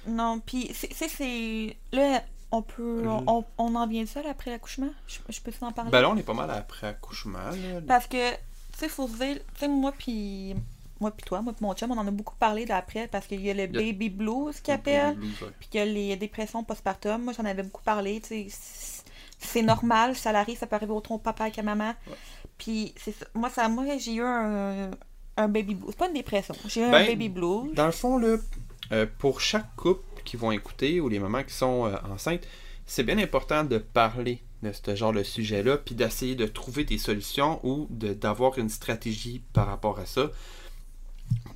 Non, 0.07 0.39
puis 0.39 0.71
c'est- 0.73 1.75
Là, 1.91 2.23
on 2.51 2.61
peut. 2.63 3.03
On, 3.27 3.45
on 3.59 3.75
en 3.75 3.87
vient 3.87 4.05
seul 4.07 4.25
après 4.27 4.49
l'accouchement? 4.51 4.89
Je, 5.07 5.19
je 5.29 5.39
peux 5.41 5.51
en 5.61 5.71
parler? 5.71 5.91
Ben 5.91 6.01
là, 6.01 6.09
on 6.09 6.17
est 6.17 6.23
pas 6.23 6.33
mal 6.33 6.49
après 6.49 6.87
accouchement, 6.87 7.37
là. 7.37 7.81
Parce 7.87 8.07
que, 8.07 8.31
tu 8.31 8.37
sais, 8.77 8.89
faut 8.89 9.07
se 9.07 9.13
dire. 9.17 9.35
Tu 9.53 9.59
sais, 9.59 9.67
moi, 9.67 9.91
puis. 9.95 10.55
Moi, 10.99 11.11
puis 11.11 11.25
toi, 11.25 11.41
moi, 11.41 11.53
puis 11.53 11.63
mon 11.65 11.73
chum, 11.73 11.91
on 11.91 11.97
en 11.97 12.07
a 12.07 12.11
beaucoup 12.11 12.35
parlé 12.35 12.65
d'après 12.65 13.07
parce 13.07 13.25
qu'il 13.25 13.41
y 13.41 13.49
a 13.49 13.53
le 13.53 13.67
baby 13.67 14.09
blues 14.09 14.59
qui 14.61 14.71
appelle. 14.71 15.17
Puis 15.59 15.69
qu'il 15.69 15.79
y 15.79 15.83
a 15.83 15.85
les 15.85 16.15
dépressions 16.15 16.63
postpartum. 16.63 17.23
Moi, 17.23 17.33
j'en 17.37 17.45
avais 17.45 17.63
beaucoup 17.63 17.83
parlé. 17.83 18.21
C'est- 18.21 19.61
normal, 19.61 20.15
ça 20.15 20.31
l'arrive, 20.31 20.57
ça 20.57 20.67
peut 20.67 20.75
arriver 20.75 20.91
autant 20.91 21.15
au 21.15 21.19
papa 21.19 21.49
qu'à 21.49 21.63
maman. 21.63 21.93
Puis. 22.57 22.93
Moi, 23.33 23.49
ça, 23.49 23.69
moi 23.69 23.85
j'ai 23.97 24.15
eu 24.15 24.21
un, 24.21 24.91
un 25.37 25.47
baby 25.47 25.75
blues. 25.75 25.91
C'est 25.91 25.97
pas 25.97 26.07
une 26.07 26.13
dépression. 26.13 26.55
J'ai 26.67 26.81
eu 26.81 26.83
un 26.85 26.91
Ben, 26.91 27.07
baby 27.07 27.29
blues. 27.29 27.73
Dans 27.73 27.85
le 27.85 27.91
fond, 27.93 28.17
là, 28.17 28.37
euh, 28.91 29.05
pour 29.19 29.39
chaque 29.39 29.75
couple 29.75 30.03
qui 30.25 30.35
vont 30.35 30.51
écouter 30.51 30.99
ou 30.99 31.07
les 31.07 31.19
mamans 31.19 31.43
qui 31.43 31.53
sont 31.53 31.85
euh, 31.85 31.95
enceintes, 32.11 32.45
c'est 32.85 33.03
bien 33.03 33.17
important 33.17 33.63
de 33.63 33.77
parler 33.77 34.41
de 34.63 34.71
ce 34.73 34.95
genre 34.95 35.13
de 35.13 35.23
sujet-là, 35.23 35.77
puis 35.77 35.95
d'essayer 35.95 36.35
de 36.35 36.45
trouver 36.45 36.83
des 36.83 36.97
solutions 36.97 37.59
ou 37.63 37.87
d'avoir 37.89 38.57
une 38.57 38.67
stratégie 38.67 39.41
par 39.53 39.67
rapport 39.67 39.99
à 39.99 40.05
ça 40.05 40.31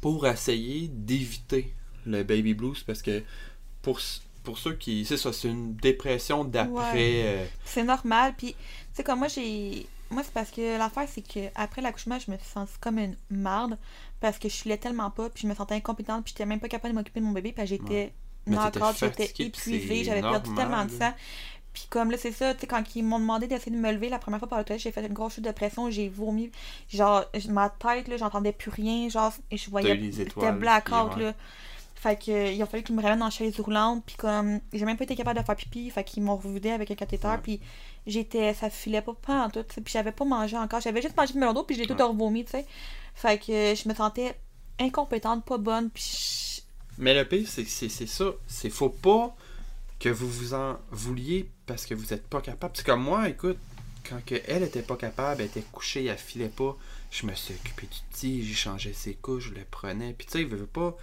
pour 0.02 0.28
essayer 0.28 0.88
d'éviter 0.90 1.74
le 2.06 2.24
baby 2.24 2.54
blues 2.54 2.84
parce 2.84 3.02
que 3.02 3.24
pour, 3.82 4.00
pour 4.44 4.58
ceux 4.58 4.74
qui. 4.76 5.06
C'est 5.06 5.18
ça, 5.18 5.32
c'est 5.34 5.48
une 5.50 5.76
dépression 5.76 6.44
d'après. 6.44 7.22
euh, 7.24 7.46
C'est 7.66 7.84
normal. 7.84 8.34
Puis, 8.38 8.54
tu 8.54 8.58
sais, 8.94 9.04
comme 9.04 9.20
moi, 9.20 9.28
j'ai. 9.28 9.88
Moi, 10.12 10.22
c'est 10.24 10.34
parce 10.34 10.52
que 10.52 10.78
l'affaire, 10.78 11.08
c'est 11.12 11.28
que 11.28 11.50
après 11.56 11.82
l'accouchement, 11.82 12.20
je 12.20 12.30
me 12.30 12.38
suis 12.38 12.48
sentie 12.48 12.74
comme 12.80 13.00
une 13.00 13.16
marde 13.32 13.78
parce 14.20 14.38
que 14.38 14.48
je 14.48 14.54
filais 14.54 14.78
tellement 14.78 15.10
pas, 15.10 15.30
puis 15.30 15.44
je 15.44 15.48
me 15.48 15.56
sentais 15.56 15.76
incompétente, 15.76 16.24
puis 16.24 16.34
j'étais 16.34 16.46
même 16.46 16.60
pas 16.60 16.70
capable 16.70 16.94
de 16.94 17.00
m'occuper 17.00 17.20
de 17.20 17.26
mon 17.26 17.32
bébé, 17.32 17.52
puis 17.52 17.66
j'étais 17.66 18.14
knock-out, 18.46 18.96
j'étais 19.00 19.24
épuisée, 19.48 20.04
j'avais 20.04 20.22
perdu 20.22 20.50
tellement 20.56 20.86
de 20.86 20.92
sang. 20.92 21.14
Puis 21.74 21.86
comme 21.90 22.12
là, 22.12 22.18
c'est 22.20 22.32
ça, 22.32 22.54
tu 22.54 22.62
sais, 22.62 22.68
quand 22.68 22.84
ils 22.96 23.04
m'ont 23.04 23.20
demandé 23.20 23.48
d'essayer 23.48 23.72
de 23.76 23.82
me 23.82 23.92
lever 23.92 24.10
la 24.10 24.20
première 24.20 24.40
fois 24.40 24.48
par 24.48 24.60
le 24.60 24.64
toilette, 24.66 24.82
j'ai 24.84 24.92
fait 24.92 25.06
une 25.06 25.14
grosse 25.14 25.34
chute 25.36 25.44
de 25.44 25.52
pression, 25.52 25.90
j'ai 25.90 26.08
vomi. 26.08 26.52
Genre, 26.90 27.26
ma 27.50 27.70
tête, 27.70 28.08
là, 28.08 28.18
j'entendais 28.18 28.52
plus 28.52 28.70
rien, 28.70 29.10
genre, 29.10 29.34
et 29.50 29.58
je 29.58 29.70
voyais. 29.70 30.12
C'était 30.12 30.52
blackout, 30.52 31.16
ouais. 31.18 31.24
là. 31.24 31.34
Fait 31.96 32.18
que, 32.22 32.32
euh, 32.32 32.52
il 32.52 32.62
a 32.62 32.66
fallu 32.66 32.84
qu'ils 32.84 32.96
me 32.96 33.02
ramènent 33.02 33.24
en 33.24 33.30
chaise 33.30 33.58
roulante, 33.62 34.04
puis 34.06 34.16
comme, 34.18 34.60
j'ai 34.74 34.84
même 34.86 34.98
pas 34.98 35.06
été 35.06 35.16
capable 35.16 35.40
de 35.40 35.46
faire 35.46 35.56
pipi, 35.56 35.90
fait 35.90 36.04
qu'ils 36.04 36.22
m'ont 36.22 36.36
revidé 36.36 36.70
avec 36.72 36.92
un 36.92 36.96
cathéter, 36.96 37.28
Ouais. 37.28 37.38
puis 37.42 37.62
j'étais, 38.06 38.54
ça 38.54 38.70
filait 38.70 39.02
pas, 39.02 39.14
pas 39.14 39.46
en 39.46 39.50
tout, 39.50 39.64
puis 39.64 39.84
j'avais 39.88 40.12
pas 40.12 40.26
mangé 40.26 40.58
encore, 40.58 40.82
j'avais 40.82 41.02
juste 41.02 41.16
mangé 41.16 41.32
du 41.32 41.40
melon 41.40 41.54
d'eau, 41.54 41.64
puis 41.64 41.78
j'ai 41.78 41.88
tout 41.88 41.94
Ouais. 41.96 42.04
revomi, 42.04 42.44
tu 42.44 42.52
sais. 42.52 42.66
Fait 43.16 43.38
que 43.38 43.52
euh, 43.54 43.74
je 43.76 43.88
me 43.88 43.96
sentais 43.96 44.38
incompétente, 44.80 45.46
pas 45.46 45.58
bonne, 45.58 45.90
puis 45.90 46.04
je- 46.04 46.62
Mais 46.98 47.14
le 47.14 47.26
pire, 47.26 47.48
c'est 47.48 47.64
que 47.64 47.70
c'est 47.70 47.90
c'est 47.90 48.06
ça. 48.06 48.26
C'est 48.48 48.70
faut 48.70 48.90
pas 48.90 49.34
que 50.04 50.10
vous 50.10 50.28
vous 50.30 50.54
en 50.54 50.78
vouliez 50.92 51.50
parce 51.66 51.86
que 51.86 51.94
vous 51.94 52.14
êtes 52.14 52.28
pas 52.28 52.42
capable. 52.42 52.74
C'est 52.76 52.86
comme 52.86 53.02
moi, 53.04 53.30
écoute, 53.30 53.58
quand 54.10 54.20
que 54.26 54.36
elle 54.48 54.64
était 54.64 54.82
pas 54.82 54.98
capable, 54.98 55.40
elle 55.42 55.48
était 55.48 55.62
couchée, 55.62 56.04
elle 56.06 56.18
filait 56.18 56.50
pas, 56.50 56.76
je 57.10 57.26
me 57.26 57.34
suis 57.34 57.54
occupé 57.54 57.88
du 57.88 58.00
petit, 58.12 58.46
j'ai 58.46 58.54
changé 58.54 58.92
ses 58.92 59.14
couches, 59.14 59.46
je 59.50 59.54
le 59.54 59.64
prenais. 59.64 60.14
Puis 60.14 60.28
tu 60.28 60.34
sais, 60.34 60.42
il 60.42 60.48
veut 60.48 60.66
pas. 60.66 60.98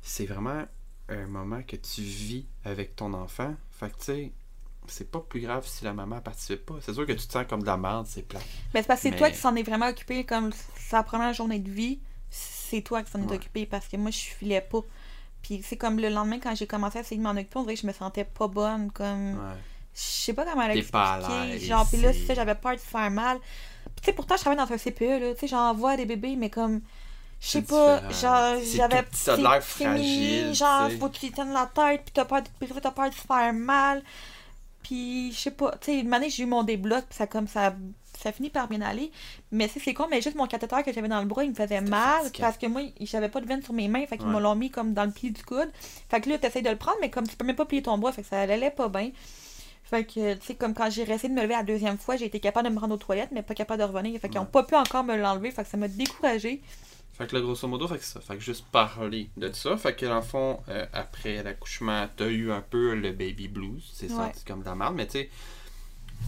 C'est 0.00 0.24
vraiment 0.24 0.64
un 1.10 1.26
moment 1.26 1.62
que 1.62 1.76
tu 1.76 2.00
vis 2.00 2.46
avec 2.64 2.96
ton 2.96 3.12
enfant. 3.12 3.54
Fait 3.70 3.90
que 3.90 3.98
tu 3.98 4.04
sais, 4.04 4.32
c'est 4.86 5.10
pas 5.10 5.20
plus 5.20 5.40
grave 5.42 5.66
si 5.66 5.84
la 5.84 5.92
maman 5.92 6.22
participe 6.22 6.64
pas. 6.64 6.76
C'est 6.80 6.94
sûr 6.94 7.04
que 7.06 7.12
tu 7.12 7.26
te 7.26 7.32
sens 7.32 7.44
comme 7.46 7.60
de 7.60 7.66
la 7.66 7.76
merde, 7.76 8.06
c'est 8.08 8.22
plat. 8.26 8.40
Mais 8.72 8.80
c'est 8.80 8.86
parce 8.88 9.00
que 9.00 9.02
c'est 9.02 9.10
Mais- 9.10 9.18
toi 9.18 9.30
qui 9.30 9.36
s'en 9.36 9.54
est 9.56 9.62
vraiment 9.62 9.88
occupé, 9.88 10.24
comme 10.24 10.52
sa 10.78 11.02
première 11.02 11.34
journée 11.34 11.58
de 11.58 11.70
vie, 11.70 12.00
c'est 12.30 12.80
toi 12.80 13.02
qui 13.02 13.10
s'en 13.10 13.20
est 13.20 13.26
Ouais. 13.26 13.36
occupé 13.36 13.66
parce 13.66 13.86
que 13.88 13.98
moi, 13.98 14.10
je 14.10 14.18
filais 14.20 14.62
pas. 14.62 14.80
Puis 15.42 15.62
c'est 15.64 15.76
comme 15.76 15.98
le 15.98 16.08
lendemain, 16.08 16.38
quand 16.38 16.54
j'ai 16.54 16.66
commencé 16.66 16.98
à 16.98 17.00
essayer 17.00 17.16
de 17.16 17.22
m'en 17.22 17.32
occuper, 17.32 17.58
on 17.58 17.62
dirait 17.62 17.74
que 17.74 17.80
je 17.80 17.86
me 17.86 17.92
sentais 17.92 18.24
pas 18.24 18.48
bonne, 18.48 18.90
comme... 18.92 19.32
Ouais. 19.32 19.56
Je 19.94 20.00
sais 20.00 20.32
pas 20.32 20.44
comment 20.44 20.66
l'expliquer. 20.66 21.58
Genre, 21.58 21.86
puis 21.86 22.00
là, 22.00 22.12
j'avais 22.34 22.54
peur 22.54 22.74
de 22.74 22.80
faire 22.80 23.10
mal. 23.10 23.38
Puis 23.38 23.94
tu 23.96 24.06
sais, 24.06 24.12
pourtant, 24.12 24.36
je 24.36 24.40
travaille 24.40 24.66
dans 24.66 24.72
un 24.72 24.78
CPE, 24.78 25.20
là. 25.20 25.34
Tu 25.34 25.40
sais, 25.40 25.48
j'envoie 25.48 25.96
des 25.96 26.06
bébés, 26.06 26.36
mais 26.36 26.48
comme... 26.48 26.80
Je 27.40 27.48
sais 27.48 27.62
pas, 27.62 28.00
différent. 28.02 28.54
genre, 28.54 28.62
j'avais... 28.72 29.04
ça 29.10 29.36
l'air 29.36 29.62
fragile, 29.62 30.54
Genre, 30.54 30.90
faut 30.92 31.08
que 31.08 31.18
tu 31.18 31.32
tiennes 31.32 31.52
la 31.52 31.66
tête, 31.66 32.02
puis 32.04 32.12
t'as 32.14 32.24
peur 32.24 32.40
de 32.40 32.66
te 32.66 32.80
t'as 32.80 32.90
peur 32.92 33.10
de 33.10 33.14
se 33.14 33.20
faire 33.20 33.52
mal. 33.52 34.00
Puis, 34.84 35.32
je 35.32 35.38
sais 35.38 35.50
pas, 35.50 35.72
tu 35.72 35.86
sais, 35.86 35.98
une 35.98 36.14
année, 36.14 36.30
j'ai 36.30 36.44
eu 36.44 36.46
mon 36.46 36.62
débloc, 36.62 37.04
puis 37.06 37.16
ça, 37.16 37.26
comme, 37.26 37.48
ça, 37.48 37.74
ça 38.22 38.32
finit 38.32 38.50
par 38.50 38.68
bien 38.68 38.80
aller. 38.80 39.10
Mais 39.50 39.68
sais, 39.68 39.80
c'est 39.80 39.94
con, 39.94 40.06
mais 40.10 40.20
juste 40.22 40.36
mon 40.36 40.46
cathéter 40.46 40.76
que 40.84 40.92
j'avais 40.92 41.08
dans 41.08 41.20
le 41.20 41.26
bras, 41.26 41.44
il 41.44 41.50
me 41.50 41.54
faisait 41.54 41.80
mal, 41.80 42.30
parce 42.38 42.56
que 42.58 42.66
moi, 42.66 42.82
j'avais 43.00 43.28
pas 43.28 43.40
de 43.40 43.46
veine 43.46 43.62
sur 43.62 43.72
mes 43.74 43.88
mains, 43.88 44.06
fait 44.06 44.16
qu'ils 44.18 44.26
Ouais. 44.28 44.34
me 44.34 44.40
l'ont 44.40 44.54
mis 44.54 44.70
comme 44.70 44.94
dans 44.94 45.04
le 45.04 45.10
pli 45.10 45.30
du 45.30 45.42
coude. 45.44 45.70
Fait 46.08 46.20
que 46.20 46.28
là, 46.30 46.38
t'essayes 46.38 46.62
de 46.62 46.70
le 46.70 46.76
prendre, 46.76 46.98
mais 47.00 47.10
comme 47.10 47.26
tu 47.26 47.36
peux 47.36 47.44
même 47.44 47.56
pas 47.56 47.66
plier 47.66 47.82
ton 47.82 47.98
bras, 47.98 48.12
fait 48.12 48.22
que 48.22 48.28
ça 48.28 48.40
allait 48.40 48.70
pas 48.70 48.88
bien. 48.88 49.10
Fait 49.84 50.04
que, 50.04 50.34
tu 50.34 50.46
sais, 50.46 50.54
comme 50.54 50.72
quand 50.74 50.88
j'ai 50.90 51.02
essayé 51.02 51.28
de 51.28 51.34
me 51.34 51.42
lever 51.42 51.54
la 51.54 51.62
deuxième 51.64 51.98
fois, 51.98 52.16
j'ai 52.16 52.24
été 52.26 52.40
capable 52.40 52.68
de 52.68 52.72
me 52.74 52.78
rendre 52.78 52.94
aux 52.94 52.98
toilettes, 52.98 53.30
mais 53.32 53.42
pas 53.42 53.54
capable 53.54 53.82
de 53.82 53.86
revenir. 53.86 54.18
Fait 54.20 54.28
qu'ils 54.28 54.38
ont 54.38 54.44
Ouais. 54.44 54.48
pas 54.50 54.62
pu 54.62 54.74
encore 54.74 55.04
me 55.04 55.16
l'enlever, 55.16 55.50
fait 55.50 55.64
que 55.64 55.68
ça 55.68 55.76
m'a 55.76 55.88
découragée. 55.88 56.62
Fait 57.12 57.26
que 57.26 57.34
là, 57.36 57.42
grosso 57.42 57.68
modo, 57.68 57.86
fait 57.86 57.98
que 57.98 58.04
ça. 58.04 58.20
Fait 58.22 58.36
que 58.36 58.40
juste 58.42 58.64
parler 58.72 59.28
de 59.36 59.52
ça. 59.52 59.76
Fait 59.76 59.94
que, 59.94 60.06
dans 60.06 60.14
le 60.16 60.22
fond, 60.22 60.60
euh, 60.70 60.86
après 60.94 61.42
l'accouchement, 61.42 62.08
t'as 62.16 62.28
eu 62.28 62.50
un 62.50 62.62
peu 62.62 62.94
le 62.94 63.12
baby 63.12 63.48
blues. 63.48 63.90
C'est 63.92 64.10
Ouais. 64.10 64.16
senti 64.16 64.44
comme 64.46 64.60
de 64.60 64.64
la 64.66 64.74
merde. 64.74 64.94
Mais 64.94 65.04
tu 65.06 65.12
sais, 65.18 65.30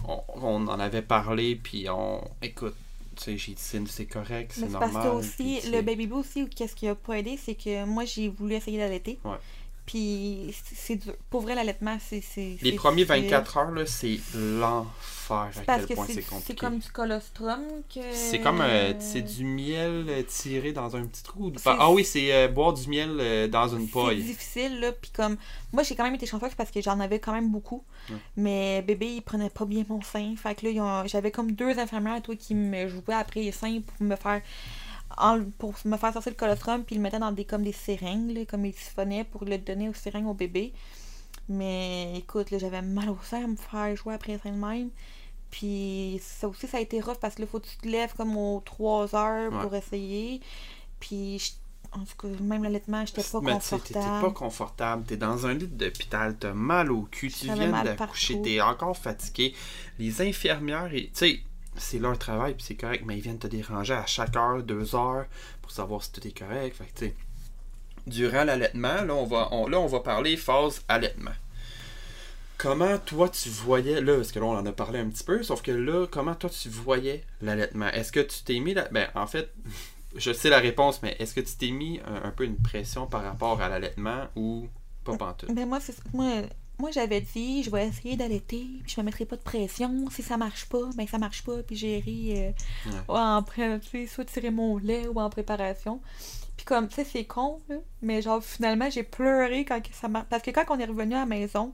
on, 0.07 0.21
on 0.41 0.67
en 0.67 0.79
avait 0.79 1.01
parlé, 1.01 1.55
puis 1.55 1.87
on. 1.89 2.21
Écoute, 2.41 2.75
tu 3.15 3.23
sais, 3.23 3.37
j'ai 3.37 3.53
dit 3.53 3.61
c'est- 3.61 3.87
c'est 3.87 4.05
correct, 4.05 4.51
c'est 4.53 4.61
c'est 4.67 4.71
parce 4.73 4.91
normal. 4.93 5.11
que 5.11 5.15
aussi, 5.17 5.59
puis, 5.61 5.71
le 5.71 5.81
baby 5.81 6.07
blue 6.07 6.17
aussi, 6.19 6.43
ou 6.43 6.47
qu'est-ce 6.47 6.75
qui 6.75 6.87
a 6.87 6.95
pas 6.95 7.19
aidé, 7.19 7.37
c'est 7.41 7.55
que 7.55 7.85
moi, 7.85 8.05
j'ai 8.05 8.27
voulu 8.29 8.55
essayer 8.55 8.77
d'allaiter. 8.77 9.19
Ouais. 9.23 9.37
Puis, 9.85 10.53
c'est- 10.65 10.75
c'est 10.75 10.95
dur. 10.95 11.13
Pour 11.29 11.41
vrai, 11.41 11.53
l'allaitement, 11.55 11.97
c'est. 11.99 12.21
c'est- 12.21 12.57
Les 12.61 12.71
c'est 12.71 12.75
premiers 12.75 13.03
difficile. 13.05 13.23
24 13.25 13.57
heures, 13.57 13.71
là, 13.71 13.85
c'est 13.85 14.19
l'enfer 14.33 15.51
à 15.67 15.75
quel 15.77 15.85
que 15.87 15.93
point 15.93 16.05
c'est 16.07 16.13
c'est 16.15 16.21
c'est 16.21 16.29
compliqué. 16.29 16.55
comme 16.55 16.79
du 16.79 16.89
colostrum 16.91 17.61
que. 17.93 17.99
C'est 18.13 18.39
comme 18.39 18.61
euh, 18.61 18.93
c'est 18.99 19.21
du 19.21 19.43
miel 19.43 20.05
euh, 20.09 20.23
tiré 20.23 20.71
dans 20.73 20.95
un 20.95 21.05
petit 21.05 21.23
trou. 21.23 21.51
C'est- 21.55 21.69
Ah 21.79 21.91
oui, 21.91 22.03
c'est 22.03 22.33
euh, 22.33 22.47
boire 22.47 22.73
du 22.73 22.87
miel 22.89 23.17
euh, 23.19 23.47
dans 23.47 23.67
une 23.75 23.85
C'est 23.87 23.93
paille. 23.93 24.23
difficile, 24.23 24.79
là. 24.79 24.91
Puis 24.91 25.11
comme. 25.11 25.37
Moi, 25.73 25.83
j'ai 25.83 25.95
quand 25.95 26.03
même 26.03 26.15
été 26.15 26.25
chanceuse 26.25 26.53
parce 26.55 26.71
que 26.71 26.81
j'en 26.81 26.99
avais 26.99 27.19
quand 27.19 27.33
même 27.33 27.49
beaucoup. 27.51 27.83
Mais 28.37 28.81
bébé, 28.83 29.07
il 29.15 29.21
prenait 29.21 29.49
pas 29.49 29.65
bien 29.65 29.83
mon 29.89 30.01
sein. 30.01 30.35
Fait 30.37 30.53
que 30.55 30.67
là, 30.67 30.81
ont- 31.03 31.07
j'avais 31.07 31.31
comme 31.31 31.51
deux 31.51 31.77
infirmières, 31.79 32.21
toi, 32.21 32.35
qui 32.35 32.53
me 32.55 32.87
jouaient 32.87 33.15
après 33.15 33.41
les 33.41 33.51
seins 33.51 33.81
pour 33.81 34.05
me 34.05 34.15
faire. 34.15 34.41
En- 35.17 35.43
pour 35.57 35.73
me 35.85 35.97
faire 35.97 36.13
sortir 36.13 36.31
le 36.31 36.37
colostrum, 36.37 36.83
puis 36.83 36.95
ils 36.95 36.97
le 36.99 37.03
mettaient 37.03 37.19
dans 37.19 37.31
des 37.31 37.45
comme 37.45 37.63
des 37.63 37.71
seringues, 37.73 38.31
là, 38.31 38.45
comme 38.45 38.65
ils 38.65 38.73
siphonnaient 38.73 39.23
pour 39.23 39.45
le 39.45 39.57
donner 39.57 39.89
aux 39.89 39.93
seringues 39.93 40.27
au 40.27 40.33
bébé. 40.33 40.73
Mais 41.47 42.13
écoute, 42.17 42.51
là, 42.51 42.57
j'avais 42.57 42.81
mal 42.81 43.09
au 43.09 43.17
sein 43.23 43.43
à 43.43 43.47
me 43.47 43.55
faire 43.55 43.95
jouer 43.95 44.13
après 44.15 44.39
seins 44.41 44.51
de 44.51 44.57
même. 44.57 44.89
Puis 45.51 46.19
ça 46.23 46.47
aussi, 46.47 46.67
ça 46.67 46.77
a 46.77 46.81
été 46.81 46.99
rough 46.99 47.17
parce 47.21 47.35
que 47.35 47.41
là, 47.41 47.47
faut 47.47 47.59
que 47.59 47.67
tu 47.67 47.77
te 47.77 47.87
lèves 47.87 48.13
comme 48.15 48.35
aux 48.35 48.61
3 48.65 49.13
heures 49.15 49.53
Ouais. 49.53 49.61
pour 49.61 49.73
essayer. 49.75 50.41
Puis, 50.99 51.39
je- 51.39 51.51
en 51.97 51.99
tout 52.03 52.15
cas, 52.17 52.27
même 52.43 52.63
l'allaitement, 52.63 53.05
j'étais 53.05 53.21
pas 53.23 53.39
confortable. 53.39 54.21
pas 54.21 54.31
confortable, 54.31 55.03
t'es 55.05 55.17
dans 55.17 55.45
un 55.45 55.53
lit 55.53 55.67
d'hôpital, 55.67 56.35
t'as 56.37 56.51
mal 56.53 56.91
au 56.91 57.03
cul, 57.03 57.31
tu 57.31 57.45
viens 57.45 57.67
mal 57.67 57.85
d'accoucher, 57.85 58.41
t'es 58.41 58.59
encore 58.59 58.97
fatigué. 58.97 59.53
Les 59.99 60.21
infirmières, 60.21 60.93
et- 60.93 61.05
tu 61.05 61.11
sais, 61.13 61.39
c'est 61.77 61.99
leur 61.99 62.17
travail, 62.17 62.53
puis 62.53 62.63
c'est 62.63 62.75
correct, 62.75 63.03
mais 63.05 63.17
ils 63.17 63.21
viennent 63.21 63.39
te 63.39 63.47
déranger 63.47 63.93
à 63.93 64.05
chaque 64.05 64.35
heure, 64.35 64.63
deux 64.63 64.95
heures, 64.95 65.25
pour 65.61 65.71
savoir 65.71 66.03
si 66.03 66.11
tout 66.11 66.25
est 66.27 66.37
correct. 66.37 66.77
Fait 66.77 67.09
que, 67.09 67.13
durant 68.07 68.43
l'allaitement, 68.43 69.01
là, 69.01 69.13
on 69.13 69.25
va, 69.25 69.49
on, 69.51 69.67
là, 69.67 69.79
on 69.79 69.87
va 69.87 69.99
parler 69.99 70.37
phase 70.37 70.83
allaitement. 70.87 71.33
Comment 72.57 72.97
toi 72.99 73.29
tu 73.29 73.49
voyais, 73.49 74.01
là, 74.01 74.15
parce 74.15 74.31
que 74.31 74.39
là 74.39 74.45
on 74.45 74.57
en 74.57 74.65
a 74.65 74.71
parlé 74.71 74.99
un 74.99 75.09
petit 75.09 75.25
peu, 75.25 75.43
sauf 75.43 75.61
que 75.61 75.71
là, 75.71 76.07
comment 76.09 76.35
toi 76.35 76.49
tu 76.49 76.69
voyais 76.69 77.23
l'allaitement? 77.41 77.87
Est-ce 77.87 78.11
que 78.11 78.21
tu 78.21 78.43
t'es 78.43 78.59
mis, 78.59 78.73
la... 78.73 78.87
ben 78.89 79.09
en 79.13 79.27
fait, 79.27 79.53
je 80.15 80.31
sais 80.31 80.49
la 80.49 80.59
réponse, 80.59 81.01
mais 81.03 81.17
est-ce 81.19 81.33
que 81.33 81.41
tu 81.41 81.55
t'es 81.57 81.71
mis 81.71 81.99
un, 82.05 82.27
un 82.27 82.31
peu 82.31 82.45
une 82.45 82.57
pression 82.57 83.07
par 83.07 83.23
rapport 83.23 83.61
à 83.61 83.67
l'allaitement 83.67 84.27
ou 84.37 84.69
pas 85.03 85.17
pantoute? 85.17 85.53
Ben 85.53 85.67
moi, 85.67 85.79
c'est 85.81 85.95
moi, 86.13 86.43
moi 86.79 86.91
j'avais 86.91 87.21
dit, 87.21 87.63
je 87.63 87.69
vais 87.69 87.87
essayer 87.87 88.15
d'allaiter, 88.17 88.65
puis 88.83 88.93
je 88.95 88.99
me 89.01 89.05
mettrai 89.05 89.25
pas 89.25 89.35
de 89.35 89.41
pression. 89.41 90.05
Si 90.11 90.21
ça 90.23 90.37
marche 90.37 90.65
pas, 90.65 90.89
ben 90.95 91.07
ça 91.07 91.17
marche 91.17 91.43
pas, 91.43 91.63
puis 91.63 91.75
j'ai 91.75 91.99
ri 91.99 92.33
euh, 92.35 92.51
Ouais. 92.85 92.91
en 93.07 93.43
soit 94.07 94.25
tirer 94.25 94.51
mon 94.51 94.77
lait 94.77 95.07
ou 95.07 95.19
en 95.19 95.29
préparation. 95.29 96.01
Puis 96.57 96.65
comme, 96.65 96.87
tu 96.87 96.95
sais, 96.95 97.03
c'est 97.03 97.25
con, 97.25 97.61
là, 97.69 97.75
mais 98.01 98.21
genre, 98.21 98.41
finalement, 98.43 98.89
j'ai 98.89 99.03
pleuré 99.03 99.65
quand 99.65 99.81
que 99.81 99.93
ça 99.93 100.07
m'a... 100.07 100.21
Parce 100.23 100.41
que 100.41 100.51
quand 100.51 100.63
on 100.69 100.79
est 100.79 100.85
revenu 100.85 101.13
à 101.15 101.19
la 101.19 101.25
maison, 101.25 101.73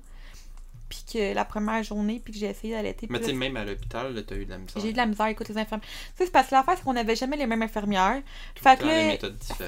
puis 0.91 1.05
que 1.13 1.33
la 1.33 1.45
première 1.45 1.81
journée, 1.83 2.21
puis 2.23 2.33
que 2.33 2.39
j'ai 2.39 2.47
essayé 2.47 2.73
d'allaiter, 2.73 3.07
Mais 3.09 3.19
tu 3.19 3.27
sais, 3.27 3.33
même 3.33 3.55
à 3.55 3.63
l'hôpital, 3.63 4.13
t'as 4.27 4.35
eu 4.35 4.43
de 4.45 4.49
la 4.49 4.57
misère. 4.57 4.81
j'ai 4.81 4.89
eu 4.89 4.91
de 4.91 4.97
la 4.97 5.05
misère, 5.05 5.27
écoute, 5.27 5.47
les 5.47 5.57
infirmières. 5.57 5.87
Tu 5.87 6.17
sais, 6.17 6.25
c'est 6.25 6.31
parce 6.31 6.49
que 6.49 6.55
l'affaire, 6.55 6.73
c'est 6.77 6.83
qu'on 6.83 6.91
n'avait 6.93 7.15
jamais 7.15 7.37
les 7.37 7.47
mêmes 7.47 7.61
infirmières. 7.61 8.21
Fait 8.55 8.77
que 8.77 8.85
là, 8.85 9.11
fait 9.11 9.17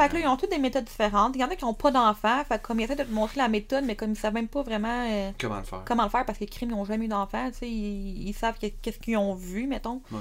que 0.09 0.13
là, 0.15 0.19
ils 0.19 0.28
ont 0.28 0.36
toutes 0.36 0.51
des 0.51 0.57
méthodes 0.59 0.84
différentes. 0.84 1.32
Il 1.36 1.39
y 1.41 1.43
en 1.45 1.47
a 1.49 1.55
qui 1.55 1.63
n'ont 1.63 1.74
pas 1.74 1.91
d'enfants. 1.91 2.43
Fait 2.43 2.57
que 2.59 2.63
comme 2.67 2.80
ils 2.82 2.84
essaient 2.84 2.97
de 2.97 3.03
te 3.03 3.11
montrer 3.11 3.38
la 3.39 3.47
méthode, 3.47 3.86
mais 3.86 3.95
comme 3.95 4.11
ils 4.11 4.17
savent 4.17 4.34
même 4.34 4.49
pas 4.49 4.61
vraiment 4.63 5.07
euh, 5.09 5.32
Comment 5.39 5.57
le 5.59 5.63
faire? 5.63 5.84
comment 5.86 6.03
le 6.03 6.09
faire 6.09 6.26
parce 6.26 6.38
que 6.38 6.43
les 6.43 6.49
crimes, 6.49 6.69
ils 6.71 6.76
n'ont 6.76 6.86
jamais 6.86 7.05
eu 7.05 7.09
d'enfants. 7.09 7.49
Tu 7.51 7.57
sais, 7.59 7.69
ils, 7.69 8.28
ils 8.28 8.34
savent 8.34 8.59
que- 8.59 8.67
qu'est-ce 8.82 8.99
qu'ils 8.99 9.15
ont 9.17 9.34
vu, 9.34 9.65
mettons. 9.67 10.01
Ouais. 10.11 10.19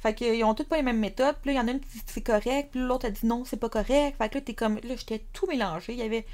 Fait 0.00 0.14
qu'ils 0.14 0.44
ont 0.44 0.54
toutes 0.54 0.68
pas 0.68 0.76
les 0.76 0.82
mêmes 0.82 1.00
méthodes. 1.00 1.34
Puis 1.42 1.52
là, 1.52 1.60
il 1.60 1.62
y 1.62 1.64
en 1.64 1.68
a 1.68 1.72
une 1.72 1.80
qui 1.80 1.88
dit 1.88 2.02
c'est 2.06 2.22
correct. 2.22 2.68
Puis 2.70 2.80
l'autre 2.80 3.06
a 3.06 3.10
dit 3.10 3.26
non, 3.26 3.44
c'est 3.44 3.56
pas 3.58 3.68
correct. 3.68 4.16
Fait 4.16 4.28
que 4.28 4.36
là, 4.36 4.40
t'es 4.40 4.54
comme. 4.54 4.76
Là, 4.76 4.94
j'étais 4.96 5.24
tout 5.32 5.46
mélangé. 5.46 5.92
Il 5.92 5.98
y 5.98 6.02
avait. 6.02 6.24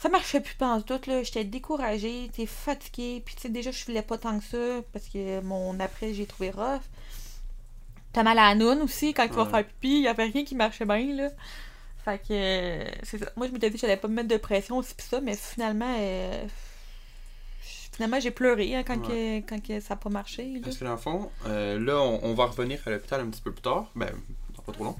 Ça 0.00 0.08
marchait 0.08 0.40
plus 0.40 0.56
en 0.60 0.80
tout, 0.80 1.00
là. 1.06 1.22
J'étais 1.22 1.44
découragée, 1.44 2.30
t'es 2.34 2.46
fatiguée. 2.46 3.22
Puis 3.24 3.34
tu 3.34 3.42
sais, 3.42 3.48
déjà, 3.50 3.70
je 3.70 3.78
filais 3.78 4.02
pas 4.02 4.16
tant 4.18 4.38
que 4.38 4.44
ça 4.44 4.82
parce 4.92 5.06
que 5.08 5.40
mon 5.42 5.78
après, 5.78 6.14
j'ai 6.14 6.26
trouvé 6.26 6.50
rough. 6.50 6.80
T'as 8.12 8.22
mal 8.22 8.38
à 8.38 8.48
la 8.48 8.54
noune 8.54 8.82
aussi 8.82 9.12
quand 9.14 9.28
tu 9.28 9.34
vas 9.34 9.46
faire 9.46 9.64
pipi. 9.66 9.98
Il 9.98 10.02
y 10.02 10.08
avait 10.08 10.24
rien 10.24 10.44
qui 10.44 10.54
marchait 10.54 10.86
bien, 10.86 11.14
là. 11.14 11.28
Fait 12.04 12.18
que. 12.18 12.24
euh, 12.30 12.84
c'est 13.02 13.18
ça. 13.18 13.30
Moi, 13.36 13.46
je 13.46 13.52
m'étais 13.52 13.68
dit 13.68 13.74
que 13.76 13.80
j'allais 13.82 13.98
pas 13.98 14.08
me 14.08 14.14
mettre 14.14 14.28
de 14.28 14.38
pression 14.38 14.78
aussi, 14.78 14.94
pis 14.94 15.04
ça, 15.04 15.20
mais 15.20 15.36
finalement. 15.36 15.94
euh, 15.98 16.46
Finalement, 17.92 18.20
j'ai 18.20 18.30
pleuré 18.30 18.74
hein, 18.76 18.82
quand, 18.86 18.98
que, 19.00 19.40
quand 19.40 19.62
que 19.62 19.78
ça 19.80 19.94
a 19.94 19.96
pas 19.96 20.08
marché. 20.08 20.44
là. 20.54 20.60
Parce 20.64 20.78
que 20.78 20.84
dans 20.84 20.92
le 20.92 20.96
fond, 20.96 21.30
euh, 21.46 21.78
là, 21.78 21.98
on, 22.00 22.20
on 22.22 22.34
va 22.34 22.46
revenir 22.46 22.80
à 22.86 22.90
l'hôpital 22.90 23.20
un 23.20 23.26
petit 23.28 23.42
peu 23.42 23.52
plus 23.52 23.60
tard. 23.62 23.90
Ben, 23.94 24.08
pas 24.64 24.72
trop 24.72 24.84
long. 24.84 24.96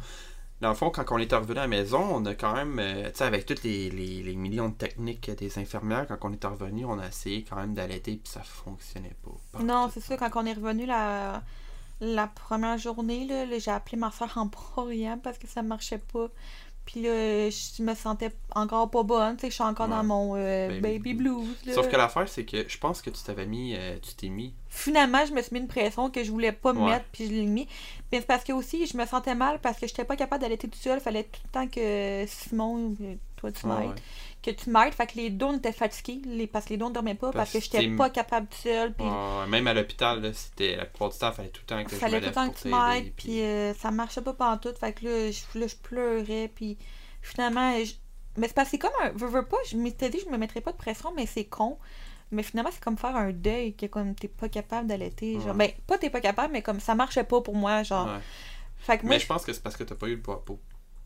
Dans 0.61 0.69
le 0.69 0.75
fond, 0.75 0.91
quand 0.91 1.05
on 1.11 1.19
est 1.19 1.33
revenu 1.35 1.59
à 1.59 1.63
la 1.63 1.69
maison, 1.69 2.01
on 2.13 2.25
a 2.27 2.35
quand 2.35 2.53
même, 2.55 2.79
euh, 2.79 3.05
tu 3.11 3.17
sais, 3.17 3.25
avec 3.25 3.47
toutes 3.47 3.63
les, 3.63 3.89
les- 3.91 4.23
les 4.23 4.35
millions 4.37 4.69
de 4.69 4.75
techniques 4.75 5.31
des 5.31 5.59
infirmières, 5.59 6.07
quand 6.07 6.19
on 6.23 6.33
est 6.33 6.45
revenu, 6.45 6.85
on 6.85 6.99
a 6.99 7.09
essayé 7.09 7.45
quand 7.49 7.57
même 7.57 7.73
d'allaiter, 7.73 8.17
puis 8.23 8.31
ça 8.31 8.43
fonctionnait 8.43 9.17
pas. 9.25 9.31
Pas 9.59 9.63
Non, 9.65 9.89
c'est 9.93 10.01
ça, 10.01 10.17
quand 10.19 10.31
on 10.35 10.45
est 10.45 10.53
revenu 10.53 10.85
la, 10.85 11.43
la 12.03 12.27
première 12.27 12.77
journée, 12.77 13.27
j'ai 13.59 13.71
appelé 13.71 13.97
ma 13.97 14.11
soeur 14.11 14.33
en 14.37 14.47
broyant 14.47 15.19
parce 15.23 15.39
que 15.39 15.47
ça 15.47 15.63
marchait 15.63 16.03
pas. 16.13 16.29
Puis 16.87 17.03
là, 17.03 17.49
je 17.51 17.83
me 17.83 17.95
sentais 17.95 18.33
encore 18.55 18.91
pas 18.91 19.03
bonne, 19.03 19.37
tu 19.37 19.43
sais, 19.43 19.49
je 19.51 19.55
suis 19.55 19.63
encore 19.63 19.87
Ouais. 19.89 19.95
dans 19.95 20.03
mon 20.03 20.35
euh, 20.35 20.69
Baby 20.81 20.99
baby, 20.99 21.15
blues. 21.15 21.57
là. 21.67 21.75
Sauf 21.75 21.89
que 21.89 21.97
l'affaire, 21.97 22.29
c'est 22.29 22.45
que 22.45 22.69
je 22.69 22.79
pense 22.79 23.01
que 23.01 23.11
tu 23.11 23.23
t'avais 23.23 23.47
mis, 23.47 23.75
euh, 23.77 23.97
tu 24.03 24.15
t'es 24.15 24.29
mis. 24.29 24.55
Finalement, 24.69 25.25
je 25.27 25.33
me 25.33 25.41
suis 25.41 25.53
mis 25.55 25.61
une 25.61 25.69
pression 25.69 26.11
que 26.11 26.25
je 26.25 26.31
voulais 26.31 26.53
pas 26.53 26.73
me 26.73 26.81
Ouais. 26.81 26.91
mettre, 26.93 27.05
puis 27.13 27.27
je 27.27 27.33
l'ai 27.33 27.45
mis. 27.45 27.69
Mais 28.13 28.19
c'est 28.21 28.27
parce 28.27 28.43
que 28.45 28.53
aussi, 28.53 28.87
je 28.87 28.97
me 28.97 29.07
sentais 29.07 29.35
mal 29.35 29.61
parce 29.61 29.79
que 29.79 29.87
j'étais 29.87 30.05
pas 30.05 30.17
capable 30.17 30.43
d'allaiter 30.43 30.69
tout 30.69 30.79
seul. 30.79 31.01
Fallait 31.01 31.25
tout 31.25 31.41
le 31.45 31.51
temps 31.51 31.69
que 31.69 32.25
Simon, 32.27 32.95
euh, 33.01 33.15
toi, 33.37 33.53
tu 33.53 33.67
Ouais, 33.67 33.79
m'aides. 33.79 33.89
ouais. 33.91 33.95
Que 34.43 34.51
tu 34.51 34.71
m'aides. 34.71 34.95
Fait 34.95 35.07
que 35.07 35.17
les 35.17 35.31
dos 35.31 35.53
étaient 35.55 35.71
fatigués, 35.73 36.21
les, 36.27 36.47
parce 36.47 36.65
que 36.65 36.71
les 36.71 36.77
dos 36.77 36.89
ne 36.89 36.95
dormaient 36.95 37.15
pas, 37.15 37.31
parce, 37.31 37.35
Parce 37.35 37.53
que 37.53 37.59
que 37.59 37.65
j'étais 37.65 37.91
t'es- 37.91 37.97
pas 37.97 38.11
capable 38.11 38.49
tout 38.49 38.59
seul. 38.59 38.93
Puis 38.95 39.07
même 39.49 39.67
à 39.69 39.75
l'hôpital, 39.75 40.21
là, 40.23 40.33
c'était 40.33 40.77
la 40.77 40.87
plupart 40.87 41.11
du 41.11 41.19
temps, 41.19 41.29
il 41.31 41.35
fallait 41.35 41.49
tout 41.51 41.61
le 41.63 41.67
temps 41.67 41.85
que 41.85 41.91
je 41.91 41.95
me 41.95 42.01
fallait 42.01 42.21
tout 42.21 42.27
le 42.27 42.33
temps 42.33 42.51
que 42.51 42.59
tu 42.59 42.69
m'aides, 42.69 43.13
puis 43.17 43.41
euh, 43.43 43.75
ça 43.75 43.91
marchait 43.93 44.23
pas 44.23 44.33
pantoute. 44.35 44.79
Fait 44.79 44.93
que 44.93 45.05
là, 45.07 45.31
je, 45.31 45.59
là, 45.59 45.67
je 45.69 45.77
pleurais, 45.77 46.51
puis 46.55 46.79
finalement, 47.23 47.73
je- 47.85 47.95
mais 48.37 48.49
c'est 48.49 48.55
parce 48.55 48.69
que 48.69 48.71
c'est 48.73 48.79
comme 48.79 48.93
un. 49.03 49.11
Veux, 49.11 49.29
veux 49.29 49.45
pas, 49.47 49.57
je 49.69 49.77
m'étais 49.77 50.09
dit, 50.11 50.19
je 50.25 50.31
me 50.31 50.39
mettrais 50.39 50.61
pas 50.61 50.73
de 50.73 50.77
pression, 50.77 51.13
mais 51.15 51.27
c'est 51.27 51.45
con. 51.45 51.79
Mais 52.33 52.43
finalement, 52.43 52.71
c'est 52.73 52.83
comme 52.83 52.97
faire 52.97 53.17
un 53.17 53.33
deuil, 53.33 53.75
que 53.75 53.87
comme 53.87 54.15
t'es 54.15 54.29
pas 54.29 54.49
capable 54.49 54.87
d'allaiter. 54.89 55.35
Genre, 55.35 55.49
Ouais. 55.49 55.55
ben, 55.55 55.71
pas 55.87 55.99
t'es 55.99 56.11
pas 56.11 56.21
capable, 56.21 56.53
mais 56.53 56.63
comme 56.63 56.79
ça 56.81 56.95
marchait 56.95 57.25
pas 57.25 57.41
pour 57.41 57.57
moi, 57.57 57.83
genre. 57.83 58.07
Ouais. 58.07 58.21
Fait 58.79 58.99
que 58.99 59.03
moi, 59.03 59.15
Mais 59.17 59.19
je 59.21 59.27
pense 59.27 59.45
que 59.45 59.53
c'est 59.53 59.63
parce 59.63 59.77
que 59.77 59.83
t'as 59.85 59.95
pas 59.97 60.07
eu 60.09 60.15
le 60.17 60.21
poids 60.23 60.37
à 60.37 60.39
peau. 60.39 60.59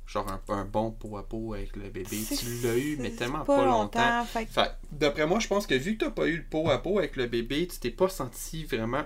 genre 0.07 0.27
un, 0.31 0.53
un 0.53 0.65
bon 0.67 0.91
pot 0.91 1.17
à 1.17 1.23
pot 1.27 1.55
avec 1.55 1.77
le 1.77 1.89
bébé. 1.89 2.19
Tu 2.29 2.45
l'as 2.63 2.77
eu, 2.77 2.99
mais 3.01 3.11
tellement 3.13 3.43
pas, 3.43 3.65
longtemps. 3.65 4.25
fait 4.27 4.45
que- 4.45 4.53
Fait, 4.53 4.71
d'après 4.93 5.27
moi, 5.27 5.41
je 5.41 5.49
pense 5.49 5.67
que 5.67 5.75
vu 5.75 5.97
que 5.97 6.05
t'as 6.05 6.11
pas 6.11 6.27
eu 6.27 6.37
le 6.37 6.45
pot 6.45 6.69
à 6.69 6.77
pot 6.77 6.99
avec 6.99 7.17
le 7.17 7.27
bébé, 7.27 7.67
tu 7.67 7.79
t'es 7.79 7.91
pas 7.91 8.11
senti 8.11 8.65
vraiment 8.65 9.05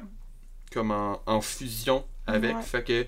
comme 0.73 0.91
en, 0.91 1.21
en 1.27 1.41
fusion 1.41 2.05
avec. 2.27 2.57
Ouais. 2.57 2.63
Fait 2.63 2.83
que 2.83 3.07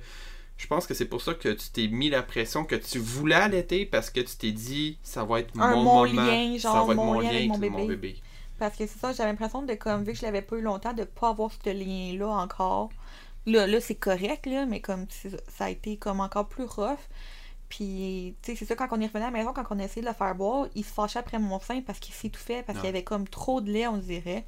je 0.56 0.66
pense 0.68 0.86
que 0.86 0.94
c'est 0.94 1.06
pour 1.06 1.20
ça 1.20 1.34
que 1.34 1.48
tu 1.48 1.68
t'es 1.70 1.88
mis 1.88 2.10
la 2.10 2.22
pression 2.22 2.64
que 2.64 2.76
tu 2.76 2.98
voulais 3.00 3.34
allaiter 3.34 3.84
parce 3.86 4.08
que 4.10 4.20
tu 4.20 4.36
t'es 4.36 4.52
dit 4.52 4.98
ça 5.02 5.24
va 5.24 5.40
être 5.40 5.50
Un 5.58 5.70
mon 5.74 5.82
mon 5.82 5.82
moment, 5.82 6.04
lien, 6.04 6.52
ça 6.58 6.68
genre 6.72 6.86
va 6.86 6.92
être 6.92 6.96
mon 6.96 7.18
lien 7.20 7.28
avec 7.28 7.48
mon 7.48 7.58
bébé. 7.86 8.20
Parce 8.60 8.76
que 8.76 8.86
c'est 8.86 8.98
ça, 8.98 9.12
j'avais 9.12 9.30
l'impression 9.30 9.62
de 9.62 9.72
comme 9.74 10.04
vu 10.04 10.12
que 10.12 10.18
je 10.18 10.22
l'avais 10.22 10.42
pas 10.42 10.56
eu 10.56 10.60
longtemps, 10.60 10.92
de 10.92 11.04
pas 11.04 11.30
avoir 11.30 11.50
ce 11.50 11.70
lien-là 11.70 12.28
encore. 12.28 12.90
Là, 13.46 13.66
là 13.66 13.80
c'est 13.80 13.94
correct, 13.94 14.44
là, 14.44 14.66
mais 14.66 14.80
comme 14.80 15.06
ça 15.48 15.64
a 15.64 15.70
été 15.70 15.96
comme 15.96 16.20
encore 16.20 16.46
plus 16.46 16.64
rough. 16.66 16.98
Puis, 17.70 18.34
tu 18.42 18.52
sais, 18.52 18.56
c'est 18.58 18.66
ça, 18.66 18.74
quand 18.76 18.88
on 18.90 19.00
est 19.00 19.06
revenu 19.06 19.24
à 19.24 19.30
la 19.30 19.38
maison, 19.38 19.52
quand 19.54 19.64
on 19.70 19.78
a 19.78 19.84
essayé 19.84 20.02
de 20.02 20.08
le 20.08 20.12
faire 20.14 20.34
boire, 20.34 20.66
il 20.74 20.84
se 20.84 20.92
fâchait 20.92 21.20
après 21.20 21.38
mon 21.38 21.58
sein 21.58 21.80
parce 21.80 22.00
qu'il 22.00 22.12
s'étouffait, 22.14 22.62
parce 22.62 22.78
qu'il 22.78 22.88
y 22.88 22.90
avait 22.90 23.04
comme 23.04 23.26
trop 23.26 23.60
de 23.62 23.70
lait, 23.70 23.86
on 23.86 23.96
dirait. 23.96 24.44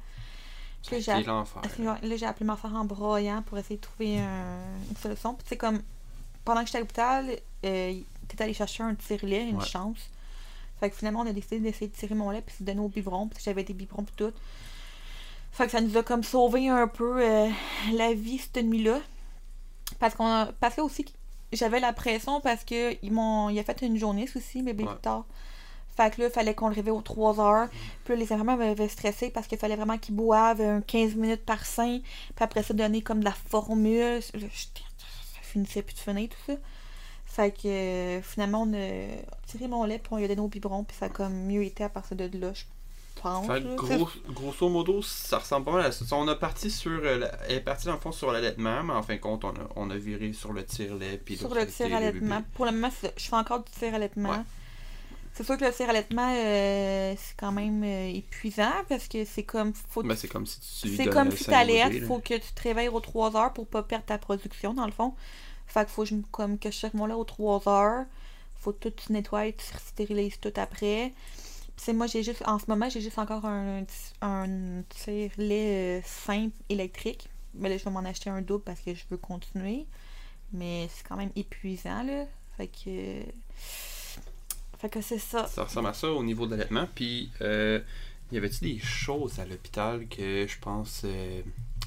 Puis 0.85 0.97
là, 0.97 1.01
j'ai 1.01 2.17
j'ai 2.17 2.25
appelé 2.27 2.45
ma 2.45 2.57
soeur 2.57 2.75
en 2.75 2.83
broyant 2.85 3.41
pour 3.41 3.57
essayer 3.57 3.77
de 3.77 3.81
trouver 3.81 4.19
un- 4.19 4.59
une 4.91 4.97
solution. 4.97 5.33
Puis, 5.33 5.45
c'est 5.47 5.57
comme, 5.57 5.81
pendant 6.45 6.59
que 6.61 6.67
j'étais 6.67 6.77
à 6.77 6.81
l'hôpital, 6.81 7.29
euh, 7.65 7.99
t'es 8.27 8.43
allé 8.43 8.53
chercher 8.53 8.83
un 8.83 8.93
tire-lait, 8.93 9.49
une 9.49 9.57
Ouais. 9.57 9.65
chance. 9.65 9.97
Fait 10.83 10.89
que 10.89 10.97
finalement, 10.97 11.21
on 11.21 11.25
a 11.27 11.31
décidé 11.31 11.59
d'essayer 11.61 11.87
de 11.87 11.95
tirer 11.95 12.13
mon 12.13 12.29
lait 12.29 12.41
puis 12.45 12.55
de 12.59 12.65
donner 12.65 12.81
au 12.81 12.89
biberon, 12.89 13.27
parce 13.29 13.39
que 13.39 13.45
j'avais 13.45 13.63
des 13.63 13.73
biberons 13.73 14.03
puis 14.03 14.13
tout. 14.17 14.33
Fait 15.53 15.63
que 15.65 15.71
ça 15.71 15.79
nous 15.79 15.95
a 15.95 16.03
comme 16.03 16.23
sauvé 16.23 16.67
un 16.67 16.89
peu 16.89 17.21
euh, 17.23 17.47
la 17.93 18.13
vie 18.13 18.37
cette 18.39 18.57
nuit-là. 18.65 18.99
Parce 19.99 20.13
qu'on 20.13 20.25
a, 20.27 20.47
parce 20.59 20.75
que 20.75 20.81
aussi, 20.81 21.05
j'avais 21.53 21.79
la 21.79 21.93
pression 21.93 22.41
parce 22.41 22.65
que 22.65 22.97
ils 23.01 23.13
m'ont, 23.13 23.47
il 23.47 23.57
a 23.59 23.63
fait 23.63 23.81
une 23.81 23.95
journée 23.97 24.27
aussi, 24.35 24.61
bébé 24.61 24.83
Ouais. 24.83 24.89
plus 24.91 24.99
tard. 24.99 25.23
Fait 25.95 26.13
que 26.13 26.19
là, 26.21 26.27
il 26.27 26.33
fallait 26.33 26.53
qu'on 26.53 26.67
le 26.67 26.75
réveille 26.75 26.91
aux 26.91 27.01
3 27.01 27.39
heures. 27.39 27.69
Puis 28.03 28.13
là, 28.15 28.19
les 28.19 28.33
infirmières 28.33 28.57
m'avaient 28.57 28.89
stressé 28.89 29.29
parce 29.29 29.47
qu'il 29.47 29.57
fallait 29.59 29.77
vraiment 29.77 29.97
qu'ils 29.97 30.15
boivent 30.15 30.59
euh, 30.59 30.81
15 30.81 31.15
minutes 31.15 31.45
par 31.45 31.65
sein. 31.65 31.99
Puis 32.35 32.43
après 32.43 32.63
ça, 32.63 32.73
donner 32.73 33.01
comme 33.03 33.19
de 33.21 33.25
la 33.25 33.31
formule. 33.31 33.99
Là, 34.15 34.19
j'étais- 34.33 34.49
ça 34.97 35.39
finissait 35.43 35.83
plus 35.83 35.93
de 35.93 35.99
finir, 35.99 36.27
tout 36.29 36.51
ça. 36.51 36.57
Fait 37.35 37.51
que 37.51 37.67
euh, 37.67 38.21
finalement, 38.21 38.61
on 38.61 38.73
a 38.75 39.07
tiré 39.47 39.67
mon 39.67 39.83
lait, 39.85 39.97
puis 39.97 40.09
on 40.11 40.17
lui 40.17 40.25
a 40.25 40.27
donné 40.27 40.41
au 40.41 40.47
biberon. 40.47 40.83
Puis 40.83 40.95
ça 40.99 41.07
a 41.07 41.09
comme 41.09 41.33
mieux 41.33 41.63
été 41.63 41.83
à 41.83 41.89
partir 41.89 42.15
de 42.15 42.29
là, 42.37 42.53
je 42.53 42.63
pense. 43.21 43.47
Fait 43.47 43.59
que 43.61 43.67
là. 43.69 43.75
gros- 43.75 44.09
grosso 44.29 44.69
modo, 44.69 45.01
ça 45.01 45.39
ressemble 45.39 45.65
pas 45.65 45.71
mal 45.71 45.85
à 45.85 45.91
ça. 45.91 46.05
On 46.15 46.27
a 46.27 46.35
parti 46.35 46.69
sur. 46.69 46.91
euh, 46.91 47.17
la- 47.17 47.31
Elle 47.49 47.55
est 47.55 47.61
partie 47.61 47.87
dans 47.87 47.93
le 47.93 47.99
fond 47.99 48.11
sur 48.11 48.31
l'allaitement, 48.31 48.83
mais 48.83 48.93
en 48.93 49.01
fin 49.01 49.15
de 49.15 49.19
compte, 49.19 49.43
on 49.45 49.49
a, 49.49 49.67
on 49.75 49.89
a 49.89 49.95
viré 49.97 50.31
sur 50.33 50.53
le 50.53 50.63
tire-lait. 50.63 51.19
puis 51.25 51.37
sur 51.37 51.53
le 51.55 51.65
tir 51.65 51.87
été, 51.87 51.95
allaitement. 51.95 52.35
bébé. 52.37 52.47
Pour 52.53 52.65
le 52.65 52.71
moment, 52.71 52.89
je 53.17 53.23
fais 53.23 53.35
encore 53.35 53.63
du 53.63 53.71
tir 53.71 53.95
allaitement. 53.95 54.29
Ouais. 54.29 54.37
C'est 55.33 55.43
sûr 55.43 55.57
que 55.57 55.65
le 55.65 55.73
tir 55.73 55.89
allaitement, 55.89 56.31
euh, 56.35 57.15
c'est 57.17 57.35
quand 57.35 57.51
même 57.51 57.83
euh, 57.83 58.09
épuisant 58.13 58.69
parce 58.87 59.07
que 59.07 59.25
c'est 59.25 59.41
comme. 59.41 59.73
Faut 59.89 60.03
Ben, 60.03 60.15
c'est 60.15 60.27
comme 60.27 60.45
si 60.45 60.59
tu. 60.59 60.95
C'est 60.95 61.07
comme 61.07 61.31
si 61.31 61.49
là. 61.99 62.07
faut 62.07 62.19
que 62.19 62.35
tu 62.35 62.53
te 62.53 62.61
réveilles 62.61 62.89
aux 62.89 62.99
3 62.99 63.35
heures 63.35 63.53
pour 63.53 63.65
pas 63.65 63.81
perdre 63.81 64.05
ta 64.05 64.19
production, 64.19 64.75
dans 64.75 64.85
le 64.85 64.91
fond. 64.91 65.15
Fait 65.67 65.85
que 65.85 65.91
faut 65.91 66.03
que 66.03 66.09
je, 66.09 66.15
me- 66.15 66.23
comme 66.31 66.57
que 66.59 66.69
je 66.71 66.75
cherche 66.77 66.93
mon 66.93 67.05
lait 67.05 67.13
aux 67.13 67.23
3 67.23 67.67
heures. 67.67 68.05
Faut 68.55 68.71
que 68.73 68.89
tout 68.89 68.91
tu 69.05 69.11
nettoies, 69.11 69.51
tu 69.53 69.65
stérilises 69.87 70.39
tout 70.39 70.53
après. 70.55 71.13
Puis 71.75 71.91
moi, 71.93 72.07
j'ai 72.07 72.23
juste, 72.23 72.43
en 72.45 72.59
ce 72.59 72.65
moment, 72.67 72.89
j'ai 72.89 73.01
juste 73.01 73.17
encore 73.19 73.45
un, 73.45 73.83
un 74.21 74.83
tire-lait 74.89 75.99
euh, 75.99 76.01
simple 76.05 76.55
électrique. 76.69 77.27
Mais 77.55 77.69
là, 77.69 77.77
je 77.77 77.83
vais 77.83 77.91
m'en 77.91 77.99
acheter 78.05 78.29
un 78.29 78.41
double 78.41 78.63
parce 78.63 78.79
que 78.81 78.93
je 78.93 79.03
veux 79.09 79.17
continuer. 79.17 79.85
Mais 80.53 80.87
c'est 80.93 81.05
quand 81.07 81.17
même 81.17 81.31
épuisant, 81.35 82.03
là. 82.03 82.25
Fait 82.57 82.67
que. 82.67 83.23
Fait 84.79 84.89
que 84.89 85.01
c'est 85.01 85.19
ça. 85.19 85.47
Ça 85.47 85.63
ressemble 85.63 85.87
à 85.87 85.93
ça 85.93 86.11
au 86.11 86.23
niveau 86.23 86.45
de 86.45 86.51
l'allaitement. 86.51 86.87
Puis, 86.93 87.31
euh, 87.41 87.79
y 88.31 88.37
avait-tu 88.37 88.61
des 88.61 88.79
choses 88.79 89.39
à 89.39 89.45
l'hôpital 89.45 90.07
que 90.07 90.45
je 90.47 90.59
pense. 90.59 91.01
euh, 91.05 91.41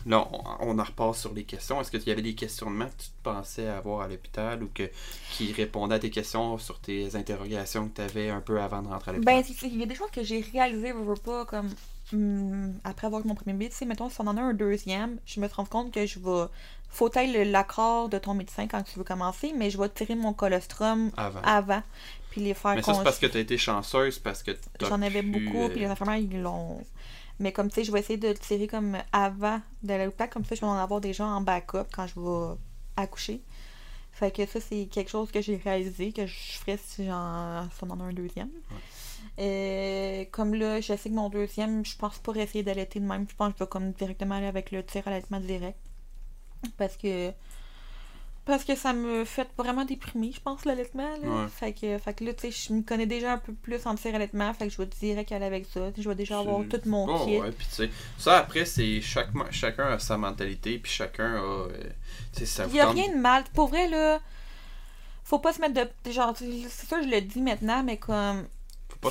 Là, 0.06 0.28
on, 0.32 0.42
on 0.60 0.78
en 0.78 0.84
repart 0.84 1.16
sur 1.16 1.34
les 1.34 1.42
questions. 1.42 1.80
Est-ce 1.80 1.90
qu'il 1.90 2.06
y 2.06 2.10
avait 2.10 2.22
des 2.22 2.34
questionnements 2.34 2.86
que 2.86 3.02
tu 3.02 3.08
pensais 3.22 3.66
avoir 3.66 4.02
à 4.02 4.08
l'hôpital 4.08 4.62
ou 4.62 4.70
que 4.72 4.88
qui 5.32 5.52
répondaient 5.52 5.96
à 5.96 5.98
tes 5.98 6.10
questions 6.10 6.58
sur 6.58 6.78
tes 6.78 7.16
interrogations 7.16 7.88
que 7.88 7.96
tu 7.96 8.02
avais 8.02 8.30
un 8.30 8.40
peu 8.40 8.60
avant 8.60 8.82
de 8.82 8.88
rentrer 8.88 9.10
à 9.10 9.14
l'hôpital? 9.14 9.42
Ben, 9.42 9.56
il 9.62 9.78
y 9.78 9.82
a 9.82 9.86
des 9.86 9.94
choses 9.96 10.10
que 10.12 10.22
j'ai 10.22 10.40
réalisées, 10.40 10.88
je 10.88 10.94
veux 10.94 11.14
pas, 11.14 11.44
comme 11.44 11.68
hum, 12.12 12.74
après 12.84 13.08
avoir 13.08 13.24
eu 13.24 13.28
mon 13.28 13.34
premier 13.34 13.52
bébé. 13.52 13.70
Tu 13.70 13.76
sais, 13.76 13.84
mettons, 13.84 14.08
si 14.08 14.20
on 14.20 14.28
en 14.28 14.36
a 14.36 14.42
un 14.42 14.54
deuxième, 14.54 15.18
je 15.26 15.40
me 15.40 15.48
rends 15.48 15.64
compte 15.64 15.92
que 15.92 16.06
je 16.06 16.18
vais. 16.20 16.46
Faut 16.88 17.10
l'accord 17.14 18.08
de 18.08 18.16
ton 18.16 18.34
médecin 18.34 18.68
quand 18.68 18.82
tu 18.82 18.98
veux 18.98 19.04
commencer, 19.04 19.52
mais 19.54 19.70
je 19.70 19.78
vais 19.78 19.88
tirer 19.88 20.14
mon 20.14 20.32
colostrum 20.32 21.10
avant. 21.16 21.40
avant, 21.42 21.82
puis 22.30 22.40
les 22.40 22.54
faire 22.54 22.76
Mais 22.76 22.82
ça, 22.82 22.94
c'est 22.94 23.02
parce 23.02 23.18
que 23.18 23.26
tu 23.26 23.36
as 23.36 23.40
été 23.40 23.58
chanceuse, 23.58 24.20
parce 24.20 24.42
que 24.42 24.52
J'en 24.80 25.02
avais 25.02 25.22
beaucoup, 25.22 25.64
euh, 25.64 25.68
puis 25.68 25.80
les 25.80 25.86
infirmières, 25.86 26.18
ils 26.18 26.40
l'ont. 26.40 26.80
Mais 27.38 27.52
comme 27.52 27.68
tu 27.68 27.76
sais, 27.76 27.84
je 27.84 27.92
vais 27.92 28.00
essayer 28.00 28.18
de 28.18 28.28
le 28.28 28.34
tirer 28.34 28.66
comme 28.66 28.96
avant 29.12 29.60
de 29.82 29.94
l'hôpital, 29.94 30.30
comme 30.30 30.44
ça, 30.44 30.54
je 30.54 30.60
vais 30.60 30.66
en 30.66 30.76
avoir 30.76 31.02
gens 31.12 31.28
en 31.28 31.40
backup 31.40 31.86
quand 31.92 32.06
je 32.06 32.18
vais 32.18 32.56
accoucher. 32.96 33.42
Fait 34.12 34.30
que 34.30 34.46
ça, 34.46 34.60
c'est 34.60 34.86
quelque 34.86 35.10
chose 35.10 35.30
que 35.30 35.42
j'ai 35.42 35.56
réalisé, 35.56 36.12
que 36.12 36.26
je 36.26 36.34
ferais 36.58 36.78
si 36.82 37.04
j'en 37.04 37.68
si 37.70 37.84
on 37.84 37.90
en 37.90 38.00
a 38.00 38.04
un 38.04 38.12
deuxième. 38.14 38.48
Euh, 39.38 40.24
comme 40.32 40.54
là, 40.54 40.80
je 40.80 40.96
sais 40.96 41.10
que 41.10 41.14
mon 41.14 41.28
deuxième, 41.28 41.84
je 41.84 41.96
pense 41.98 42.18
pas 42.18 42.32
essayer 42.36 42.64
d'allaiter 42.64 42.98
de 42.98 43.04
même. 43.04 43.26
Je 43.28 43.36
pense 43.36 43.52
que 43.52 43.58
je 43.58 43.64
vais 43.64 43.68
comme 43.68 43.92
directement 43.92 44.36
aller 44.36 44.46
avec 44.46 44.70
le 44.70 44.82
tir 44.82 45.06
allaitement 45.06 45.40
direct. 45.40 45.78
Parce 46.78 46.96
que. 46.96 47.32
Parce 48.46 48.62
que 48.64 48.76
ça 48.76 48.92
me 48.92 49.24
fait 49.24 49.48
vraiment 49.58 49.84
déprimer, 49.84 50.30
je 50.32 50.40
pense, 50.40 50.64
l'allaitement. 50.64 51.12
Ouais. 51.20 51.48
Fait, 51.48 51.72
que, 51.72 51.98
fait 51.98 52.14
que 52.14 52.24
là, 52.24 52.32
tu 52.32 52.52
sais, 52.52 52.68
je 52.68 52.72
me 52.72 52.82
connais 52.82 53.06
déjà 53.06 53.32
un 53.32 53.38
peu 53.38 53.52
plus 53.52 53.84
en 53.86 53.96
allaitement. 54.14 54.54
Fait 54.54 54.68
que 54.68 54.72
je 54.72 54.78
vais 54.78 54.86
direct 54.86 55.32
aller 55.32 55.46
avec 55.46 55.66
ça. 55.66 55.90
Je 55.98 56.08
vais 56.08 56.14
déjà 56.14 56.38
avoir 56.38 56.60
tout 56.68 56.80
mon 56.86 57.06
Oh, 57.08 57.24
kit. 57.26 57.38
ouais, 57.38 57.50
puis 57.50 57.66
tu 57.68 57.74
sais, 57.74 57.90
ça 58.18 58.38
après, 58.38 58.64
c'est 58.64 59.00
chaque, 59.00 59.30
chacun 59.50 59.88
a 59.88 59.98
sa 59.98 60.16
mentalité, 60.16 60.78
puis 60.78 60.92
chacun 60.92 61.34
a. 61.34 61.38
euh, 61.38 61.68
ça 62.44 62.62
Il 62.64 62.68
vous 62.68 62.74
n'y 62.74 62.80
a 62.80 62.88
rien 62.88 63.08
de 63.10 63.20
mal. 63.20 63.42
Pour 63.52 63.66
vrai, 63.66 63.88
là, 63.88 64.20
faut 65.24 65.40
pas 65.40 65.52
se 65.52 65.60
mettre 65.60 65.74
de. 65.74 66.12
Genre, 66.12 66.32
c'est 66.36 66.86
ça, 66.86 67.02
je 67.02 67.08
le 67.08 67.20
dis 67.22 67.42
maintenant, 67.42 67.82
mais 67.82 67.96
comme. 67.96 68.46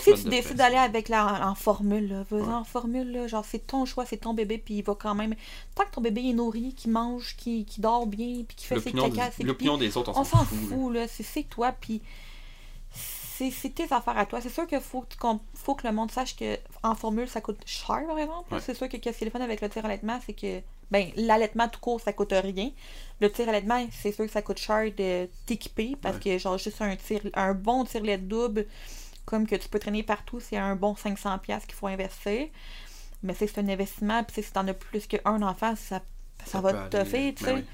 Si 0.01 0.13
tu 0.13 0.23
de 0.25 0.29
décides 0.29 0.55
d'aller 0.57 0.75
avec 0.77 1.09
la 1.09 1.47
en 1.49 1.55
formule, 1.55 2.07
là, 2.09 2.23
vas-y 2.29 2.41
Ouais. 2.41 2.47
en 2.53 2.63
formule, 2.63 3.11
là, 3.11 3.27
genre 3.27 3.45
c'est 3.45 3.65
ton 3.67 3.85
choix, 3.85 4.05
c'est 4.05 4.17
ton 4.17 4.33
bébé, 4.33 4.57
puis 4.57 4.75
il 4.75 4.83
va 4.83 4.95
quand 4.95 5.15
même. 5.15 5.35
Tant 5.75 5.83
que 5.85 5.91
ton 5.91 6.01
bébé 6.01 6.29
est 6.29 6.33
nourri, 6.33 6.73
qu'il 6.73 6.91
mange, 6.91 7.35
qu'il 7.37 7.65
dort 7.79 8.07
bien, 8.07 8.43
puis 8.47 8.55
qu'il 8.55 8.67
fait 8.67 8.79
ses 8.79 8.91
caca, 8.91 9.29
des, 9.37 9.43
l'opinion 9.43 9.77
des 9.77 9.95
autres, 9.97 10.11
on, 10.15 10.21
on 10.21 10.23
s'en 10.23 10.43
fout. 10.45 10.59
là. 10.71 10.75
fout, 10.77 10.93
là, 10.93 11.07
c'est 11.07 11.43
toi, 11.43 11.71
puis 11.71 12.01
c'est 13.37 13.73
tes 13.75 13.83
affaires 13.91 14.17
à 14.17 14.25
toi. 14.25 14.39
C'est 14.39 14.49
sûr 14.49 14.65
qu'il 14.65 14.79
faut, 14.79 15.01
que 15.01 15.07
tu 15.09 15.17
faut 15.55 15.75
que 15.75 15.85
le 15.85 15.93
monde 15.93 16.09
sache 16.09 16.35
que 16.37 16.57
en 16.83 16.95
formule, 16.95 17.27
ça 17.27 17.41
coûte 17.41 17.59
cher, 17.65 18.03
par 18.07 18.17
exemple. 18.17 18.53
Ouais. 18.53 18.61
C'est 18.61 18.73
sûr 18.73 18.87
que 18.87 18.95
qu'est-ce 18.97 19.17
qui 19.17 19.23
est 19.25 19.27
le 19.27 19.31
fun 19.31 19.41
avec 19.41 19.59
le 19.59 19.67
tir 19.69 19.83
allaitement, 19.83 20.19
c'est 20.25 20.31
que, 20.33 20.61
ben, 20.89 21.09
l'allaitement 21.17 21.67
tout 21.67 21.81
court, 21.81 21.99
ça 21.99 22.13
coûte 22.13 22.31
rien. 22.31 22.71
Le 23.19 23.29
tir 23.29 23.49
allaitement, 23.49 23.85
c'est 23.91 24.13
sûr 24.13 24.25
que 24.25 24.31
ça 24.31 24.41
coûte 24.41 24.59
cher 24.59 24.89
de 24.97 25.27
t'équiper, 25.45 25.97
parce 26.01 26.15
Ouais. 26.17 26.21
que, 26.21 26.37
genre, 26.37 26.57
juste 26.57 26.81
un 26.81 26.95
tir, 26.95 27.19
un 27.33 27.53
bon 27.53 27.83
tirelet 27.83 28.17
double, 28.19 28.67
comme 29.25 29.47
que 29.47 29.55
tu 29.55 29.69
peux 29.69 29.79
traîner 29.79 30.03
partout, 30.03 30.39
c'est 30.39 30.57
un 30.57 30.75
bon 30.75 30.93
500$ 30.93 31.39
piastres 31.39 31.67
qu'il 31.67 31.75
faut 31.75 31.87
investir. 31.87 32.47
Mais 33.23 33.33
c'est 33.33 33.47
c'est 33.47 33.59
un 33.59 33.69
investissement, 33.69 34.23
puis 34.23 34.43
si 34.43 34.51
t'en 34.51 34.67
as 34.67 34.73
plus 34.73 35.07
qu'un 35.07 35.41
enfant, 35.41 35.75
ça, 35.75 36.01
ça, 36.45 36.61
va 36.61 36.73
te 36.73 36.97
toffer, 36.97 37.33
tu 37.33 37.43
ben 37.43 37.49
sais. 37.49 37.55
oui. 37.55 37.65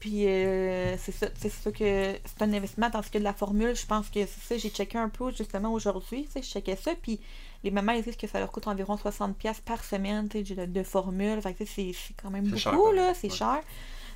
Puis 0.00 0.26
euh, 0.26 0.96
c'est 0.96 1.12
ça, 1.12 1.26
c'est 1.38 1.50
ça 1.50 1.70
que 1.70 2.16
c'est 2.24 2.42
un 2.42 2.52
investissement 2.54 2.90
tandis 2.90 3.10
que 3.10 3.18
de 3.18 3.22
la 3.22 3.34
formule, 3.34 3.76
je 3.76 3.84
pense 3.84 4.08
que 4.08 4.20
c'est 4.20 4.40
ça, 4.40 4.56
j'ai 4.56 4.70
checké 4.70 4.96
un 4.96 5.10
peu 5.10 5.30
justement 5.30 5.72
aujourd'hui, 5.72 6.24
tu 6.24 6.32
sais, 6.32 6.42
je 6.42 6.48
checkais 6.48 6.76
ça, 6.76 6.92
puis 7.00 7.20
les 7.62 7.70
mamans 7.70 7.92
ils 7.92 8.02
disent 8.02 8.16
que 8.16 8.26
ça 8.26 8.38
leur 8.38 8.50
coûte 8.50 8.66
environ 8.66 8.96
60$ 8.96 9.34
piastres 9.34 9.62
par 9.62 9.84
semaine, 9.84 10.28
tu 10.30 10.44
sais, 10.44 10.54
de, 10.54 10.64
de 10.64 10.82
formule, 10.82 11.42
fait 11.42 11.52
que 11.52 11.64
tu 11.64 11.66
sais, 11.66 11.72
c'est 11.74 11.92
c'est 11.92 12.14
quand 12.14 12.30
même 12.30 12.44
beaucoup, 12.44 12.58
cher, 12.58 12.92
là, 12.94 13.12
c'est 13.12 13.30
ouais. 13.30 13.36
cher. 13.36 13.60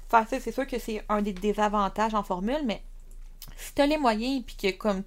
Fait 0.09 0.25
que 0.25 0.37
tu 0.37 0.43
c'est 0.43 0.53
sûr 0.53 0.66
que 0.66 0.79
c'est 0.79 1.05
un 1.11 1.21
des 1.21 1.35
désavantages 1.35 2.15
en 2.15 2.23
formule, 2.23 2.62
mais 2.65 2.83
si 3.59 3.75
t'as 3.75 3.87
les 3.87 3.99
moyens, 3.99 4.43
puis 4.45 4.57
que 4.57 4.71
comme 4.77 5.03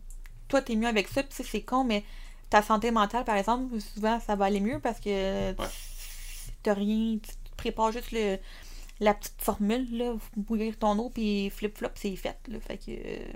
toi 0.48 0.61
t'es 0.61 0.76
mieux 0.76 0.88
avec 0.88 1.07
ça, 1.07 1.24
puis 1.24 1.44
c'est 1.49 1.61
con, 1.61 1.84
mais 1.84 2.03
ta 2.49 2.61
santé 2.61 2.91
mentale, 2.91 3.26
par 3.26 3.36
exemple, 3.38 3.80
souvent 3.82 4.19
ça 4.19 4.36
va 4.36 4.45
aller 4.45 4.61
mieux 4.61 4.80
parce 4.80 4.99
que 4.99 5.52
tu- 5.52 6.52
t'as 6.64 6.74
rien, 6.74 7.18
tu 7.22 7.30
te 7.30 7.56
prépares 7.57 7.91
juste 7.91 8.11
le, 8.11 8.38
la 8.99 9.14
petite 9.14 9.40
formule, 9.41 9.88
là, 9.98 10.14
bouillir 10.36 10.78
ton 10.78 10.98
eau, 10.99 11.10
puis 11.10 11.49
flip-flop, 11.49 11.90
c'est 11.95 12.15
fait, 12.15 12.38
là, 12.48 12.60
fait 12.60 12.78
que... 12.78 12.91
euh, 12.91 13.34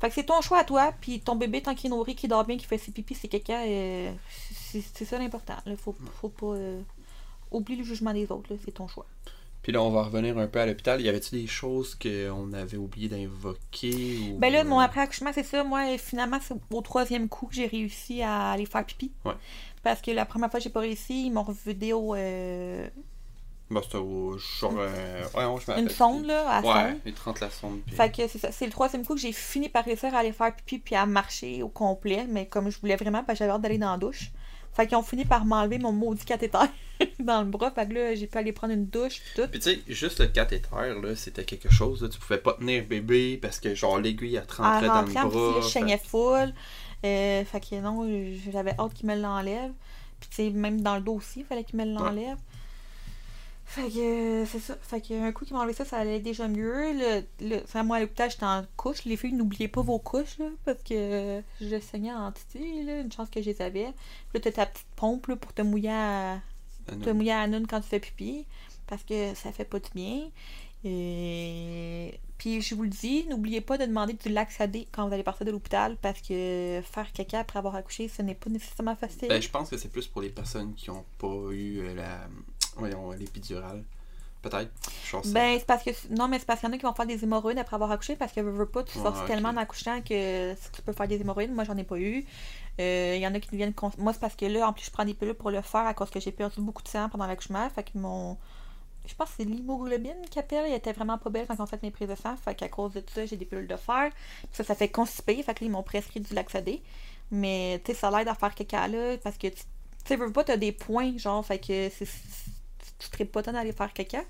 Fait 0.00 0.08
que 0.08 0.14
c'est 0.14 0.24
ton 0.26 0.40
choix 0.40 0.58
à 0.58 0.64
toi, 0.64 0.92
puis 1.00 1.20
ton 1.20 1.36
bébé, 1.36 1.62
tant 1.62 1.74
qu'il 1.74 1.86
est 1.86 1.94
nourri, 1.96 2.14
qu'il 2.16 2.28
dort 2.30 2.44
bien, 2.44 2.56
qu'il 2.56 2.66
fait 2.66 2.78
ses 2.78 2.90
pipis, 2.92 3.14
ses 3.14 3.28
caca, 3.28 3.60
euh, 3.62 4.12
c'est 4.70 4.82
c'est 4.94 5.04
ça 5.04 5.18
l'important, 5.18 5.56
faut, 5.76 5.94
faut 6.20 6.28
pas... 6.30 6.46
euh, 6.54 6.80
oublie 7.50 7.76
le 7.76 7.84
jugement 7.84 8.12
des 8.14 8.30
autres, 8.32 8.56
c'est 8.64 8.72
ton 8.72 8.88
choix. 8.88 9.06
Puis 9.62 9.70
là, 9.72 9.80
on 9.82 9.90
va 9.90 10.02
revenir 10.02 10.36
un 10.38 10.46
peu 10.48 10.58
à 10.60 10.66
l'hôpital. 10.66 11.00
Y 11.00 11.08
avait-tu 11.08 11.30
des 11.36 11.46
choses 11.46 11.94
qu'on 11.94 12.52
avait 12.52 12.76
oublié 12.76 13.08
d'invoquer 13.08 14.18
ou... 14.32 14.38
Ben 14.38 14.52
là, 14.52 14.64
mon 14.64 14.78
après-accouchement, 14.80 15.30
c'est 15.32 15.44
ça. 15.44 15.62
Moi, 15.64 15.98
finalement, 15.98 16.38
c'est 16.42 16.54
au 16.70 16.80
troisième 16.80 17.28
coup 17.28 17.46
que 17.46 17.54
j'ai 17.54 17.66
réussi 17.66 18.22
à 18.22 18.50
aller 18.52 18.66
faire 18.66 18.84
pipi. 18.84 19.12
Ouais. 19.24 19.34
Parce 19.82 20.00
que 20.00 20.10
la 20.10 20.24
première 20.24 20.50
fois, 20.50 20.58
j'ai 20.60 20.70
pas 20.70 20.80
réussi. 20.80 21.26
Ils 21.26 21.30
m'ont 21.30 21.42
revidé 21.44 21.92
au. 21.92 22.14
euh, 22.14 22.88
Bah, 23.70 23.80
c'était 23.84 23.98
au- 23.98 24.36
genre. 24.36 24.74
euh, 24.76 25.22
ouais, 25.34 25.42
non, 25.44 25.58
je 25.58 25.70
me 25.70 25.78
Une 25.78 25.88
sonde, 25.88 26.26
là, 26.26 26.48
à 26.48 26.60
Ouais, 26.60 26.90
sonde. 26.90 27.00
les 27.04 27.12
30 27.12 27.40
la 27.40 27.50
sonde. 27.50 27.80
puis- 27.86 27.94
Fait 27.96 28.10
que 28.10 28.26
c'est 28.28 28.38
ça. 28.38 28.52
C'est 28.52 28.66
le 28.66 28.72
troisième 28.72 29.04
coup 29.04 29.14
que 29.14 29.20
j'ai 29.20 29.32
fini 29.32 29.68
par 29.68 29.84
réussir 29.84 30.14
à 30.14 30.18
aller 30.18 30.32
faire 30.32 30.54
pipi 30.54 30.78
puis 30.78 30.94
à 30.94 31.06
marcher 31.06 31.62
au 31.62 31.68
complet. 31.68 32.26
Mais 32.28 32.46
comme 32.46 32.68
je 32.70 32.78
voulais 32.80 32.96
vraiment, 32.96 33.22
parce 33.24 33.38
que 33.38 33.44
j'avais 33.44 33.52
hâte 33.54 33.62
d'aller 33.62 33.78
dans 33.78 33.92
la 33.92 33.98
douche. 33.98 34.30
Fait 34.74 34.86
qu'ils 34.86 34.96
ont 34.96 35.02
fini 35.02 35.24
par 35.24 35.44
m'enlever 35.44 35.78
mon 35.78 35.92
maudit 35.92 36.24
cathéter 36.24 36.58
dans 37.18 37.42
le 37.42 37.48
bras. 37.48 37.70
Fait 37.70 37.86
que 37.86 37.92
là, 37.92 38.14
j'ai 38.14 38.26
pu 38.26 38.38
aller 38.38 38.52
prendre 38.52 38.72
une 38.72 38.86
douche 38.86 39.20
pis 39.20 39.40
tout. 39.42 39.48
Puis 39.48 39.60
tu 39.60 39.70
sais, 39.70 39.80
juste 39.88 40.20
le 40.20 40.28
cathéter, 40.28 40.68
là, 40.72 41.14
c'était 41.14 41.44
quelque 41.44 41.70
chose. 41.70 42.02
Là, 42.02 42.08
tu 42.08 42.18
pouvais 42.18 42.38
pas 42.38 42.54
tenir 42.54 42.84
bébé 42.86 43.38
parce 43.40 43.60
que 43.60 43.74
genre 43.74 43.98
l'aiguille 43.98 44.36
elle 44.36 44.46
te 44.46 44.60
En 44.62 44.64
rentrait 44.64 44.88
dans 44.88 45.02
le 45.02 45.28
bras. 45.28 45.60
je 45.62 45.68
saignais 45.68 45.98
full. 45.98 46.54
Euh, 47.04 47.44
fait 47.44 47.60
que 47.60 47.80
non, 47.80 48.08
j'avais 48.52 48.74
hâte 48.78 48.94
qu'ils 48.94 49.08
me 49.08 49.16
l'enlèvent. 49.16 49.72
Puis 50.20 50.28
tu 50.30 50.36
sais, 50.36 50.50
même 50.50 50.80
dans 50.80 50.94
le 50.96 51.02
dos 51.02 51.14
aussi, 51.14 51.40
il 51.40 51.44
fallait 51.44 51.64
qu'ils 51.64 51.78
me 51.78 51.84
l'enlèvent. 51.84 52.38
Fait 53.72 53.88
que 53.88 54.42
euh, 54.42 54.44
c'est 54.44 54.58
ça. 54.58 54.76
Fait 54.82 55.00
que 55.00 55.14
un 55.14 55.32
coup 55.32 55.46
qu'ils 55.46 55.54
m'ont 55.54 55.60
enlevé 55.60 55.72
ça, 55.72 55.86
ça 55.86 55.96
allait 55.96 56.20
déjà 56.20 56.46
mieux. 56.46 56.92
Le, 56.92 57.22
le, 57.40 57.82
moi 57.84 57.96
à 57.96 58.00
l'hôpital, 58.00 58.30
j'étais 58.30 58.44
en 58.44 58.66
couche. 58.76 59.06
Les 59.06 59.16
filles, 59.16 59.32
n'oubliez 59.32 59.66
pas 59.66 59.80
vos 59.80 59.98
couches, 59.98 60.38
là, 60.38 60.44
parce 60.66 60.82
que 60.82 61.42
je 61.58 61.80
saignais 61.80 62.12
en 62.12 62.32
titi, 62.32 62.84
là. 62.84 63.00
Une 63.00 63.10
chance 63.10 63.30
que 63.30 63.40
je 63.40 63.48
les 63.48 63.62
avais. 63.62 63.94
Puis 64.28 64.34
là, 64.34 64.40
t'as 64.40 64.52
ta 64.52 64.66
petite 64.66 64.86
pompe, 64.94 65.26
là, 65.28 65.36
pour 65.36 65.54
te 65.54 65.62
mouiller 65.62 65.88
à, 65.88 66.40
te 67.02 67.08
mouiller 67.08 67.32
à 67.32 67.40
la 67.40 67.46
noune 67.46 67.66
quand 67.66 67.80
tu 67.80 67.88
fais 67.88 68.00
pipi. 68.00 68.44
Parce 68.86 69.04
que 69.04 69.34
ça 69.34 69.52
fait 69.52 69.64
pas 69.64 69.78
du 69.78 69.88
bien. 69.94 70.28
Et... 70.84 72.20
Puis 72.36 72.60
je 72.60 72.74
vous 72.74 72.82
le 72.82 72.88
dis, 72.88 73.24
n'oubliez 73.30 73.60
pas 73.60 73.78
de 73.78 73.86
demander 73.86 74.14
du 74.14 74.28
laxadé 74.28 74.88
quand 74.90 75.06
vous 75.06 75.14
allez 75.14 75.22
partir 75.22 75.46
de 75.46 75.52
l'hôpital 75.52 75.96
parce 76.02 76.20
que 76.20 76.82
faire 76.82 77.12
caca 77.12 77.38
après 77.38 77.60
avoir 77.60 77.76
accouché, 77.76 78.08
ce 78.08 78.20
n'est 78.20 78.34
pas 78.34 78.50
nécessairement 78.50 78.96
facile. 78.96 79.28
Ben, 79.28 79.40
je 79.40 79.48
pense 79.48 79.70
que 79.70 79.76
c'est 79.76 79.90
plus 79.90 80.08
pour 80.08 80.22
les 80.22 80.28
personnes 80.28 80.74
qui 80.74 80.90
ont 80.90 81.04
pas 81.18 81.52
eu 81.52 81.78
euh, 81.78 81.94
la. 81.94 82.26
Voyons, 82.76 83.10
l'épidurale. 83.12 83.84
Peut-être. 84.42 84.70
Je 85.06 85.12
pense 85.12 85.28
que- 85.28 85.32
Ben, 85.32 85.56
c'est 85.58 85.66
parce 85.66 85.84
que. 85.84 85.90
Non, 86.10 86.26
mais 86.26 86.38
c'est 86.40 86.46
parce 86.46 86.58
qu'il 86.58 86.68
y 86.68 86.72
en 86.72 86.74
a 86.74 86.78
qui 86.78 86.84
vont 86.84 86.94
faire 86.94 87.06
des 87.06 87.22
hémorroïdes 87.22 87.58
après 87.58 87.74
avoir 87.76 87.92
accouché 87.92 88.16
parce 88.16 88.32
que 88.32 88.40
veux, 88.40 88.50
veux 88.50 88.66
pas, 88.66 88.82
tu 88.82 88.98
sortes 88.98 89.18
ok. 89.20 89.26
tellement 89.26 89.50
en 89.50 89.56
accouchant 89.56 90.00
que 90.02 90.52
tu 90.54 90.82
peux 90.82 90.92
faire 90.92 91.06
des 91.06 91.20
hémorroïdes. 91.20 91.52
Moi, 91.54 91.62
j'en 91.62 91.76
ai 91.76 91.84
pas 91.84 91.96
eu. 91.98 92.24
Euh, 92.80 93.12
Il 93.16 93.20
y 93.22 93.26
en 93.26 93.32
a 93.34 93.38
qui 93.38 93.54
viennent. 93.56 93.72
cons- 93.72 93.92
Moi, 93.98 94.12
c'est 94.12 94.18
parce 94.18 94.34
que 94.34 94.46
là, 94.46 94.66
en 94.68 94.72
plus, 94.72 94.86
je 94.86 94.90
prends 94.90 95.04
des 95.04 95.14
pilules 95.14 95.34
pour 95.34 95.50
le 95.52 95.62
faire 95.62 95.86
à 95.86 95.94
cause 95.94 96.10
que 96.10 96.18
j'ai 96.18 96.32
perdu 96.32 96.60
beaucoup 96.60 96.82
de 96.82 96.88
sang 96.88 97.08
pendant 97.08 97.26
l'accouchement. 97.28 97.68
Fait 97.70 97.84
que 97.84 97.90
mon. 97.96 98.36
Je 99.06 99.14
pense 99.14 99.28
que 99.30 99.34
c'est 99.38 99.44
l'hémoglobine 99.44 100.22
qui 100.28 100.38
appelle. 100.40 100.64
Elle 100.66 100.74
était 100.74 100.92
vraiment 100.92 101.18
pas 101.18 101.30
belle 101.30 101.46
quand 101.46 101.60
on 101.60 101.66
fait 101.66 101.80
mes 101.84 101.90
prises 101.92 102.08
de 102.08 102.14
sang. 102.16 102.34
Fait 102.36 102.54
qu'à 102.56 102.68
cause 102.68 102.92
de 102.94 103.04
ça, 103.14 103.24
j'ai 103.26 103.36
des 103.36 103.44
pilules 103.44 103.68
de 103.68 103.76
fer. 103.76 104.10
Puis 104.40 104.48
ça, 104.52 104.64
ça 104.64 104.74
fait 104.74 104.88
constiper. 104.88 105.40
Fait 105.44 105.54
que 105.54 105.60
là, 105.60 105.66
ils 105.66 105.70
m'ont 105.70 105.82
prescrit 105.84 106.18
du 106.20 106.34
laxadé. 106.34 106.82
Mais, 107.30 107.80
tu 107.84 107.92
sais, 107.92 107.98
ça 107.98 108.10
l'aide 108.10 108.26
à 108.28 108.34
faire 108.34 108.54
caca 108.56 108.88
là. 108.88 109.16
Parce 109.22 109.36
que, 109.38 109.46
tu 109.46 109.54
tu 109.54 109.62
sais, 110.08 110.16
veux 110.16 110.32
pas, 110.32 110.42
t'as 110.42 110.56
des 110.56 110.72
points, 110.72 111.16
genre. 111.16 111.46
Fait 111.46 111.58
que 111.60 111.88
c'est- 111.90 112.06
tu 113.02 113.10
serais 113.12 113.24
pas 113.24 113.42
temps 113.42 113.52
d'aller 113.52 113.72
faire 113.72 113.92
caca. 113.92 114.22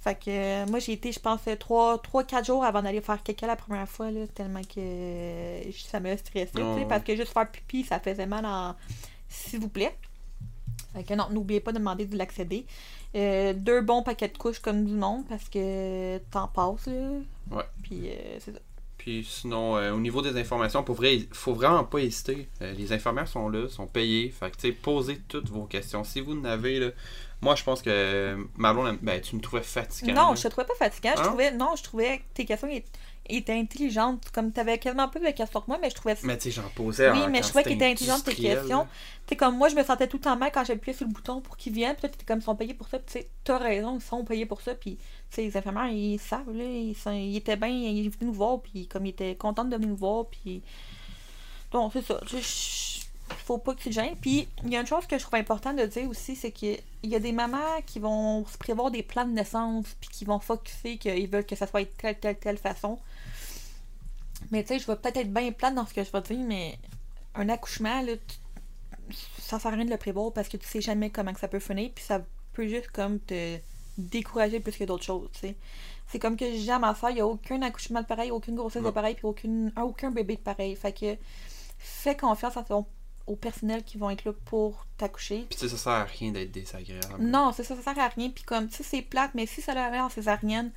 Fait 0.00 0.14
que 0.14 0.30
euh, 0.30 0.66
moi 0.66 0.78
j'ai 0.78 0.92
été, 0.92 1.10
je 1.12 1.18
pense, 1.18 1.40
3-4 1.44 2.46
jours 2.46 2.64
avant 2.64 2.82
d'aller 2.82 3.00
faire 3.00 3.22
caca 3.22 3.46
la 3.46 3.56
première 3.56 3.88
fois, 3.88 4.10
là, 4.10 4.26
tellement 4.28 4.62
que 4.62 4.78
euh, 4.78 5.62
ça 5.72 5.98
me 6.00 6.16
stressait, 6.16 6.50
Oh, 6.60 6.74
ouais. 6.76 6.86
parce 6.88 7.02
que 7.02 7.16
juste 7.16 7.32
faire 7.32 7.50
pipi, 7.50 7.84
ça 7.84 7.98
faisait 7.98 8.26
mal 8.26 8.44
en 8.46 8.74
s'il 9.28 9.60
vous 9.60 9.68
plaît. 9.68 9.96
Fait 10.94 11.02
que 11.02 11.14
non, 11.14 11.26
n'oubliez 11.30 11.60
pas 11.60 11.72
de 11.72 11.78
demander 11.78 12.06
laxédé. 12.06 12.64
Euh, 13.14 13.52
deux 13.54 13.80
bons 13.80 14.02
paquets 14.02 14.28
de 14.28 14.38
couches 14.38 14.60
comme 14.60 14.84
du 14.84 14.92
monde 14.94 15.24
parce 15.28 15.48
que 15.48 16.18
t'en 16.30 16.46
passes, 16.48 16.86
là. 16.86 17.10
Ouais. 17.50 17.64
Puis 17.82 18.08
euh, 18.10 18.36
c'est 18.38 18.52
ça. 18.52 18.58
Puis 18.98 19.24
sinon, 19.28 19.76
euh, 19.76 19.92
au 19.92 20.00
niveau 20.00 20.22
des 20.22 20.38
informations, 20.38 20.82
pour 20.82 20.96
vrai, 20.96 21.16
il 21.16 21.28
faut 21.32 21.54
vraiment 21.54 21.84
pas 21.84 21.98
hésiter. 22.00 22.48
Euh, 22.62 22.72
les 22.72 22.92
infirmières 22.92 23.28
sont 23.28 23.48
là, 23.48 23.68
sont 23.68 23.86
payées. 23.86 24.28
Fait 24.30 24.50
que, 24.50 24.56
tu 24.56 24.68
sais, 24.68 24.72
posez 24.72 25.18
toutes 25.28 25.48
vos 25.48 25.64
questions. 25.64 26.04
Si 26.04 26.20
vous 26.20 26.32
en 26.38 26.44
avez, 26.44 26.80
là, 26.80 26.90
moi, 27.40 27.54
je 27.54 27.62
pense 27.64 27.82
que 27.82 28.36
Marlon, 28.56 28.98
ben, 29.00 29.20
tu 29.20 29.36
me 29.36 29.40
trouvais 29.40 29.62
fatigant. 29.62 30.12
Non, 30.14 30.28
là. 30.30 30.34
je 30.34 30.42
te 30.42 30.48
trouvais 30.48 30.66
pas 30.66 30.74
fatigant. 30.74 31.12
Je 31.16 31.20
Hein? 31.20 31.24
trouvais, 31.24 31.50
non, 31.52 31.76
je 31.76 31.82
trouvais 31.84 32.18
que 32.18 32.22
tes 32.34 32.44
questions 32.44 32.68
étaient, 32.68 32.88
étaient 33.28 33.52
intelligentes. 33.58 34.24
Comme 34.32 34.50
t'avais 34.52 34.78
quasiment 34.78 35.08
plus 35.08 35.20
de 35.20 35.30
questions 35.30 35.60
que 35.60 35.66
moi, 35.68 35.78
mais 35.80 35.88
je 35.90 35.94
trouvais 35.94 36.16
Mais 36.24 36.36
tu 36.36 36.50
sais, 36.50 36.60
j'en 36.60 36.68
posais 36.74 37.10
Oui, 37.10 37.18
mais 37.30 37.42
je 37.42 37.48
trouvais 37.48 37.62
qu'il 37.62 37.78
quantité 37.78 37.92
était 37.92 38.04
intelligent 38.06 38.20
tes 38.20 38.34
questions. 38.34 38.78
là. 38.78 38.88
Tu 39.28 39.36
comme 39.36 39.56
moi, 39.56 39.68
je 39.68 39.76
me 39.76 39.84
sentais 39.84 40.08
tout 40.08 40.16
le 40.16 40.22
temps 40.22 40.36
mal 40.36 40.50
quand 40.52 40.64
j'appuyais 40.64 40.96
sur 40.96 41.06
le 41.06 41.12
bouton 41.12 41.40
pour 41.40 41.56
qu'ils 41.56 41.72
viennent. 41.74 41.92
Puis 41.92 42.00
toi, 42.00 42.08
t'étais 42.08 42.24
comme, 42.24 42.38
ils 42.40 42.42
sont 42.42 42.56
payés 42.56 42.74
pour 42.74 42.88
ça. 42.88 42.98
Puis 42.98 43.06
tu 43.12 43.20
sais, 43.20 43.28
t'as 43.44 43.58
raison, 43.58 43.96
ils 43.98 44.02
sont 44.02 44.24
payés 44.24 44.46
pour 44.46 44.60
ça. 44.62 44.74
Puis, 44.74 44.96
tu 44.96 45.02
sais, 45.30 45.42
les 45.42 45.56
infirmières, 45.56 45.88
ils 45.92 46.18
savent, 46.18 46.50
là. 46.52 46.64
Ils, 46.64 46.96
sont- 46.96 47.12
ils 47.12 47.36
étaient 47.36 47.56
bien, 47.56 47.68
ils 47.68 48.08
venaient 48.10 48.26
nous 48.26 48.32
voir. 48.32 48.60
Puis, 48.62 48.86
comme 48.88 49.04
ils 49.06 49.10
étaient 49.10 49.36
contents 49.36 49.64
de 49.64 49.76
venir 49.76 49.90
nous 49.90 49.96
voir. 49.96 50.24
Puis, 50.26 50.62
donc, 51.70 51.92
c'est 51.92 52.02
ça. 52.04 52.18
Je- 52.26 52.38
je- 52.38 52.97
faut 53.36 53.58
pas 53.58 53.74
que 53.74 53.80
tu 53.80 53.88
te 53.90 53.94
gênes. 53.94 54.16
Puis, 54.16 54.48
il 54.64 54.70
y 54.72 54.76
a 54.76 54.80
une 54.80 54.86
chose 54.86 55.06
que 55.06 55.18
je 55.18 55.22
trouve 55.22 55.38
important 55.38 55.72
de 55.72 55.84
dire 55.86 56.08
aussi, 56.08 56.36
c'est 56.36 56.52
qu'il 56.52 56.78
y 57.02 57.14
a 57.14 57.18
des 57.20 57.32
mamans 57.32 57.80
qui 57.86 57.98
vont 57.98 58.46
se 58.46 58.56
prévoir 58.58 58.90
des 58.90 59.02
plans 59.02 59.24
de 59.26 59.32
naissance. 59.32 59.86
Puis, 60.00 60.10
qui 60.10 60.24
vont 60.24 60.38
focuser 60.38 60.96
qu'ils 60.98 61.28
veulent 61.28 61.46
que 61.46 61.56
ça 61.56 61.66
soit 61.66 61.82
de 61.82 61.88
telle, 61.98 62.18
telle, 62.18 62.38
telle 62.38 62.58
façon. 62.58 62.98
Mais 64.50 64.62
tu 64.62 64.68
sais, 64.68 64.78
je 64.78 64.86
vais 64.86 64.96
peut-être 64.96 65.16
être 65.16 65.32
bien 65.32 65.50
plate 65.52 65.74
dans 65.74 65.86
ce 65.86 65.94
que 65.94 66.04
je 66.04 66.10
vais 66.12 66.20
dire, 66.22 66.38
mais 66.38 66.78
un 67.34 67.48
accouchement, 67.48 68.00
là, 68.02 68.12
tu- 68.16 69.14
ça 69.40 69.58
sert 69.58 69.72
à 69.72 69.74
rien 69.74 69.84
de 69.84 69.90
le 69.90 69.96
prévoir 69.96 70.32
parce 70.32 70.48
que 70.48 70.56
tu 70.56 70.66
sais 70.66 70.80
jamais 70.80 71.10
comment 71.10 71.32
que 71.32 71.40
ça 71.40 71.48
peut 71.48 71.58
finir, 71.58 71.90
puis 71.94 72.04
ça 72.04 72.20
peut 72.52 72.68
juste 72.68 72.88
comme 72.92 73.18
te 73.20 73.58
décourager 73.96 74.60
plus 74.60 74.76
que 74.76 74.84
d'autres 74.84 75.04
choses, 75.04 75.28
tu 75.32 75.40
sais. 75.40 75.56
C'est 76.10 76.18
comme 76.18 76.36
que 76.36 76.44
dis 76.50 76.70
à 76.70 76.78
ma 76.78 76.94
soeur, 76.94 77.10
il 77.10 77.14
n'y 77.14 77.20
a 77.20 77.26
aucun 77.26 77.60
accouchement 77.62 78.00
de 78.00 78.06
pareil, 78.06 78.30
aucune 78.30 78.54
grossesse 78.54 78.82
de 78.82 78.90
pareil, 78.94 79.14
puis 79.14 79.26
aucune, 79.26 79.72
aucun 79.80 80.10
bébé 80.10 80.36
de 80.36 80.40
pareil. 80.40 80.74
Fait 80.76 80.92
que 80.92 81.16
fais 81.78 82.16
confiance 82.16 82.56
à 82.56 82.62
ton, 82.62 82.86
au 83.28 83.36
personnel 83.36 83.84
qui 83.84 83.98
vont 83.98 84.10
être 84.10 84.24
là 84.24 84.32
pour 84.46 84.86
t'accoucher. 84.96 85.46
Puis 85.48 85.58
tu 85.58 85.68
sais, 85.68 85.68
ça 85.68 85.76
sert 85.76 85.92
à 85.92 86.04
rien 86.04 86.32
d'être 86.32 86.50
désagréable. 86.50 87.16
Non, 87.20 87.52
c'est 87.54 87.62
ça, 87.62 87.76
ça 87.76 87.82
sert 87.82 87.98
à 88.02 88.08
rien. 88.08 88.30
Puis 88.30 88.44
comme, 88.44 88.68
tu 88.68 88.76
sais, 88.76 88.82
c'est 88.82 89.02
plate, 89.02 89.32
mais 89.34 89.46
si 89.46 89.60
ça 89.60 89.74
l'avait 89.74 90.00
en 90.00 90.08
césarienne, 90.08 90.70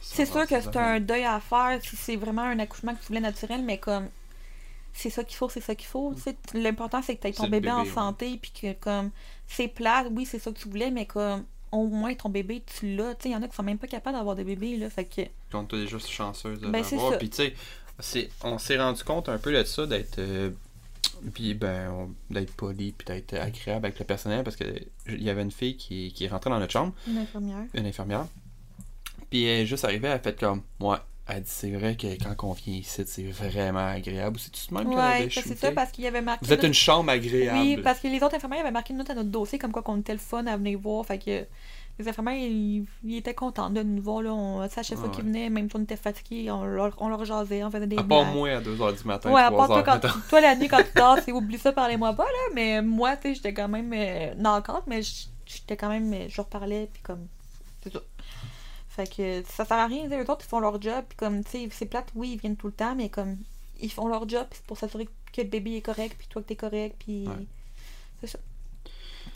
c'est 0.00 0.26
sûr 0.26 0.46
que 0.46 0.60
c'est 0.60 0.76
un 0.76 0.98
deuil 0.98 1.24
à 1.24 1.38
faire 1.40 1.78
si 1.82 1.94
c'est 1.96 2.16
vraiment 2.16 2.42
un 2.42 2.58
accouchement 2.58 2.94
que 2.94 3.00
tu 3.00 3.08
voulais 3.08 3.20
naturel, 3.20 3.62
mais 3.62 3.78
comme 3.78 4.08
c'est 4.92 5.10
ça 5.10 5.22
qu'il 5.22 5.36
faut, 5.36 5.48
c'est 5.48 5.60
ça 5.60 5.74
qu'il 5.74 5.86
faut. 5.86 6.14
L'important 6.54 7.02
c'est 7.02 7.16
que 7.16 7.22
tu 7.22 7.28
aies 7.28 7.32
ton 7.32 7.48
bébé, 7.48 7.70
en 7.70 7.84
ouais. 7.84 7.90
santé, 7.90 8.38
puis 8.40 8.50
que 8.50 8.72
comme 8.72 9.10
c'est 9.46 9.68
plat, 9.68 10.04
oui, 10.10 10.26
c'est 10.26 10.38
ça 10.38 10.50
que 10.50 10.58
tu 10.58 10.68
voulais, 10.68 10.90
mais 10.90 11.06
comme 11.06 11.44
au 11.70 11.86
moins 11.86 12.14
ton 12.14 12.30
bébé, 12.30 12.62
tu 12.66 12.96
l'as. 12.96 13.14
Tu 13.14 13.24
sais, 13.24 13.28
il 13.28 13.32
y 13.32 13.36
en 13.36 13.42
a 13.42 13.48
qui 13.48 13.54
sont 13.54 13.62
même 13.62 13.78
pas 13.78 13.86
capables 13.86 14.16
d'avoir 14.16 14.34
des 14.36 14.44
bébés, 14.44 14.76
là. 14.76 14.90
Fait 14.90 15.04
que. 15.04 15.22
Puis 15.22 15.30
on 15.54 15.62
était 15.64 15.76
déjà 15.76 15.98
chanceuse 15.98 16.60
de 16.60 16.68
Ben, 16.68 16.82
c'est 16.82 16.96
l'avoir. 16.96 17.18
Puis 17.18 17.30
tu 17.30 17.52
sais, 18.00 18.30
on 18.42 18.58
s'est 18.58 18.78
rendu 18.78 19.04
compte 19.04 19.28
un 19.28 19.38
peu 19.38 19.52
de 19.52 19.62
ça, 19.64 19.86
d'être. 19.86 20.18
euh, 20.18 20.50
puis 21.32 21.54
ben, 21.54 21.90
on- 21.90 22.32
d'être 22.34 22.52
poli, 22.54 22.92
puis 22.92 23.04
d'être 23.06 23.34
agréable 23.34 23.86
avec 23.86 23.98
le 23.98 24.04
personnel, 24.04 24.42
parce 24.44 24.56
que 24.56 24.64
il 25.08 25.22
y 25.22 25.30
avait 25.30 25.42
une 25.42 25.50
fille 25.50 25.76
qui, 25.76 26.12
qui 26.12 26.24
est 26.24 26.28
rentrée 26.28 26.50
dans 26.50 26.58
notre 26.58 26.72
chambre, 26.72 26.92
Une 27.08 27.18
infirmière. 27.18 27.64
une 27.74 27.86
infirmière. 27.86 28.26
Puis 29.30 29.44
elle 29.44 29.60
est 29.62 29.66
juste 29.66 29.84
arrivée, 29.84 30.08
elle 30.08 30.14
a 30.14 30.18
fait 30.18 30.38
comme. 30.38 30.62
Ouais, 30.80 30.96
elle 31.28 31.42
dit 31.42 31.50
c'est 31.52 31.70
vrai 31.70 31.94
que 31.96 32.06
quand 32.22 32.48
on 32.48 32.52
vient 32.52 32.74
ici, 32.74 33.02
c'est 33.06 33.22
vraiment 33.30 33.86
agréable. 33.86 34.38
C'est 34.40 34.50
tout 34.50 34.74
de 34.74 34.74
même 34.82 34.98
avait 34.98 35.28
que 35.28 35.34
c'est 35.40 35.56
ça, 35.56 35.70
parce 35.72 35.92
qu'il 35.92 36.04
y 36.04 36.06
avait 36.08 36.20
marqué. 36.22 36.44
Vous 36.44 36.52
êtes 36.52 36.64
une 36.64 36.74
chambre 36.74 37.10
agréable. 37.10 37.58
Oui, 37.60 37.76
parce 37.82 38.00
que 38.00 38.08
les 38.08 38.20
autres 38.22 38.34
infirmières 38.34 38.60
avaient 38.60 38.70
marqué 38.72 38.92
une 38.92 38.98
note 38.98 39.10
à 39.10 39.14
notre 39.14 39.28
dossier 39.30 39.58
comme 39.58 39.70
quoi 39.72 39.82
qu'on 39.82 39.98
était 40.00 40.12
le 40.12 40.18
fun 40.18 40.44
à 40.46 40.56
venir 40.56 40.78
voir. 40.80 41.06
Fait 41.06 41.18
que 41.18 41.44
les 42.00 42.08
infirmières, 42.08 42.34
ils, 42.36 42.86
étaient 43.16 43.34
contents 43.34 43.70
de 43.70 43.82
nous 43.82 44.02
voir. 44.02 44.22
Là. 44.22 44.32
On, 44.32 44.60
à 44.60 44.68
chaque 44.68 44.84
Ah 44.92 44.96
fois 44.96 45.08
qu'ils 45.10 45.24
venaient, 45.24 45.48
même 45.50 45.68
si 45.70 45.76
on 45.76 45.82
était 45.82 45.96
fatigués, 45.96 46.50
on 46.50 46.64
leur, 46.64 46.94
on 47.00 47.08
leur 47.08 47.24
jasait, 47.24 47.62
on 47.64 47.70
faisait 47.70 47.86
des 47.86 47.96
À 47.96 48.02
part 48.02 48.24
blagues. 48.24 48.34
moi 48.34 48.48
à 48.50 48.60
2h 48.60 48.98
du 49.00 49.04
matin, 49.06 49.30
Ouais, 49.32 49.40
à 49.42 49.50
part 49.50 49.68
3h 49.68 49.84
toi, 49.84 49.98
quand, 50.00 50.08
toi 50.28 50.40
la 50.40 50.56
nuit 50.56 50.68
quand 50.68 50.82
tu 50.82 50.92
dors, 50.96 51.18
c'est 51.24 51.32
oublie 51.32 51.58
ça, 51.58 51.72
parlez-moi 51.72 52.12
pas, 52.14 52.24
là. 52.24 52.54
Mais 52.54 52.82
moi, 52.82 53.16
tu 53.16 53.28
sais, 53.28 53.34
j'étais 53.36 53.54
quand 53.54 53.68
même. 53.68 53.92
Euh, 53.94 54.34
knock-out, 54.36 54.82
mais 54.86 55.02
j- 55.02 55.28
j'étais 55.46 55.76
quand 55.76 55.88
même. 55.88 56.12
euh, 56.12 56.26
Je 56.28 56.36
leur 56.36 56.46
parlais, 56.46 56.88
puis 56.92 57.02
comme. 57.02 57.26
C'est 57.82 57.92
ça. 57.92 58.00
Fait 58.88 59.06
que 59.14 59.42
ça 59.48 59.64
sert 59.64 59.76
à 59.76 59.86
rien. 59.86 60.08
Eux 60.10 60.30
autres, 60.30 60.44
ils 60.44 60.48
font 60.48 60.60
leur 60.60 60.80
job, 60.82 61.04
puis 61.08 61.16
comme, 61.16 61.44
tu 61.44 61.50
sais, 61.52 61.68
c'est 61.70 61.86
plate, 61.86 62.08
oui, 62.14 62.32
ils 62.34 62.38
viennent 62.40 62.56
tout 62.56 62.66
le 62.66 62.72
temps, 62.72 62.94
mais 62.94 63.08
comme. 63.08 63.36
Ils 63.82 63.90
font 63.92 64.08
leur 64.08 64.28
job 64.28 64.46
c'est 64.50 64.62
pour 64.64 64.76
s'assurer 64.76 65.06
que 65.32 65.40
le 65.40 65.48
bébé 65.48 65.76
est 65.76 65.80
correct, 65.80 66.14
puis 66.18 66.26
toi 66.28 66.42
que 66.42 66.48
t'es 66.48 66.56
correct, 66.56 66.96
puis. 66.98 67.26
Ouais. 67.28 67.46
C'est 68.20 68.26
ça. 68.26 68.38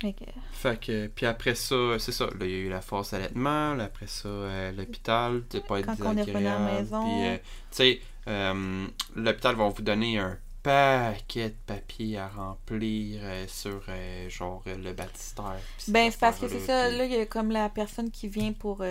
Que. 0.01 0.11
Fait 0.53 0.79
que, 0.79 1.07
puis 1.07 1.25
après 1.25 1.55
ça, 1.55 1.99
c'est 1.99 2.13
ça. 2.13 2.27
Là, 2.27 2.33
il 2.43 2.51
y 2.51 2.55
a 2.55 2.59
eu 2.59 2.69
la 2.69 2.83
force 2.83 3.15
allaitement. 3.15 3.73
Là, 3.75 3.85
après 3.85 4.07
ça, 4.07 4.29
euh, 4.29 4.73
l'hôpital. 4.73 5.43
T'es 5.49 5.61
pas 5.61 5.79
être 5.81 5.87
Quand 5.87 5.97
on 6.13 6.17
est 6.17 6.23
revenu 6.23 6.47
à 6.47 6.59
la 6.59 6.59
désagréable. 6.83 6.83
maison. 6.83 7.03
Puis, 7.05 7.27
euh, 7.27 7.37
tu 7.37 7.43
sais, 7.71 8.01
euh, 8.29 8.87
l'hôpital 9.17 9.55
va 9.57 9.69
vous 9.69 9.83
donner 9.83 10.19
un 10.19 10.37
paquet 10.63 11.51
de 11.51 11.55
papiers 11.67 12.19
à 12.19 12.29
remplir 12.29 13.21
euh, 13.23 13.45
sur, 13.49 13.83
genre, 14.29 14.63
le 14.67 14.93
baptistère. 14.93 15.57
Ben, 15.89 16.11
c'est 16.11 16.21
parce 16.21 16.39
que 16.39 16.49
c'est 16.49 16.61
ça. 16.61 16.91
Là, 16.91 17.05
il 17.07 17.13
y 17.13 17.17
a 17.17 17.27
comme 17.27 17.51
la 17.51 17.69
personne 17.71 18.11
qui 18.11 18.29
vient 18.29 18.53
pour 18.53 18.85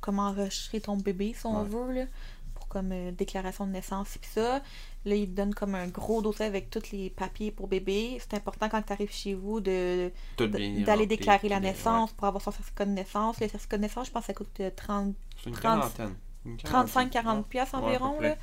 comme 0.00 0.18
enregistrer 0.18 0.80
ton 0.80 0.96
bébé, 0.96 1.34
si 1.38 1.46
on 1.46 1.62
Ouais. 1.62 1.68
veut, 1.68 1.92
là. 2.00 2.04
Pour 2.54 2.66
comme 2.68 3.12
déclaration 3.12 3.66
de 3.66 3.72
naissance 3.72 4.16
et 4.16 4.18
puis 4.18 4.30
ça. 4.32 4.60
Là, 5.04 5.14
il 5.14 5.28
te 5.28 5.34
donne 5.36 5.54
comme 5.54 5.74
un 5.74 5.86
gros 5.86 6.20
dossier 6.22 6.44
avec 6.46 6.70
tous 6.70 6.90
les 6.92 7.10
papiers 7.10 7.50
pour 7.50 7.68
bébé. 7.68 8.18
C'est 8.20 8.34
important 8.34 8.68
quand 8.68 8.82
tu 8.82 8.92
arrives 8.92 9.12
chez 9.12 9.34
vous 9.34 9.60
de 9.60 10.10
d'aller 10.36 11.06
déclarer 11.06 11.48
la 11.48 11.60
naissance 11.60 12.12
pour 12.12 12.26
avoir 12.26 12.42
son 12.42 12.50
certificat 12.50 12.84
de 12.84 12.90
naissance. 12.90 13.40
Le 13.40 13.48
certificat 13.48 13.76
de 13.76 13.82
naissance, 13.82 14.06
je 14.08 14.12
pense 14.12 14.22
que 14.22 14.26
ça 14.26 14.34
coûte 14.34 14.60
euh, 14.60 14.70
30 14.74 15.06
ouais. 15.08 15.14
C'est 15.36 15.50
une 15.50 15.56
30 15.56 15.62
quarantaine. 15.62 16.14
Une 16.44 16.56
35-40 16.56 17.10
quarantaine. 17.10 17.44
pièces 17.44 17.72
Ouais, 17.72 17.78
environ 17.78 18.14
près. 18.16 18.30
là. 18.30 18.36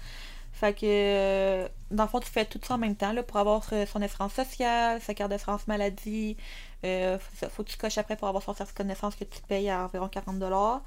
Fait 0.54 0.74
que, 0.74 0.86
euh, 0.86 1.68
dans 1.92 2.04
le 2.04 2.10
fond, 2.10 2.22
tu 2.22 2.30
fais 2.32 2.46
tout 2.46 2.60
ça 2.64 2.76
en 2.76 2.78
même 2.78 2.96
temps 2.96 3.12
là, 3.12 3.24
pour 3.24 3.38
avoir 3.38 3.64
son 3.66 4.02
assurance 4.02 4.34
sociale, 4.34 5.02
sa 5.02 5.14
carte 5.14 5.30
d'assurance 5.30 5.68
maladie. 5.68 6.38
Euh, 6.86 7.20
faut, 7.20 7.50
faut 7.50 7.64
que 7.64 7.70
tu 7.72 7.78
coches 7.78 7.98
après 7.98 8.16
pour 8.16 8.28
avoir 8.30 8.42
son 8.42 8.54
certificat 8.54 8.84
de 8.84 8.88
naissance 8.90 9.16
que 9.16 9.26
tu 9.26 9.42
payes 9.42 9.70
à 9.70 9.84
environ 9.86 10.08
40$. 10.08 10.82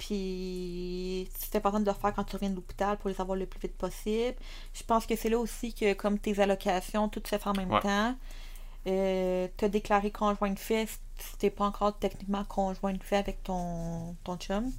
Puis, 0.00 1.28
c'est 1.38 1.56
important 1.56 1.78
de 1.80 1.84
le 1.86 1.92
faire 1.92 2.14
quand 2.14 2.24
tu 2.24 2.34
reviens 2.36 2.50
de 2.50 2.56
l'hôpital 2.56 2.96
pour 2.98 3.10
les 3.10 3.20
avoir 3.20 3.36
le 3.36 3.44
plus 3.46 3.60
vite 3.60 3.76
possible. 3.76 4.34
Je 4.74 4.82
pense 4.82 5.06
que 5.06 5.14
c'est 5.14 5.28
là 5.28 5.38
aussi 5.38 5.74
que, 5.74 5.92
comme 5.92 6.18
tes 6.18 6.40
allocations, 6.40 7.08
tout 7.10 7.22
se 7.24 7.36
fait 7.38 7.46
en 7.46 7.52
même 7.54 7.70
Ouais. 7.70 7.80
temps. 7.80 8.14
Euh, 8.86 9.46
te 9.58 9.66
déclarer 9.66 10.10
conjoint 10.10 10.50
de 10.50 10.58
fait 10.58 10.88
si 11.18 11.36
t'es 11.38 11.50
pas 11.50 11.66
encore 11.66 11.98
techniquement 11.98 12.44
conjoint 12.44 12.94
de 12.94 13.02
fait 13.02 13.16
avec 13.18 13.42
ton, 13.42 14.16
ton 14.24 14.36
chum. 14.38 14.72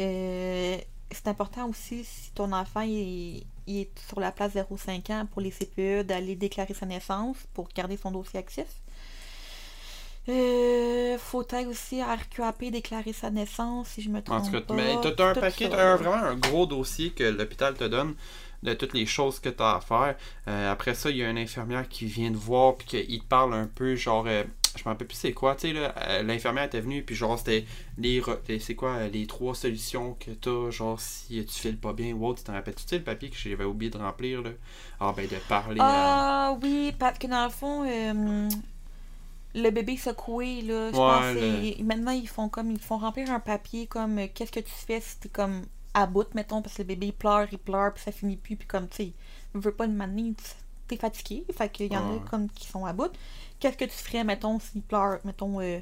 Euh, 0.00 0.76
c'est 1.12 1.28
important 1.28 1.68
aussi 1.68 2.04
si 2.04 2.32
ton 2.32 2.52
enfant 2.52 2.80
il, 2.80 3.46
il 3.68 3.76
est 3.78 3.98
sur 4.08 4.18
la 4.18 4.32
place 4.32 4.54
0,5 4.54 5.12
ans 5.12 5.26
pour 5.32 5.40
les 5.40 5.52
CPE 5.52 6.02
d'aller 6.04 6.34
déclarer 6.34 6.74
sa 6.74 6.86
naissance 6.86 7.36
pour 7.54 7.68
garder 7.68 7.96
son 7.96 8.10
dossier 8.10 8.40
actif. 8.40 8.66
Euh, 10.28 11.18
faut 11.18 11.42
être 11.42 11.68
aussi 11.68 12.00
à 12.00 12.14
RQAP 12.14 12.70
déclarer 12.70 13.12
sa 13.12 13.30
naissance 13.30 13.88
si 13.88 14.02
je 14.02 14.08
me 14.10 14.22
En 14.26 14.40
trompe 14.40 14.40
tout 14.40 14.50
cas, 14.62 14.62
pas. 14.66 14.74
mais 14.74 14.98
t'as 15.00 15.30
un 15.30 15.34
paquet, 15.34 15.68
t'as 15.68 15.92
un- 15.92 15.96
vraiment 15.96 16.14
un 16.16 16.34
gros 16.34 16.66
dossier 16.66 17.10
que 17.10 17.24
l'hôpital 17.24 17.74
te 17.74 17.84
donne 17.84 18.14
de 18.62 18.72
toutes 18.72 18.94
les 18.94 19.04
choses 19.04 19.38
que 19.38 19.50
t'as 19.50 19.76
à 19.76 19.80
faire. 19.80 20.16
Euh, 20.48 20.72
après 20.72 20.94
ça, 20.94 21.10
il 21.10 21.18
y 21.18 21.22
a 21.24 21.28
une 21.30 21.36
infirmière 21.38 21.86
qui 21.88 22.06
vient 22.06 22.32
te 22.32 22.36
voir 22.38 22.76
puis 22.76 22.86
qu'il 22.86 23.20
te 23.20 23.26
parle 23.26 23.52
un 23.52 23.66
peu, 23.66 23.96
genre, 23.96 24.24
euh, 24.26 24.44
je 24.76 24.80
me 24.80 24.84
rappelle 24.88 25.06
plus 25.08 25.16
c'est 25.16 25.34
quoi, 25.34 25.54
tu 25.54 25.68
sais, 25.68 25.72
là, 25.74 25.94
euh, 26.08 26.22
l'infirmière 26.22 26.64
était 26.64 26.80
venue 26.80 27.02
puis 27.02 27.14
genre, 27.14 27.38
c'était 27.38 27.66
les, 27.98 28.22
c'est 28.60 28.74
quoi, 28.74 28.92
euh, 28.92 29.08
les 29.10 29.26
trois 29.26 29.54
solutions 29.54 30.14
que 30.18 30.30
t'as, 30.30 30.70
genre, 30.70 30.98
si 30.98 31.44
tu 31.44 31.60
files 31.60 31.76
pas 31.78 31.92
bien 31.92 32.14
ou 32.14 32.26
autre, 32.26 32.38
tu 32.38 32.44
t'en 32.44 32.54
rappelles, 32.54 32.74
tu 32.76 32.84
sais, 32.86 32.96
le 32.98 33.04
papier 33.04 33.28
que 33.28 33.36
j'avais 33.36 33.64
oublié 33.64 33.90
de 33.90 33.98
remplir, 33.98 34.40
là? 34.42 34.50
Ah, 35.00 35.12
ben, 35.14 35.28
de 35.28 35.36
parler 35.36 35.92
à... 35.92 36.18
Ah 36.18 36.56
oui, 36.62 36.92
parce 36.98 37.18
que 37.18 37.26
dans 37.26 37.44
le 37.44 37.50
fond, 37.50 37.84
euh, 37.84 38.48
le 39.54 39.70
bébé 39.70 39.96
secoué, 39.96 40.62
là, 40.62 40.92
je 40.92 41.02
pense 41.02 41.32
maintenant 41.82 42.12
ils 42.12 42.28
font 42.28 42.48
comme 42.48 42.70
ils 42.70 42.78
font 42.80 42.98
remplir 42.98 43.30
un 43.30 43.40
papier 43.40 43.86
comme 43.86 44.18
euh, 44.18 44.26
qu'est-ce 44.32 44.52
que 44.52 44.60
tu 44.60 44.70
fais 44.72 45.00
si 45.00 45.18
t'es 45.18 45.28
comme 45.28 45.62
à 45.94 46.06
bout, 46.06 46.26
mettons, 46.34 46.60
parce 46.62 46.74
que 46.76 46.82
le 46.82 46.88
bébé 46.88 47.06
il 47.08 47.12
pleure, 47.12 47.46
il 47.52 47.58
pleure, 47.58 47.94
puis 47.94 48.02
ça 48.02 48.12
finit 48.12 48.36
plus, 48.36 48.56
puis 48.56 48.66
comme 48.66 48.88
tu 48.88 48.96
sais, 48.96 49.12
il 49.54 49.60
veut 49.60 49.72
pas 49.74 49.86
de 49.86 49.92
manier, 49.92 50.34
t'es 50.88 50.96
fatigué, 50.96 51.44
fait 51.56 51.68
qu'il 51.70 51.92
y 51.92 51.96
en 51.96 52.08
Ouais. 52.10 52.16
a 52.16 52.20
comme 52.20 52.48
qui 52.50 52.66
sont 52.66 52.84
à 52.84 52.92
bout. 52.92 53.12
Qu'est-ce 53.60 53.76
que 53.76 53.84
tu 53.84 53.90
ferais, 53.92 54.24
mettons, 54.24 54.58
s'il 54.58 54.82
pleure, 54.82 55.20
mettons, 55.24 55.60
euh, 55.60 55.78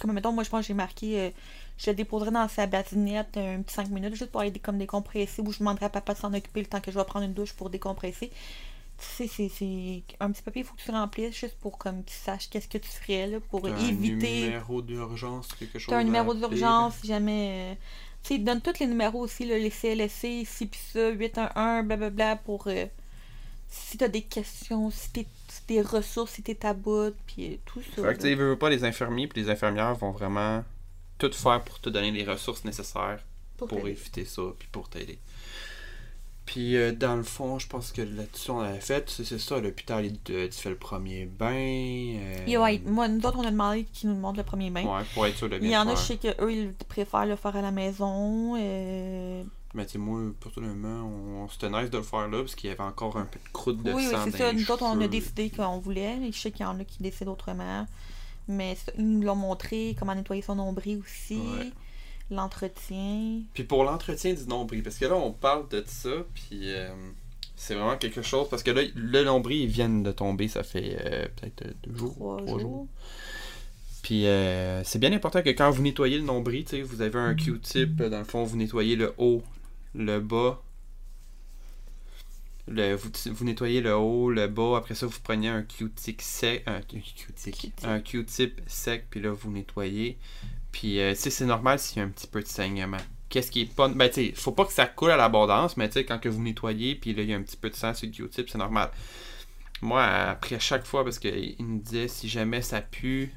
comme 0.00 0.12
mettons, 0.12 0.32
moi 0.32 0.44
je 0.44 0.50
pense 0.50 0.60
que 0.62 0.66
j'ai 0.68 0.74
marqué 0.74 1.20
euh, 1.20 1.30
je 1.78 1.90
le 1.90 1.96
déposerais 1.96 2.30
dans 2.30 2.48
sa 2.48 2.66
basinette 2.66 3.36
un 3.36 3.62
petit 3.62 3.74
5 3.74 3.88
minutes 3.90 4.14
juste 4.14 4.30
pour 4.30 4.40
aller 4.42 4.52
comme 4.58 4.78
décompresser 4.78 5.42
ou 5.42 5.52
je 5.52 5.58
demanderais 5.58 5.86
à 5.86 5.90
papa 5.90 6.14
de 6.14 6.18
s'en 6.18 6.32
occuper 6.34 6.60
le 6.60 6.66
temps 6.66 6.80
que 6.80 6.90
je 6.90 6.98
vais 6.98 7.04
prendre 7.04 7.24
une 7.26 7.34
douche 7.34 7.52
pour 7.54 7.70
décompresser. 7.70 8.30
Tu 8.98 9.04
sais, 9.04 9.26
c'est- 9.28 9.48
c'est 9.50 10.02
un 10.20 10.30
petit 10.32 10.42
papier, 10.42 10.62
il 10.62 10.64
faut 10.64 10.74
que 10.74 10.82
tu 10.82 10.90
remplisses 10.90 11.36
juste 11.38 11.56
pour 11.58 11.76
comme 11.76 12.02
qu'ils 12.02 12.16
sachent 12.16 12.48
qu'est-ce 12.48 12.68
que 12.68 12.78
tu 12.78 12.88
ferais 12.88 13.26
là, 13.26 13.40
pour 13.40 13.62
T'as 13.62 13.74
un 13.74 13.88
éviter. 13.88 14.40
numéro 14.44 14.80
d'urgence, 14.80 15.48
quelque 15.52 15.78
chose 15.78 15.90
T'as 15.92 15.98
un 16.00 16.04
numéro 16.04 16.32
d'urgence 16.34 16.94
si 17.00 17.06
jamais. 17.08 17.72
euh, 17.72 17.74
Tu 18.22 18.28
sais, 18.28 18.34
ils 18.36 18.44
donnent 18.44 18.60
tous 18.62 18.78
les 18.80 18.86
numéros 18.86 19.20
aussi, 19.20 19.44
là, 19.46 19.56
les 19.58 19.70
CLSC, 19.70 20.44
ci 20.46 20.66
pis 20.66 20.78
ça, 20.92 21.10
811, 21.10 21.84
blablabla, 21.86 22.36
pour. 22.36 22.66
euh, 22.68 22.86
si 23.68 23.98
t'as 23.98 24.08
des 24.08 24.22
questions, 24.22 24.90
si 24.90 25.10
t'es 25.10 25.26
si 25.48 25.62
des 25.68 25.82
ressources, 25.82 26.32
si 26.32 26.42
t'es 26.42 26.64
à 26.66 26.72
bout, 26.74 27.14
puis 27.26 27.54
euh, 27.54 27.56
tout 27.66 27.82
ça. 27.82 28.02
Fait 28.02 28.02
que 28.02 28.14
tu 28.14 28.20
sais, 28.22 28.26
là. 28.28 28.30
ils 28.32 28.36
veulent 28.38 28.58
pas 28.58 28.70
les 28.70 28.84
infirmiers 28.84 29.26
puis 29.28 29.42
les 29.42 29.50
infirmières 29.50 29.94
vont 29.94 30.10
vraiment 30.12 30.64
tout 31.18 31.32
faire 31.32 31.62
pour 31.62 31.80
te 31.80 31.90
donner 31.90 32.10
les 32.10 32.24
ressources 32.24 32.64
nécessaires 32.64 33.22
Pour 33.56 33.68
pour 33.68 33.86
éviter 33.88 34.24
ça 34.24 34.42
puis 34.58 34.68
pour 34.70 34.88
t'aider. 34.88 35.18
Puis 36.46 36.76
euh, 36.76 36.92
dans 36.92 37.16
le 37.16 37.24
fond, 37.24 37.58
je 37.58 37.66
pense 37.66 37.90
que 37.92 38.02
là-dessus 38.02 38.52
on 38.52 38.60
avait 38.60 38.80
fait, 38.80 39.10
c'est 39.10 39.24
c'est 39.24 39.38
ça, 39.38 39.58
l'hôpital, 39.60 40.06
il 40.06 40.18
tu 40.20 40.50
fais 40.52 40.70
le 40.70 40.76
premier 40.76 41.26
bain. 41.26 41.52
euh, 41.52 42.44
Et 42.46 42.56
ouais, 42.56 42.80
moi, 42.86 43.08
nous 43.08 43.18
autres, 43.26 43.38
on 43.38 43.44
a 43.46 43.50
demandé 43.50 43.84
qu'ils 43.84 44.08
nous 44.10 44.14
demandent 44.16 44.36
le 44.36 44.44
premier 44.44 44.70
bain. 44.70 44.84
ouais, 44.84 45.02
pour 45.12 45.26
être 45.26 45.36
sûr 45.36 45.48
de 45.48 45.56
Il 45.56 45.60
bien 45.60 45.72
y 45.72 45.76
en 45.76 45.88
a, 45.88 45.96
je 45.96 46.00
sais 46.00 46.16
qu'eux, 46.16 46.52
ils 46.52 46.72
préfèrent 46.88 47.26
le 47.26 47.34
faire 47.36 47.56
à 47.56 47.62
la 47.62 47.72
maison. 47.72 48.54
euh, 48.56 49.42
Mais 49.74 49.86
tu 49.86 49.92
sais, 49.92 49.98
moi, 49.98 50.20
personnellement, 50.40 51.02
on, 51.44 51.48
c'était 51.48 51.68
nice 51.68 51.90
de 51.90 51.96
le 51.98 52.04
faire 52.04 52.28
là 52.28 52.38
parce 52.38 52.54
qu'il 52.54 52.70
y 52.70 52.72
avait 52.72 52.80
encore 52.82 53.16
un 53.16 53.24
peu 53.24 53.38
de 53.44 53.48
croûte 53.52 53.82
de 53.82 53.92
Oui, 53.92 54.04
oui, 54.06 54.12
sang 54.12 54.24
c'est 54.24 54.30
dans 54.30 54.38
ça. 54.38 54.52
Nous 54.52 54.70
autres, 54.70 54.84
on 54.84 55.00
a 55.00 55.08
décidé 55.08 55.50
qu'on 55.50 55.78
voulait. 55.80 56.30
Je 56.30 56.38
sais 56.38 56.52
qu'il 56.52 56.62
y 56.64 56.68
en 56.68 56.78
a 56.78 56.84
qui 56.84 57.02
décident 57.02 57.32
autrement. 57.32 57.86
Mais 58.48 58.76
ça, 58.76 58.92
ils 58.96 59.04
nous 59.04 59.22
l'ont 59.22 59.34
montré, 59.34 59.96
comment 59.98 60.14
nettoyer 60.14 60.42
son 60.42 60.54
nombril 60.54 61.00
aussi. 61.04 61.38
Ouais. 61.38 61.72
L'entretien. 62.30 63.42
Puis 63.54 63.64
pour 63.64 63.84
l'entretien 63.84 64.34
du 64.34 64.46
nombril, 64.46 64.82
parce 64.82 64.98
que 64.98 65.04
là, 65.04 65.14
on 65.14 65.32
parle 65.32 65.68
de 65.68 65.84
ça, 65.86 66.10
puis 66.34 66.72
euh, 66.74 66.88
c'est 67.54 67.74
vraiment 67.74 67.96
quelque 67.96 68.22
chose, 68.22 68.48
parce 68.48 68.62
que 68.62 68.70
là, 68.72 68.82
le 68.94 69.24
nombril, 69.24 69.62
ils 69.62 69.68
viennent 69.68 70.02
de 70.02 70.10
tomber, 70.12 70.48
ça 70.48 70.62
fait 70.64 70.96
euh, 71.00 71.26
peut-être 71.36 71.64
deux 71.86 71.96
jours, 71.96 72.14
Trois 72.14 72.36
trois, 72.38 72.58
jours. 72.58 72.60
jours. 72.60 72.88
Puis 74.02 74.26
euh, 74.26 74.82
c'est 74.84 74.98
bien 74.98 75.12
important 75.12 75.42
que 75.42 75.50
quand 75.50 75.70
vous 75.70 75.82
nettoyez 75.82 76.18
le 76.18 76.24
nombril, 76.24 76.64
tu 76.64 76.70
sais, 76.76 76.82
vous 76.82 77.00
avez 77.00 77.18
un 77.18 77.34
Q-tip, 77.34 77.96
dans 77.96 78.18
le 78.18 78.24
fond, 78.24 78.44
vous 78.44 78.56
nettoyez 78.56 78.96
le 78.96 79.12
haut, 79.18 79.42
le 79.94 80.20
bas. 80.20 80.62
Le, 82.68 82.94
vous, 82.94 83.10
vous 83.26 83.44
nettoyez 83.44 83.80
le 83.80 83.94
haut, 83.96 84.30
le 84.30 84.48
bas, 84.48 84.76
après 84.78 84.96
ça 84.96 85.06
vous 85.06 85.18
prenez 85.22 85.48
un 85.48 85.62
Q-tip 85.62 86.20
sec, 86.20 86.64
un 86.66 86.80
Q-tip, 86.80 87.54
Q-tip. 87.54 87.84
un 87.84 88.00
Q-tip 88.00 88.60
sec, 88.66 89.06
puis 89.08 89.20
là 89.20 89.30
vous 89.30 89.52
nettoyez. 89.52 90.18
Puis 90.78 91.00
euh, 91.00 91.14
c'est 91.14 91.46
normal 91.46 91.78
s'il 91.78 91.98
y 91.98 92.00
a 92.02 92.04
un 92.04 92.10
petit 92.10 92.26
peu 92.26 92.42
de 92.42 92.46
saignement. 92.46 92.98
Qu'est-ce 93.30 93.50
qui 93.50 93.62
est 93.62 93.74
pas. 93.74 93.88
Ben 93.88 94.10
tu 94.10 94.26
sais, 94.26 94.32
faut 94.36 94.52
pas 94.52 94.66
que 94.66 94.74
ça 94.74 94.84
coule 94.84 95.10
à 95.10 95.16
l'abondance, 95.16 95.78
mais 95.78 95.88
tu 95.88 95.94
sais, 95.94 96.04
quand 96.04 96.18
que 96.18 96.28
vous 96.28 96.42
nettoyez, 96.42 96.96
puis 96.96 97.14
là 97.14 97.22
il 97.22 97.30
y 97.30 97.32
a 97.32 97.36
un 97.38 97.42
petit 97.42 97.56
peu 97.56 97.70
de 97.70 97.74
sang 97.74 97.94
sur 97.94 98.06
le 98.06 98.12
Q-tip, 98.12 98.50
c'est 98.50 98.58
normal. 98.58 98.90
Moi, 99.80 100.04
après 100.04 100.60
chaque 100.60 100.84
fois, 100.84 101.02
parce 101.02 101.18
qu'il 101.18 101.56
me 101.60 101.78
disait 101.78 102.08
si 102.08 102.28
jamais 102.28 102.60
ça 102.60 102.82
pue, 102.82 103.32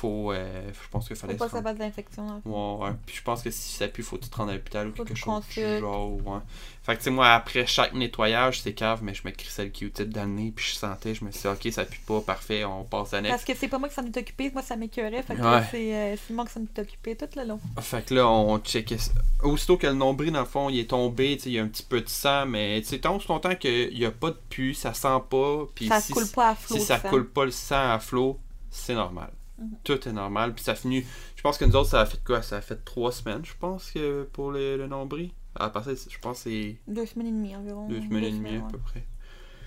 faut. 0.00 0.32
euh, 0.32 0.70
je 0.72 0.88
pense 0.90 1.06
qu'il 1.06 1.16
Faut 1.16 1.26
fallait 1.26 1.36
pas 1.38 1.46
se 1.46 1.50
que 1.52 1.56
ça 1.58 1.62
fasse 1.62 1.76
d'infection. 1.78 2.42
Ouais, 2.44 2.86
ouais. 2.86 2.94
Puis 3.06 3.16
je 3.16 3.22
pense 3.22 3.42
que 3.42 3.50
si 3.50 3.74
ça 3.76 3.88
pue, 3.88 4.02
faut 4.02 4.16
que 4.16 4.24
tu 4.24 4.30
te 4.30 4.36
rendre 4.36 4.50
à 4.50 4.54
l'hôpital 4.54 4.88
ou 4.88 4.94
Faut 4.94 5.04
quelque 5.04 5.16
chose 5.16 5.44
du 5.54 5.78
genre. 5.80 6.12
Ouais. 6.26 6.40
Fait 6.82 6.94
que 6.94 6.98
tu 6.98 7.04
sais, 7.04 7.10
moi, 7.10 7.28
après 7.34 7.66
chaque 7.66 7.92
nettoyage, 7.92 8.62
c'est 8.62 8.72
cave, 8.72 9.00
mais 9.02 9.12
je 9.14 9.22
me 9.26 9.30
crissais 9.30 9.64
le 9.64 9.70
Q-tip 9.70 10.08
dans 10.08 10.22
le 10.24 10.28
nez, 10.30 10.52
puis 10.56 10.64
je 10.66 10.74
sentais, 10.74 11.14
je 11.14 11.22
me 11.24 11.30
suis 11.30 11.42
dit, 11.42 11.48
ok, 11.48 11.72
ça 11.72 11.84
pue 11.84 12.00
pas, 12.06 12.20
parfait, 12.22 12.64
on 12.64 12.84
passe 12.84 13.12
à 13.12 13.20
Parce 13.20 13.32
next. 13.32 13.46
que 13.46 13.54
c'est 13.56 13.68
pas 13.68 13.78
moi 13.78 13.88
qui 13.90 13.94
s'en 13.94 14.06
est 14.06 14.16
occupé, 14.16 14.50
moi 14.52 14.62
ça 14.62 14.76
m'écœurait. 14.76 15.22
Fait 15.22 15.34
que 15.36 15.42
Ouais. 15.42 15.62
c'est 15.70 15.94
euh, 15.94 16.16
c'est 16.26 16.32
moi 16.34 16.46
qui 16.46 16.52
s'en 16.52 16.62
est 16.62 16.78
occupé 16.78 17.14
tout 17.16 17.26
le 17.36 17.44
long. 17.44 17.60
Fait 17.80 18.04
que 18.06 18.14
là, 18.14 18.26
on 18.28 18.58
checkait 18.58 18.96
ça. 18.98 19.12
Aussitôt 19.42 19.76
que 19.76 19.86
le 19.86 19.92
nombril, 19.92 20.32
dans 20.32 20.40
le 20.40 20.46
fond, 20.46 20.68
il 20.70 20.78
est 20.78 20.90
tombé, 20.90 21.36
tu 21.36 21.42
sais, 21.44 21.50
il 21.50 21.52
y 21.54 21.58
a 21.58 21.62
un 21.62 21.68
petit 21.68 21.82
peu 21.82 22.00
de 22.00 22.08
sang, 22.08 22.46
mais 22.46 22.80
tu 22.80 22.88
sais, 22.88 22.98
tant 23.00 23.18
longtemps 23.28 23.54
qu'il 23.54 23.94
n'y 23.94 24.04
a 24.06 24.10
pas 24.10 24.30
de 24.30 24.38
pu, 24.48 24.72
ça 24.74 24.94
sent 24.94 25.08
pas, 25.28 25.58
puis 25.74 25.88
ça 25.88 26.00
si, 26.00 26.12
coule 26.12 26.26
pas 26.28 26.50
à 26.50 26.54
flot. 26.54 26.76
si 26.76 26.82
ça 26.82 26.98
sang. 26.98 27.08
coule 27.10 27.28
pas 27.28 27.44
le 27.44 27.50
sang 27.50 27.90
à 27.92 27.98
flot, 27.98 28.38
c'est 28.70 28.94
normal. 28.94 29.30
Mhm. 29.58 29.76
Tout 29.84 30.08
est 30.08 30.12
normal, 30.12 30.54
puis 30.54 30.62
ça 30.64 30.74
finit. 30.74 31.04
Je 31.36 31.42
pense 31.42 31.58
que 31.58 31.64
nous 31.64 31.74
autres, 31.76 31.90
ça 31.90 32.00
a 32.02 32.06
fait 32.06 32.22
quoi? 32.24 32.42
Ça 32.42 32.56
a 32.58 32.60
fait 32.60 32.84
trois 32.84 33.12
semaines, 33.12 33.44
je 33.44 33.54
pense, 33.58 33.90
que 33.90 34.24
pour 34.32 34.50
le, 34.52 34.76
le 34.76 34.86
nombril. 34.86 35.30
À 35.56 35.70
partir, 35.70 35.94
je 36.08 36.18
pense 36.18 36.44
que 36.44 36.50
c'est 36.50 36.76
Deux 36.86 37.06
semaines 37.06 37.26
et 37.28 37.32
demie 37.32 37.56
environ. 37.56 37.88
deux 37.88 38.00
semaines 38.00 38.24
et 38.24 38.30
demie 38.30 38.56
à 38.56 38.60
ouais. 38.60 38.70
peu 38.70 38.78
près. 38.78 39.04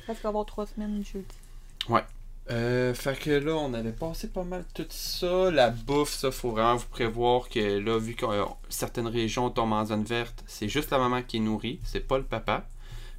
Ça 0.08 0.14
va 0.14 0.30
avoir 0.30 0.46
trois 0.46 0.66
semaines 0.66 1.04
jeudi. 1.04 1.26
Euh, 2.50 2.94
fait 2.94 3.18
que 3.18 3.30
là, 3.30 3.54
on 3.56 3.74
avait 3.74 3.92
passé 3.92 4.28
pas 4.28 4.44
mal 4.44 4.66
tout 4.74 4.86
ça. 4.90 5.52
La 5.52 5.70
bouffe, 5.70 6.14
ça, 6.14 6.32
faut 6.32 6.52
vraiment 6.52 6.76
vous 6.76 6.88
prévoir 6.88 7.48
que 7.50 7.78
là, 7.80 7.98
vu 8.00 8.16
que 8.16 8.26
euh, 8.26 8.44
certaines 8.68 9.08
régions 9.08 9.50
tombent 9.52 9.74
en 9.74 9.86
zone 9.86 10.04
verte, 10.04 10.44
c'est 10.48 10.68
juste 10.68 10.90
la 10.90 10.98
maman 10.98 11.22
qui 11.22 11.38
est 11.38 11.40
nourrie, 11.40 11.80
c'est 11.84 12.00
pas 12.06 12.18
le 12.18 12.24
papa. 12.24 12.68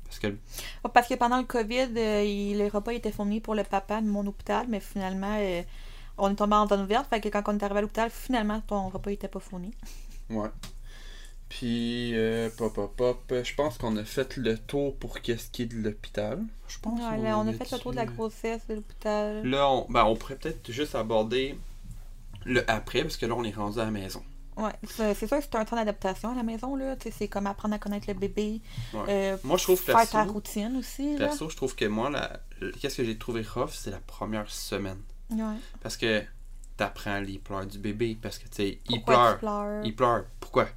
Parce 0.05 0.19
que 0.19 0.27
Ouais, 0.27 0.90
Parce 0.93 1.09
que 1.09 1.15
pendant 1.15 1.39
le 1.39 1.44
COVID, 1.44 1.89
euh, 1.97 2.24
il- 2.24 2.59
les 2.59 2.69
repas 2.69 2.93
étaient 2.93 3.12
fournis 3.12 3.40
pour 3.40 3.55
le 3.55 3.62
papa 3.65 4.01
de 4.01 4.07
mon 4.07 4.27
hôpital, 4.27 4.66
mais 4.69 4.81
finalement, 4.81 5.39
on 6.18 6.30
est 6.30 6.34
tombé 6.36 6.55
en 6.55 6.66
zone 6.68 6.86
verte. 6.86 7.06
Fait 7.09 7.20
que 7.20 7.28
quand 7.28 7.43
on 7.47 7.59
est 7.59 7.62
arrivé 7.62 7.78
à 7.78 7.82
l'hôpital, 7.82 8.10
finalement, 8.10 8.60
ton 8.66 8.89
repas 8.89 9.10
était 9.10 9.28
pas 9.28 9.40
fourni. 9.40 9.72
Ouais. 10.30 10.48
Puis, 11.48 12.12
euh, 12.16 12.48
pop, 12.56 12.72
pop, 12.72 12.97
pop, 12.97 13.34
je 13.44 13.55
pense 13.55 13.76
qu'on 13.76 13.97
a 13.98 14.05
fait 14.05 14.36
le 14.39 14.56
tour 14.56 14.97
pour 14.97 15.20
qu'est-ce 15.20 15.51
qui 15.51 15.62
est 15.62 15.66
de 15.66 15.76
l'hôpital. 15.76 16.43
Je 16.66 16.78
pense 16.78 16.98
Ouais, 16.98 17.18
là, 17.18 17.39
on 17.39 17.47
a 17.47 17.52
fait 17.52 17.70
le 17.70 17.78
tour 17.78 17.90
de 17.90 17.97
la 17.97 18.06
grossesse 18.06 18.66
de 18.68 18.74
l'hôpital. 18.76 19.47
Là, 19.47 19.68
on, 19.70 19.86
ben, 19.90 20.05
on 20.05 20.16
pourrait 20.16 20.36
peut-être 20.36 20.72
juste 20.72 20.94
aborder 20.94 21.59
le 22.47 22.68
après, 22.70 23.02
parce 23.02 23.18
que 23.18 23.26
là, 23.26 23.34
on 23.36 23.44
est 23.44 23.55
rendu 23.55 23.78
à 23.78 23.84
la 23.84 23.90
maison. 23.90 24.22
Ouais, 24.56 24.72
c'est 24.86 25.14
sûr 25.14 25.39
que 25.39 25.43
c'est 25.43 25.55
un 25.55 25.64
temps 25.64 25.76
d'adaptation 25.76 26.30
à 26.30 26.34
la 26.34 26.43
maison, 26.43 26.74
là. 26.76 26.97
Tu 26.97 27.05
sais, 27.10 27.14
c'est 27.18 27.28
comme 27.28 27.47
apprendre 27.47 27.74
à 27.74 27.78
connaître 27.78 28.06
le 28.09 28.14
bébé. 28.14 28.60
Ouais. 28.94 29.01
euh, 29.09 29.36
Moi, 29.44 29.56
je 29.59 29.64
trouve 29.64 29.80
faire 29.80 29.97
ta 29.97 30.06
perso, 30.06 30.32
routine 30.32 30.76
aussi, 30.78 31.16
là. 31.16 31.28
perso, 31.28 31.48
je 31.51 31.56
trouve 31.56 31.74
que 31.74 31.84
moi, 31.84 32.09
la, 32.10 32.40
qu'est-ce 32.80 32.98
que 32.98 33.05
j'ai 33.05 33.16
trouvé 33.18 33.43
rough, 33.43 33.70
c'est 33.72 33.90
la 33.90 34.01
première 34.01 34.51
semaine. 34.51 35.01
Ouais. 35.33 35.57
Parce 35.81 35.97
que 35.97 36.23
t'apprends 36.77 37.21
les 37.21 37.39
pleurs 37.39 37.67
du 37.67 37.79
bébé, 37.79 38.17
parce 38.21 38.39
que, 38.39 38.45
tu 38.49 38.55
sais, 38.57 38.79
il 38.89 39.03
pleure. 39.05 39.39
Il 39.85 39.95
pleure. 39.95 40.25
Pourquoi? 40.41 40.69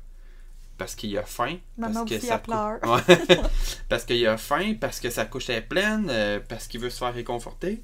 Parce 0.78 0.94
qu'il 0.94 1.18
a 1.18 1.24
faim. 1.24 1.58
Maman 1.78 2.06
parce 2.06 2.10
que 2.10 2.16
aussi, 2.18 2.38
pleure. 2.44 2.80
cou- 2.82 2.90
Ouais. 2.90 3.38
parce 3.90 4.04
qu'il 4.04 4.28
a 4.28 4.38
faim, 4.38 4.76
parce 4.80 5.00
que 5.00 5.10
sa 5.10 5.26
couche 5.26 5.50
est 5.50 5.62
pleine, 5.62 6.08
euh, 6.10 6.40
parce 6.48 6.68
qu'il 6.68 6.82
veut 6.82 6.90
se 6.90 6.98
faire 7.00 7.14
réconforter. 7.14 7.82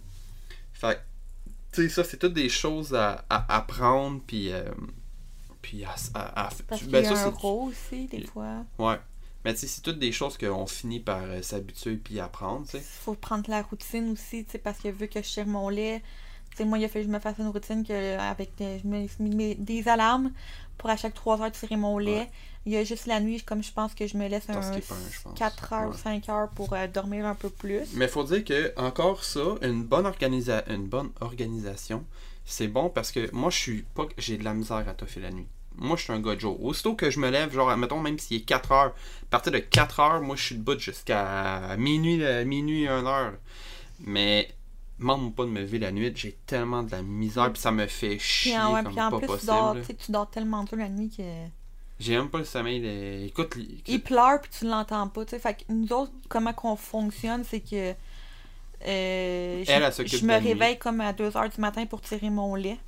Fait 0.73 0.99
tu 1.72 1.84
sais, 1.84 1.89
ça, 1.89 2.03
c'est 2.03 2.18
toutes 2.18 2.34
des 2.34 2.49
choses 2.49 2.93
à, 2.93 3.23
à 3.30 3.56
apprendre, 3.56 4.22
puis, 4.27 4.52
euh, 4.52 4.65
puis 5.61 5.85
à, 5.85 5.95
à, 6.14 6.48
à- 6.48 6.49
Parce 6.68 6.81
tu- 6.81 6.88
qu'il 6.88 6.91
ben, 6.91 7.03
y 7.03 7.07
a 7.07 7.15
ça, 7.15 7.27
un 7.27 7.30
rôle 7.30 7.69
aussi, 7.72 8.07
des 8.07 8.26
fois. 8.26 8.65
Ouais. 8.77 8.99
Mais 9.45 9.53
tu 9.53 9.61
sais, 9.61 9.68
c'est 9.68 9.81
toutes 9.81 9.98
des 9.98 10.11
choses 10.11 10.38
qu'on 10.38 10.68
finit 10.68 10.99
par 10.99 11.22
euh, 11.23 11.41
s'habituer 11.41 11.95
puis 11.95 12.19
apprendre, 12.19 12.65
tu 12.65 12.72
sais. 12.77 12.81
faut 12.84 13.14
prendre 13.15 13.49
la 13.49 13.61
routine 13.61 14.11
aussi, 14.11 14.43
tu 14.43 14.52
sais, 14.52 14.57
parce 14.57 14.80
que 14.80 14.89
vu 14.89 15.07
que 15.07 15.22
je 15.22 15.27
tire 15.30 15.48
mon 15.48 15.69
lait, 15.69 16.03
tu 16.51 16.57
sais, 16.57 16.65
moi, 16.65 16.77
il 16.77 16.85
a 16.85 16.87
fallu 16.87 17.05
que 17.05 17.11
je 17.11 17.15
me 17.15 17.19
fasse 17.19 17.37
une 17.39 17.47
routine 17.47 17.85
que 17.85 18.17
avec 18.19 18.55
des, 18.57 18.79
je 18.79 18.87
me 18.87 19.07
suis 19.07 19.23
mis 19.23 19.55
des 19.55 19.87
alarmes 19.87 20.31
pour 20.77 20.89
à 20.89 20.97
chaque 20.97 21.13
3 21.13 21.41
heures 21.41 21.51
tirer 21.51 21.75
mon 21.77 21.97
lait. 21.97 22.11
Ouais. 22.19 22.31
Il 22.67 22.71
y 22.73 22.77
a 22.77 22.83
juste 22.83 23.07
la 23.07 23.19
nuit, 23.19 23.41
comme 23.41 23.63
je 23.63 23.71
pense 23.71 23.95
que 23.95 24.05
je 24.05 24.15
me 24.17 24.27
laisse 24.27 24.47
un 24.49 24.61
skippes 24.61 24.91
un, 24.91 25.11
je 25.11 25.21
pense. 25.21 25.37
4 25.39 25.73
heures, 25.73 25.89
Ouais. 25.89 25.97
5 25.97 26.29
heures 26.29 26.49
pour 26.49 26.73
euh, 26.73 26.85
dormir 26.87 27.25
un 27.25 27.33
peu 27.33 27.49
plus. 27.49 27.81
Mais 27.95 28.07
faut 28.07 28.23
dire 28.23 28.43
que 28.43 28.71
encore 28.77 29.23
ça, 29.23 29.39
une 29.63 29.83
bonne 29.83 30.05
organisa 30.05 30.63
une 30.67 30.85
bonne 30.87 31.09
organisation, 31.21 32.05
c'est 32.45 32.67
bon 32.67 32.89
parce 32.89 33.11
que 33.11 33.31
moi 33.33 33.49
je 33.49 33.57
suis 33.57 33.81
pas 33.95 34.05
j'ai 34.17 34.37
de 34.37 34.43
la 34.43 34.53
misère 34.53 34.87
à 34.87 34.93
toffer 34.93 35.21
la 35.21 35.31
nuit. 35.31 35.47
Moi 35.75 35.95
je 35.97 36.03
suis 36.03 36.13
un 36.13 36.19
gars 36.19 36.35
de 36.35 36.39
jour. 36.39 36.63
Aussitôt 36.63 36.93
que 36.93 37.09
je 37.09 37.19
me 37.19 37.29
lève, 37.31 37.51
genre 37.51 37.75
mettons 37.77 37.99
même 37.99 38.19
s'il 38.19 38.37
est 38.37 38.45
4 38.45 38.71
heures, 38.71 38.93
à 39.23 39.25
partir 39.31 39.51
de 39.51 39.57
4 39.59 39.99
heures, 39.99 40.21
moi 40.21 40.35
je 40.35 40.43
suis 40.43 40.55
debout 40.55 40.77
jusqu'à 40.77 41.75
minuit 41.77 42.23
euh, 42.23 42.45
minuit 42.45 42.87
1 42.87 43.05
heure. 43.07 43.33
Mais 44.01 44.49
demande 45.01 45.35
pas 45.35 45.43
de 45.45 45.49
me 45.49 45.59
lever 45.61 45.79
la 45.79 45.91
nuit, 45.91 46.11
j'ai 46.15 46.33
tellement 46.45 46.83
de 46.83 46.91
la 46.91 47.01
misère 47.03 47.51
puis 47.51 47.61
ça 47.61 47.71
me 47.71 47.87
fait 47.87 48.19
chier 48.19 48.53
Puis 48.53 48.57
en, 48.57 48.73
ouais, 48.73 48.83
comme 48.83 48.93
puis 48.93 49.01
en 49.01 49.09
pas 49.09 49.17
plus, 49.17 49.27
tu 49.27 49.27
possible. 49.27 49.45
dors, 49.47 49.75
tu 49.87 50.11
dors 50.11 50.29
tellement 50.29 50.63
dur 50.63 50.77
la 50.77 50.89
nuit 50.89 51.09
que. 51.15 51.23
J'ai 51.99 52.17
même 52.17 52.29
pas 52.29 52.39
le 52.39 52.45
sommeil 52.45 52.81
de... 52.81 53.25
écoute 53.27 53.55
Il 53.87 54.01
pleure 54.03 54.41
puis 54.41 54.49
tu 54.57 54.65
l'entends 54.65 55.07
pas, 55.09 55.23
tu 55.25 55.31
sais. 55.31 55.39
Fait 55.39 55.53
que 55.55 55.63
nous 55.69 55.91
autres, 55.93 56.11
comment 56.29 56.53
qu'on 56.53 56.75
fonctionne, 56.75 57.43
c'est 57.43 57.59
que. 57.61 57.93
euh, 58.87 59.63
je, 59.65 59.71
Elle, 59.71 59.83
elle 59.83 60.07
je 60.07 60.17
de 60.17 60.25
me 60.25 60.39
nuit. 60.39 60.39
réveille 60.39 60.77
comme 60.79 61.01
à 61.01 61.13
2h 61.13 61.53
du 61.53 61.61
matin 61.61 61.85
pour 61.85 62.01
tirer 62.01 62.29
mon 62.29 62.55
lait. 62.55 62.79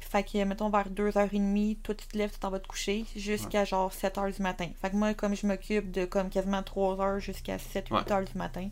Fait 0.00 0.24
que, 0.24 0.42
mettons, 0.44 0.70
vers 0.70 0.88
2h30, 0.90 1.78
toi, 1.82 1.94
tu 1.94 2.06
te 2.06 2.16
lèves, 2.16 2.32
tu 2.32 2.38
t'en 2.38 2.50
vas 2.50 2.60
te 2.60 2.66
coucher 2.68 3.04
jusqu'à 3.16 3.64
genre 3.64 3.92
7h 3.92 4.34
du 4.34 4.42
matin. 4.42 4.68
Fait 4.80 4.90
que 4.90 4.96
moi, 4.96 5.14
comme 5.14 5.34
je 5.36 5.46
m'occupe 5.46 5.90
de 5.90 6.04
comme 6.06 6.30
quasiment 6.30 6.62
3h 6.62 7.18
jusqu'à 7.20 7.58
7-8h 7.58 8.24
du 8.32 8.38
matin. 8.38 8.68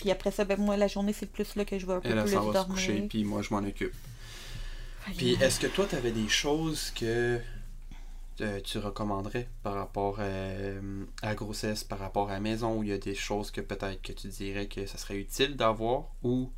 Puis 0.00 0.10
après 0.10 0.30
ça, 0.30 0.44
ben 0.44 0.58
moi, 0.58 0.78
la 0.78 0.88
journée, 0.88 1.12
c'est 1.12 1.30
plus 1.30 1.56
là 1.56 1.66
que 1.66 1.78
je 1.78 1.84
vais 1.84 1.92
un 1.92 2.00
peu 2.00 2.08
elle, 2.08 2.22
plus 2.22 2.32
s'en 2.32 2.50
va 2.50 2.62
se 2.62 2.66
coucher 2.68 3.06
puis 3.08 3.22
moi 3.24 3.42
je 3.42 3.52
m'en 3.52 3.60
occupe. 3.60 3.92
Puis 5.16 5.34
est-ce 5.34 5.60
que 5.60 5.66
toi, 5.66 5.86
tu 5.88 5.94
avais 5.94 6.10
des 6.10 6.28
choses 6.28 6.90
que 6.92 7.38
euh, 8.40 8.60
tu 8.62 8.78
recommanderais 8.78 9.46
par 9.62 9.74
rapport 9.74 10.16
euh, 10.20 11.04
à 11.20 11.28
la 11.28 11.34
grossesse, 11.34 11.84
par 11.84 11.98
rapport 11.98 12.30
à 12.30 12.34
la 12.34 12.40
maison, 12.40 12.78
où 12.78 12.82
il 12.82 12.88
y 12.88 12.92
a 12.92 12.98
des 12.98 13.14
choses 13.14 13.50
que 13.50 13.60
peut-être 13.60 14.00
que 14.00 14.12
tu 14.12 14.28
dirais 14.28 14.68
que 14.68 14.86
ça 14.86 14.96
serait 14.96 15.16
utile 15.16 15.56
d'avoir 15.56 16.04
ou 16.22 16.50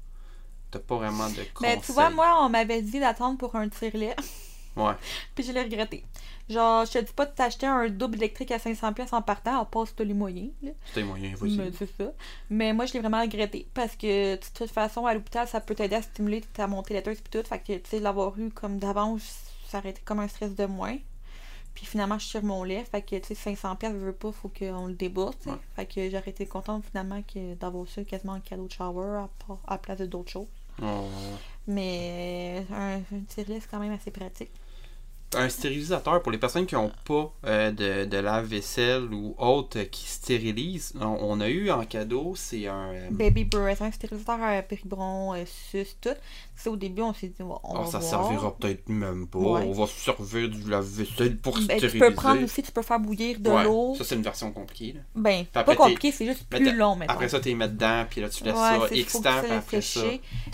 t'as 0.71 0.79
pas 0.79 0.97
vraiment 0.97 1.29
de 1.29 1.43
conseils? 1.53 1.77
Ben, 1.77 1.81
tu 1.81 1.91
vois, 1.91 2.11
moi, 2.11 2.45
on 2.45 2.49
m'avait 2.49 2.83
dit 2.83 3.01
d'attendre 3.01 3.39
pour 3.39 3.57
un 3.57 3.69
tire-lait. 3.69 4.15
Ouais. 4.77 4.95
Puis 5.35 5.45
je 5.45 5.53
l'ai 5.53 5.63
regretté. 5.63 6.05
Genre, 6.49 6.85
je 6.85 6.93
te 6.93 6.99
dis 6.99 7.13
pas 7.13 7.27
de 7.27 7.31
t'acheter 7.31 7.67
un 7.67 7.89
double 7.89 8.17
électrique 8.17 8.51
à 8.51 8.59
500$ 8.59 8.95
pièces 8.95 9.13
en 9.13 9.23
partant, 9.23 9.61
à 9.61 9.65
part 9.65 9.87
si 9.87 9.95
t'as 9.95 10.05
les 10.05 10.15
moyens. 10.15 10.51
C'était 10.87 11.01
les 11.01 11.07
moyens, 11.07 11.39
vas-y. 11.39 11.57
Mais 11.57 11.71
c'est 11.79 11.97
ça. 11.97 12.13
Mais 12.51 12.73
moi, 12.73 12.87
je 12.87 12.93
l'ai 12.95 13.01
vraiment 13.01 13.21
regretté. 13.21 13.67
Parce 13.75 13.97
que, 13.97 14.35
de 14.35 14.41
toute 14.55 14.71
façon, 14.71 15.07
à 15.07 15.15
l'hôpital, 15.15 15.47
ça 15.47 15.61
peut 15.61 15.75
t'aider 15.75 15.97
à 15.97 16.03
stimuler 16.03 16.41
ta 16.53 16.67
montée 16.67 16.95
laiteuse 16.95 17.19
et 17.19 17.31
tout. 17.31 17.49
Fait 17.49 17.59
que, 17.59 17.75
tu 17.75 17.91
sais, 17.91 18.01
l'avoir 18.01 18.39
eu 18.39 18.51
comme 18.51 18.79
d'avance, 18.79 19.23
ça 19.69 19.79
aurait 19.79 19.91
été 19.91 20.03
comme 20.05 20.19
un 20.19 20.29
stress 20.29 20.55
de 20.55 20.67
moins. 20.67 20.97
Puis 21.75 21.87
finalement, 21.87 22.19
je 22.19 22.29
tire 22.29 22.43
mon 22.43 22.65
lait. 22.65 22.85
Fait 22.91 23.03
que, 23.03 23.17
tu 23.17 23.35
sais, 23.35 23.53
500$, 23.53 23.77
pièces 23.77 23.93
veux 23.93 24.13
pas, 24.13 24.33
faut 24.33 24.51
qu'on 24.51 24.89
le 24.89 24.95
débourse. 24.95 25.37
Ouais. 25.47 25.55
Fait 25.77 25.87
que 25.87 26.11
j'aurais 26.11 26.31
été 26.31 26.45
contente 26.47 26.85
finalement 26.91 27.23
que 27.23 27.55
d'avoir 27.55 27.89
ça 27.89 28.05
quasiment 28.05 28.35
en 28.35 28.41
cadeau 28.41 28.67
de 28.67 28.73
shower 28.73 29.21
à, 29.21 29.29
à 29.69 29.71
la 29.71 29.79
place 29.79 30.01
d'autres 30.01 30.31
choses. 30.31 30.49
Oh. 30.83 31.09
Mais 31.67 32.65
un, 32.73 32.97
un 32.97 33.03
c'est 33.29 33.47
quand 33.71 33.79
même 33.79 33.93
assez 33.93 34.11
pratique. 34.11 34.51
Un 35.35 35.49
stérilisateur, 35.49 36.23
pour 36.23 36.31
les 36.31 36.37
personnes 36.37 36.67
qui 36.67 36.75
n'ont 36.75 36.93
pas 37.07 37.33
euh, 37.47 37.71
de, 37.71 38.05
de 38.05 38.17
lave-vaisselle 38.19 39.05
ou 39.15 39.35
autre 39.39 39.79
euh, 39.79 39.85
qui 39.85 40.07
stérilisent, 40.07 40.93
on, 41.01 41.41
a 41.41 41.49
eu 41.49 41.71
en 41.71 41.85
cadeau, 41.87 42.35
c'est 42.37 42.67
un... 42.67 42.93
euh, 42.93 43.09
Baby 43.11 43.45
Breath, 43.45 43.81
un 43.81 43.91
stérilisateur 43.91 44.43
à 44.43 44.61
péribron, 44.61 45.33
euh, 45.35 45.45
sus, 45.47 45.87
tout. 46.03 46.11
Sais, 46.63 46.69
au 46.71 46.77
début, 46.77 47.03
on 47.03 47.13
s'est 47.13 47.27
dit, 47.27 47.43
on 47.43 47.59
oh, 47.61 47.83
va 47.83 47.87
ça 47.87 47.99
voir. 47.99 48.29
servira 48.29 48.57
peut-être 48.57 48.89
même 48.89 49.27
pas. 49.27 49.41
Ouais. 49.41 49.65
On 49.67 49.73
va 49.73 49.89
se 49.89 49.99
servir 49.99 50.49
du 50.49 50.71
lave-vaisselle 50.71 51.37
pour 51.37 51.55
Ben, 51.55 51.65
stériliser. 51.65 51.91
tu 51.91 51.99
peux 51.99 52.15
prendre 52.15 52.45
aussi, 52.45 52.63
tu 52.63 52.71
peux 52.71 52.83
faire 52.83 53.01
bouillir 53.01 53.41
de 53.41 53.51
Ouais, 53.51 53.65
l'eau. 53.65 53.97
Ça, 53.99 54.05
c'est 54.05 54.15
une 54.15 54.23
version 54.23 54.53
compliquée. 54.53 54.93
Là. 54.93 55.01
Ben, 55.17 55.45
après, 55.55 55.75
pas 55.75 55.83
compliqué, 55.83 56.13
c'est 56.13 56.25
juste 56.25 56.45
plus 56.49 56.73
long 56.77 56.95
maintenant. 56.95 57.15
Après 57.15 57.29
ça, 57.29 57.41
tu 57.41 57.49
les 57.49 57.57
mets 57.57 57.67
dedans, 57.67 58.05
puis 58.09 58.21
là, 58.21 58.29
tu 58.29 58.45
laisses 58.45 58.55
ouais, 58.55 58.89
ça 58.89 58.95
X 58.95 59.13
temps, 59.15 59.23
ça 59.23 59.43
puis 59.43 59.53
après 59.53 59.81
ça. 59.81 60.01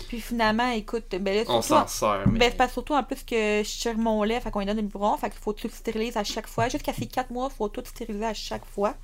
Puis 0.07 0.19
finalement, 0.19 0.71
écoute, 0.71 1.03
ben 1.11 1.35
là, 1.35 1.43
on 1.47 1.61
s'en 1.61 1.85
sert. 1.85 2.23
Mais... 2.25 2.39
ben, 2.39 2.49
c'est 2.49 2.57
parce 2.57 2.73
surtout 2.73 2.95
en 2.95 3.03
plus 3.03 3.23
que 3.23 3.61
je 3.63 3.79
tire 3.79 3.95
mon 3.95 4.23
lait, 4.23 4.39
fait 4.39 4.49
qu'on 4.49 4.61
lui 4.61 4.65
donne 4.65 4.77
le 4.77 4.81
biberon, 4.81 5.15
fait 5.17 5.29
qu'il 5.29 5.39
faut 5.39 5.53
tout 5.53 5.69
stériliser 5.69 6.17
à 6.17 6.23
chaque 6.23 6.47
fois. 6.47 6.69
Jusqu'à 6.69 6.93
ces 6.93 7.05
4 7.05 7.29
mois, 7.29 7.49
il 7.51 7.55
faut 7.55 7.69
tout 7.69 7.83
stériliser 7.85 8.25
à 8.25 8.33
chaque 8.33 8.65
fois. 8.65 8.95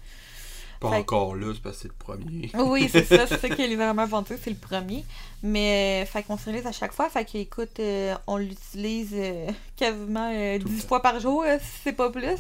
Pas 0.80 0.90
fait- 0.92 0.96
encore 0.98 1.36
là, 1.36 1.52
c'est 1.54 1.62
parce 1.62 1.76
que 1.78 1.82
c'est 1.84 1.88
le 1.88 1.94
premier. 1.98 2.52
Oui, 2.72 2.90
c'est 2.92 3.04
ça, 3.06 3.28
c'est 3.28 3.40
ça 3.40 3.50
qui 3.56 3.62
est 3.62 3.76
vraiment 3.76 4.06
vendu, 4.06 4.34
c'est 4.42 4.50
le 4.50 4.56
premier. 4.56 5.04
Mais, 5.44 6.04
euh, 6.04 6.06
fait 6.06 6.24
qu'on 6.24 6.38
stérilise 6.38 6.66
à 6.68 6.72
chaque 6.72 6.92
fois, 6.94 7.10
fait 7.10 7.26
qu'écoute, 7.26 7.80
euh, 7.80 8.16
on 8.28 8.38
l'utilise 8.38 9.12
euh, 9.14 9.48
quasiment 9.78 10.30
euh, 10.34 10.58
Tout 10.60 10.68
le 10.68 10.74
10 10.76 10.82
temps. 10.82 10.88
fois 10.88 11.02
par 11.02 11.20
jour, 11.20 11.44
si 11.60 11.82
c'est 11.84 11.94
pas 11.94 12.10
plus. 12.10 12.40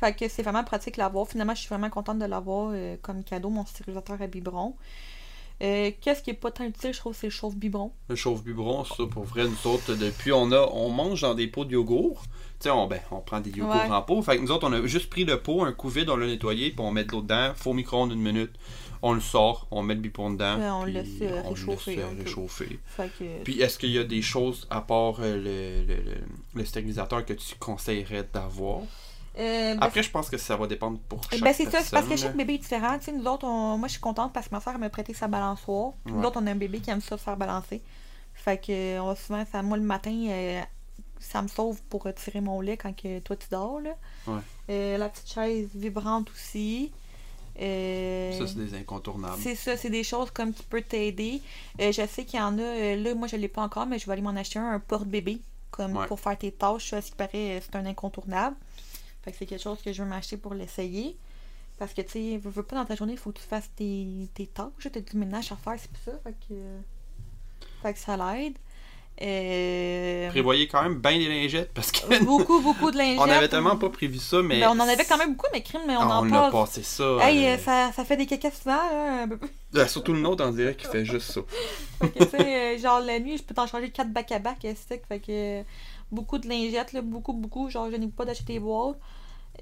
Fait 0.00 0.14
que 0.14 0.28
c'est 0.28 0.42
vraiment 0.42 0.64
pratique 0.64 0.94
de 0.94 1.00
l'avoir. 1.00 1.28
Finalement, 1.28 1.54
je 1.54 1.60
suis 1.60 1.68
vraiment 1.68 1.90
contente 1.90 2.18
de 2.18 2.24
l'avoir 2.24 2.72
comme 3.02 3.22
cadeau, 3.22 3.50
mon 3.50 3.66
stérilisateur 3.66 4.20
à 4.22 4.26
biberon. 4.26 4.74
Euh, 5.62 5.90
Qu'est-ce 6.00 6.22
qui 6.22 6.30
est 6.30 6.34
pas 6.34 6.50
tant 6.50 6.64
utile, 6.64 6.92
je 6.94 6.98
trouve, 6.98 7.14
c'est 7.14 7.26
le 7.26 7.32
chauffe-biberon. 7.32 7.92
Le 8.08 8.16
chauffe-biberon, 8.16 8.84
ça, 8.84 9.04
pour 9.10 9.24
vrai, 9.24 9.44
nous 9.44 9.70
autres, 9.70 9.94
depuis, 9.94 10.32
on 10.32 10.50
a, 10.52 10.60
on 10.72 10.88
mange 10.90 11.20
dans 11.20 11.34
des 11.34 11.46
pots 11.48 11.64
de 11.66 11.72
yogourt. 11.72 12.22
Tu 12.58 12.64
sais, 12.64 12.70
on, 12.70 12.86
ben, 12.86 13.00
on 13.10 13.20
prend 13.20 13.40
des 13.40 13.50
yogourts 13.50 13.74
Ouais. 13.74 13.90
en 13.90 14.02
pot. 14.02 14.20
Fait 14.22 14.36
que 14.36 14.42
nous 14.42 14.50
autres, 14.50 14.66
on 14.68 14.72
a 14.72 14.86
juste 14.86 15.10
pris 15.10 15.24
le 15.24 15.38
pot, 15.40 15.62
un 15.64 15.72
coup 15.72 15.88
vide, 15.88 16.08
on 16.10 16.16
l'a 16.16 16.26
nettoyé, 16.26 16.70
puis 16.70 16.80
on 16.80 16.90
met 16.92 17.04
de 17.04 17.12
l'eau 17.12 17.20
dedans, 17.22 17.52
faut 17.54 17.70
au 17.70 17.74
micro-ondes 17.74 18.12
une 18.12 18.20
minute. 18.22 18.52
On 19.02 19.14
le 19.14 19.20
sort, 19.20 19.66
on 19.70 19.82
met 19.82 19.94
le 19.94 20.00
biberon 20.00 20.30
dedans. 20.32 20.58
Ouais, 20.58 20.68
on 20.70 20.82
puis 20.84 20.92
le 20.92 21.00
laisse, 21.00 21.08
euh, 21.22 21.40
on 21.44 21.48
le 21.50 21.54
réchauffer 21.54 21.96
laisse, 21.96 22.04
euh, 22.04 22.22
réchauffer. 22.24 22.78
Que. 22.98 23.42
Puis 23.44 23.60
est-ce 23.62 23.78
qu'il 23.78 23.90
y 23.92 23.98
a 23.98 24.04
des 24.04 24.20
choses, 24.20 24.66
à 24.70 24.82
part 24.82 25.16
euh, 25.20 25.36
le, 25.36 25.94
le, 25.94 26.02
le 26.54 26.64
stérilisateur, 26.66 27.24
que 27.24 27.32
tu 27.32 27.54
conseillerais 27.58 28.28
d'avoir? 28.30 28.80
Euh, 29.38 29.74
ben, 29.74 29.78
Après, 29.82 30.02
je 30.02 30.10
pense 30.10 30.28
que 30.28 30.36
ça 30.36 30.56
va 30.56 30.66
dépendre 30.66 30.98
pour 31.08 31.22
chaque 31.30 31.40
Ben 31.40 31.52
c'est 31.54 31.70
ça, 31.70 31.80
c'est 31.82 31.90
parce 31.92 32.06
que 32.08 32.16
chaque 32.16 32.36
bébé 32.36 32.54
est 32.54 32.58
différent. 32.58 32.98
Tu 32.98 33.04
sais, 33.06 33.12
nous 33.12 33.24
autres, 33.26 33.46
on- 33.46 33.78
moi 33.78 33.86
je 33.88 33.92
suis 33.92 34.00
contente 34.00 34.32
parce 34.32 34.48
que 34.48 34.54
ma 34.54 34.60
soeur 34.60 34.76
m'a 34.78 34.90
prêté 34.90 35.14
sa 35.14 35.28
balançoire. 35.28 35.92
Nous 36.06 36.18
Ouais. 36.18 36.26
autres, 36.26 36.40
on 36.42 36.46
a 36.46 36.50
un 36.50 36.56
bébé 36.56 36.80
qui 36.80 36.90
aime 36.90 37.00
ça 37.00 37.16
se 37.16 37.22
faire 37.22 37.36
balancer. 37.36 37.80
Fait 38.34 38.58
que 38.58 38.98
on 39.00 39.06
va 39.06 39.16
souvent, 39.16 39.44
ça, 39.50 39.62
moi 39.62 39.76
le 39.76 39.84
matin, 39.84 40.12
euh, 40.28 40.60
ça 41.20 41.42
me 41.42 41.48
sauve 41.48 41.80
pour 41.88 42.06
euh, 42.06 42.12
tirer 42.12 42.40
mon 42.40 42.60
lait 42.60 42.76
quand 42.76 42.94
que 42.96 43.20
toi 43.20 43.36
tu 43.36 43.46
dors. 43.50 43.80
Là. 43.80 43.90
Ouais. 44.26 44.40
Euh, 44.70 44.98
la 44.98 45.08
petite 45.08 45.30
chaise 45.32 45.68
vibrante 45.74 46.28
aussi. 46.30 46.90
Euh, 47.60 48.32
Ça, 48.38 48.46
c'est 48.46 48.56
des 48.56 48.74
incontournables. 48.74 49.36
c'est 49.40 49.54
ça, 49.54 49.76
c'est 49.76 49.90
des 49.90 50.04
choses 50.04 50.30
comme 50.30 50.52
qui 50.52 50.62
peut 50.62 50.82
t'aider. 50.82 51.42
Euh, 51.80 51.92
je 51.92 52.06
sais 52.06 52.24
qu'il 52.24 52.38
y 52.38 52.42
en 52.42 52.58
a, 52.58 52.62
euh, 52.62 52.96
là, 52.96 53.14
moi 53.14 53.28
je 53.28 53.36
l'ai 53.36 53.48
pas 53.48 53.62
encore, 53.62 53.86
mais 53.86 53.98
je 53.98 54.06
vais 54.06 54.12
aller 54.12 54.22
m'en 54.22 54.30
acheter 54.30 54.58
un, 54.58 54.70
un 54.72 54.80
porte-bébé, 54.80 55.40
comme 55.70 55.96
Ouais. 55.96 56.06
pour 56.06 56.20
faire 56.20 56.38
tes 56.38 56.52
tâches. 56.52 56.92
À 56.94 57.02
ce 57.02 57.10
qui 57.10 57.16
paraît, 57.16 57.58
euh, 57.58 57.60
c'est 57.60 57.76
un 57.76 57.84
incontournable. 57.86 58.56
Fait 59.22 59.32
que 59.32 59.36
c'est 59.38 59.46
quelque 59.46 59.62
chose 59.62 59.78
que 59.84 59.92
je 59.92 60.02
veux 60.02 60.08
m'acheter 60.08 60.36
pour 60.36 60.54
l'essayer. 60.54 61.16
Parce 61.78 61.94
que, 61.94 62.02
tu 62.02 62.10
sais, 62.10 62.36
veux, 62.38 62.50
veux 62.50 62.62
pas 62.62 62.76
dans 62.76 62.84
ta 62.84 62.94
journée, 62.94 63.12
il 63.14 63.18
faut 63.18 63.32
que 63.32 63.38
tu 63.38 63.44
fasses 63.46 63.70
tes, 63.74 64.06
tes 64.34 64.46
tâches, 64.46 64.70
t'as 64.92 65.00
du 65.00 65.16
ménage 65.16 65.50
à 65.52 65.56
faire, 65.56 65.74
c'est 65.78 65.90
pour 65.90 66.02
ça. 66.04 66.12
Fait 66.24 66.34
que, 66.48 66.54
fait 67.82 67.92
que 67.94 67.98
ça 67.98 68.16
l'aide. 68.16 68.54
Euh, 69.22 70.28
Prévoyez 70.30 70.66
quand 70.66 70.82
même 70.82 70.94
bien 70.98 71.18
des 71.18 71.28
lingettes 71.28 71.72
parce 71.74 71.90
que 71.92 72.24
beaucoup, 72.24 72.60
beaucoup 72.60 72.90
de 72.90 72.96
lingettes. 72.98 73.18
on 73.20 73.28
avait 73.30 73.48
tellement 73.48 73.76
pas 73.76 73.90
prévu 73.90 74.18
ça, 74.18 74.40
mais. 74.42 74.60
Ben, 74.60 74.68
on 74.68 74.80
en 74.80 74.88
avait 74.88 75.04
quand 75.04 75.18
même 75.18 75.34
beaucoup, 75.34 75.48
mais 75.52 75.62
crime, 75.62 75.82
mais 75.86 75.96
on 75.96 76.00
Ah, 76.00 76.20
en 76.20 76.24
on 76.26 76.32
a 76.32 76.50
parle. 76.50 76.52
passé 76.52 76.82
ça. 76.82 77.18
Hey, 77.20 77.46
euh, 77.46 77.58
ça, 77.58 77.92
ça 77.92 78.04
fait 78.04 78.16
des 78.16 78.26
caca 78.26 78.50
souvent, 78.50 78.76
là. 78.76 79.22
un 79.24 79.28
peu- 79.28 79.38
euh, 79.76 79.86
surtout 79.86 80.12
le 80.14 80.20
nôtre, 80.20 80.42
on 80.46 80.50
dirait 80.52 80.74
qu'il 80.74 80.88
fait 80.88 81.04
juste 81.04 81.32
ça. 81.32 81.40
Fait 82.00 82.08
que, 82.10 82.24
tu 82.24 82.30
sais, 82.30 82.76
euh, 82.76 82.78
genre, 82.78 83.00
la 83.00 83.18
nuit, 83.20 83.36
je 83.36 83.42
peux 83.42 83.54
t'en 83.54 83.66
changer 83.66 83.90
4 83.90 84.10
back 84.10 84.32
à 84.32 84.38
back, 84.38 84.64
euh, 84.64 84.74
stick. 84.74 85.02
Fait 85.06 85.20
que, 85.20 85.62
beaucoup 86.12 86.38
de 86.38 86.48
lingettes, 86.48 86.92
là, 86.92 87.02
beaucoup, 87.02 87.32
beaucoup. 87.32 87.68
Genre, 87.70 87.90
je 87.90 87.96
n'ai 87.96 88.08
pas 88.08 88.24
d'acheter 88.24 88.54
des 88.54 88.60
boîtes. 88.60 88.98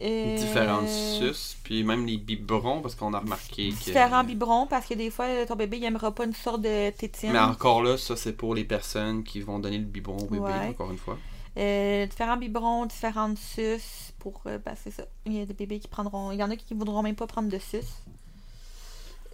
Euh, 0.02 0.36
Différentes 0.36 0.88
suces, 0.88 1.56
puis 1.64 1.82
même 1.82 2.06
les 2.06 2.18
biberons, 2.18 2.82
parce 2.82 2.94
qu'on 2.94 3.12
a 3.14 3.18
remarqué 3.18 3.70
que. 3.70 3.74
Différents 3.84 4.22
biberons, 4.22 4.66
parce 4.68 4.86
que 4.86 4.94
des 4.94 5.10
fois, 5.10 5.26
ton 5.46 5.56
bébé, 5.56 5.78
il 5.78 5.84
aimera 5.84 6.14
pas 6.14 6.24
une 6.24 6.34
sorte 6.34 6.60
de 6.60 6.90
tétine. 6.90 7.32
Mais 7.32 7.38
encore 7.40 7.82
là, 7.82 7.96
ça 7.98 8.14
c'est 8.14 8.34
pour 8.34 8.54
les 8.54 8.64
personnes 8.64 9.24
qui 9.24 9.40
vont 9.40 9.58
donner 9.58 9.78
le 9.78 9.84
biberon 9.84 10.18
au 10.18 10.26
bébé, 10.26 10.44
Ouais. 10.44 10.68
encore 10.68 10.90
une 10.92 10.98
fois. 10.98 11.18
Euh, 11.56 12.06
différents 12.06 12.36
biberons, 12.36 12.86
différentes 12.86 13.38
suces. 13.38 14.12
Pour, 14.20 14.40
euh, 14.46 14.58
ben, 14.58 14.74
c'est 14.80 14.90
ça. 14.92 15.04
Il 15.26 15.32
y 15.32 15.40
a 15.40 15.46
des 15.46 15.54
bébés 15.54 15.80
qui 15.80 15.88
prendront. 15.88 16.30
Il 16.30 16.38
y 16.38 16.42
en 16.44 16.50
a 16.50 16.56
qui 16.56 16.74
ne 16.74 16.78
voudront 16.78 17.02
même 17.02 17.16
pas 17.16 17.26
prendre 17.26 17.48
de 17.48 17.58
suces. 17.58 18.02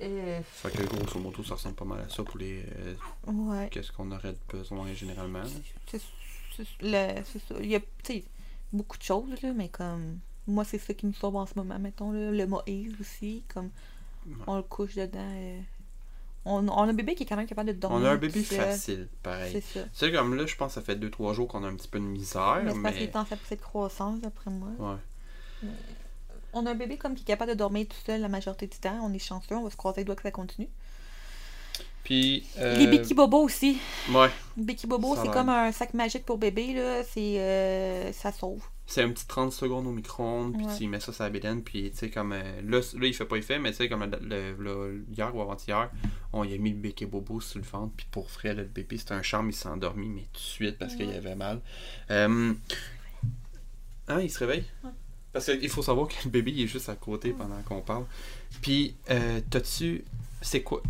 Euh, 0.02 0.40
Fait 0.44 0.70
que 0.70 0.82
grosso 0.84 1.18
modo, 1.18 1.42
ça 1.44 1.54
ressemble 1.54 1.74
pas 1.76 1.84
mal 1.84 2.00
à 2.00 2.08
ça 2.08 2.22
pour 2.22 2.38
les. 2.38 2.62
euh, 2.78 2.94
ouais. 3.26 3.68
Qu'est-ce 3.70 3.92
qu'on 3.92 4.10
aurait 4.12 4.34
besoin 4.50 4.92
généralement. 4.94 5.42
c'est- 5.86 6.00
le- 6.80 7.22
c'est 7.24 7.38
ça. 7.48 7.54
Il 7.60 7.66
y 7.66 7.76
a 7.76 7.80
beaucoup 8.72 8.98
de 8.98 9.02
choses, 9.02 9.40
là, 9.42 9.52
mais 9.54 9.68
comme. 9.68 10.18
Moi, 10.46 10.64
c'est 10.64 10.78
ça 10.78 10.92
qui 10.92 11.06
me 11.06 11.12
sauve 11.12 11.36
en 11.36 11.46
ce 11.46 11.54
moment, 11.56 11.78
mettons. 11.78 12.12
Là. 12.12 12.30
Le 12.30 12.46
Moïse 12.46 12.92
aussi, 13.00 13.42
comme. 13.52 13.70
Ouais. 14.26 14.34
On 14.46 14.56
le 14.56 14.62
couche 14.62 14.94
dedans. 14.94 15.18
euh, 15.20 15.60
On, 16.46 16.68
on 16.68 16.82
a 16.82 16.90
un 16.90 16.92
bébé 16.92 17.14
qui 17.14 17.22
est 17.22 17.26
quand 17.26 17.36
même 17.36 17.46
capable 17.46 17.68
de 17.68 17.72
dormir. 17.78 18.00
On 18.00 18.04
a 18.04 18.10
un 18.12 18.16
bébé 18.16 18.42
facile, 18.42 19.08
C'est 19.10 19.22
pareil. 19.22 19.62
ça. 19.62 19.82
Tu 19.84 19.88
sais, 19.94 20.12
comme 20.12 20.34
là, 20.34 20.44
je 20.44 20.54
pense 20.56 20.74
que 20.74 20.80
ça 20.80 20.82
fait 20.82 20.96
2-3 20.96 21.32
jours 21.34 21.48
qu'on 21.48 21.64
a 21.64 21.68
un 21.68 21.74
petit 21.74 21.88
peu 21.88 21.98
de 21.98 22.04
misère, 22.04 22.60
Mais 22.62 22.72
c'est 22.72 22.82
parce 22.82 22.94
qu'il 22.94 23.04
est 23.04 23.16
en 23.16 23.24
fait 23.24 23.38
cette 23.46 23.62
croissance, 23.62 24.20
d'après 24.20 24.50
moi. 24.50 24.68
Ouais. 24.78 25.68
On 26.52 26.66
a 26.66 26.70
un 26.70 26.74
bébé 26.74 26.96
comme 26.98 27.14
qui 27.14 27.22
est 27.22 27.26
capable 27.26 27.50
de 27.52 27.56
dormir 27.56 27.86
tout 27.88 27.96
seul 28.06 28.20
la 28.20 28.28
majorité 28.28 28.66
du 28.66 28.78
temps. 28.78 28.98
On 29.02 29.12
est 29.12 29.18
chanceux, 29.18 29.56
on 29.56 29.64
va 29.64 29.70
se 29.70 29.76
croiser 29.76 30.02
les 30.02 30.04
doigts 30.04 30.14
que 30.16 30.22
ça 30.22 30.30
continue. 30.30 30.68
Puis. 32.04 32.44
euh, 32.58 32.76
Les 32.76 32.86
Becky 32.86 33.14
Bobo 33.14 33.38
aussi. 33.42 33.78
Ouais. 34.12 34.28
Becky 34.56 34.86
Bobo, 34.86 35.16
c'est 35.20 35.30
comme 35.32 35.48
un 35.48 35.72
sac 35.72 35.94
magique 35.94 36.24
pour 36.24 36.38
bébé, 36.38 36.74
là. 36.74 37.02
C'est. 37.02 37.40
euh, 37.40 38.12
ça 38.12 38.30
sauve. 38.30 38.62
C'est 38.86 39.02
un 39.02 39.08
petit 39.08 39.26
30 39.26 39.50
secondes 39.50 39.86
au 39.86 39.92
micro-ondes, 39.92 40.54
puis 40.58 40.66
Ouais. 40.66 40.76
tu 40.76 40.86
mets 40.86 41.00
ça 41.00 41.10
sur 41.10 41.24
la 41.24 41.30
bédaine, 41.30 41.62
puis 41.62 41.90
tu 41.90 41.96
sais, 41.96 42.10
comme. 42.10 42.32
euh, 42.32 42.60
là, 42.62 42.80
là, 42.98 43.06
il 43.06 43.14
fait 43.14 43.24
pas 43.24 43.36
effet, 43.36 43.58
mais 43.58 43.70
tu 43.70 43.78
sais, 43.78 43.88
comme 43.88 44.04
le, 44.04 44.18
le- 44.20 44.54
le- 44.62 45.04
hier 45.10 45.34
ou 45.34 45.40
avant-hier, 45.40 45.90
on 46.34 46.44
y 46.44 46.52
a 46.54 46.58
mis 46.58 46.70
le 46.70 46.76
béquet 46.76 47.06
bobo 47.06 47.40
sur 47.40 47.58
le 47.58 47.64
ventre, 47.64 47.94
puis 47.96 48.06
pour 48.10 48.28
vrai, 48.28 48.48
là, 48.52 48.60
le 48.62 48.68
bébé, 48.68 48.98
c'était 48.98 49.14
un 49.14 49.22
charme, 49.22 49.48
il 49.48 49.54
s'est 49.54 49.68
endormi, 49.70 50.08
mais 50.08 50.22
tout 50.24 50.34
de 50.34 50.38
suite, 50.38 50.76
parce 50.78 50.94
qu'il 50.96 51.08
avait 51.10 51.34
mal. 51.34 51.60
Euh, 52.10 52.52
Hein, 54.06 54.20
il 54.20 54.30
se 54.30 54.38
réveille? 54.38 54.64
Ouais. 54.84 54.90
Parce 55.32 55.46
qu'il 55.46 55.68
faut 55.70 55.82
savoir 55.82 56.06
que 56.08 56.14
le 56.24 56.30
bébé, 56.30 56.52
il 56.54 56.64
est 56.64 56.66
juste 56.66 56.90
à 56.90 56.94
côté 56.94 57.30
pendant 57.30 57.60
qu'on 57.62 57.80
parle. 57.80 58.04
Puis, 58.60 58.94
euh, 59.10 59.40
t'as-tu. 59.50 60.04
C'est 60.42 60.62
quoi. 60.62 60.82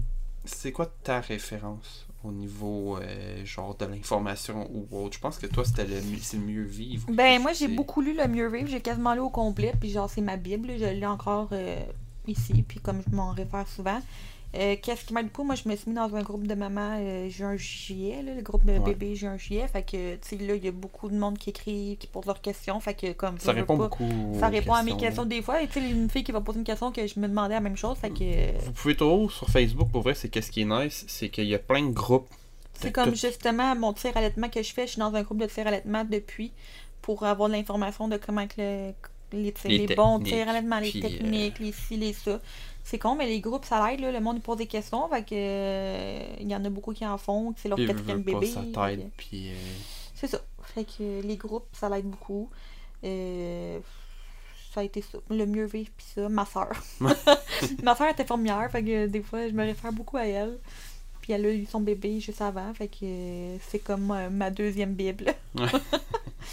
C'est 0.44 0.72
quoi 0.72 0.86
ta 1.02 1.20
référence 1.20 2.06
au 2.22 2.32
niveau 2.32 2.96
euh, 2.98 3.44
genre 3.44 3.76
de 3.76 3.84
l'information 3.86 4.70
ou 4.72 4.86
autre? 4.90 5.14
Je 5.14 5.20
pense 5.20 5.38
que 5.38 5.46
toi 5.46 5.64
c'était 5.64 5.86
le, 5.86 5.96
le 6.00 6.38
mieux 6.38 6.62
vivre. 6.64 7.06
Ben, 7.10 7.40
moi, 7.40 7.52
j'ai 7.52 7.68
beaucoup 7.68 8.00
lu 8.00 8.14
Le 8.16 8.26
Mieux 8.28 8.48
Vivre. 8.48 8.68
J'ai 8.68 8.80
quasiment 8.80 9.14
lu 9.14 9.20
au 9.20 9.30
complet. 9.30 9.72
Puis, 9.78 9.90
genre, 9.90 10.08
c'est 10.10 10.20
ma 10.20 10.36
Bible. 10.36 10.72
Je 10.78 10.84
l'ai 10.84 11.06
encore 11.06 11.48
euh, 11.52 11.80
ici. 12.26 12.62
Puis, 12.66 12.80
comme 12.80 13.02
je 13.08 13.14
m'en 13.14 13.32
réfère 13.32 13.68
souvent. 13.68 14.00
Euh, 14.56 14.76
Qu'est-ce 14.80 15.04
qui 15.04 15.12
m'aide 15.14 15.26
beaucoup? 15.26 15.42
Moi, 15.44 15.54
je 15.56 15.68
me 15.68 15.74
suis 15.74 15.88
mis 15.90 15.96
dans 15.96 16.14
un 16.14 16.22
groupe 16.22 16.46
de 16.46 16.54
mamans 16.54 16.96
euh, 17.00 17.28
juin 17.28 17.56
juillet, 17.56 18.22
là, 18.22 18.34
le 18.34 18.42
groupe 18.42 18.64
de 18.64 18.72
Ouais. 18.72 18.78
bébés 18.78 19.16
juin 19.16 19.36
juillet. 19.36 19.66
Fait 19.66 19.82
que, 19.82 20.14
tu 20.14 20.20
sais, 20.22 20.36
là, 20.38 20.54
il 20.54 20.64
y 20.64 20.68
a 20.68 20.72
beaucoup 20.72 21.08
de 21.08 21.16
monde 21.16 21.38
qui 21.38 21.50
écrit, 21.50 21.96
qui 21.98 22.06
pose 22.06 22.24
leurs 22.26 22.40
questions. 22.40 22.78
Fait 22.80 22.94
que, 22.94 23.12
comme 23.12 23.38
Ça 23.38 23.52
répond 23.52 23.76
pas, 23.76 23.84
beaucoup. 23.84 24.08
Ça 24.38 24.48
répond 24.48 24.74
à 24.74 24.82
mes 24.82 24.96
questions 24.96 25.24
des 25.24 25.42
fois. 25.42 25.60
Et 25.62 25.66
tu 25.66 25.80
sais, 25.80 25.90
une 25.90 26.08
fille 26.08 26.22
qui 26.24 26.32
va 26.32 26.40
poser 26.40 26.58
une 26.58 26.64
question 26.64 26.92
que 26.92 27.06
je 27.06 27.18
me 27.18 27.26
demandais 27.26 27.54
la 27.54 27.60
même 27.60 27.76
chose. 27.76 27.96
Fait 27.98 28.10
que. 28.10 28.58
Vous 28.64 28.72
pouvez 28.72 28.96
toujours 28.96 29.32
sur 29.32 29.48
Facebook, 29.48 29.90
pour 29.90 30.02
vrai, 30.02 30.14
c'est 30.14 30.28
qu'est-ce 30.28 30.50
qui 30.50 30.62
est 30.62 30.64
nice, 30.66 31.04
c'est 31.08 31.28
qu'il 31.30 31.46
y 31.46 31.54
a 31.54 31.58
plein 31.58 31.82
de 31.82 31.92
groupes. 31.92 32.28
C'est 32.74 32.92
comme 32.92 33.10
tout- 33.10 33.16
justement 33.16 33.74
mon 33.76 33.92
tir 33.92 34.16
allaitement 34.16 34.48
que 34.48 34.62
je 34.62 34.72
fais. 34.72 34.86
Je 34.86 34.92
suis 34.92 34.98
dans 35.00 35.14
un 35.14 35.22
groupe 35.22 35.38
de 35.38 35.46
tir 35.46 35.66
allaitement 35.66 36.04
depuis 36.04 36.52
pour 37.02 37.24
avoir 37.24 37.48
de 37.48 37.54
l'information 37.54 38.08
de 38.08 38.16
comment 38.16 38.46
que 38.48 38.54
le, 38.58 38.92
les, 39.32 39.54
Les 39.64 39.78
les 39.86 39.94
bons 39.94 40.18
tirs 40.20 40.48
allaitement, 40.48 40.78
les 40.80 40.96
euh, 40.96 41.00
techniques, 41.00 41.58
les 41.60 41.72
ci, 41.72 41.96
les 41.96 42.12
ça. 42.12 42.40
C'est 42.86 42.98
con, 42.98 43.14
mais 43.16 43.26
les 43.26 43.40
groupes, 43.40 43.64
ça 43.64 43.86
l'aide. 43.88 44.00
là. 44.00 44.12
Le 44.12 44.20
monde 44.20 44.42
pose 44.42 44.58
des 44.58 44.66
questions. 44.66 45.08
Fait 45.08 45.22
que, 45.22 45.28
euh, 45.34 46.20
il 46.38 46.48
y 46.50 46.54
en 46.54 46.64
a 46.64 46.68
beaucoup 46.68 46.92
qui 46.92 47.06
en 47.06 47.16
font. 47.18 47.52
que 47.52 47.60
C'est 47.60 47.68
leur 47.70 47.78
quatrième 47.78 48.22
bébé. 48.22 48.46
ça 48.46 48.60
t'aide, 48.62 49.08
puis. 49.16 49.50
euh, 49.50 49.54
C'est 50.14 50.26
ça. 50.28 50.40
Fait 50.74 50.84
que 50.84 51.20
les 51.22 51.36
groupes, 51.36 51.66
ça 51.72 51.88
l'aide 51.88 52.04
beaucoup. 52.06 52.50
Euh, 53.02 53.78
ça 54.74 54.80
a 54.80 54.82
été 54.84 55.00
ça. 55.02 55.18
Le 55.30 55.46
mieux 55.46 55.64
vivre, 55.66 55.90
puis 55.96 56.06
ça. 56.14 56.28
Ma 56.28 56.44
soeur. 56.44 56.72
Ma 57.82 57.94
soeur 57.96 58.08
était 58.10 58.22
infirmière, 58.24 58.70
fait 58.70 58.82
que 58.84 59.06
des 59.06 59.22
fois, 59.22 59.48
je 59.48 59.52
me 59.54 59.62
réfère 59.64 59.92
beaucoup 59.92 60.16
à 60.18 60.26
elle. 60.26 60.58
Puis 61.22 61.32
elle 61.32 61.46
a 61.46 61.50
eu 61.52 61.64
son 61.64 61.80
bébé 61.80 62.20
juste 62.20 62.42
avant, 62.42 62.74
fait 62.74 62.88
que 62.88 63.56
c'est 63.66 63.78
comme 63.78 64.12
ma 64.30 64.50
deuxième 64.50 64.92
Bible. 64.92 65.34
Ouais. 65.54 65.68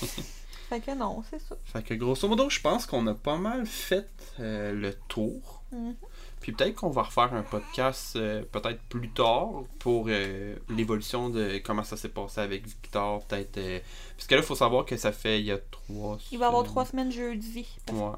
fait 0.69 0.79
que 0.79 0.95
non, 0.95 1.23
c'est 1.29 1.41
ça. 1.41 1.55
Fait 1.65 1.83
que 1.83 1.93
grosso 1.93 2.25
modo, 2.29 2.49
je 2.49 2.61
pense 2.61 2.85
qu'on 2.85 3.05
a 3.07 3.13
pas 3.13 3.35
mal 3.37 3.65
fait 3.65 4.07
euh, 4.39 4.71
le 4.71 4.93
tour. 5.09 5.61
Mhm. 5.73 5.95
Puis 6.41 6.51
peut-être 6.53 6.76
qu'on 6.76 6.89
va 6.89 7.03
refaire 7.03 7.34
un 7.34 7.43
podcast 7.43 8.15
euh, 8.15 8.41
peut-être 8.51 8.81
plus 8.89 9.09
tard 9.09 9.63
pour 9.80 10.07
euh, 10.09 10.55
l'évolution 10.69 11.30
de 11.30 11.59
comment 11.63 11.84
ça 11.84 11.95
s'est 11.97 12.09
passé 12.09 12.41
avec 12.41 12.65
Victor. 12.65 13.23
Peut-être. 13.26 13.57
euh, 13.59 13.80
Parce 14.18 14.27
que 14.27 14.35
là, 14.35 14.41
il 14.41 14.45
faut 14.47 14.55
savoir 14.55 14.85
que 14.85 14.97
ça 14.97 15.11
fait 15.11 15.39
il 15.39 15.45
y 15.45 15.51
a 15.51 15.59
trois. 15.59 16.18
Il 16.31 16.39
va 16.39 16.45
y 16.45 16.47
avoir 16.47 16.63
trois 16.63 16.85
semaines 16.85 17.11
jeudi. 17.11 17.68
Ouais. 17.91 18.09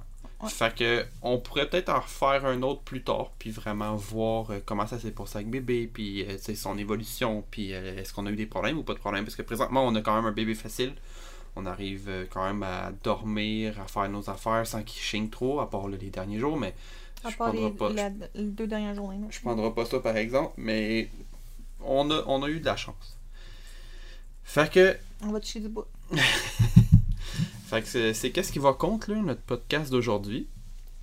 Ouais. 0.41 0.49
Fait 0.49 0.73
que 0.75 1.05
on 1.21 1.37
pourrait 1.37 1.69
peut-être 1.69 1.89
en 1.89 1.99
refaire 2.01 2.45
un 2.45 2.61
autre 2.63 2.81
plus 2.81 3.01
tard, 3.03 3.31
puis 3.39 3.51
vraiment 3.51 3.95
voir 3.95 4.51
euh, 4.51 4.59
comment 4.65 4.87
ça 4.87 4.99
s'est 4.99 5.11
passé 5.11 5.37
avec 5.37 5.49
bébé, 5.49 5.89
puis 5.93 6.25
son 6.55 6.77
évolution, 6.77 7.43
puis 7.51 7.71
est-ce 7.71 8.13
qu'on 8.13 8.25
a 8.25 8.31
eu 8.31 8.35
des 8.35 8.45
problèmes 8.45 8.77
ou 8.77 8.83
pas 8.83 8.93
de 8.93 8.99
problèmes? 8.99 9.23
Parce 9.25 9.35
que 9.35 9.41
présentement, 9.41 9.85
on 9.85 9.95
a 9.95 10.01
quand 10.01 10.15
même 10.15 10.25
un 10.25 10.33
bébé 10.33 10.53
facile. 10.55 10.93
On 11.55 11.65
arrive 11.67 12.09
quand 12.31 12.43
même 12.45 12.63
à 12.63 12.91
dormir, 13.03 13.79
à 13.79 13.85
faire 13.85 14.09
nos 14.09 14.27
affaires 14.29 14.65
sans 14.65 14.81
qu'il 14.81 15.01
chigne 15.01 15.29
trop, 15.29 15.59
à 15.59 15.69
part 15.69 15.87
les 15.87 16.09
derniers 16.09 16.39
jours, 16.39 16.57
mais 16.57 16.73
à 17.23 17.31
part 17.31 17.53
les, 17.53 17.69
pas, 17.71 17.89
les, 17.89 18.43
deux 18.43 18.67
dernières 18.67 18.95
journées. 18.95 19.17
Non? 19.17 19.27
Je 19.29 19.37
ne 19.37 19.41
prendrai 19.41 19.73
pas 19.73 19.85
ça 19.85 19.99
par 19.99 20.17
exemple, 20.17 20.53
mais 20.57 21.09
on 21.81 22.11
a, 22.11 22.23
on 22.27 22.43
a 22.43 22.49
eu 22.49 22.59
de 22.59 22.65
la 22.65 22.75
chance. 22.75 23.17
Fait 24.43 24.71
que. 24.71 24.97
On 25.21 25.31
va 25.31 25.39
toucher 25.39 25.61
du 25.61 25.69
bois. 25.69 25.87
fait 27.65 27.81
que 27.81 28.13
c'est 28.13 28.31
qu'est-ce 28.31 28.51
qui 28.51 28.59
va 28.59 28.73
conclure 28.73 29.23
notre 29.23 29.41
podcast 29.41 29.91
d'aujourd'hui? 29.91 30.47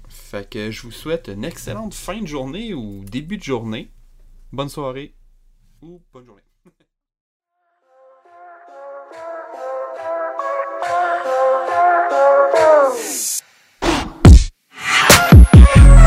Fait 0.09 0.49
que 0.49 0.71
je 0.71 0.83
vous 0.83 0.93
souhaite 0.93 1.29
une 1.29 1.45
excellente 1.45 1.95
fin 1.95 2.21
de 2.21 2.27
journée 2.27 2.75
ou 2.75 3.05
début 3.05 3.39
de 3.39 3.43
journée. 3.43 3.89
Bonne 4.53 4.69
soirée 4.69 5.15
ou 5.83 6.01
bonne 6.13 6.27
journée. 6.27 6.43